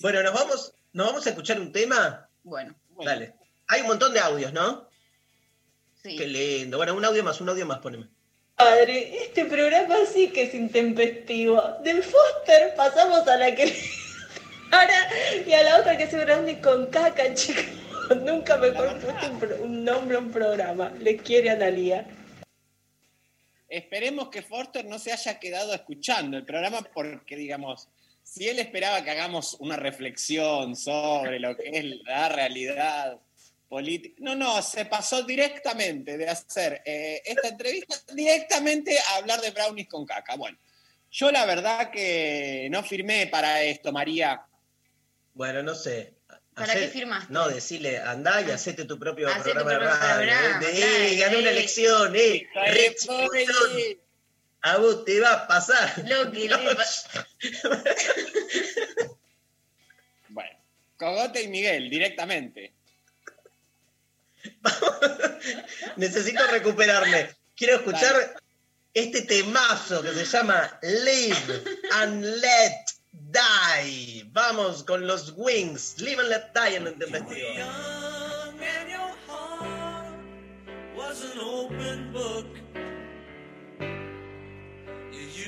Bueno, 0.01 0.23
nos 0.23 0.33
vamos, 0.33 0.73
nos 0.93 1.07
vamos 1.07 1.25
a 1.25 1.29
escuchar 1.29 1.59
un 1.59 1.71
tema. 1.71 2.27
Bueno, 2.43 2.75
bueno, 2.89 3.11
Dale. 3.11 3.33
Hay 3.67 3.81
un 3.81 3.87
montón 3.87 4.13
de 4.13 4.19
audios, 4.19 4.51
¿no? 4.53 4.89
sí. 6.03 6.17
Qué 6.17 6.27
lindo. 6.27 6.77
Bueno, 6.77 6.95
un 6.95 7.05
audio 7.05 7.23
más, 7.23 7.39
un 7.41 7.49
audio 7.49 7.65
más, 7.65 7.79
poneme. 7.79 8.07
Padre, 8.55 9.23
este 9.23 9.45
programa 9.45 9.95
sí 10.11 10.29
que 10.29 10.43
es 10.43 10.53
intempestivo. 10.53 11.61
Del 11.83 12.03
Foster 12.03 12.73
pasamos 12.75 13.27
a 13.27 13.37
la 13.37 13.55
que 13.55 13.63
ahora 14.71 15.09
y 15.47 15.53
a 15.53 15.63
la 15.63 15.79
otra 15.79 15.97
que 15.97 16.07
se 16.07 16.17
brande 16.23 16.59
con 16.59 16.87
caca, 16.87 17.33
chicos. 17.33 17.63
Nunca 18.21 18.57
mejor 18.57 18.99
puesto 18.99 19.31
un, 19.31 19.39
pro- 19.39 19.63
un 19.63 19.83
nombre 19.85 20.17
a 20.17 20.19
un 20.19 20.31
programa. 20.31 20.89
Les 20.99 21.21
quiere 21.21 21.49
Analía. 21.49 22.05
Esperemos 23.69 24.27
que 24.29 24.41
Forster 24.41 24.83
no 24.85 24.99
se 24.99 25.13
haya 25.13 25.39
quedado 25.39 25.73
escuchando 25.73 26.35
el 26.37 26.43
programa 26.45 26.81
porque, 26.93 27.37
digamos, 27.37 27.87
si 28.23 28.47
él 28.47 28.59
esperaba 28.59 29.03
que 29.03 29.11
hagamos 29.11 29.55
una 29.59 29.75
reflexión 29.75 30.75
sobre 30.75 31.39
lo 31.39 31.55
que 31.55 31.69
es 31.73 31.85
la 32.05 32.29
realidad 32.29 33.19
política, 33.67 34.15
no, 34.19 34.35
no, 34.35 34.61
se 34.61 34.85
pasó 34.85 35.23
directamente 35.23 36.17
de 36.17 36.27
hacer 36.27 36.81
eh, 36.85 37.21
esta 37.25 37.49
entrevista 37.49 37.95
directamente 38.13 38.97
a 38.99 39.15
hablar 39.17 39.41
de 39.41 39.51
brownies 39.51 39.87
con 39.87 40.05
caca. 40.05 40.35
Bueno, 40.35 40.57
yo 41.11 41.31
la 41.31 41.45
verdad 41.45 41.91
que 41.91 42.67
no 42.71 42.83
firmé 42.83 43.27
para 43.27 43.63
esto, 43.63 43.91
María. 43.91 44.41
Bueno, 45.33 45.63
no 45.63 45.75
sé. 45.75 46.13
¿Para 46.53 46.73
Hacé- 46.73 46.79
qué 46.81 46.87
firmaste? 46.89 47.31
No, 47.33 47.47
decile, 47.47 47.99
andá 47.99 48.41
y 48.41 48.51
hacete 48.51 48.83
tu 48.85 48.99
propio 48.99 49.29
tu 49.29 49.41
programa 49.41 49.71
de 49.71 49.77
radio. 49.77 49.97
programa, 49.97 50.59
eh, 50.61 50.75
claro, 50.75 50.75
eh, 50.75 51.15
gané 51.15 51.37
una 51.37 51.49
elección, 51.49 52.15
eh. 52.15 52.47
A 54.63 54.77
vos 54.77 55.03
te 55.05 55.19
va 55.19 55.33
a 55.33 55.47
pasar. 55.47 56.03
Lo 56.07 56.31
que 56.31 56.47
le 56.49 56.75
pa- 56.75 56.85
Bueno, 60.29 60.57
Cogote 60.97 61.41
y 61.43 61.47
Miguel, 61.47 61.89
directamente. 61.89 62.73
Necesito 65.97 66.45
recuperarme. 66.47 67.29
Quiero 67.55 67.75
escuchar 67.77 68.35
este 68.93 69.21
temazo 69.23 70.01
que 70.01 70.13
se 70.13 70.25
llama 70.25 70.79
Live 70.81 71.63
and 71.93 72.23
Let 72.23 72.71
Die. 73.11 74.23
Vamos 74.31 74.83
con 74.83 75.05
los 75.07 75.33
Wings. 75.35 75.99
Live 75.99 76.21
and 76.21 76.29
Let 76.29 76.43
Die 76.53 76.75
en 76.75 76.87
el 76.87 76.95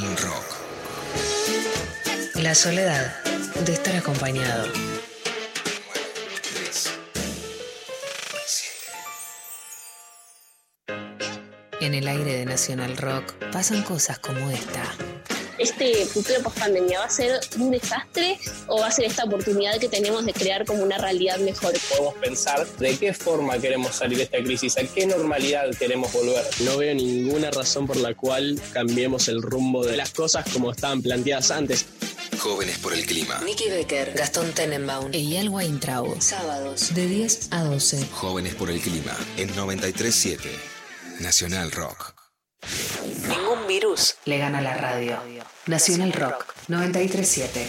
Rock. 0.00 0.44
La 2.36 2.54
soledad 2.54 3.20
de 3.64 3.72
estar 3.72 3.96
acompañado. 3.96 4.68
En 11.80 11.94
el 11.94 12.06
aire 12.06 12.36
de 12.36 12.44
Nacional 12.44 12.96
Rock 12.96 13.34
pasan 13.50 13.82
cosas 13.82 14.20
como 14.20 14.50
esta. 14.50 14.84
¿Este 15.58 16.06
futuro 16.06 16.42
post 16.44 16.60
pandemia 16.60 17.00
va 17.00 17.06
a 17.06 17.10
ser 17.10 17.40
un 17.58 17.72
desastre 17.72 18.27
o 18.68 18.80
va 18.80 18.88
a 18.88 18.90
ser 18.90 19.06
esta 19.06 19.24
oportunidad 19.24 19.78
que 19.78 19.88
tenemos 19.88 20.24
de 20.24 20.32
crear 20.32 20.64
como 20.64 20.82
una 20.82 20.98
realidad 20.98 21.38
mejor? 21.38 21.74
Podemos 21.88 22.14
pensar 22.14 22.66
de 22.66 22.96
qué 22.96 23.12
forma 23.12 23.58
queremos 23.58 23.96
salir 23.96 24.18
de 24.18 24.24
esta 24.24 24.38
crisis, 24.38 24.76
a 24.78 24.82
qué 24.82 25.06
normalidad 25.06 25.70
queremos 25.78 26.12
volver. 26.12 26.44
No 26.60 26.76
veo 26.78 26.94
ninguna 26.94 27.50
razón 27.50 27.86
por 27.86 27.96
la 27.96 28.14
cual 28.14 28.60
cambiemos 28.72 29.28
el 29.28 29.42
rumbo 29.42 29.84
de 29.84 29.96
las 29.96 30.10
cosas 30.10 30.44
como 30.52 30.70
estaban 30.70 31.02
planteadas 31.02 31.50
antes. 31.50 31.86
Jóvenes 32.38 32.78
por 32.78 32.94
el 32.94 33.04
clima. 33.04 33.40
Nicky 33.44 33.68
Becker, 33.68 34.12
Gastón 34.12 34.52
Tenenbaum 34.52 35.10
e 35.12 35.18
Eyal 35.18 35.48
Weintraub. 35.48 36.20
Sábados 36.20 36.94
de 36.94 37.06
10 37.06 37.48
a 37.50 37.64
12. 37.64 38.06
Jóvenes 38.12 38.54
por 38.54 38.70
el 38.70 38.80
clima. 38.80 39.16
En 39.36 39.48
937. 39.56 40.48
Nacional 41.20 41.72
Rock. 41.72 42.14
Ningún 43.28 43.66
virus 43.66 44.16
le 44.24 44.38
gana 44.38 44.58
a 44.58 44.62
la 44.62 44.76
radio. 44.76 45.18
Nacional 45.66 46.12
Rock 46.12 46.54
937. 46.68 47.66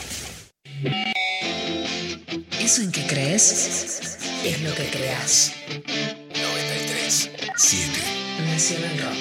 ¿Eso 2.60 2.82
en 2.82 2.92
qué 2.92 3.06
crees? 3.08 4.18
Es 4.44 4.62
lo 4.62 4.74
que 4.76 4.86
creas. 4.90 5.54
93. 5.68 7.32
7. 7.58 8.00
Nacional 8.46 9.00
Rock. 9.00 9.18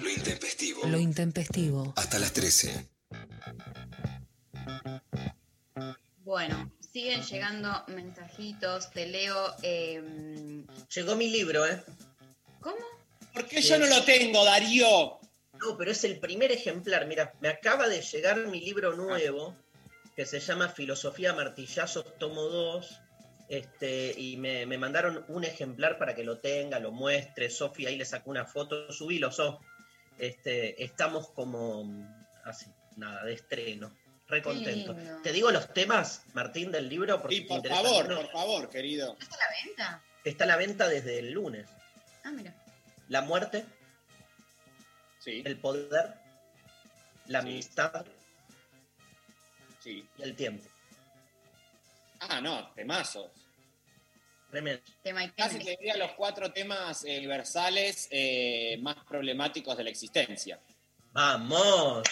Lo 0.00 0.10
intempestivo. 0.10 0.86
Lo 0.86 0.98
intempestivo. 0.98 1.92
Hasta 1.96 2.18
las 2.18 2.32
13. 2.32 2.86
Bueno, 6.24 6.72
siguen 6.92 7.22
llegando 7.22 7.84
mensajitos, 7.88 8.90
te 8.90 9.06
leo. 9.06 9.54
eh, 9.62 10.02
Llegó 10.94 11.14
mi 11.16 11.28
libro, 11.30 11.66
¿eh? 11.66 11.82
¿Cómo? 12.60 12.76
¿Por 13.32 13.46
qué 13.46 13.60
yo 13.62 13.78
no 13.78 13.86
lo 13.86 14.02
tengo, 14.04 14.44
Darío? 14.44 15.20
No, 15.60 15.76
pero 15.76 15.90
es 15.90 16.04
el 16.04 16.18
primer 16.18 16.52
ejemplar. 16.52 17.06
Mira, 17.06 17.34
me 17.40 17.48
acaba 17.48 17.88
de 17.88 18.00
llegar 18.00 18.46
mi 18.46 18.60
libro 18.60 18.94
nuevo 18.94 19.56
que 20.14 20.26
se 20.26 20.40
llama 20.40 20.68
Filosofía 20.68 21.32
Martillazos, 21.32 22.18
tomo 22.18 22.42
2. 22.42 23.00
Este, 23.48 24.12
y 24.16 24.36
me, 24.36 24.66
me 24.66 24.76
mandaron 24.76 25.24
un 25.28 25.44
ejemplar 25.44 25.98
para 25.98 26.14
que 26.14 26.24
lo 26.24 26.38
tenga, 26.38 26.78
lo 26.78 26.92
muestre. 26.92 27.50
Sofía 27.50 27.88
ahí 27.88 27.96
le 27.96 28.04
sacó 28.04 28.30
una 28.30 28.44
foto, 28.44 28.92
subilo, 28.92 29.30
So. 29.32 29.60
Este, 30.18 30.82
estamos 30.82 31.30
como 31.30 31.88
así, 32.44 32.66
nada, 32.96 33.24
de 33.24 33.34
estreno. 33.34 33.96
Re 34.26 34.42
contento. 34.42 34.94
Te 35.22 35.32
digo 35.32 35.50
los 35.50 35.72
temas, 35.72 36.22
Martín, 36.34 36.70
del 36.70 36.88
libro, 36.88 37.20
porque 37.22 37.36
Sí, 37.36 37.40
por 37.42 37.66
favor, 37.66 38.14
por 38.14 38.30
favor, 38.30 38.68
querido. 38.68 39.16
¿Está 39.18 39.36
a 39.36 39.38
la 39.38 39.64
venta? 39.64 40.02
Está 40.24 40.44
a 40.44 40.46
la 40.48 40.56
venta 40.56 40.88
desde 40.88 41.18
el 41.20 41.30
lunes. 41.30 41.66
Ah, 42.24 42.30
mira. 42.30 42.54
La 43.08 43.22
muerte, 43.22 43.64
Sí, 45.18 45.42
el 45.44 45.58
poder, 45.58 46.14
la 47.26 47.40
amistad 47.40 48.06
sí. 49.80 50.06
y 50.16 50.22
el 50.22 50.36
tiempo. 50.36 50.64
Ah, 52.20 52.40
no, 52.40 52.72
temazos. 52.72 53.30
Tremendo. 54.50 54.82
Casi 55.36 55.58
te 55.58 55.70
diría 55.70 55.96
los 55.96 56.12
cuatro 56.12 56.52
temas 56.52 57.04
eh, 57.04 57.18
universales 57.18 58.08
eh, 58.10 58.78
más 58.80 58.96
problemáticos 59.04 59.76
de 59.76 59.84
la 59.84 59.90
existencia. 59.90 60.58
Vamos. 61.12 62.04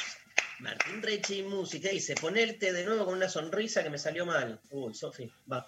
Martín 0.59 1.03
Rechi 1.03 1.43
Música 1.43 1.91
dice, 1.91 2.15
ponerte 2.15 2.73
de 2.73 2.85
nuevo 2.85 3.07
con 3.07 3.15
una 3.15 3.29
sonrisa 3.29 3.83
que 3.83 3.91
me 3.91 3.99
salió 3.99 4.27
mal. 4.27 4.61
Uy, 4.71 4.95
Sofi, 4.95 5.31
va. 5.51 5.67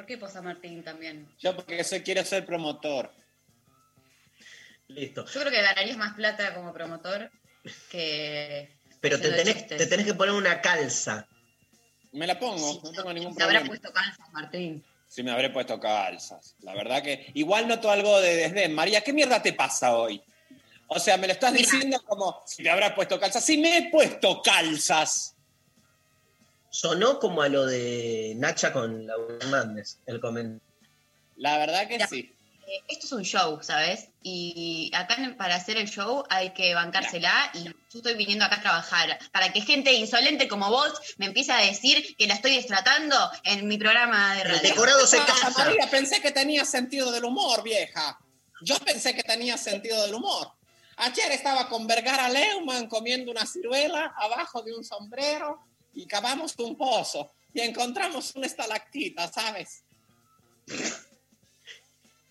¿Por 0.00 0.06
qué 0.06 0.16
posa 0.16 0.40
Martín 0.40 0.82
también? 0.82 1.28
Yo 1.40 1.54
porque 1.54 1.84
soy, 1.84 2.00
quiero 2.00 2.24
ser 2.24 2.46
promotor. 2.46 3.12
Listo. 4.88 5.26
Yo 5.26 5.40
creo 5.40 5.52
que 5.52 5.60
ganarías 5.60 5.98
más 5.98 6.14
plata 6.14 6.54
como 6.54 6.72
promotor 6.72 7.30
que. 7.90 8.78
Pero 9.02 9.20
te 9.20 9.30
tenés, 9.30 9.56
chistes. 9.56 9.76
te 9.76 9.86
tenés 9.86 10.06
que 10.06 10.14
poner 10.14 10.32
una 10.32 10.62
calza. 10.62 11.28
Me 12.12 12.26
la 12.26 12.38
pongo, 12.38 12.80
no 12.82 12.92
tengo 12.92 13.12
ningún 13.12 13.36
Te 13.36 13.42
habrá 13.42 13.58
problema. 13.58 13.66
puesto 13.66 13.92
calzas, 13.92 14.32
Martín. 14.32 14.82
Si 15.06 15.22
me 15.22 15.32
habré 15.32 15.50
puesto 15.50 15.78
calzas. 15.78 16.56
La 16.60 16.72
verdad 16.72 17.02
que 17.02 17.30
igual 17.34 17.68
noto 17.68 17.90
algo 17.90 18.22
de 18.22 18.36
desdén. 18.36 18.74
María, 18.74 19.02
¿qué 19.02 19.12
mierda 19.12 19.42
te 19.42 19.52
pasa 19.52 19.98
hoy? 19.98 20.22
O 20.86 20.98
sea, 20.98 21.18
me 21.18 21.26
lo 21.26 21.34
estás 21.34 21.52
diciendo 21.52 22.02
como 22.06 22.42
si 22.46 22.62
te 22.62 22.70
habrás 22.70 22.94
puesto 22.94 23.20
calzas. 23.20 23.44
Sí, 23.44 23.58
me 23.58 23.76
he 23.76 23.90
puesto 23.90 24.40
calzas. 24.40 25.36
Sonó 26.70 27.18
como 27.18 27.42
a 27.42 27.48
lo 27.48 27.66
de 27.66 28.34
Nacha 28.36 28.72
con 28.72 29.06
Laura 29.06 29.36
Hernández, 29.40 29.96
el 30.06 30.20
comentario. 30.20 30.60
La 31.36 31.58
verdad 31.58 31.88
que 31.88 32.06
sí. 32.06 32.32
Eh, 32.66 32.84
Esto 32.88 33.06
es 33.06 33.12
un 33.12 33.24
show, 33.24 33.58
¿sabes? 33.62 34.08
Y 34.22 34.92
acá 34.94 35.16
para 35.36 35.56
hacer 35.56 35.76
el 35.76 35.88
show 35.88 36.22
hay 36.30 36.50
que 36.50 36.74
bancársela 36.74 37.50
y 37.54 37.64
yo 37.64 37.72
estoy 37.92 38.14
viniendo 38.14 38.44
acá 38.44 38.56
a 38.56 38.62
trabajar 38.62 39.18
para 39.32 39.52
que 39.52 39.62
gente 39.62 39.92
insolente 39.94 40.46
como 40.46 40.68
vos 40.68 40.92
me 41.16 41.26
empiece 41.26 41.50
a 41.50 41.56
decir 41.56 42.14
que 42.16 42.28
la 42.28 42.34
estoy 42.34 42.54
destratando 42.54 43.16
en 43.42 43.66
mi 43.66 43.76
programa 43.76 44.36
de 44.36 44.44
radio. 44.44 44.74
Ah, 45.42 45.50
María, 45.56 45.90
pensé 45.90 46.20
que 46.20 46.30
tenía 46.30 46.64
sentido 46.64 47.10
del 47.10 47.24
humor, 47.24 47.64
vieja. 47.64 48.18
Yo 48.62 48.78
pensé 48.78 49.14
que 49.16 49.24
tenía 49.24 49.56
sentido 49.56 50.00
del 50.02 50.14
humor. 50.14 50.52
Ayer 50.98 51.32
estaba 51.32 51.68
con 51.68 51.86
Vergara 51.86 52.28
Leumann 52.28 52.86
comiendo 52.86 53.32
una 53.32 53.46
ciruela 53.46 54.14
abajo 54.18 54.62
de 54.62 54.74
un 54.74 54.84
sombrero 54.84 55.58
y 55.94 56.06
cavamos 56.06 56.54
un 56.58 56.76
pozo 56.76 57.32
y 57.52 57.60
encontramos 57.60 58.34
una 58.36 58.46
estalactita, 58.46 59.30
¿sabes? 59.32 59.84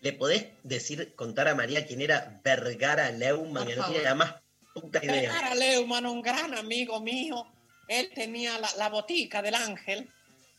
¿Le 0.01 0.13
podés 0.13 0.47
decir, 0.63 1.13
contar 1.15 1.47
a 1.49 1.55
María 1.55 1.85
quién 1.85 2.01
era 2.01 2.39
Vergara 2.43 3.11
Leumann? 3.11 3.67
Que 3.67 3.75
no 3.75 3.87
tiene 3.87 4.03
la 4.03 4.15
más 4.15 4.35
puta 4.73 5.03
idea. 5.03 5.21
Vergara 5.21 5.55
Leumann, 5.55 6.05
un 6.05 6.21
gran 6.21 6.53
amigo 6.53 7.01
mío, 7.01 7.45
él 7.87 8.09
tenía 8.15 8.57
la, 8.59 8.69
la 8.77 8.89
botica 8.89 9.41
del 9.41 9.55
Ángel, 9.55 10.09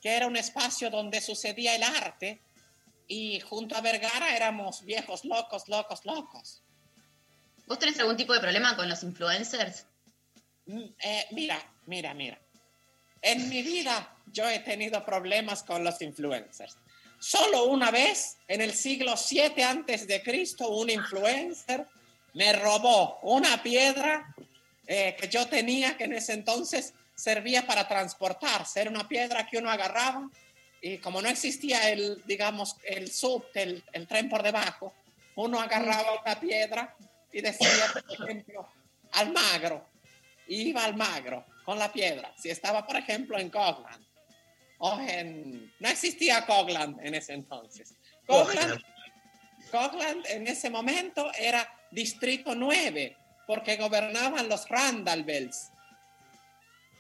que 0.03 0.11
era 0.11 0.27
un 0.27 0.37
espacio 0.37 0.91
donde 0.91 1.21
sucedía 1.21 1.75
el 1.75 1.83
arte, 1.83 2.43
y 3.09 3.41
junto 3.41 3.77
a 3.77 3.81
Vergara 3.81 4.37
éramos 4.37 4.85
viejos 4.85 5.25
locos, 5.25 5.69
locos, 5.69 6.05
locos. 6.05 6.63
¿Vos 7.67 7.79
tenés 7.79 7.99
algún 7.99 8.17
tipo 8.17 8.33
de 8.33 8.41
problema 8.41 8.77
con 8.77 8.89
los 8.89 9.03
influencers? 9.03 9.87
Mm, 10.67 10.85
eh, 11.03 11.27
mira, 11.33 11.73
mira, 11.87 12.15
mira. 12.15 12.41
En 13.23 13.49
mi 13.49 13.63
vida 13.63 14.17
yo 14.33 14.49
he 14.49 14.61
tenido 14.61 15.05
problemas 15.05 15.63
con 15.63 15.85
los 15.85 16.01
influencers. 16.01 16.77
Solo 17.19 17.65
una 17.65 17.91
vez, 17.91 18.39
en 18.49 18.63
el 18.63 18.73
siglo 18.73 19.17
7 19.17 19.63
antes 19.63 20.07
de 20.07 20.23
Cristo, 20.23 20.71
un 20.71 20.89
influencer 20.89 21.87
me 22.33 22.53
robó 22.55 23.19
una 23.23 23.63
piedra 23.63 24.35
eh, 24.87 25.17
que 25.21 25.29
yo 25.29 25.47
tenía, 25.47 25.97
que 25.97 26.05
en 26.05 26.15
ese 26.15 26.33
entonces 26.33 26.95
servía 27.15 27.67
para 27.67 27.87
transportarse. 27.87 28.81
Era 28.81 28.91
una 28.91 29.07
piedra 29.07 29.47
que 29.47 29.59
uno 29.59 29.71
agarraba 29.71 30.31
y 30.81 30.97
como 30.99 31.21
no 31.21 31.29
existía 31.29 31.91
el, 31.91 32.23
digamos, 32.25 32.77
el 32.85 33.13
subte, 33.13 33.63
el, 33.63 33.85
el 33.93 34.07
tren 34.07 34.31
por 34.31 34.43
debajo, 34.43 34.95
uno 35.35 35.61
agarraba 35.61 36.23
una 36.23 36.41
piedra 36.41 36.97
y 37.33 37.43
decía, 37.43 37.69
por 37.93 38.27
ejemplo, 38.27 38.67
Almagro. 39.13 39.85
Iba 40.49 40.85
al 40.85 40.97
Magro 40.97 41.45
con 41.65 41.79
la 41.79 41.93
piedra. 41.93 42.33
Si 42.37 42.51
estaba, 42.51 42.87
por 42.87 42.97
ejemplo, 42.97 43.39
en 43.39 43.51
Cogland. 43.51 44.05
O 44.79 44.99
en... 45.01 45.73
No 45.79 45.89
existía 45.89 46.47
Cogland 46.47 46.99
en 47.05 47.15
ese 47.15 47.35
entonces. 47.35 47.95
Cogland, 48.27 48.83
Cogland 49.71 50.27
en 50.27 50.47
ese 50.49 50.71
momento 50.71 51.31
era 51.39 51.69
Distrito 51.91 52.55
9, 52.55 53.17
porque 53.47 53.77
gobernaban 53.77 54.49
los 54.49 54.69
Randallbells. 54.69 55.71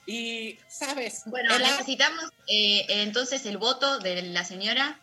Y, 0.06 0.58
¿sabes? 0.68 1.22
Bueno, 1.26 1.58
necesitamos 1.58 2.24
eh, 2.48 2.84
entonces 2.88 3.46
el 3.46 3.58
voto 3.58 3.98
de 4.00 4.22
la 4.22 4.44
señora. 4.44 5.00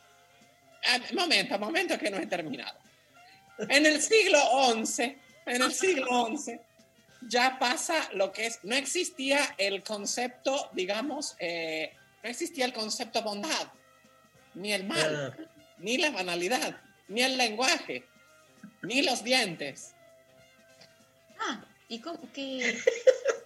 Ah, 0.85 0.99
momento, 1.13 1.57
momento 1.57 1.97
que 1.97 2.09
no 2.09 2.17
he 2.17 2.27
terminado. 2.27 2.77
En 3.69 3.85
el 3.85 4.01
siglo 4.01 4.39
XI, 4.85 5.17
en 5.45 5.61
el 5.61 5.73
siglo 5.73 6.27
XI, 6.35 6.59
ya 7.27 7.57
pasa 7.59 8.09
lo 8.13 8.31
que 8.31 8.47
es, 8.47 8.59
no 8.63 8.75
existía 8.75 9.55
el 9.57 9.83
concepto, 9.83 10.69
digamos, 10.73 11.35
eh, 11.39 11.93
no 12.23 12.29
existía 12.29 12.65
el 12.65 12.73
concepto 12.73 13.21
bondad, 13.21 13.67
ni 14.53 14.73
el 14.73 14.85
mal, 14.85 15.49
ni 15.77 15.97
la 15.97 16.11
banalidad, 16.11 16.79
ni 17.07 17.21
el 17.21 17.37
lenguaje, 17.37 18.05
ni 18.81 19.01
los 19.01 19.23
dientes. 19.23 19.93
Ah, 21.39 21.63
¿y 21.87 21.99
cómo, 21.99 22.19
qué, 22.33 22.79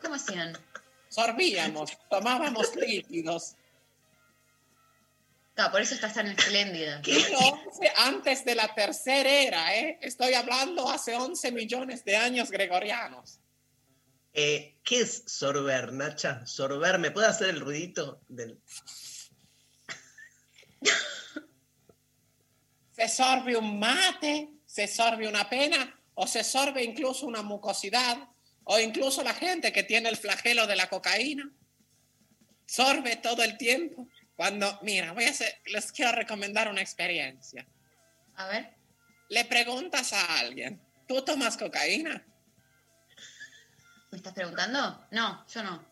cómo 0.02 0.16
hacían? 0.16 0.58
Sorbíamos, 1.10 1.98
tomábamos 2.10 2.76
líquidos. 2.76 3.56
Ah, 5.58 5.70
por 5.70 5.82
eso 5.82 5.96
estás 5.96 6.14
tan 6.14 6.28
espléndida. 6.28 7.02
Antes 7.98 8.46
de 8.46 8.56
la 8.56 8.74
tercera 8.74 9.30
era, 9.30 9.76
¿eh? 9.76 10.00
Estoy 10.02 10.34
hablando 10.34 10.90
hace 10.90 11.16
11 11.16 11.52
millones 11.52 12.06
de 12.06 12.16
años 12.16 12.50
gregorianos. 12.50 13.42
Eh, 14.34 14.80
¿Qué 14.84 15.02
es 15.02 15.24
sorber, 15.28 15.92
Nacha? 15.94 16.46
Sorber, 16.46 17.00
¿me 17.00 17.12
puede 17.12 17.28
hacer 17.28 17.50
el 17.50 17.60
ruidito? 17.60 18.22
Del... 18.28 18.62
se 22.92 23.08
sorbe 23.10 23.58
un 23.58 23.80
mate, 23.80 24.50
se 24.66 24.88
sorbe 24.88 25.28
una 25.28 25.50
pena 25.50 26.00
o 26.14 26.28
se 26.28 26.44
sorbe 26.44 26.84
incluso 26.84 27.26
una 27.26 27.42
mucosidad 27.42 28.30
o 28.64 28.80
incluso 28.80 29.24
la 29.24 29.34
gente 29.34 29.74
que 29.74 29.84
tiene 29.84 30.10
el 30.10 30.18
flagelo 30.18 30.68
de 30.68 30.76
la 30.76 30.88
cocaína 30.88 31.52
sorbe 32.66 33.18
todo 33.18 33.44
el 33.44 33.58
tiempo. 33.58 34.08
Cuando, 34.36 34.80
mira, 34.82 35.12
voy 35.12 35.26
a 35.26 35.30
hacer, 35.32 35.62
les 35.66 35.92
quiero 35.92 36.14
recomendar 36.14 36.70
una 36.70 36.82
experiencia. 36.82 37.68
A 38.36 38.48
ver. 38.48 38.76
Le 39.30 39.46
preguntas 39.46 40.14
a 40.14 40.40
alguien, 40.40 40.82
¿tú 41.08 41.24
tomas 41.24 41.58
cocaína? 41.58 42.26
¿Me 44.12 44.18
estás 44.18 44.34
preguntando? 44.34 45.06
No, 45.12 45.46
yo 45.48 45.64
no. 45.64 45.86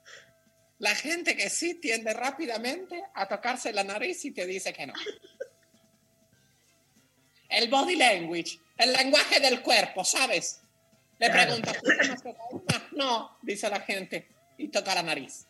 La 0.79 0.95
gente 0.95 1.35
que 1.35 1.49
sí 1.49 1.75
tiende 1.75 2.13
rápidamente 2.13 3.03
a 3.13 3.27
tocarse 3.27 3.73
la 3.73 3.83
nariz 3.83 4.23
y 4.25 4.31
te 4.31 4.45
dice 4.45 4.73
que 4.73 4.87
no. 4.87 4.93
El 7.49 7.69
body 7.69 7.95
language, 7.95 8.59
el 8.77 8.93
lenguaje 8.93 9.39
del 9.39 9.61
cuerpo, 9.61 10.05
¿sabes? 10.05 10.61
Le 11.17 11.29
Claro. 11.31 11.55
preguntas, 11.55 11.81
¿tú 11.81 11.89
tomas 12.01 12.21
cocaína? 12.21 12.87
No, 12.91 13.37
dice 13.41 13.69
la 13.69 13.81
gente, 13.81 14.29
y 14.57 14.67
toca 14.69 14.95
la 14.95 15.03
nariz. 15.03 15.45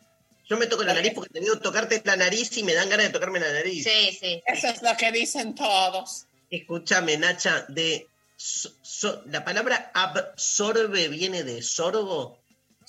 Yo 0.48 0.58
me 0.58 0.66
toco 0.66 0.84
la 0.84 0.94
nariz 0.96 1.14
porque 1.14 1.30
te 1.32 1.41
veo 1.41 1.60
tocarte 1.60 2.02
la 2.06 2.16
nariz 2.16 2.56
y 2.58 2.64
me 2.64 2.74
dan 2.74 2.90
ganas 2.90 3.08
de 3.08 3.12
tocarme 3.14 3.40
la 3.40 3.52
nariz. 3.52 3.84
Sí, 3.84 4.18
sí. 4.20 4.41
Eso 4.48 4.68
es 4.68 4.82
lo 4.82 4.96
que 4.98 5.12
dicen 5.12 5.54
todos. 5.54 6.26
Escúchame, 6.50 7.18
Nacha, 7.18 7.66
de 7.68 8.08
so- 8.36 8.74
so- 8.82 9.22
la 9.28 9.44
palabra 9.46 9.91
absorbe 9.94 11.08
viene 11.10 11.44
de 11.44 11.62
sorbo. 11.62 12.39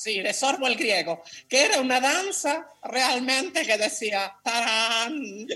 Sí, 0.00 0.22
de 0.22 0.32
sorbo 0.32 0.66
el 0.66 0.76
griego, 0.76 1.22
que 1.46 1.66
era 1.66 1.78
una 1.78 2.00
danza 2.00 2.66
realmente 2.84 3.66
que 3.66 3.76
decía 3.76 4.34
tarán. 4.42 5.46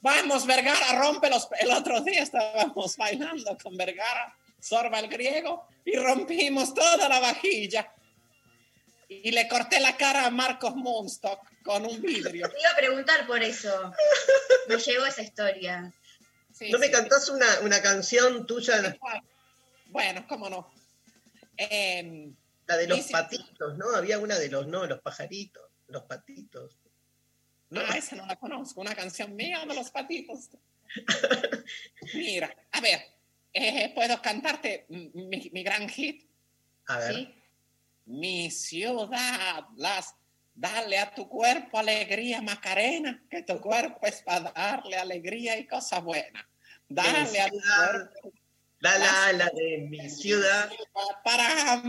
Vamos, 0.00 0.46
Vergara, 0.46 1.00
rompe 1.00 1.28
los... 1.28 1.48
El 1.58 1.72
otro 1.72 2.02
día 2.02 2.22
estábamos 2.22 2.96
bailando 2.96 3.58
con 3.60 3.76
Vergara, 3.76 4.32
sorba 4.60 5.00
el 5.00 5.08
griego, 5.08 5.66
y 5.84 5.96
rompimos 5.96 6.72
toda 6.72 7.08
la 7.08 7.18
vajilla. 7.18 7.92
Y 9.12 9.32
le 9.32 9.48
corté 9.48 9.80
la 9.80 9.96
cara 9.96 10.24
a 10.24 10.30
Marcos 10.30 10.76
Munstock 10.76 11.40
con 11.64 11.84
un 11.84 12.00
vidrio. 12.00 12.48
Te 12.48 12.60
iba 12.60 12.70
a 12.70 12.76
preguntar 12.76 13.26
por 13.26 13.42
eso. 13.42 13.92
Me 14.68 14.76
llegó 14.76 15.04
esa 15.04 15.20
historia. 15.22 15.92
¿No 16.70 16.78
me 16.78 16.92
cantás 16.92 17.28
una, 17.28 17.46
una 17.62 17.82
canción 17.82 18.46
tuya? 18.46 18.96
Bueno, 19.86 20.24
cómo 20.28 20.48
no. 20.48 20.72
Em, 21.56 22.32
La 22.66 22.76
de 22.76 22.86
los 22.86 23.00
patitos, 23.08 23.76
¿no? 23.76 23.96
Había 23.96 24.20
una 24.20 24.38
de 24.38 24.48
los, 24.48 24.68
no, 24.68 24.86
los 24.86 25.00
pajaritos, 25.00 25.64
los 25.88 26.04
patitos. 26.04 26.78
No, 27.70 27.82
esa 27.82 28.14
no 28.14 28.26
la 28.26 28.36
conozco. 28.36 28.80
Una 28.80 28.94
canción 28.94 29.34
mía 29.34 29.64
de 29.66 29.74
los 29.74 29.90
patitos. 29.90 30.50
Mira, 32.14 32.54
a 32.70 32.80
ver, 32.80 33.00
eh, 33.52 33.92
¿puedo 33.92 34.22
cantarte 34.22 34.86
mi, 34.88 35.50
mi 35.52 35.62
gran 35.64 35.88
hit? 35.88 36.30
A 36.86 36.98
ver. 36.98 37.39
Mi 38.06 38.50
ciudad, 38.50 39.64
las, 39.76 40.14
dale 40.54 40.98
a 40.98 41.14
tu 41.14 41.28
cuerpo 41.28 41.78
alegría, 41.78 42.42
Macarena, 42.42 43.22
que 43.30 43.42
tu 43.42 43.60
cuerpo 43.60 44.06
es 44.06 44.22
para 44.22 44.52
darle 44.52 44.96
alegría 44.96 45.58
y 45.58 45.66
cosas 45.66 46.02
buenas. 46.02 46.44
Dale 46.88 47.40
a 47.40 47.48
tu 47.48 47.60
cuerpo. 47.60 48.32
La 48.80 48.98
la 48.98 49.32
la 49.34 49.50
de 49.50 49.86
mi 49.88 50.08
ciudad. 50.08 50.70
Para. 51.22 51.82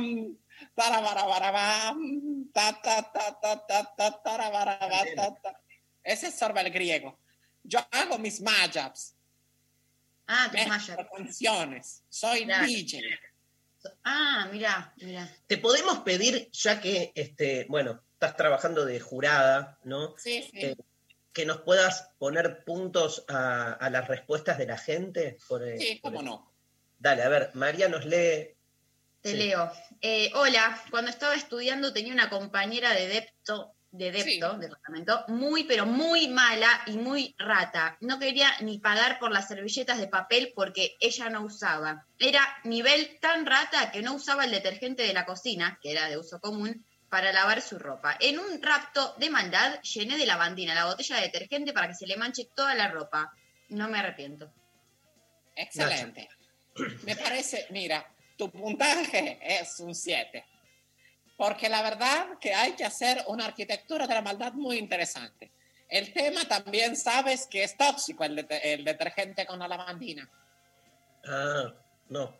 Ese 6.04 6.28
es 6.28 6.38
sorba 6.38 6.62
el 6.62 6.72
griego. 6.72 7.18
Yo 7.64 7.80
hago 7.92 8.18
mis 8.18 8.42
mashups. 8.42 9.16
Ah, 10.28 10.50
mezclo 10.52 10.70
mashups. 10.70 11.10
canciones. 11.16 12.04
Soy 12.10 12.46
Claro. 12.46 12.68
DJ. 12.68 13.02
Ah, 14.04 14.48
mira, 14.52 14.94
mira. 14.98 15.30
Te 15.48 15.58
podemos 15.58 16.00
pedir, 16.00 16.50
ya 16.52 16.80
que, 16.82 17.12
este, 17.16 17.66
bueno, 17.70 18.04
estás 18.14 18.36
trabajando 18.36 18.86
de 18.86 19.00
jurada, 19.00 19.80
¿no? 19.84 20.16
Sí, 20.18 20.44
sí. 20.52 20.60
Eh, 20.60 20.76
que 21.34 21.46
nos 21.46 21.62
puedas 21.62 22.10
poner 22.18 22.64
puntos 22.66 23.24
a, 23.30 23.74
a 23.74 23.90
las 23.90 24.08
respuestas 24.08 24.58
de 24.58 24.66
la 24.66 24.78
gente. 24.78 25.38
Por, 25.48 25.64
Sí, 25.78 26.00
por- 26.02 26.12
cómo 26.14 26.22
no. 26.24 26.54
Dale, 27.00 27.24
a 27.24 27.30
ver, 27.30 27.52
María 27.54 27.88
nos 27.90 28.06
lee. 28.06 28.56
Te 29.22 29.32
Sí. 29.32 29.38
leo. 29.38 29.72
Eh, 30.02 30.32
hola, 30.36 30.80
cuando 30.92 31.10
estaba 31.10 31.36
estudiando 31.36 31.94
tenía 31.94 32.12
una 32.14 32.30
compañera 32.30 32.92
de 32.94 33.08
depto, 33.08 33.74
de 33.92 34.12
depto, 34.12 34.54
Sí. 34.54 34.60
departamento, 34.62 35.26
muy 35.28 35.66
pero 35.66 35.86
muy 35.86 36.30
mala 36.30 36.82
y 36.86 36.98
muy 36.98 37.36
rata. 37.38 37.98
No 38.00 38.20
quería 38.20 38.50
ni 38.62 38.80
pagar 38.80 39.20
por 39.20 39.32
las 39.32 39.48
servilletas 39.48 40.00
de 40.00 40.08
papel 40.08 40.54
porque 40.56 40.96
ella 41.00 41.30
no 41.30 41.42
usaba. 41.44 42.06
Era 42.18 42.42
nivel 42.64 43.20
tan 43.20 43.46
rata 43.46 43.92
que 43.92 44.02
no 44.02 44.14
usaba 44.14 44.46
el 44.46 44.52
detergente 44.52 45.04
de 45.04 45.14
la 45.14 45.26
cocina, 45.26 45.78
que 45.82 45.92
era 45.92 46.08
de 46.08 46.18
uso 46.18 46.40
común, 46.40 46.86
para 47.10 47.34
lavar 47.34 47.62
su 47.62 47.78
ropa. 47.78 48.16
En 48.22 48.40
un 48.40 48.62
rapto 48.62 49.16
de 49.20 49.30
maldad 49.30 49.82
llené 49.82 50.18
de 50.18 50.26
lavandina 50.26 50.74
la 50.74 50.86
botella 50.86 51.18
de 51.18 51.24
detergente 51.24 51.74
para 51.74 51.90
que 51.90 51.96
se 51.96 52.08
le 52.08 52.16
manche 52.16 52.48
toda 52.56 52.74
la 52.74 52.88
ropa. 52.88 53.34
No 53.68 53.90
me 53.90 54.00
arrepiento. 54.00 54.54
Excelente. 55.54 56.30
Me 57.04 57.18
parece, 57.18 57.68
mira, 57.72 58.10
tu 58.38 58.50
puntaje 58.50 59.38
es 59.42 59.78
un 59.82 59.94
7. 59.94 60.46
Porque 61.42 61.70
la 61.70 61.82
verdad 61.82 62.38
que 62.40 62.54
hay 62.54 62.74
que 62.74 62.86
hacer 62.86 63.24
una 63.26 63.46
arquitectura 63.46 64.06
de 64.06 64.14
la 64.14 64.22
maldad 64.22 64.54
muy 64.54 64.78
interesante. 64.78 65.50
El 65.90 66.14
tema 66.14 66.48
también 66.48 66.96
sabes 66.96 67.48
que 67.48 67.64
es 67.64 67.76
tóxico 67.76 68.24
el, 68.24 68.36
det- 68.48 68.60
el 68.64 68.84
detergente 68.86 69.48
con 69.48 69.58
la 69.58 69.68
lavandina. 69.68 70.30
Ah, 71.26 71.74
no. 72.10 72.38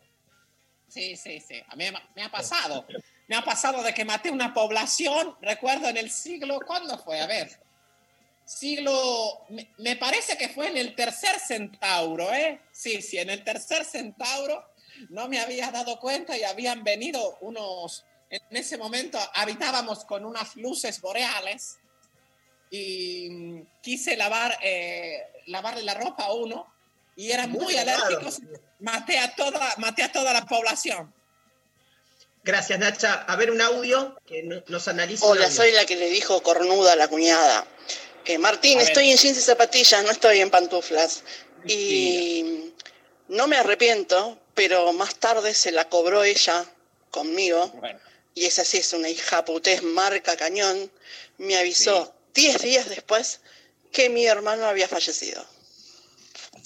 Sí, 0.86 1.16
sí, 1.16 1.40
sí. 1.40 1.60
A 1.66 1.74
mí 1.74 1.86
me- 2.14 2.22
ha 2.22 2.30
pasado. 2.30 2.86
Me 3.26 3.34
ha 3.34 3.42
pasado 3.42 3.82
de 3.82 3.92
que 3.92 4.04
maté 4.04 4.30
una 4.30 4.54
población, 4.54 5.36
recuerdo 5.40 5.88
en 5.88 5.96
el 5.96 6.08
siglo, 6.08 6.60
¿cuándo 6.64 6.96
fue? 6.96 7.18
A 7.20 7.26
ver. 7.26 7.50
Siglo, 8.44 9.44
me, 9.48 9.68
me 9.78 9.96
parece 9.96 10.36
que 10.38 10.48
fue 10.48 10.68
en 10.68 10.76
el 10.76 10.94
tercer 10.94 11.40
centauro, 11.40 12.32
¿eh? 12.32 12.60
Sí, 12.70 13.02
sí, 13.02 13.18
en 13.18 13.30
el 13.30 13.42
tercer 13.42 13.84
centauro 13.84 14.64
no 15.08 15.26
me 15.26 15.40
había 15.40 15.72
dado 15.72 15.98
cuenta 15.98 16.38
y 16.38 16.44
habían 16.44 16.84
venido 16.84 17.38
unos, 17.40 18.04
en 18.32 18.56
ese 18.56 18.78
momento 18.78 19.18
habitábamos 19.34 20.04
con 20.06 20.24
unas 20.24 20.56
luces 20.56 21.00
boreales 21.00 21.76
y 22.70 23.62
quise 23.82 24.16
lavar, 24.16 24.58
eh, 24.62 25.22
lavarle 25.46 25.82
la 25.82 25.94
ropa 25.94 26.24
a 26.24 26.32
uno 26.32 26.66
y 27.14 27.30
eran 27.30 27.50
muy, 27.50 27.64
Muy 27.64 27.76
alérgicos. 27.76 28.38
Maté 28.80 29.18
a, 29.18 29.34
toda, 29.34 29.74
maté 29.76 30.02
a 30.02 30.10
toda 30.10 30.32
la 30.32 30.46
población. 30.46 31.12
Gracias, 32.42 32.78
Nacha. 32.78 33.22
A 33.28 33.36
ver 33.36 33.50
un 33.50 33.60
audio 33.60 34.18
que 34.26 34.42
no- 34.42 34.62
nos 34.66 34.88
analice. 34.88 35.24
un 35.24 35.32
Hola, 35.32 35.50
soy 35.50 35.70
la 35.72 35.84
que 35.84 35.96
le 35.96 36.08
dijo 36.08 36.42
cornuda 36.42 36.94
a 36.94 36.96
la 36.96 37.08
cuñada. 37.08 37.66
Eh, 38.24 38.38
Martín, 38.38 38.78
A 38.78 38.80
ver. 38.80 38.88
estoy 38.88 39.10
en 39.10 39.18
jeans 39.18 39.36
y 39.38 39.40
zapatillas, 39.42 40.02
no 40.04 40.10
estoy 40.10 40.40
en 40.40 40.50
pantuflas. 40.50 41.22
Y 41.66 42.72
no 43.28 43.46
me 43.46 43.56
arrepiento, 43.56 44.38
pero 44.54 44.92
más 44.94 45.14
tarde 45.16 45.54
se 45.54 45.70
la 45.70 45.88
cobró 45.88 46.24
ella 46.24 46.64
conmigo. 47.10 47.68
Bueno, 47.74 48.00
Y 48.34 48.46
esa 48.46 48.64
sí 48.64 48.78
es 48.78 48.92
una 48.92 49.08
hija 49.08 49.44
putés 49.44 49.82
marca 49.82 50.36
cañón. 50.36 50.90
Me 51.38 51.56
avisó 51.56 52.14
10 52.34 52.62
días 52.62 52.88
después 52.88 53.40
que 53.92 54.08
mi 54.08 54.26
hermano 54.26 54.64
había 54.66 54.88
fallecido. 54.88 55.46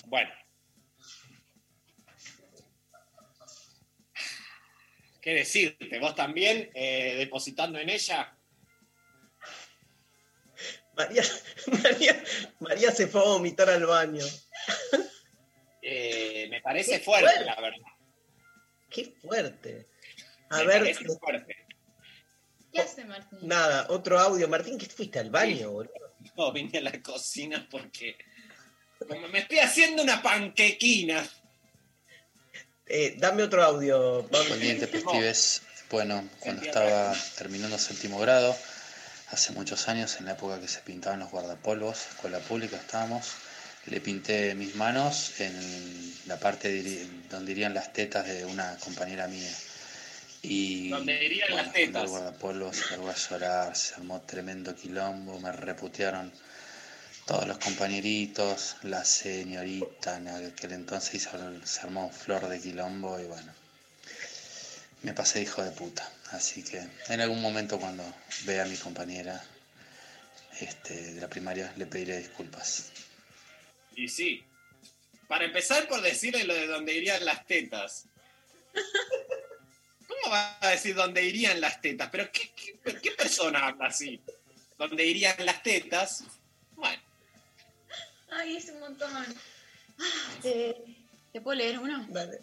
bueno. 0.07 0.31
¿Qué 5.21 5.35
decirte? 5.35 5.99
¿Vos 5.99 6.15
también 6.15 6.71
eh, 6.73 7.17
depositando 7.19 7.81
en 7.81 7.91
ella? 7.91 8.33
María, 10.97 11.23
María, 11.83 12.25
María 12.61 12.93
se 12.93 13.09
fue 13.09 13.21
a 13.23 13.25
vomitar 13.25 13.69
al 13.69 13.85
baño. 13.87 14.25
Eh, 15.83 16.47
me 16.49 16.61
parece 16.61 17.01
fuerte. 17.01 17.45
la 17.45 17.61
verdad. 17.61 17.79
Qué 18.89 19.05
fuerte. 19.21 19.89
A 20.51 20.59
Me 20.59 20.67
ver, 20.67 20.95
fuerte. 20.95 21.67
¿Qué 22.73 22.81
hace 22.81 23.05
Martín? 23.05 23.39
nada, 23.43 23.87
otro 23.89 24.19
audio. 24.19 24.49
Martín, 24.49 24.79
¿qué 24.79 24.87
fuiste 24.87 25.19
al 25.19 25.31
baño, 25.31 25.71
boludo? 25.71 25.93
No, 26.37 26.53
vine 26.53 26.79
a 26.79 26.83
la 26.83 27.03
cocina 27.03 27.67
porque 27.71 28.17
como 29.07 29.29
me 29.29 29.41
estoy 29.41 29.59
haciendo 29.59 30.03
una 30.03 30.23
panquequina. 30.23 31.27
Eh, 32.87 33.17
dame 33.19 33.43
otro 33.43 33.63
audio, 33.63 34.23
día, 34.23 34.73
Intempestives. 34.75 35.63
Bueno, 35.91 36.29
cuando 36.41 36.63
estaba 36.63 37.15
terminando 37.37 37.79
séptimo 37.79 38.19
grado, 38.19 38.57
hace 39.31 39.53
muchos 39.53 39.89
años, 39.89 40.17
en 40.19 40.27
la 40.27 40.33
época 40.33 40.61
que 40.61 40.69
se 40.69 40.81
pintaban 40.81 41.21
los 41.21 41.31
guardapolvos, 41.31 42.07
escuela 42.11 42.39
pública 42.41 42.77
estábamos, 42.77 43.35
le 43.87 44.01
pinté 44.01 44.55
mis 44.55 44.75
manos 44.75 45.41
en 45.41 46.15
la 46.27 46.39
parte 46.39 47.07
donde 47.31 47.53
irían 47.53 47.75
las 47.75 47.93
tetas 47.93 48.27
de 48.27 48.45
una 48.45 48.77
compañera 48.79 49.29
mía. 49.29 49.51
Y 50.49 50.91
Donde 50.91 51.25
irían 51.25 51.49
bueno, 51.51 51.65
las 51.65 51.73
tetas. 51.73 52.03
El 52.05 52.09
guardapolvo 52.09 52.73
se 52.73 52.91
largó 52.91 53.11
a 53.11 53.17
llorar, 53.17 53.77
se 53.77 53.95
armó 53.95 54.21
tremendo 54.23 54.77
quilombo, 54.77 55.41
me 55.41 55.51
reputearon 55.51 56.33
todos 57.27 57.49
los 57.49 57.59
compañeritos, 57.59 58.77
la 58.85 59.05
señorita, 59.05 60.19
en 60.19 60.29
aquel 60.29 60.73
entonces 60.73 61.29
se 61.65 61.81
armó 61.81 62.13
flor 62.13 62.49
de 62.49 62.61
quilombo 62.61 63.19
y 63.19 63.25
bueno, 63.25 63.53
me 65.03 65.13
pasé 65.15 65.43
hijo 65.43 65.65
de 65.65 65.73
puta. 65.73 66.09
Así 66.31 66.63
que 66.63 66.87
en 67.09 67.21
algún 67.21 67.43
momento 67.43 67.81
cuando 67.81 68.05
vea 68.45 68.63
a 68.63 68.67
mi 68.67 68.77
compañera 68.77 69.45
este, 70.61 71.15
de 71.15 71.21
la 71.21 71.29
primaria 71.29 71.73
le 71.77 71.87
pediré 71.87 72.19
disculpas. 72.19 72.93
Y 73.97 74.09
sí. 74.09 74.45
Para 75.27 75.45
empezar 75.45 75.89
por 75.89 76.03
decirle 76.03 76.45
lo 76.45 76.55
de 76.55 76.69
donde 76.69 76.93
irían 76.93 77.25
las 77.25 77.45
tetas. 77.47 78.05
¿Cómo 80.07 80.33
va 80.33 80.57
a 80.61 80.71
decir 80.71 80.95
dónde 80.95 81.25
irían 81.25 81.61
las 81.61 81.81
tetas? 81.81 82.09
Pero 82.11 82.31
¿qué, 82.33 82.51
qué, 82.55 83.01
qué 83.01 83.11
persona 83.13 83.67
habla 83.67 83.87
así? 83.87 84.21
¿Dónde 84.79 85.05
irían 85.05 85.45
las 85.45 85.63
tetas? 85.63 86.25
Bueno, 86.75 87.01
Ay, 88.31 88.57
es 88.57 88.69
un 88.69 88.81
montón. 88.81 89.11
Ah, 89.99 90.05
¿Te, 90.43 90.77
¿te 91.33 91.41
puedo 91.41 91.57
leer 91.57 91.79
uno? 91.79 92.07
Dale. 92.11 92.41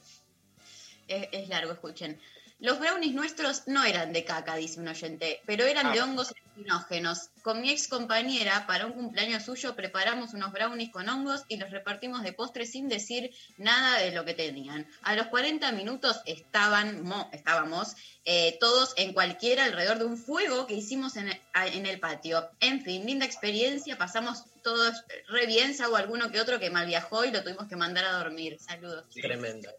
Es, 1.07 1.27
es 1.31 1.49
largo, 1.49 1.73
escuchen. 1.73 2.19
Los 2.63 2.79
brownies 2.79 3.13
nuestros 3.13 3.67
no 3.67 3.83
eran 3.83 4.13
de 4.13 4.23
caca, 4.23 4.55
dice 4.55 4.79
un 4.79 4.87
oyente, 4.87 5.41
pero 5.45 5.65
eran 5.65 5.91
de 5.91 5.99
Ah. 5.99 6.05
hongos 6.05 6.33
alucinógenos. 6.55 7.29
Con 7.41 7.59
mi 7.61 7.69
ex 7.69 7.89
compañera, 7.89 8.65
para 8.67 8.85
un 8.85 8.93
cumpleaños 8.93 9.43
suyo, 9.43 9.75
preparamos 9.75 10.33
unos 10.33 10.53
brownies 10.53 10.89
con 10.89 11.09
hongos 11.09 11.43
y 11.49 11.57
los 11.57 11.71
repartimos 11.71 12.23
de 12.23 12.31
postre 12.31 12.65
sin 12.65 12.87
decir 12.87 13.31
nada 13.57 13.99
de 13.99 14.11
lo 14.11 14.23
que 14.23 14.33
tenían. 14.33 14.87
A 15.01 15.13
los 15.13 15.27
40 15.27 15.73
minutos 15.73 16.21
estaban, 16.25 17.03
mo- 17.03 17.29
estábamos 17.33 17.95
eh, 18.23 18.55
todos 18.61 18.93
en 18.95 19.11
cualquiera 19.11 19.65
alrededor 19.65 19.99
de 19.99 20.05
un 20.05 20.17
fuego 20.17 20.65
que 20.65 20.75
hicimos 20.75 21.17
en 21.17 21.27
el, 21.27 21.41
a- 21.51 21.67
en 21.67 21.85
el 21.85 21.99
patio. 21.99 22.49
En 22.61 22.81
fin, 22.81 23.05
linda 23.05 23.25
experiencia, 23.25 23.97
pasamos 23.97 24.45
todos 24.63 25.03
re 25.27 25.45
bien, 25.47 25.75
salvo 25.75 25.97
alguno 25.97 26.31
que 26.31 26.39
otro 26.39 26.57
que 26.61 26.69
mal 26.69 26.85
viajó 26.85 27.25
y 27.25 27.31
lo 27.31 27.43
tuvimos 27.43 27.67
que 27.67 27.75
mandar 27.75 28.05
a 28.05 28.13
dormir. 28.13 28.57
Saludos. 28.61 29.05
Tremendo. 29.13 29.69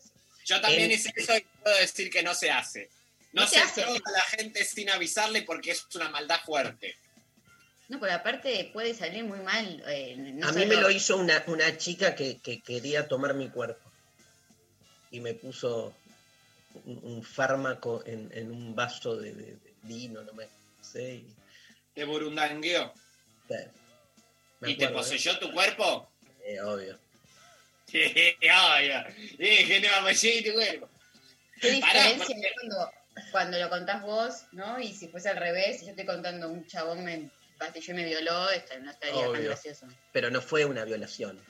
Yo 0.45 0.61
también 0.61 0.91
hice 0.91 1.13
eso 1.17 1.37
y 1.37 1.41
puedo 1.63 1.77
decir 1.79 2.11
que 2.11 2.23
no 2.23 2.35
se 2.35 2.51
hace. 2.51 2.91
No, 3.33 3.43
No 3.43 3.49
se, 3.49 3.57
se 3.57 3.61
hace. 3.63 3.81
droga 3.83 4.01
a 4.05 4.11
la 4.13 4.21
gente 4.23 4.65
sin 4.65 4.91
avisarle 4.91 5.43
porque 5.43 5.73
es 5.73 5.87
una 5.95 6.09
maldad 6.09 6.41
fuerte. 6.45 6.97
No, 7.89 7.99
porque 7.99 8.15
aparte 8.15 8.71
puede 8.73 8.95
salir 8.95 9.25
muy 9.25 9.41
mal. 9.41 9.83
eh, 9.89 10.15
no 10.17 10.49
a 10.49 10.53
mí 10.53 10.65
me 10.67 10.77
lo 10.77 10.91
hizo 10.91 11.17
una, 11.17 11.43
una 11.49 11.77
chica 11.77 12.15
que, 12.15 12.39
que 12.41 12.61
quería 12.63 13.09
tomar 13.09 13.35
mi 13.35 13.51
cuerpo. 13.51 13.91
Y 15.11 15.21
me 15.21 15.35
puso 15.35 15.95
un, 16.85 16.99
un 17.03 17.23
fármaco 17.23 18.03
en, 18.07 18.31
en 18.33 18.51
un 18.51 18.75
vaso 18.75 19.17
de, 19.17 19.33
de- 19.35 19.57
de 19.57 19.75
vino, 19.83 20.23
no 20.23 20.33
me 20.33 20.49
sé. 20.81 21.17
y- 21.17 21.35
Te 21.95 22.05
burundangueó. 22.05 22.93
sí, 23.49 23.55
¿Y 24.63 24.77
te 24.77 24.85
acuerdo, 24.87 25.03
poseyó 25.03 25.39
tu 25.39 25.53
cuerpo? 25.53 26.11
¿eh? 26.43 26.55
Eh, 26.55 26.61
obvio. 26.63 26.99
¿Qué 31.61 31.81
Pará, 31.81 32.03
diferencia 32.09 32.37
hay 32.37 32.43
cuando, 32.55 32.91
cuando 33.31 33.59
lo 33.59 33.71
contás 33.71 34.03
vos, 34.03 34.43
¿no? 34.53 34.81
Y 34.81 34.93
si 34.93 35.09
fuese 35.09 35.29
al 35.29 35.37
revés, 35.37 35.79
si 35.79 35.85
yo 35.87 35.91
estoy 35.91 36.05
contando 36.05 36.49
un 36.51 36.67
chabón 36.67 37.05
me 37.05 37.31
pastilló 37.59 37.93
y 37.93 37.97
me 37.97 38.05
violó, 38.05 38.51
esta- 38.51 38.79
no 38.81 38.91
estaría 38.91 39.21
tan 39.21 39.31
Obvio. 39.31 39.45
gracioso. 39.51 39.87
Pero 40.13 40.31
no 40.31 40.43
fue 40.43 40.65
una 40.65 40.85
violación. 40.85 41.41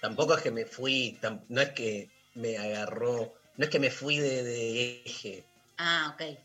Tampoco 0.00 0.34
es 0.36 0.42
que 0.42 0.50
me 0.50 0.64
fui, 0.64 1.18
tam- 1.20 1.44
no 1.48 1.60
es 1.60 1.70
que 1.70 2.08
me 2.34 2.56
agarró, 2.56 3.34
no 3.56 3.64
es 3.64 3.70
que 3.70 3.78
me 3.78 3.90
fui 3.90 4.18
de, 4.18 4.42
de 4.44 5.02
eje. 5.04 5.44
Ah, 5.76 6.14
ok. 6.14 6.38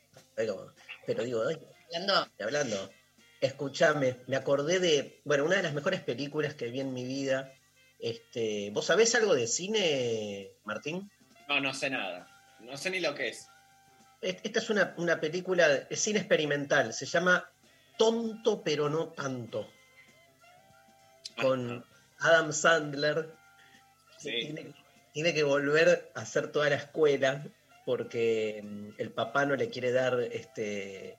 Como- 0.48 0.72
Pero 1.06 1.24
digo, 1.24 1.44
ay, 1.48 1.58
Hablando, 1.96 2.28
hablando, 2.40 2.94
escúchame, 3.40 4.18
me 4.28 4.36
acordé 4.36 4.80
de, 4.80 5.22
bueno, 5.26 5.46
una 5.46 5.58
de 5.58 5.64
las 5.64 5.74
mejores 5.74 6.02
películas 6.02 6.56
que 6.56 6.68
vi 6.70 6.80
en 6.82 6.94
mi 6.94 7.06
vida. 7.06 7.54
Este, 8.04 8.70
¿Vos 8.72 8.88
sabés 8.88 9.16
algo 9.16 9.34
de 9.34 9.48
cine, 9.48 10.52
Martín? 10.66 11.10
No, 11.48 11.62
no 11.62 11.74
sé 11.74 11.90
nada. 11.90 12.28
No 12.60 12.76
sé 12.76 12.90
ni 12.90 13.00
lo 13.00 13.16
que 13.16 13.30
es. 13.30 13.48
Esta 14.20 14.60
es 14.60 14.70
una, 14.70 14.94
una 14.98 15.22
película 15.22 15.70
de 15.70 15.96
cine 15.96 16.20
experimental, 16.20 16.94
se 16.94 17.06
llama 17.06 17.50
Tonto 17.98 18.62
pero 18.62 18.90
no 18.90 19.08
tanto. 19.08 19.70
Con 21.40 21.86
Adam 22.20 22.52
Sandler. 22.52 23.34
Tiene, 24.20 24.74
tiene 25.14 25.34
que 25.34 25.44
volver 25.44 26.12
a 26.14 26.22
hacer 26.22 26.52
toda 26.52 26.70
la 26.70 26.76
escuela 26.76 27.46
porque 27.86 28.62
mm, 28.62 28.90
el 28.98 29.12
papá 29.12 29.46
no 29.46 29.56
le 29.56 29.70
quiere 29.70 29.94
dar 29.94 30.20
este, 30.20 31.18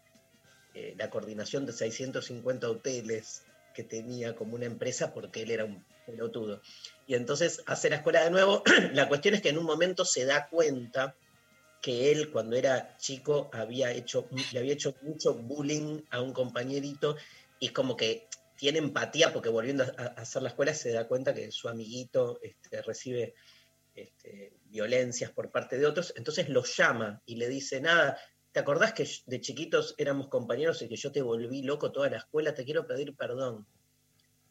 eh, 0.74 0.94
la 0.98 1.08
coordinación 1.08 1.64
de 1.64 1.72
650 1.72 2.68
hoteles 2.68 3.42
que 3.72 3.84
tenía 3.84 4.36
como 4.36 4.54
una 4.54 4.66
empresa 4.66 5.14
porque 5.14 5.44
él 5.44 5.50
era 5.50 5.64
un 5.64 5.82
pelotudo. 6.06 6.60
Y 7.06 7.14
entonces 7.14 7.62
hace 7.66 7.90
la 7.90 7.96
escuela 7.96 8.24
de 8.24 8.30
nuevo. 8.30 8.62
la 8.92 9.08
cuestión 9.08 9.34
es 9.34 9.42
que 9.42 9.50
en 9.50 9.58
un 9.58 9.64
momento 9.64 10.04
se 10.04 10.24
da 10.24 10.48
cuenta 10.48 11.16
que 11.80 12.10
él 12.10 12.30
cuando 12.30 12.56
era 12.56 12.96
chico 12.96 13.50
había 13.52 13.92
hecho, 13.92 14.26
le 14.52 14.58
había 14.58 14.72
hecho 14.72 14.94
mucho 15.02 15.34
bullying 15.34 16.00
a 16.10 16.22
un 16.22 16.32
compañerito 16.32 17.16
y 17.60 17.68
como 17.68 17.96
que 17.96 18.26
tiene 18.56 18.78
empatía 18.78 19.32
porque 19.32 19.48
volviendo 19.48 19.84
a, 19.84 20.04
hacer 20.16 20.42
la 20.42 20.48
escuela 20.48 20.72
se 20.72 20.92
da 20.92 21.06
cuenta 21.06 21.34
que 21.34 21.50
su 21.50 21.68
amiguito 21.68 22.38
este, 22.40 22.80
recibe 22.82 23.34
este, 23.94 24.54
violencias 24.64 25.30
por 25.30 25.50
parte 25.50 25.78
de 25.78 25.86
otros, 25.86 26.14
entonces 26.16 26.48
lo 26.48 26.64
llama 26.64 27.22
y 27.26 27.36
le 27.36 27.48
dice, 27.48 27.80
nada, 27.80 28.18
¿te 28.50 28.60
acordás 28.60 28.92
que 28.92 29.06
de 29.26 29.40
chiquitos 29.40 29.94
éramos 29.98 30.28
compañeros 30.28 30.80
y 30.82 30.88
que 30.88 30.96
yo 30.96 31.12
te 31.12 31.22
volví 31.22 31.62
loco 31.62 31.92
toda 31.92 32.08
la 32.08 32.16
escuela? 32.16 32.54
Te 32.54 32.64
quiero 32.64 32.86
pedir 32.86 33.14
perdón. 33.14 33.66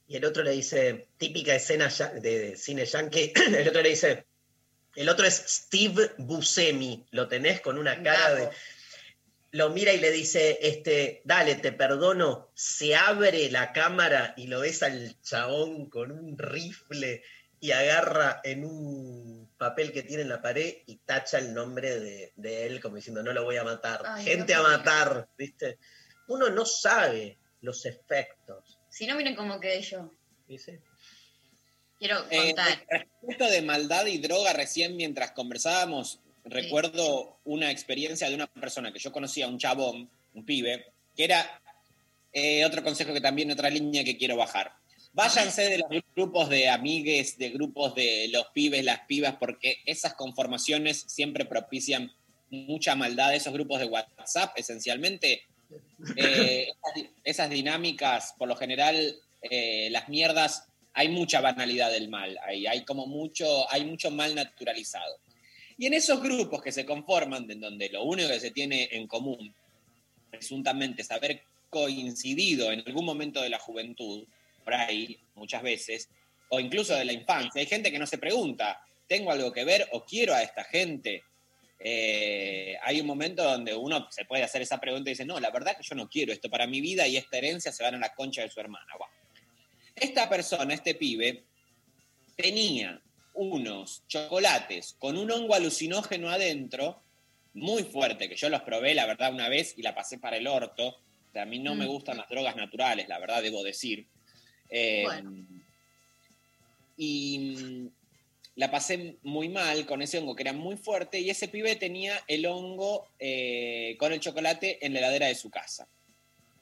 Y 0.08 0.18
el 0.18 0.26
otro 0.26 0.44
le 0.44 0.52
dice, 0.52 1.08
típica 1.18 1.56
escena 1.56 1.90
de, 2.22 2.56
cine 2.58 2.86
yankee, 2.86 3.32
el 3.58 3.68
otro 3.68 3.82
le 3.82 3.90
dice, 3.90 4.26
el 4.96 5.10
otro 5.10 5.26
es 5.26 5.44
Steve 5.48 6.12
Buscemi, 6.18 7.06
lo 7.12 7.28
tenés 7.28 7.62
con 7.62 7.78
una 7.78 8.02
cara 8.02 8.36
de... 8.36 8.50
Lo 9.52 9.70
mira 9.70 9.94
y 9.94 10.00
le 10.00 10.10
dice, 10.10 10.58
este, 10.62 11.22
dale, 11.26 11.54
te 11.56 11.72
perdono, 11.72 12.52
se 12.56 12.96
abre 12.96 13.52
la 13.52 13.72
cámara 13.72 14.34
y 14.36 14.48
lo 14.48 14.62
ves 14.62 14.82
al 14.82 15.16
chabón 15.22 15.92
con 15.92 16.12
un 16.12 16.38
rifle 16.40 17.24
y 17.60 17.72
agarra 17.72 18.42
en 18.44 18.66
un 18.66 19.50
papel 19.58 19.92
que 19.92 20.02
tiene 20.02 20.24
en 20.24 20.30
la 20.30 20.42
pared 20.42 20.78
y 20.88 20.98
tacha 20.98 21.38
el 21.38 21.54
nombre 21.54 22.00
de, 22.00 22.34
de 22.36 22.66
él 22.66 22.82
como 22.82 22.96
diciendo, 22.96 23.22
no 23.22 23.32
lo 23.32 23.44
voy 23.44 23.58
a 23.58 23.64
matar, 23.64 24.02
Ay, 24.06 24.26
gente 24.26 24.56
a 24.56 24.64
matar, 24.64 25.30
¿viste? 25.38 25.78
Uno 26.28 26.50
no 26.50 26.66
sabe 26.66 27.38
los 27.62 27.86
efectos, 27.86 28.73
si 28.94 29.08
no 29.08 29.16
miren 29.16 29.36
cómo 29.36 29.60
quedé 29.60 29.82
yo. 29.82 30.12
Quiero 31.98 32.26
Eh, 32.30 32.54
contar. 32.54 32.86
respecto 32.88 33.50
de 33.50 33.62
maldad 33.64 34.06
y 34.06 34.20
droga, 34.20 34.54
recién 34.54 34.96
mientras 34.96 35.32
conversábamos, 35.32 36.20
recuerdo 36.44 37.40
una 37.44 37.72
experiencia 37.72 38.30
de 38.30 38.36
una 38.36 38.46
persona 38.46 38.94
que 38.94 39.00
yo 39.00 39.12
conocía, 39.12 39.48
un 39.48 39.58
chabón, 39.58 40.12
un 40.36 40.46
pibe, 40.46 40.94
que 41.16 41.24
era 41.24 41.60
eh, 42.34 42.66
otro 42.66 42.84
consejo 42.84 43.14
que 43.14 43.22
también, 43.22 43.50
otra 43.52 43.70
línea 43.70 44.04
que 44.04 44.18
quiero 44.18 44.36
bajar. 44.38 44.74
Váyanse 45.14 45.70
de 45.70 45.78
los 45.80 45.90
grupos 46.16 46.50
de 46.50 46.70
amigues, 46.70 47.38
de 47.38 47.50
grupos 47.50 47.96
de 47.96 48.28
los 48.32 48.48
pibes, 48.48 48.84
las 48.84 49.02
pibas, 49.02 49.36
porque 49.40 49.78
esas 49.86 50.14
conformaciones 50.16 51.04
siempre 51.08 51.46
propician 51.46 52.12
mucha 52.50 52.96
maldad. 52.96 53.34
Esos 53.36 53.54
grupos 53.54 53.80
de 53.80 53.86
WhatsApp, 53.86 54.54
esencialmente, 54.58 55.44
eh, 56.16 56.68
esas, 56.70 56.96
di- 56.96 57.10
esas 57.24 57.50
dinámicas, 57.50 58.34
por 58.38 58.48
lo 58.48 58.56
general, 58.56 59.16
eh, 59.42 59.90
las 59.92 60.10
mierdas, 60.10 60.66
hay 60.94 61.10
mucha 61.10 61.42
banalidad 61.42 61.92
del 61.92 62.08
mal, 62.10 62.38
ahí 62.44 62.68
hay 62.68 62.86
como 62.86 63.08
mucho, 63.08 63.70
hay 63.72 63.84
mucho 63.86 64.12
mal 64.12 64.36
naturalizado. 64.36 65.18
Y 65.78 65.88
en 65.88 65.94
esos 65.96 66.22
grupos 66.22 66.62
que 66.62 66.72
se 66.72 66.86
conforman, 66.86 67.50
en 67.50 67.60
donde 67.60 67.90
lo 67.90 68.04
único 68.04 68.30
que 68.30 68.40
se 68.40 68.52
tiene 68.52 68.90
en 68.92 69.08
común, 69.08 69.54
presuntamente, 70.30 71.02
es 71.02 71.12
haber 71.12 71.42
coincidido 71.70 72.72
en 72.72 72.84
algún 72.86 73.06
momento 73.06 73.42
de 73.42 73.50
la 73.50 73.60
juventud, 73.60 74.24
por 74.64 74.74
ahí, 74.76 75.20
muchas 75.36 75.64
veces, 75.64 76.10
o 76.50 76.60
incluso 76.60 76.96
de 76.96 77.06
la 77.06 77.14
infancia, 77.14 77.60
hay 77.60 77.66
gente 77.66 77.92
que 77.92 77.98
no 78.00 78.06
se 78.06 78.20
pregunta, 78.20 78.80
¿tengo 79.08 79.32
algo 79.32 79.52
que 79.52 79.64
ver 79.66 79.88
o 79.92 80.06
quiero 80.06 80.34
a 80.36 80.44
esta 80.44 80.64
gente? 80.64 81.24
Eh, 81.86 82.78
hay 82.82 83.02
un 83.02 83.08
momento 83.08 83.44
donde 83.44 83.76
uno 83.76 84.08
se 84.10 84.24
puede 84.24 84.44
hacer 84.44 84.62
esa 84.62 84.80
pregunta 84.80 85.10
y 85.10 85.14
dice, 85.14 85.26
no, 85.26 85.38
la 85.42 85.52
verdad 85.52 85.76
que 85.76 85.84
yo 85.84 85.96
no 85.96 86.08
quiero 86.08 86.32
esto 86.32 86.50
para 86.50 86.66
mi 86.66 86.80
vida 86.80 87.06
y 87.08 87.18
esta 87.18 87.38
herencia 87.38 87.74
se 87.74 87.84
van 87.84 87.96
a 87.96 88.00
la 88.00 88.14
concha 88.16 88.42
de 88.42 88.50
su 88.50 88.62
hermana. 88.62 88.88
Buah. 88.98 89.10
Esta 89.94 90.30
persona, 90.30 90.74
este 90.74 90.96
pibe, 90.96 91.44
tenía 92.38 93.02
unos 93.34 94.04
chocolates 94.08 94.96
con 94.98 95.18
un 95.18 95.30
hongo 95.30 95.56
alucinógeno 95.56 96.30
adentro, 96.30 97.04
muy 97.54 97.84
fuerte, 97.84 98.30
que 98.30 98.36
yo 98.38 98.48
los 98.50 98.62
probé, 98.62 98.96
la 98.96 99.06
verdad, 99.06 99.34
una 99.34 99.50
vez 99.50 99.74
y 99.78 99.82
la 99.82 99.94
pasé 99.94 100.20
para 100.20 100.38
el 100.38 100.48
orto. 100.48 100.88
O 100.88 101.32
sea, 101.34 101.42
a 101.44 101.46
mí 101.46 101.60
no 101.60 101.76
me 101.76 101.86
Mm. 101.86 101.90
gustan 101.90 102.18
las 102.18 102.30
drogas 102.30 102.56
naturales, 102.56 103.10
la 103.10 103.20
verdad, 103.20 103.44
debo 103.44 103.62
decir. 103.62 104.08
Eh, 104.70 105.04
Bueno. 105.04 105.46
Y 106.96 107.90
la 108.56 108.70
pasé 108.70 109.18
muy 109.24 109.50
mal 109.50 109.86
con 109.86 110.02
ese 110.02 110.20
hongo 110.20 110.36
que 110.36 110.44
era 110.44 110.54
muy 110.54 110.78
fuerte 110.78 111.20
y 111.20 111.30
ese 111.30 111.48
pibe 111.48 111.76
tenía 111.76 112.22
el 112.28 112.46
hongo 112.46 113.08
eh, 113.20 113.96
con 113.98 114.14
el 114.14 114.20
chocolate 114.20 114.86
en 114.86 114.94
la 114.94 115.00
heladera 115.00 115.28
de 115.28 115.36
su 115.36 115.50
casa. 115.50 115.88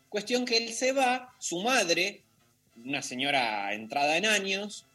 Cuestión 0.08 0.46
que 0.46 0.58
él 0.58 0.74
se 0.74 0.94
va, 0.94 1.36
su 1.40 1.62
madre, 1.62 2.22
una 2.86 3.02
señora 3.02 3.74
entrada 3.74 4.18
en 4.18 4.26
años, 4.26 4.86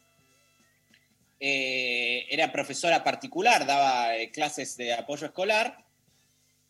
eh, 1.39 2.25
era 2.29 2.51
profesora 2.51 3.03
particular, 3.03 3.65
daba 3.65 4.15
eh, 4.15 4.31
clases 4.31 4.75
de 4.77 4.93
apoyo 4.93 5.27
escolar, 5.27 5.85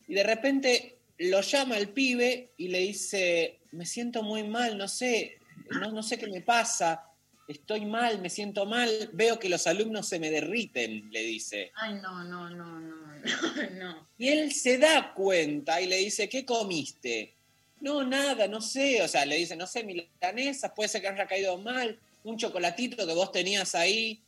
y 0.07 0.13
de 0.13 0.23
repente 0.23 0.97
lo 1.17 1.41
llama 1.41 1.77
el 1.77 1.89
pibe 1.89 2.51
y 2.57 2.67
le 2.67 2.79
dice, 2.79 3.59
me 3.71 3.85
siento 3.85 4.23
muy 4.23 4.43
mal, 4.43 4.77
no 4.77 4.87
sé, 4.87 5.37
no, 5.71 5.91
no 5.91 6.03
sé 6.03 6.17
qué 6.17 6.27
me 6.27 6.41
pasa, 6.41 7.06
estoy 7.47 7.85
mal, 7.85 8.19
me 8.19 8.29
siento 8.29 8.65
mal, 8.65 9.09
veo 9.13 9.39
que 9.39 9.49
los 9.49 9.67
alumnos 9.67 10.07
se 10.07 10.19
me 10.19 10.29
derriten, 10.29 11.09
le 11.11 11.21
dice. 11.21 11.71
Ay, 11.75 11.95
no, 11.95 12.23
no, 12.23 12.49
no, 12.49 12.79
no, 12.79 12.95
no. 13.73 14.07
Y 14.17 14.27
él 14.27 14.53
se 14.53 14.77
da 14.77 15.13
cuenta 15.13 15.79
y 15.81 15.87
le 15.87 15.97
dice, 15.97 16.27
¿qué 16.27 16.45
comiste? 16.45 17.33
No, 17.79 18.03
nada, 18.03 18.47
no 18.47 18.61
sé. 18.61 19.01
O 19.01 19.07
sea, 19.07 19.25
le 19.25 19.37
dice, 19.37 19.55
no 19.55 19.67
sé, 19.67 19.83
milanesas, 19.83 20.71
puede 20.75 20.89
ser 20.89 21.01
que 21.01 21.07
haya 21.07 21.27
caído 21.27 21.57
mal, 21.57 21.97
un 22.23 22.37
chocolatito 22.37 23.07
que 23.07 23.13
vos 23.13 23.31
tenías 23.31 23.75
ahí. 23.75 24.21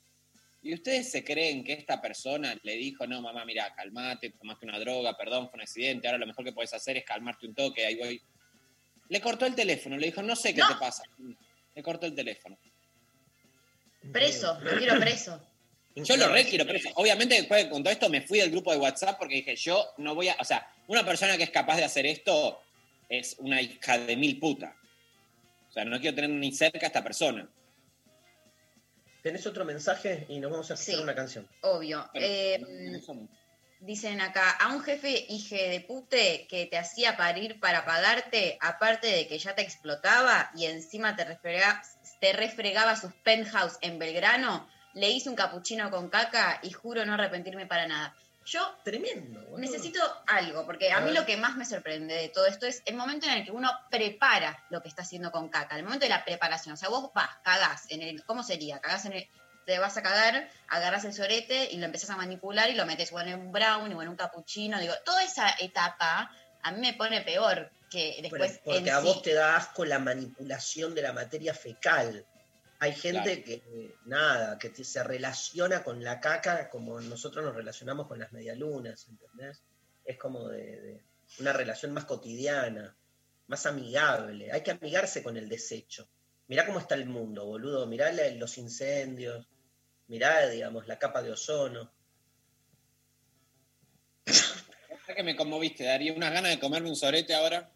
Y 0.62 0.74
ustedes 0.74 1.10
se 1.10 1.24
creen 1.24 1.64
que 1.64 1.74
esta 1.74 2.02
persona 2.02 2.58
le 2.64 2.76
dijo, 2.76 3.08
no, 3.08 3.22
mamá, 3.22 3.46
mira, 3.46 3.74
calmate, 3.74 4.32
tomaste 4.32 4.66
una 4.66 4.80
droga, 4.80 5.16
perdón, 5.18 5.50
fue 5.50 5.58
un 5.58 5.62
accidente, 5.62 6.08
ahora 6.08 6.18
lo 6.18 6.28
mejor 6.28 6.44
que 6.44 6.52
puedes 6.52 6.74
hacer 6.74 6.98
es 6.98 7.06
calmarte 7.06 7.48
un 7.48 7.56
toque, 7.56 7.86
ahí 7.86 7.96
voy. 7.96 8.22
Le 9.08 9.22
cortó 9.22 9.46
el 9.46 9.56
teléfono, 9.56 9.98
le 9.98 10.08
dijo, 10.08 10.22
no 10.22 10.36
sé 10.36 10.54
qué 10.54 10.62
te 10.68 10.76
pasa. 10.80 11.04
Le 11.74 11.82
cortó 11.82 12.06
el 12.06 12.14
teléfono. 12.14 12.58
Preso, 14.12 14.60
lo 14.62 14.78
quiero 14.78 15.00
preso. 15.00 15.42
Yo 15.96 16.16
lo 16.16 16.30
re 16.30 16.46
quiero, 16.46 16.66
pero 16.66 16.80
obviamente 16.96 17.36
después 17.36 17.66
con 17.66 17.84
todo 17.84 17.92
esto 17.92 18.10
me 18.10 18.22
fui 18.22 18.40
del 18.40 18.52
grupo 18.52 18.72
de 18.72 18.78
WhatsApp 18.78 19.18
porque 19.18 19.36
dije, 19.36 19.56
yo 19.56 19.94
no 19.98 20.16
voy 20.16 20.30
a, 20.30 20.38
o 20.40 20.46
sea, 20.46 20.72
una 20.88 21.04
persona 21.04 21.36
que 21.36 21.44
es 21.44 21.50
capaz 21.50 21.76
de 21.78 21.84
hacer 21.84 22.06
esto 22.06 22.62
es 23.10 23.36
una 23.40 23.62
hija 23.62 23.98
de 23.98 24.16
mil 24.16 24.40
puta. 24.40 24.76
O 25.68 25.72
sea, 25.72 25.84
no 25.84 26.00
quiero 26.00 26.16
tener 26.16 26.30
ni 26.30 26.52
cerca 26.54 26.86
a 26.86 26.88
esta 26.88 27.04
persona. 27.04 27.50
¿Tenés 29.22 29.46
otro 29.46 29.66
mensaje? 29.66 30.26
Y 30.30 30.40
nos 30.40 30.52
vamos 30.52 30.72
a 30.72 30.76
hacer 30.76 31.00
una 31.00 31.14
canción. 31.16 31.48
Obvio. 31.62 32.10
Pero- 32.14 32.26
Eh, 32.26 32.62
dicen 33.82 34.22
acá, 34.22 34.52
a 34.52 34.74
un 34.74 34.82
jefe 34.82 35.26
hije 35.30 35.70
de 35.70 35.82
pute 35.82 36.48
que 36.50 36.66
te 36.68 36.78
hacía 36.78 37.18
parir 37.18 37.60
para 37.60 37.86
pagarte, 37.86 38.58
aparte 38.62 39.08
de 39.08 39.28
que 39.28 39.38
ya 39.38 39.56
te 39.56 39.62
explotaba 39.62 40.52
y 40.56 40.66
encima 40.66 41.16
te 41.16 41.26
refregaba, 41.26 41.82
te 42.20 42.34
refregaba 42.34 42.96
sus 42.96 43.14
penthouse 43.14 43.78
en 43.82 44.00
Belgrano, 44.00 44.68
le 44.94 45.10
hice 45.10 45.30
un 45.30 45.36
capuchino 45.36 45.90
con 45.92 46.10
caca 46.10 46.60
y 46.64 46.72
juro 46.72 47.06
no 47.06 47.14
arrepentirme 47.14 47.66
para 47.66 47.88
nada. 47.88 48.16
Yo 48.46 48.76
Tremendo. 48.84 49.58
necesito 49.58 50.00
algo, 50.26 50.66
porque 50.66 50.92
a 50.92 50.98
A 50.98 51.00
mí 51.02 51.08
ver. 51.12 51.20
lo 51.20 51.26
que 51.26 51.38
más 51.38 51.56
me 51.56 51.66
sorprende 51.66 52.16
de 52.16 52.30
todo 52.30 52.48
esto 52.48 52.66
es 52.66 52.82
el 52.86 52.96
momento 52.96 53.28
en 53.28 53.34
el 53.34 53.46
que 53.46 53.52
uno 53.52 53.70
prepara 53.92 54.64
lo 54.72 54.82
que 54.82 54.88
está 54.88 55.04
haciendo 55.04 55.32
con 55.32 55.50
caca, 55.50 55.76
el 55.76 55.84
momento 55.84 56.06
de 56.06 56.10
la 56.10 56.26
preparación. 56.26 56.74
O 56.74 56.78
sea, 56.78 56.90
vos 56.90 57.12
vas, 57.14 57.30
cagás 57.44 57.86
en 57.90 58.02
el, 58.02 58.24
¿cómo 58.26 58.42
sería? 58.42 58.80
Cagás 58.80 59.06
en 59.06 59.14
el, 59.14 59.28
te 59.66 59.78
vas 59.78 59.98
a 59.98 60.02
cagar, 60.02 60.50
agarras 60.68 61.06
el 61.06 61.14
sorete 61.14 61.70
y 61.72 61.78
lo 61.78 61.86
empezás 61.86 62.10
a 62.10 62.18
manipular 62.18 62.70
y 62.72 62.74
lo 62.74 62.88
metes 62.88 63.12
o 63.12 63.20
en 63.20 63.36
un 63.36 63.52
brownie 63.52 63.94
o 63.94 64.02
en 64.02 64.10
un 64.10 64.16
cappuccino. 64.16 64.80
Digo, 64.80 64.96
toda 65.06 65.24
esa 65.24 65.54
etapa 65.60 66.32
a 66.64 66.72
mí 66.72 66.80
me 66.82 66.94
pone 66.94 67.22
peor 67.22 67.70
que 67.90 68.20
después. 68.22 68.60
porque 68.64 68.92
a 68.92 69.00
sí. 69.00 69.06
vos 69.06 69.22
te 69.22 69.34
da 69.34 69.56
asco 69.56 69.86
la 69.86 70.00
manipulación 70.00 70.94
de 70.96 71.02
la 71.02 71.14
materia 71.14 71.54
fecal. 71.54 72.26
Hay 72.82 72.94
gente 72.94 73.44
Claro. 73.44 73.64
que, 73.64 73.96
nada, 74.06 74.58
que 74.60 74.70
te- 74.70 74.84
se 74.86 75.04
relaciona 75.04 75.84
con 75.84 76.02
la 76.04 76.20
caca 76.22 76.70
como 76.70 77.02
nosotros 77.02 77.44
nos 77.44 77.56
relacionamos 77.56 78.08
con 78.08 78.20
las 78.20 78.32
medialunas, 78.32 79.08
¿entendés? 79.10 79.62
Es 80.06 80.18
como 80.18 80.48
de, 80.48 80.80
de 80.82 81.04
una 81.40 81.52
relación 81.52 81.92
más 81.94 82.06
cotidiana, 82.06 82.96
más 83.48 83.66
amigable. 83.66 84.52
Hay 84.52 84.62
que 84.62 84.72
amigarse 84.72 85.22
con 85.22 85.36
el 85.36 85.50
desecho. 85.50 86.08
Mirá 86.48 86.66
cómo 86.66 86.80
está 86.80 86.96
el 86.96 87.06
mundo, 87.06 87.46
boludo. 87.46 87.86
Mirá 87.86 88.12
la- 88.14 88.30
los 88.30 88.58
incendios, 88.58 89.46
mirá, 90.08 90.48
digamos, 90.48 90.88
la 90.88 90.98
capa 90.98 91.22
de 91.22 91.32
ozono. 91.32 91.92
Que 95.16 95.24
me 95.24 95.36
conmoviste, 95.36 95.84
daría 95.86 96.14
unas 96.14 96.32
ganas 96.32 96.52
de 96.52 96.60
comerme 96.60 96.88
un 96.88 96.96
sorete 96.96 97.34
ahora. 97.34 97.70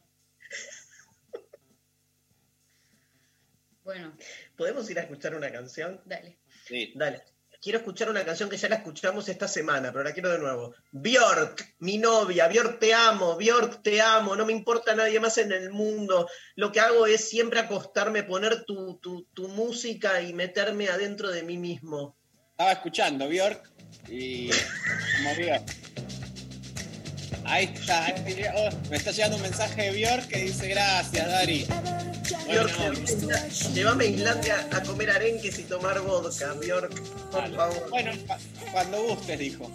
Bueno, 3.84 4.16
¿Podemos 4.56 4.90
ir 4.90 5.00
a 5.00 5.04
escuchar 5.04 5.36
una 5.36 5.52
canción? 5.52 6.02
dale. 6.06 6.38
Sí. 6.66 6.94
Dale. 6.96 7.22
Quiero 7.62 7.80
escuchar 7.80 8.10
una 8.10 8.26
canción 8.26 8.50
que 8.50 8.58
ya 8.58 8.68
la 8.68 8.76
escuchamos 8.76 9.30
esta 9.30 9.48
semana, 9.48 9.92
pero 9.94 10.04
la 10.04 10.12
quiero 10.12 10.30
de 10.30 10.38
nuevo. 10.38 10.76
Bjork, 10.92 11.76
mi 11.80 11.98
novia, 11.98 12.50
Bjork 12.50 12.78
te 12.78 12.94
amo, 12.94 13.38
Bjork 13.38 13.82
te 13.82 14.02
amo, 14.02 14.36
no 14.36 14.46
me 14.46 14.52
importa 14.52 14.94
nadie 14.96 15.18
más 15.22 15.38
en 15.38 15.54
el 15.54 15.70
mundo. 15.70 16.30
Lo 16.56 16.74
que 16.74 16.82
hago 16.82 17.08
es 17.08 17.30
siempre 17.30 17.62
acostarme, 17.62 18.24
poner 18.24 18.66
tu, 18.66 18.98
tu, 18.98 19.24
tu 19.34 19.48
música 19.48 20.22
y 20.22 20.34
meterme 20.34 20.90
adentro 20.90 21.32
de 21.32 21.44
mí 21.44 21.58
mismo. 21.58 22.18
Estaba 22.52 22.74
escuchando 22.74 23.30
Bjork 23.30 23.72
y 24.10 24.50
movió. 25.24 25.54
Ahí 27.46 27.72
está. 27.74 28.06
ahí- 28.06 28.46
oh, 28.56 28.70
me 28.90 28.98
está 28.98 29.12
llegando 29.12 29.38
un 29.38 29.44
mensaje 29.44 29.82
de 29.84 29.92
Bjork 29.92 30.28
que 30.28 30.40
dice 30.40 30.68
gracias, 30.68 31.28
Dari. 31.28 31.66
Bjork, 31.66 32.78
Bueno, 32.78 32.94
llévame- 32.94 33.74
llévame 33.74 34.04
a 34.06 34.08
Islandia 34.08 34.68
a 34.72 34.82
comer 34.84 35.10
arenques 35.12 35.60
y 35.60 35.64
tomar 35.64 36.00
vodka, 36.02 36.54
Bjork, 36.54 37.00
por 37.32 37.56
favor. 37.56 37.90
bueno, 37.90 38.12
cuando 38.72 39.04
gustes, 39.04 39.40
dijo. 39.40 39.72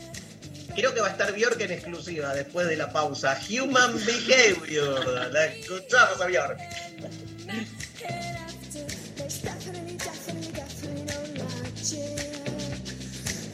Creo 0.75 0.95
que 0.95 1.01
va 1.01 1.09
a 1.09 1.11
estar 1.11 1.33
Bjork 1.33 1.61
en 1.61 1.73
exclusiva 1.73 2.35
después 2.35 2.69
de 2.69 2.77
la 2.77 2.93
pausa. 2.93 3.39
Human 3.51 3.95
Behavior. 4.05 5.33
La 5.33 5.47
escuchamos 5.47 6.21
a 6.21 6.27
Bjork. 6.27 6.59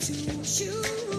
There's 0.07 1.14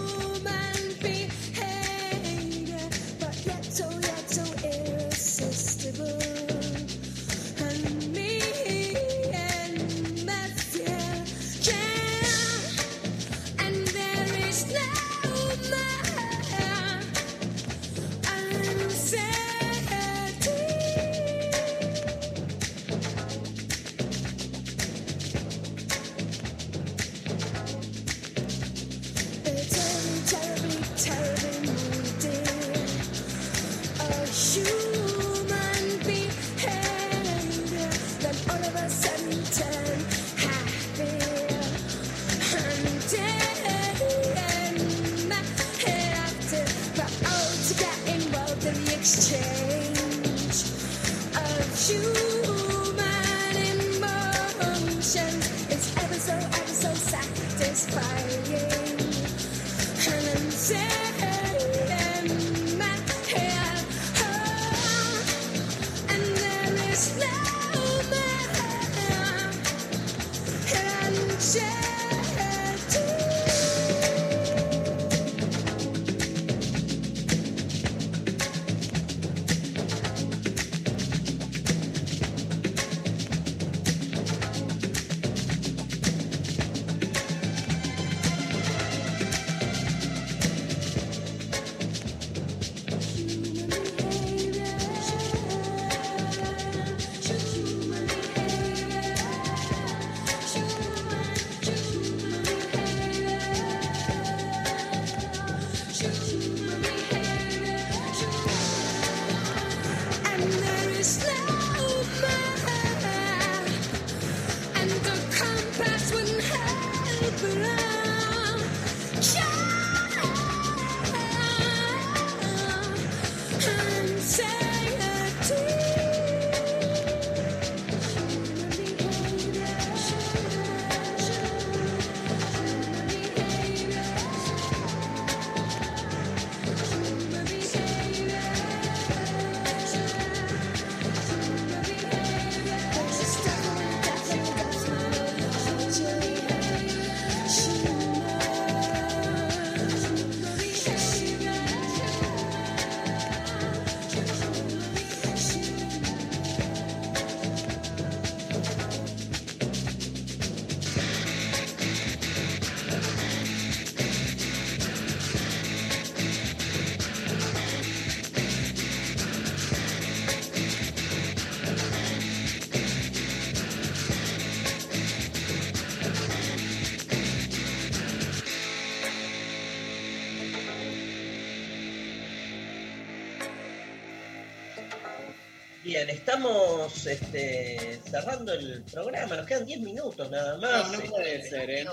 Bien, 185.96 186.10
estamos 186.10 187.06
este, 187.06 187.98
cerrando 188.10 188.52
el 188.52 188.82
programa, 188.82 189.34
nos 189.34 189.46
quedan 189.46 189.64
10 189.64 189.80
minutos 189.80 190.30
nada 190.30 190.58
más. 190.58 190.92
No, 190.92 190.98
no 190.98 191.10
puede 191.10 191.48
ser, 191.48 191.70
¿eh? 191.70 191.86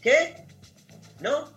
¿Qué? 0.00 0.36
¿No? 1.18 1.52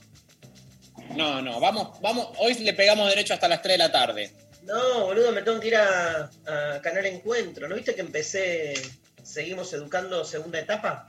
No, 1.16 1.40
no, 1.40 1.60
vamos, 1.60 2.02
vamos, 2.02 2.30
hoy 2.40 2.56
le 2.56 2.74
pegamos 2.74 3.08
derecho 3.10 3.36
hasta 3.36 3.48
las 3.48 3.62
3 3.62 3.76
de 3.76 3.78
la 3.78 3.92
tarde. 3.92 4.32
No, 4.64 5.06
boludo, 5.06 5.32
me 5.32 5.44
tengo 5.44 5.60
que 5.60 5.68
ir 5.68 5.76
a, 5.76 6.32
a 6.48 6.82
Canal 6.82 7.06
Encuentro. 7.06 7.68
¿No 7.68 7.76
viste 7.76 7.94
que 7.94 8.02
empecé, 8.02 8.74
seguimos 9.22 9.72
educando 9.72 10.26
segunda 10.26 10.58
etapa? 10.58 11.08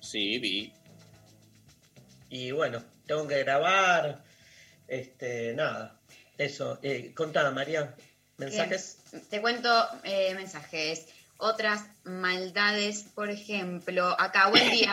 Sí, 0.00 0.40
vi. 0.40 0.72
Y 2.28 2.50
bueno, 2.50 2.82
tengo 3.06 3.28
que 3.28 3.38
grabar, 3.38 4.24
este, 4.88 5.54
nada, 5.54 5.96
eso. 6.36 6.80
Eh, 6.82 7.12
contá, 7.14 7.48
María, 7.52 7.94
mensajes. 8.38 8.98
Te 9.28 9.40
cuento 9.40 9.68
eh, 10.04 10.34
mensajes. 10.34 11.06
Otras 11.36 11.84
maldades, 12.04 13.04
por 13.14 13.30
ejemplo, 13.30 14.16
acá, 14.18 14.48
buen 14.48 14.70
día, 14.70 14.92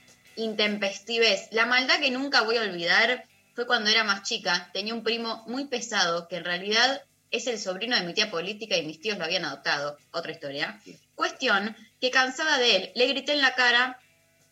intempestives. 0.36 1.48
La 1.52 1.66
maldad 1.66 2.00
que 2.00 2.10
nunca 2.10 2.42
voy 2.42 2.56
a 2.56 2.62
olvidar 2.62 3.24
fue 3.54 3.66
cuando 3.66 3.88
era 3.88 4.04
más 4.04 4.22
chica. 4.22 4.68
Tenía 4.72 4.94
un 4.94 5.02
primo 5.02 5.44
muy 5.46 5.66
pesado 5.66 6.28
que 6.28 6.36
en 6.36 6.44
realidad 6.44 7.02
es 7.30 7.46
el 7.46 7.58
sobrino 7.58 7.96
de 7.96 8.04
mi 8.04 8.14
tía 8.14 8.30
política 8.30 8.76
y 8.76 8.86
mis 8.86 9.00
tíos 9.00 9.18
lo 9.18 9.24
habían 9.24 9.44
adoptado. 9.44 9.96
Otra 10.10 10.32
historia. 10.32 10.80
Cuestión 11.14 11.74
que 12.00 12.10
cansada 12.10 12.58
de 12.58 12.76
él, 12.76 12.92
le 12.94 13.06
grité 13.06 13.32
en 13.32 13.40
la 13.40 13.54
cara 13.54 13.98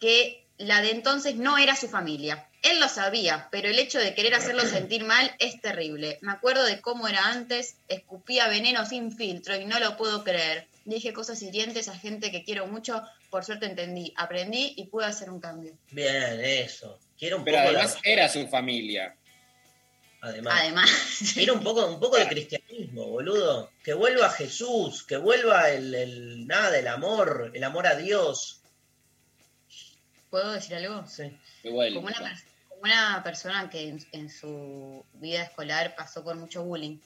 que 0.01 0.44
la 0.59 0.81
de 0.81 0.91
entonces 0.93 1.35
no 1.37 1.59
era 1.59 1.75
su 1.77 1.89
familia. 1.89 2.47
Él 2.63 2.81
lo 2.81 2.89
sabía, 2.89 3.49
pero 3.51 3.69
el 3.69 3.79
hecho 3.79 3.99
de 3.99 4.15
querer 4.15 4.35
hacerlo 4.35 4.63
sentir 4.67 5.05
mal 5.05 5.35
es 5.39 5.61
terrible. 5.61 6.19
Me 6.23 6.33
acuerdo 6.33 6.65
de 6.65 6.81
cómo 6.81 7.09
era 7.09 7.27
antes, 7.29 7.77
escupía 7.89 8.49
veneno 8.49 8.87
sin 8.87 9.11
filtro 9.17 9.57
y 9.57 9.65
no 9.65 9.79
lo 9.81 9.97
puedo 9.97 10.25
creer. 10.25 10.67
Dije 10.85 11.13
cosas 11.13 11.41
hirientes 11.43 11.89
a 11.89 11.97
gente 11.99 12.31
que 12.31 12.45
quiero 12.45 12.67
mucho, 12.67 13.03
por 13.31 13.45
suerte 13.45 13.67
entendí, 13.67 14.13
aprendí 14.17 14.75
y 14.77 14.85
pude 14.87 15.07
hacer 15.07 15.31
un 15.31 15.41
cambio. 15.41 15.73
Bien, 15.91 16.41
eso. 16.45 16.99
Quiero 17.19 17.39
un 17.39 17.45
Pero 17.45 17.57
poco 17.59 17.71
de- 17.71 17.77
además 17.79 17.99
era 18.05 18.29
su 18.29 18.47
familia. 18.49 19.17
Además. 20.21 20.55
Además. 20.59 20.91
Quiero 21.35 21.55
un 21.55 21.63
poco, 21.63 21.87
un 21.87 22.01
poco 22.01 22.17
de 22.17 22.27
cristianismo, 22.29 23.07
boludo. 23.09 23.71
Que 23.83 23.93
vuelva 23.95 24.31
Jesús, 24.31 25.05
que 25.05 25.17
vuelva 25.17 25.71
el, 25.71 25.95
el 25.95 26.47
nada, 26.47 26.79
el 26.79 26.89
amor, 26.89 27.51
el 27.55 27.63
amor 27.65 27.87
a 27.87 27.95
Dios. 27.97 28.61
¿Puedo 30.35 30.51
decir 30.51 30.75
algo? 30.75 31.07
Sí. 31.07 31.31
Como 31.63 32.09
una, 32.09 32.43
como 32.69 32.81
una 32.83 33.23
persona 33.23 33.71
que 33.71 33.91
en, 33.91 34.05
en 34.11 34.29
su 34.29 35.07
vida 35.13 35.45
escolar 35.45 35.95
pasó 35.95 36.25
por 36.25 36.35
mucho 36.35 36.65
bullying, 36.65 36.99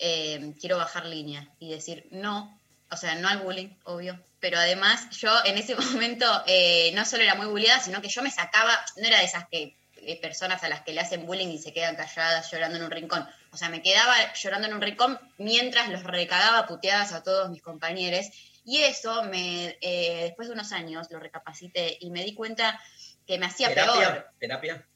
eh, 0.00 0.52
quiero 0.60 0.78
bajar 0.78 1.06
línea 1.06 1.48
y 1.60 1.70
decir 1.70 2.08
no, 2.10 2.58
o 2.90 2.96
sea, 2.96 3.14
no 3.14 3.28
al 3.28 3.38
bullying, 3.38 3.68
obvio, 3.84 4.18
pero 4.40 4.58
además 4.58 5.16
yo 5.16 5.30
en 5.44 5.58
ese 5.58 5.76
momento 5.92 6.26
eh, 6.48 6.90
no 6.92 7.04
solo 7.04 7.22
era 7.22 7.36
muy 7.36 7.46
bulliada, 7.46 7.78
sino 7.78 8.02
que 8.02 8.08
yo 8.08 8.20
me 8.20 8.32
sacaba, 8.32 8.72
no 8.96 9.06
era 9.06 9.20
de 9.20 9.24
esas 9.24 9.46
que 9.48 9.76
eh, 9.98 10.20
personas 10.20 10.64
a 10.64 10.68
las 10.68 10.80
que 10.80 10.92
le 10.92 11.00
hacen 11.00 11.24
bullying 11.24 11.52
y 11.52 11.58
se 11.58 11.72
quedan 11.72 11.94
calladas 11.94 12.50
llorando 12.50 12.78
en 12.78 12.82
un 12.82 12.90
rincón, 12.90 13.28
o 13.52 13.56
sea, 13.56 13.68
me 13.68 13.80
quedaba 13.80 14.32
llorando 14.34 14.66
en 14.66 14.74
un 14.74 14.82
rincón 14.82 15.20
mientras 15.36 15.88
los 15.88 16.02
recagaba 16.02 16.66
puteadas 16.66 17.12
a 17.12 17.22
todos 17.22 17.48
mis 17.48 17.62
compañeros 17.62 18.26
y 18.68 18.82
eso 18.82 19.22
me, 19.22 19.78
eh, 19.80 20.24
después 20.24 20.48
de 20.48 20.52
unos 20.52 20.72
años 20.72 21.06
lo 21.10 21.18
recapacité 21.18 21.96
y 22.00 22.10
me 22.10 22.22
di 22.22 22.34
cuenta 22.34 22.78
que 23.26 23.38
me 23.38 23.46
hacía 23.46 23.72
peor. 23.72 23.96
¿Terapia? 23.96 24.32
¿Terapia? 24.38 24.86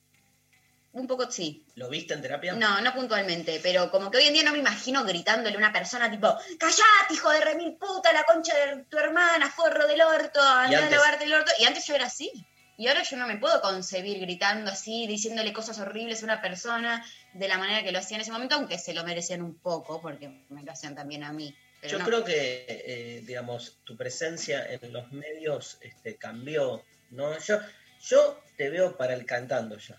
Un 0.92 1.06
poco 1.06 1.30
sí. 1.30 1.64
¿Lo 1.76 1.88
viste 1.88 2.12
en 2.12 2.20
terapia? 2.20 2.52
No, 2.52 2.82
no 2.82 2.92
puntualmente, 2.92 3.60
pero 3.62 3.90
como 3.90 4.10
que 4.10 4.18
hoy 4.18 4.24
en 4.24 4.34
día 4.34 4.42
no 4.42 4.52
me 4.52 4.58
imagino 4.58 5.02
gritándole 5.04 5.54
a 5.54 5.58
una 5.58 5.72
persona 5.72 6.10
tipo, 6.10 6.36
callate, 6.58 7.14
hijo 7.14 7.30
de 7.30 7.40
remil 7.40 7.78
puta, 7.78 8.12
la 8.12 8.24
concha 8.24 8.54
de 8.54 8.84
tu 8.84 8.98
hermana, 8.98 9.50
forro 9.50 9.86
del 9.86 10.02
orto, 10.02 10.42
anda 10.42 10.86
a 10.86 10.90
lavarte 10.90 11.24
el 11.24 11.32
orto. 11.32 11.50
Y 11.58 11.64
antes 11.64 11.86
yo 11.86 11.94
era 11.94 12.04
así. 12.04 12.30
Y 12.76 12.88
ahora 12.88 13.02
yo 13.04 13.16
no 13.16 13.26
me 13.26 13.38
puedo 13.38 13.58
concebir 13.62 14.20
gritando 14.20 14.70
así, 14.70 15.06
diciéndole 15.06 15.54
cosas 15.54 15.78
horribles 15.78 16.20
a 16.20 16.26
una 16.26 16.42
persona 16.42 17.02
de 17.32 17.48
la 17.48 17.56
manera 17.56 17.82
que 17.82 17.92
lo 17.92 18.00
hacía 18.00 18.18
en 18.18 18.20
ese 18.20 18.32
momento, 18.32 18.56
aunque 18.56 18.76
se 18.76 18.92
lo 18.92 19.02
merecían 19.02 19.40
un 19.40 19.54
poco, 19.54 20.02
porque 20.02 20.28
me 20.50 20.62
lo 20.62 20.72
hacían 20.72 20.94
también 20.94 21.24
a 21.24 21.32
mí. 21.32 21.56
Pero 21.82 21.92
Yo 21.92 21.98
no. 21.98 22.04
creo 22.06 22.24
que, 22.24 22.64
eh, 22.68 23.22
digamos, 23.26 23.80
tu 23.82 23.96
presencia 23.96 24.64
en 24.72 24.92
los 24.92 25.10
medios 25.12 25.78
este, 25.82 26.16
cambió, 26.16 26.84
¿no? 27.10 27.36
Yo, 27.40 27.58
yo 28.00 28.40
te 28.56 28.70
veo 28.70 28.96
para 28.96 29.14
el 29.14 29.26
cantando 29.26 29.76
ya. 29.76 29.98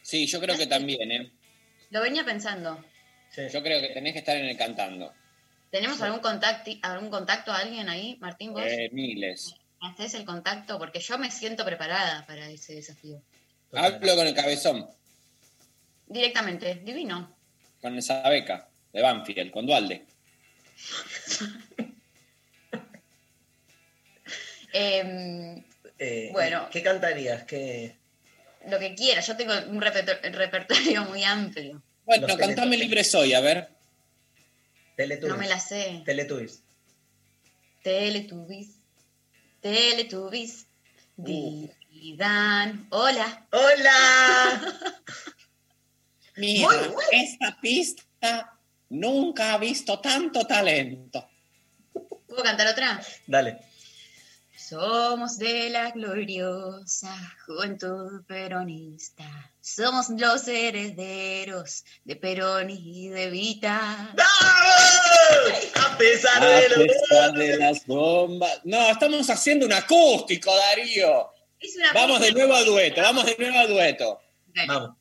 Sí, 0.00 0.26
yo 0.28 0.40
creo 0.40 0.56
que 0.56 0.68
también, 0.68 1.10
¿eh? 1.10 1.32
Lo 1.90 2.00
venía 2.00 2.24
pensando. 2.24 2.84
Yo 3.36 3.62
creo 3.62 3.80
que 3.80 3.88
tenés 3.88 4.12
que 4.12 4.20
estar 4.20 4.36
en 4.36 4.44
el 4.44 4.56
cantando. 4.56 5.12
¿Tenemos 5.72 6.00
algún 6.00 6.20
contacto, 6.20 6.70
algún 6.82 7.10
contacto 7.10 7.50
a 7.50 7.58
alguien 7.58 7.88
ahí, 7.88 8.16
Martín? 8.20 8.52
¿Vos? 8.52 8.62
Eh, 8.64 8.88
miles. 8.92 9.54
¿Me 9.82 9.88
haces 9.88 10.14
el 10.14 10.24
contacto? 10.24 10.78
Porque 10.78 11.00
yo 11.00 11.18
me 11.18 11.30
siento 11.32 11.64
preparada 11.64 12.24
para 12.26 12.48
ese 12.48 12.76
desafío. 12.76 13.20
Hablo 13.72 14.14
con 14.14 14.26
el 14.26 14.34
cabezón, 14.34 14.88
Directamente, 16.06 16.76
divino. 16.76 17.36
con 17.82 17.98
esa 17.98 18.26
beca 18.30 18.68
de 18.92 19.02
Banfield, 19.02 19.50
con 19.50 19.66
Dualde. 19.66 20.06
Em, 24.72 25.64
Eh, 25.98 26.28
Bueno. 26.32 26.68
¿Qué 26.70 26.82
cantarías? 26.82 27.44
¿Qué... 27.44 27.96
lo 28.68 28.78
que 28.78 28.94
quiera, 28.94 29.20
yo 29.22 29.36
tengo 29.36 29.52
un 29.68 29.80
reperto- 29.80 30.20
repertorio 30.32 31.04
muy 31.04 31.24
amplio. 31.24 31.82
Bueno, 32.04 32.26
Los 32.26 32.36
cantame 32.36 32.76
libre 32.76 33.02
soy, 33.04 33.32
a 33.32 33.40
ver. 33.40 33.68
Teletubbies. 34.96 35.32
No 35.32 35.38
me 35.38 35.48
la 35.48 35.58
sé. 35.60 36.02
Teletubbies. 36.04 36.62
Teletubbies, 37.82 38.68
Teletubbies, 39.60 40.66
digan, 41.16 42.86
hola. 42.90 43.46
¡Hola! 43.52 44.74
Mira, 46.36 46.68
esta 47.12 47.56
pista 47.60 48.55
nunca 48.90 49.54
ha 49.54 49.58
visto 49.58 50.00
tanto 50.00 50.46
talento. 50.46 51.28
¿Puedo 52.26 52.42
cantar 52.42 52.68
otra? 52.68 53.00
Dale. 53.26 53.58
Somos 54.68 55.38
de 55.38 55.70
la 55.70 55.92
gloriosa 55.92 57.14
juventud 57.46 58.24
peronista. 58.26 59.24
Somos 59.60 60.08
los 60.10 60.48
herederos 60.48 61.84
de 62.02 62.16
Perón 62.16 62.70
y 62.70 63.08
de 63.08 63.30
Vita. 63.30 64.12
A 65.74 65.98
pesar 65.98 66.42
A 66.42 66.46
de 66.46 66.84
pesar 66.84 67.32
de 67.32 67.56
las 67.58 67.86
bombas. 67.86 68.60
No, 68.64 68.90
estamos 68.90 69.30
haciendo 69.30 69.66
un 69.66 69.72
acústico, 69.72 70.52
Darío. 70.52 71.30
Es 71.60 71.76
una 71.76 71.92
Vamos 71.92 72.20
de 72.20 72.32
nuevo 72.32 72.54
a 72.54 72.64
dueto, 72.64 73.00
vamos 73.02 73.24
de 73.24 73.36
nuevo 73.38 73.58
a 73.58 73.66
dueto. 73.66 74.20
Vamos. 74.66 74.95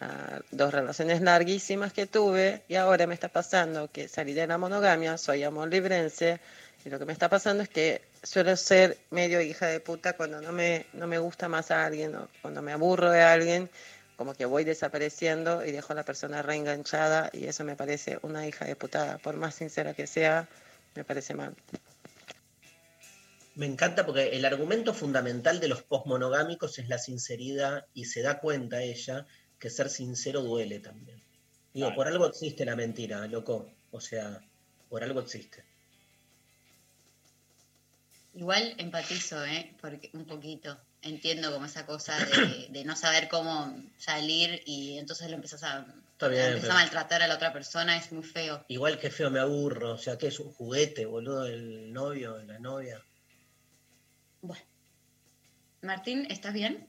Ah, 0.00 0.40
dos 0.50 0.74
relaciones 0.74 1.22
larguísimas 1.22 1.94
que 1.94 2.06
tuve 2.06 2.62
y 2.68 2.74
ahora 2.74 3.06
me 3.06 3.14
está 3.14 3.28
pasando 3.28 3.90
que 3.90 4.08
salí 4.08 4.34
de 4.34 4.46
la 4.46 4.58
monogamia, 4.58 5.16
soy 5.16 5.42
amor 5.42 5.70
librense 5.70 6.38
y 6.84 6.90
lo 6.90 6.98
que 6.98 7.04
me 7.04 7.12
está 7.12 7.28
pasando 7.28 7.62
es 7.62 7.68
que 7.68 8.02
suelo 8.22 8.56
ser 8.56 8.98
medio 9.10 9.40
hija 9.40 9.66
de 9.66 9.80
puta 9.80 10.14
cuando 10.14 10.40
no 10.40 10.52
me, 10.52 10.86
no 10.92 11.06
me 11.06 11.18
gusta 11.18 11.48
más 11.48 11.70
a 11.70 11.84
alguien 11.84 12.14
o 12.14 12.28
cuando 12.40 12.62
me 12.62 12.72
aburro 12.72 13.10
de 13.10 13.22
alguien, 13.22 13.68
como 14.16 14.34
que 14.34 14.44
voy 14.44 14.64
desapareciendo 14.64 15.64
y 15.64 15.72
dejo 15.72 15.92
a 15.92 15.96
la 15.96 16.04
persona 16.04 16.42
reenganchada 16.42 17.30
y 17.32 17.46
eso 17.46 17.64
me 17.64 17.76
parece 17.76 18.18
una 18.22 18.46
hija 18.46 18.64
de 18.64 18.76
putada, 18.76 19.18
por 19.18 19.36
más 19.36 19.54
sincera 19.54 19.94
que 19.94 20.06
sea, 20.06 20.48
me 20.94 21.04
parece 21.04 21.34
mal. 21.34 21.54
Me 23.54 23.66
encanta 23.66 24.06
porque 24.06 24.28
el 24.36 24.44
argumento 24.44 24.94
fundamental 24.94 25.58
de 25.58 25.68
los 25.68 25.82
posmonogámicos 25.82 26.78
es 26.78 26.88
la 26.88 26.98
sinceridad 26.98 27.86
y 27.92 28.04
se 28.04 28.22
da 28.22 28.38
cuenta 28.38 28.82
ella 28.82 29.26
que 29.58 29.68
ser 29.68 29.90
sincero 29.90 30.42
duele 30.42 30.78
también. 30.78 31.20
Digo, 31.74 31.88
Claro. 31.88 31.96
por 31.96 32.06
algo 32.06 32.26
existe 32.26 32.64
la 32.64 32.76
mentira, 32.76 33.26
loco. 33.26 33.70
O 33.90 34.00
sea, 34.00 34.40
por 34.88 35.02
algo 35.02 35.20
existe. 35.20 35.64
Igual 38.38 38.74
empatizo, 38.78 39.44
¿eh? 39.44 39.74
Porque 39.80 40.10
un 40.12 40.24
poquito. 40.24 40.78
Entiendo 41.02 41.52
como 41.52 41.66
esa 41.66 41.84
cosa 41.86 42.16
de, 42.24 42.68
de 42.70 42.84
no 42.84 42.94
saber 42.94 43.28
cómo 43.28 43.74
salir 43.96 44.62
y 44.64 44.96
entonces 44.98 45.28
lo 45.28 45.34
empezás 45.34 45.64
a, 45.64 45.84
Está 46.12 46.28
bien, 46.28 46.44
empezás 46.44 46.62
pero- 46.62 46.72
a 46.72 46.76
maltratar 46.76 47.22
a 47.22 47.26
la 47.26 47.34
otra 47.34 47.52
persona, 47.52 47.96
es 47.96 48.12
muy 48.12 48.22
feo. 48.22 48.64
Igual 48.68 49.00
que 49.00 49.10
feo 49.10 49.28
me 49.30 49.40
aburro. 49.40 49.92
O 49.94 49.98
sea, 49.98 50.16
que 50.18 50.28
es 50.28 50.38
un 50.38 50.52
juguete, 50.52 51.04
boludo, 51.06 51.46
el 51.46 51.92
novio, 51.92 52.38
la 52.44 52.60
novia. 52.60 53.02
Martín, 55.82 56.26
¿estás 56.30 56.52
bien? 56.52 56.86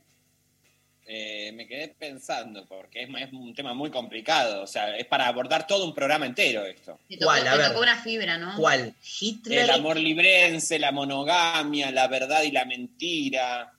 Eh, 1.11 1.51
me 1.53 1.65
quedé 1.65 1.87
pensando, 1.87 2.67
porque 2.67 3.01
es, 3.01 3.09
es 3.09 3.33
un 3.33 3.55
tema 3.55 3.73
muy 3.73 3.89
complicado. 3.89 4.61
O 4.61 4.67
sea, 4.67 4.95
es 4.95 5.07
para 5.07 5.25
abordar 5.27 5.65
todo 5.65 5.83
un 5.85 5.95
programa 5.95 6.27
entero 6.27 6.63
esto. 6.63 6.99
Te 7.09 7.17
tocó, 7.17 7.31
¿Cuál? 7.31 7.47
A 7.47 7.51
te 7.53 7.57
ver. 7.57 7.67
tocó 7.69 7.79
una 7.81 7.99
fibra, 7.99 8.37
¿no? 8.37 8.55
¿Cuál? 8.55 8.93
Hitler. 9.19 9.63
El 9.63 9.69
amor 9.71 9.97
librense, 9.97 10.77
la 10.77 10.91
monogamia, 10.91 11.89
la 11.89 12.07
verdad 12.07 12.43
y 12.43 12.51
la 12.51 12.63
mentira, 12.65 13.73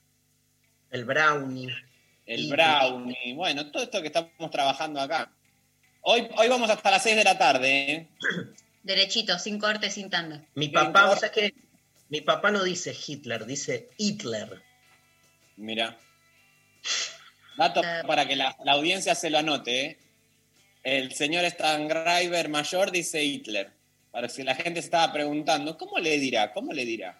El 0.89 1.05
brownie. 1.05 1.73
el 2.25 2.41
Y- 2.41 2.49
brownie. 2.49 3.33
Bueno, 3.33 3.71
todo 3.71 3.83
esto 3.83 4.01
que 4.01 4.07
estamos 4.07 4.51
trabajando 4.51 4.99
acá. 4.99 5.31
Hoy, 6.01 6.27
hoy 6.35 6.49
vamos 6.49 6.69
hasta 6.69 6.91
las 6.91 7.01
6 7.03 7.15
de 7.15 7.23
la 7.23 7.37
tarde, 7.37 7.91
¿eh? 7.93 8.07
Derechito, 8.83 9.39
sin 9.39 9.57
corte, 9.57 9.89
sin 9.89 10.09
tanda. 10.09 10.43
Mi 10.55 10.67
papá, 10.67 11.09
o 11.11 11.15
sea 11.15 11.31
que 11.31 11.53
mi 12.09 12.19
papá 12.19 12.51
no 12.51 12.61
dice 12.61 12.93
Hitler, 13.07 13.45
dice 13.45 13.87
Hitler. 13.97 14.61
Mira. 15.55 15.97
Dato 17.57 17.81
para 18.07 18.27
que 18.27 18.35
la, 18.35 18.55
la 18.63 18.73
audiencia 18.73 19.13
se 19.15 19.29
lo 19.29 19.37
anote. 19.39 19.81
¿eh? 19.85 19.97
El 20.83 21.13
señor 21.13 21.45
Stan 21.45 21.87
Greiber 21.87 22.49
mayor 22.49 22.91
dice 22.91 23.23
Hitler. 23.23 23.71
Para 24.11 24.27
si 24.29 24.43
la 24.43 24.55
gente 24.55 24.81
se 24.81 24.87
estaba 24.87 25.13
preguntando, 25.13 25.77
¿cómo 25.77 25.97
le 25.99 26.17
dirá? 26.19 26.51
¿Cómo 26.53 26.73
le 26.73 26.85
dirá? 26.85 27.17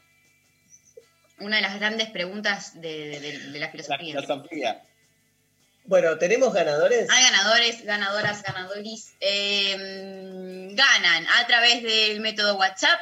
Una 1.40 1.56
de 1.58 1.62
las 1.62 1.76
grandes 1.80 2.10
preguntas 2.10 2.80
de, 2.82 3.20
de- 3.20 3.40
de 3.40 3.60
la 3.60 3.66
La 3.68 3.72
filosofía. 3.72 3.98
filosofía. 4.22 4.82
Bueno, 5.86 6.18
¿tenemos 6.18 6.54
ganadores? 6.54 7.10
Hay 7.10 7.24
ganadores, 7.24 7.84
ganadoras, 7.86 8.44
ganadores. 8.44 9.14
eh, 9.20 10.70
ganan 10.74 11.28
a 11.40 11.48
través 11.48 11.82
del 11.84 12.20
método 12.20 12.56
WhatsApp 12.58 13.00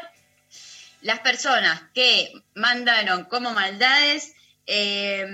las 1.02 1.20
personas 1.20 1.82
que 1.94 2.32
mandaron 2.56 3.26
como 3.26 3.52
maldades 3.52 4.34
eh, 4.66 5.26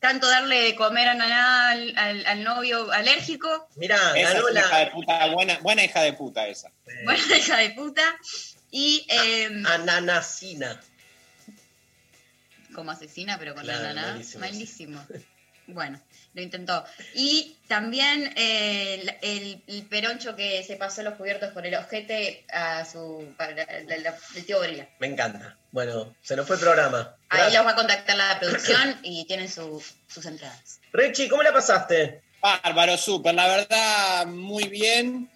tanto 0.00 0.28
darle 0.28 0.60
de 0.60 0.74
comer 0.74 1.08
a 1.08 1.14
Naná 1.14 1.70
al, 1.70 1.96
al- 1.98 2.26
al 2.26 2.42
novio 2.44 2.90
alérgico, 2.92 3.68
Mira, 3.76 3.96
ganó 4.14 4.46
una 4.46 4.60
hija 4.60 4.78
de 4.78 4.84
la 4.86 4.92
puta, 4.92 5.26
buena, 5.28 5.58
buena 5.58 5.84
hija 5.84 6.02
de 6.02 6.12
puta 6.12 6.46
esa. 6.48 6.70
buena 7.04 7.36
hija 7.38 7.56
de 7.58 7.70
puta, 7.70 8.02
y 8.70 9.06
eh, 9.08 9.62
Ananasina. 9.66 10.80
como 12.74 12.90
asesina, 12.90 13.38
pero 13.38 13.54
con 13.54 13.64
Claro, 13.64 13.82
la 13.82 13.94
naná, 13.94 14.12
malísimo, 14.12 14.40
malísimo. 14.40 15.06
Bueno, 15.68 16.00
lo 16.34 16.42
intentó. 16.42 16.84
Y 17.14 17.56
también 17.68 18.32
eh, 18.36 18.94
el, 18.94 19.16
el- 19.22 19.62
el 19.68 19.82
peroncho 19.86 20.34
que 20.34 20.62
se 20.64 20.76
pasó 20.76 21.02
los 21.02 21.14
cubiertos 21.14 21.52
por 21.52 21.64
el 21.66 21.74
ojete 21.76 22.44
a 22.52 22.84
su 22.84 23.32
para- 23.36 23.54
la- 23.54 23.96
la- 23.98 24.16
el 24.34 24.44
tío 24.44 24.58
Gorila. 24.58 24.88
Me 24.98 25.06
encanta. 25.06 25.56
Bueno, 25.70 26.14
se 26.22 26.34
nos 26.34 26.46
fue 26.46 26.56
el 26.56 26.62
programa. 26.62 27.14
Ahí 27.32 27.52
los 27.52 27.64
va 27.66 27.70
a 27.70 27.74
contactar 27.76 28.16
la 28.16 28.38
producción 28.38 28.98
y 29.02 29.24
tienen 29.26 29.48
su- 29.50 29.82
sus 30.08 30.26
entradas. 30.26 30.80
Rechi, 30.92 31.28
¿cómo 31.28 31.42
la 31.42 31.52
pasaste? 31.52 32.20
Bárbaro, 32.40 32.96
súper. 32.98 33.34
La 33.34 33.46
verdad, 33.48 34.26
muy 34.26 34.64
bien. 34.68 35.30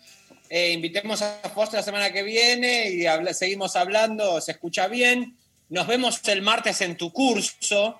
Eh, 0.51 0.73
invitemos 0.73 1.23
a 1.23 1.41
Foster 1.55 1.81
la 1.81 1.85
semana 1.85 2.13
que 2.13 2.23
viene 2.23 2.89
y 2.91 3.05
seguimos 3.35 3.77
hablando. 3.77 4.41
Se 4.41 4.53
escucha 4.53 4.89
bien. 4.89 5.37
Nos 5.69 5.87
vemos 5.87 6.21
el 6.29 6.43
martes 6.43 6.81
en 6.83 6.97
tu 6.97 7.13
curso. 7.13 7.99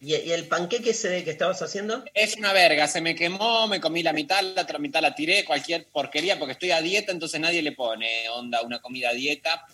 ¿Y, 0.00 0.14
y 0.16 0.32
el 0.32 0.46
panqueque 0.48 0.90
ese 0.90 1.22
que 1.24 1.30
estabas 1.30 1.60
haciendo? 1.60 2.04
Es 2.14 2.36
una 2.36 2.54
verga, 2.54 2.88
se 2.88 3.02
me 3.02 3.14
quemó, 3.14 3.66
me 3.68 3.80
comí 3.80 4.02
la 4.02 4.14
mitad, 4.14 4.40
la 4.42 4.62
otra 4.62 4.78
mitad 4.78 5.02
la 5.02 5.14
tiré, 5.14 5.44
cualquier 5.44 5.84
porquería, 5.88 6.38
porque 6.38 6.52
estoy 6.52 6.70
a 6.70 6.80
dieta, 6.80 7.12
entonces 7.12 7.38
nadie 7.38 7.60
le 7.60 7.72
pone 7.72 8.26
onda 8.30 8.62
una 8.62 8.80
comida 8.80 9.10
a 9.10 9.12
dieta. 9.12 9.66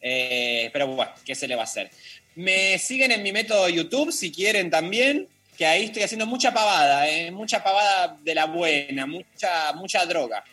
Eh, 0.00 0.68
pero 0.72 0.88
bueno, 0.88 1.12
¿qué 1.24 1.34
se 1.36 1.46
le 1.46 1.54
va 1.54 1.62
a 1.62 1.64
hacer? 1.64 1.90
Me 2.38 2.78
siguen 2.78 3.10
en 3.10 3.24
mi 3.24 3.32
método 3.32 3.68
YouTube 3.68 4.12
si 4.12 4.30
quieren 4.30 4.70
también, 4.70 5.26
que 5.56 5.66
ahí 5.66 5.86
estoy 5.86 6.04
haciendo 6.04 6.24
mucha 6.24 6.54
pavada, 6.54 7.08
eh, 7.08 7.32
mucha 7.32 7.64
pavada 7.64 8.16
de 8.22 8.32
la 8.32 8.44
buena, 8.44 9.06
mucha, 9.06 9.72
mucha 9.72 10.06
droga. 10.06 10.44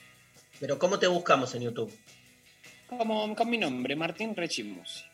Pero 0.60 0.80
¿cómo 0.80 0.98
te 0.98 1.06
buscamos 1.06 1.54
en 1.54 1.62
YouTube? 1.62 1.96
Como 2.88 3.36
con 3.36 3.48
mi 3.52 3.60
nombre, 3.60 3.96
Martín 3.96 4.36
Rechimus. 4.36 5.06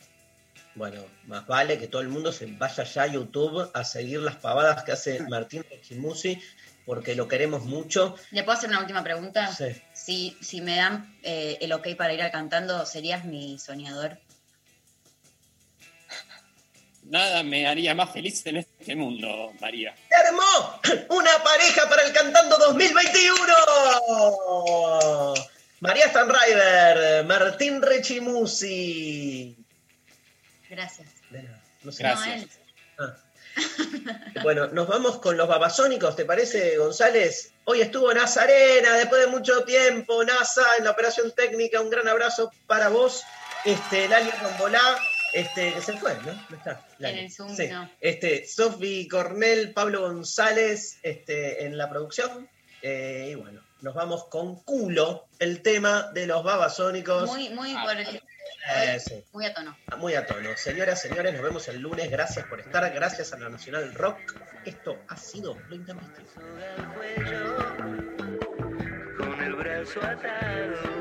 Bueno, 0.73 1.03
más 1.27 1.45
vale 1.45 1.77
que 1.77 1.89
todo 1.89 2.01
el 2.01 2.07
mundo 2.07 2.31
se 2.31 2.45
vaya 2.45 2.85
ya 2.85 3.01
a 3.01 3.07
YouTube 3.07 3.69
a 3.73 3.83
seguir 3.83 4.21
las 4.21 4.37
pavadas 4.37 4.85
que 4.85 4.93
hace 4.93 5.19
Martín 5.23 5.65
Rechimusi, 5.69 6.41
porque 6.85 7.15
lo 7.15 7.27
queremos 7.27 7.65
mucho. 7.65 8.15
¿Le 8.31 8.43
puedo 8.43 8.57
hacer 8.57 8.69
una 8.69 8.79
última 8.79 9.03
pregunta? 9.03 9.53
Sí. 9.53 9.75
Si, 9.91 10.37
si 10.39 10.61
me 10.61 10.77
dan 10.77 11.17
eh, 11.21 11.57
el 11.59 11.73
ok 11.73 11.97
para 11.97 12.13
ir 12.13 12.21
al 12.21 12.31
cantando, 12.31 12.85
¿serías 12.85 13.25
mi 13.25 13.59
soñador? 13.59 14.19
Nada 17.11 17.43
me 17.43 17.67
haría 17.67 17.93
más 17.93 18.11
feliz 18.13 18.41
en 18.45 18.55
este 18.55 18.95
mundo, 18.95 19.51
María. 19.59 19.93
¡Se 20.07 20.15
armó! 20.15 20.79
¡Una 21.09 21.43
pareja 21.43 21.89
para 21.89 22.03
el 22.03 22.13
Cantando 22.13 22.57
2021! 22.57 25.33
María 25.81 26.07
Stanriver, 26.07 27.25
Martín 27.25 27.81
Rechimusi. 27.81 29.57
Gracias. 30.69 31.09
No 31.83 31.91
sé. 31.91 32.03
No, 32.03 32.23
él. 32.23 32.49
Ah. 32.97 33.17
Bueno, 34.43 34.67
nos 34.67 34.87
vamos 34.87 35.17
con 35.17 35.35
los 35.35 35.49
babasónicos, 35.49 36.15
¿te 36.15 36.23
parece, 36.23 36.77
González? 36.77 37.51
Hoy 37.65 37.81
estuvo 37.81 38.13
Nazarena, 38.13 38.93
después 38.93 39.19
de 39.19 39.27
mucho 39.27 39.65
tiempo, 39.65 40.23
NASA 40.23 40.77
en 40.77 40.85
la 40.85 40.91
operación 40.91 41.33
técnica, 41.33 41.81
un 41.81 41.89
gran 41.89 42.07
abrazo 42.07 42.53
para 42.67 42.87
vos, 42.87 43.25
este, 43.65 44.07
Lali 44.07 44.31
Rombolá, 44.41 44.97
este, 45.33 45.73
que 45.73 45.81
se 45.81 45.93
fue, 45.97 46.13
¿no? 46.25 46.33
No 46.49 46.57
está. 46.57 46.85
En 46.99 47.17
el 47.17 47.31
Zoom, 47.31 47.55
Sí. 47.55 47.67
no. 47.69 47.89
Este, 47.99 48.45
Sofi 48.47 49.07
Cornell, 49.07 49.73
Pablo 49.73 50.01
González, 50.01 50.99
este, 51.03 51.65
en 51.65 51.77
la 51.77 51.89
producción, 51.89 52.49
eh, 52.81 53.29
y 53.31 53.35
bueno, 53.35 53.61
nos 53.81 53.93
vamos 53.95 54.25
con 54.25 54.61
culo, 54.63 55.27
el 55.39 55.61
tema 55.61 56.11
de 56.13 56.27
los 56.27 56.43
babasónicos. 56.43 57.27
Muy, 57.29 57.49
muy 57.49 57.73
por 57.75 57.97
el- 57.97 58.21
Eh, 58.75 58.99
sí. 58.99 59.23
muy 59.33 59.45
a 59.45 59.53
tono. 59.55 59.75
Muy 59.97 60.13
a 60.13 60.25
tono. 60.27 60.49
Señoras, 60.55 61.01
señores, 61.01 61.33
nos 61.33 61.41
vemos 61.41 61.67
el 61.67 61.79
lunes. 61.79 62.11
Gracias 62.11 62.45
por 62.45 62.59
estar. 62.59 62.91
Gracias 62.93 63.33
a 63.33 63.39
la 63.39 63.49
Nacional 63.49 63.93
Rock. 63.95 64.17
Esto 64.65 64.99
ha 65.07 65.17
sido 65.17 65.57
lo 65.67 65.75
intempestivo. 65.75 66.29
con 69.17 69.41
el 69.43 69.53
brazo 69.55 69.99
atado. 70.01 71.00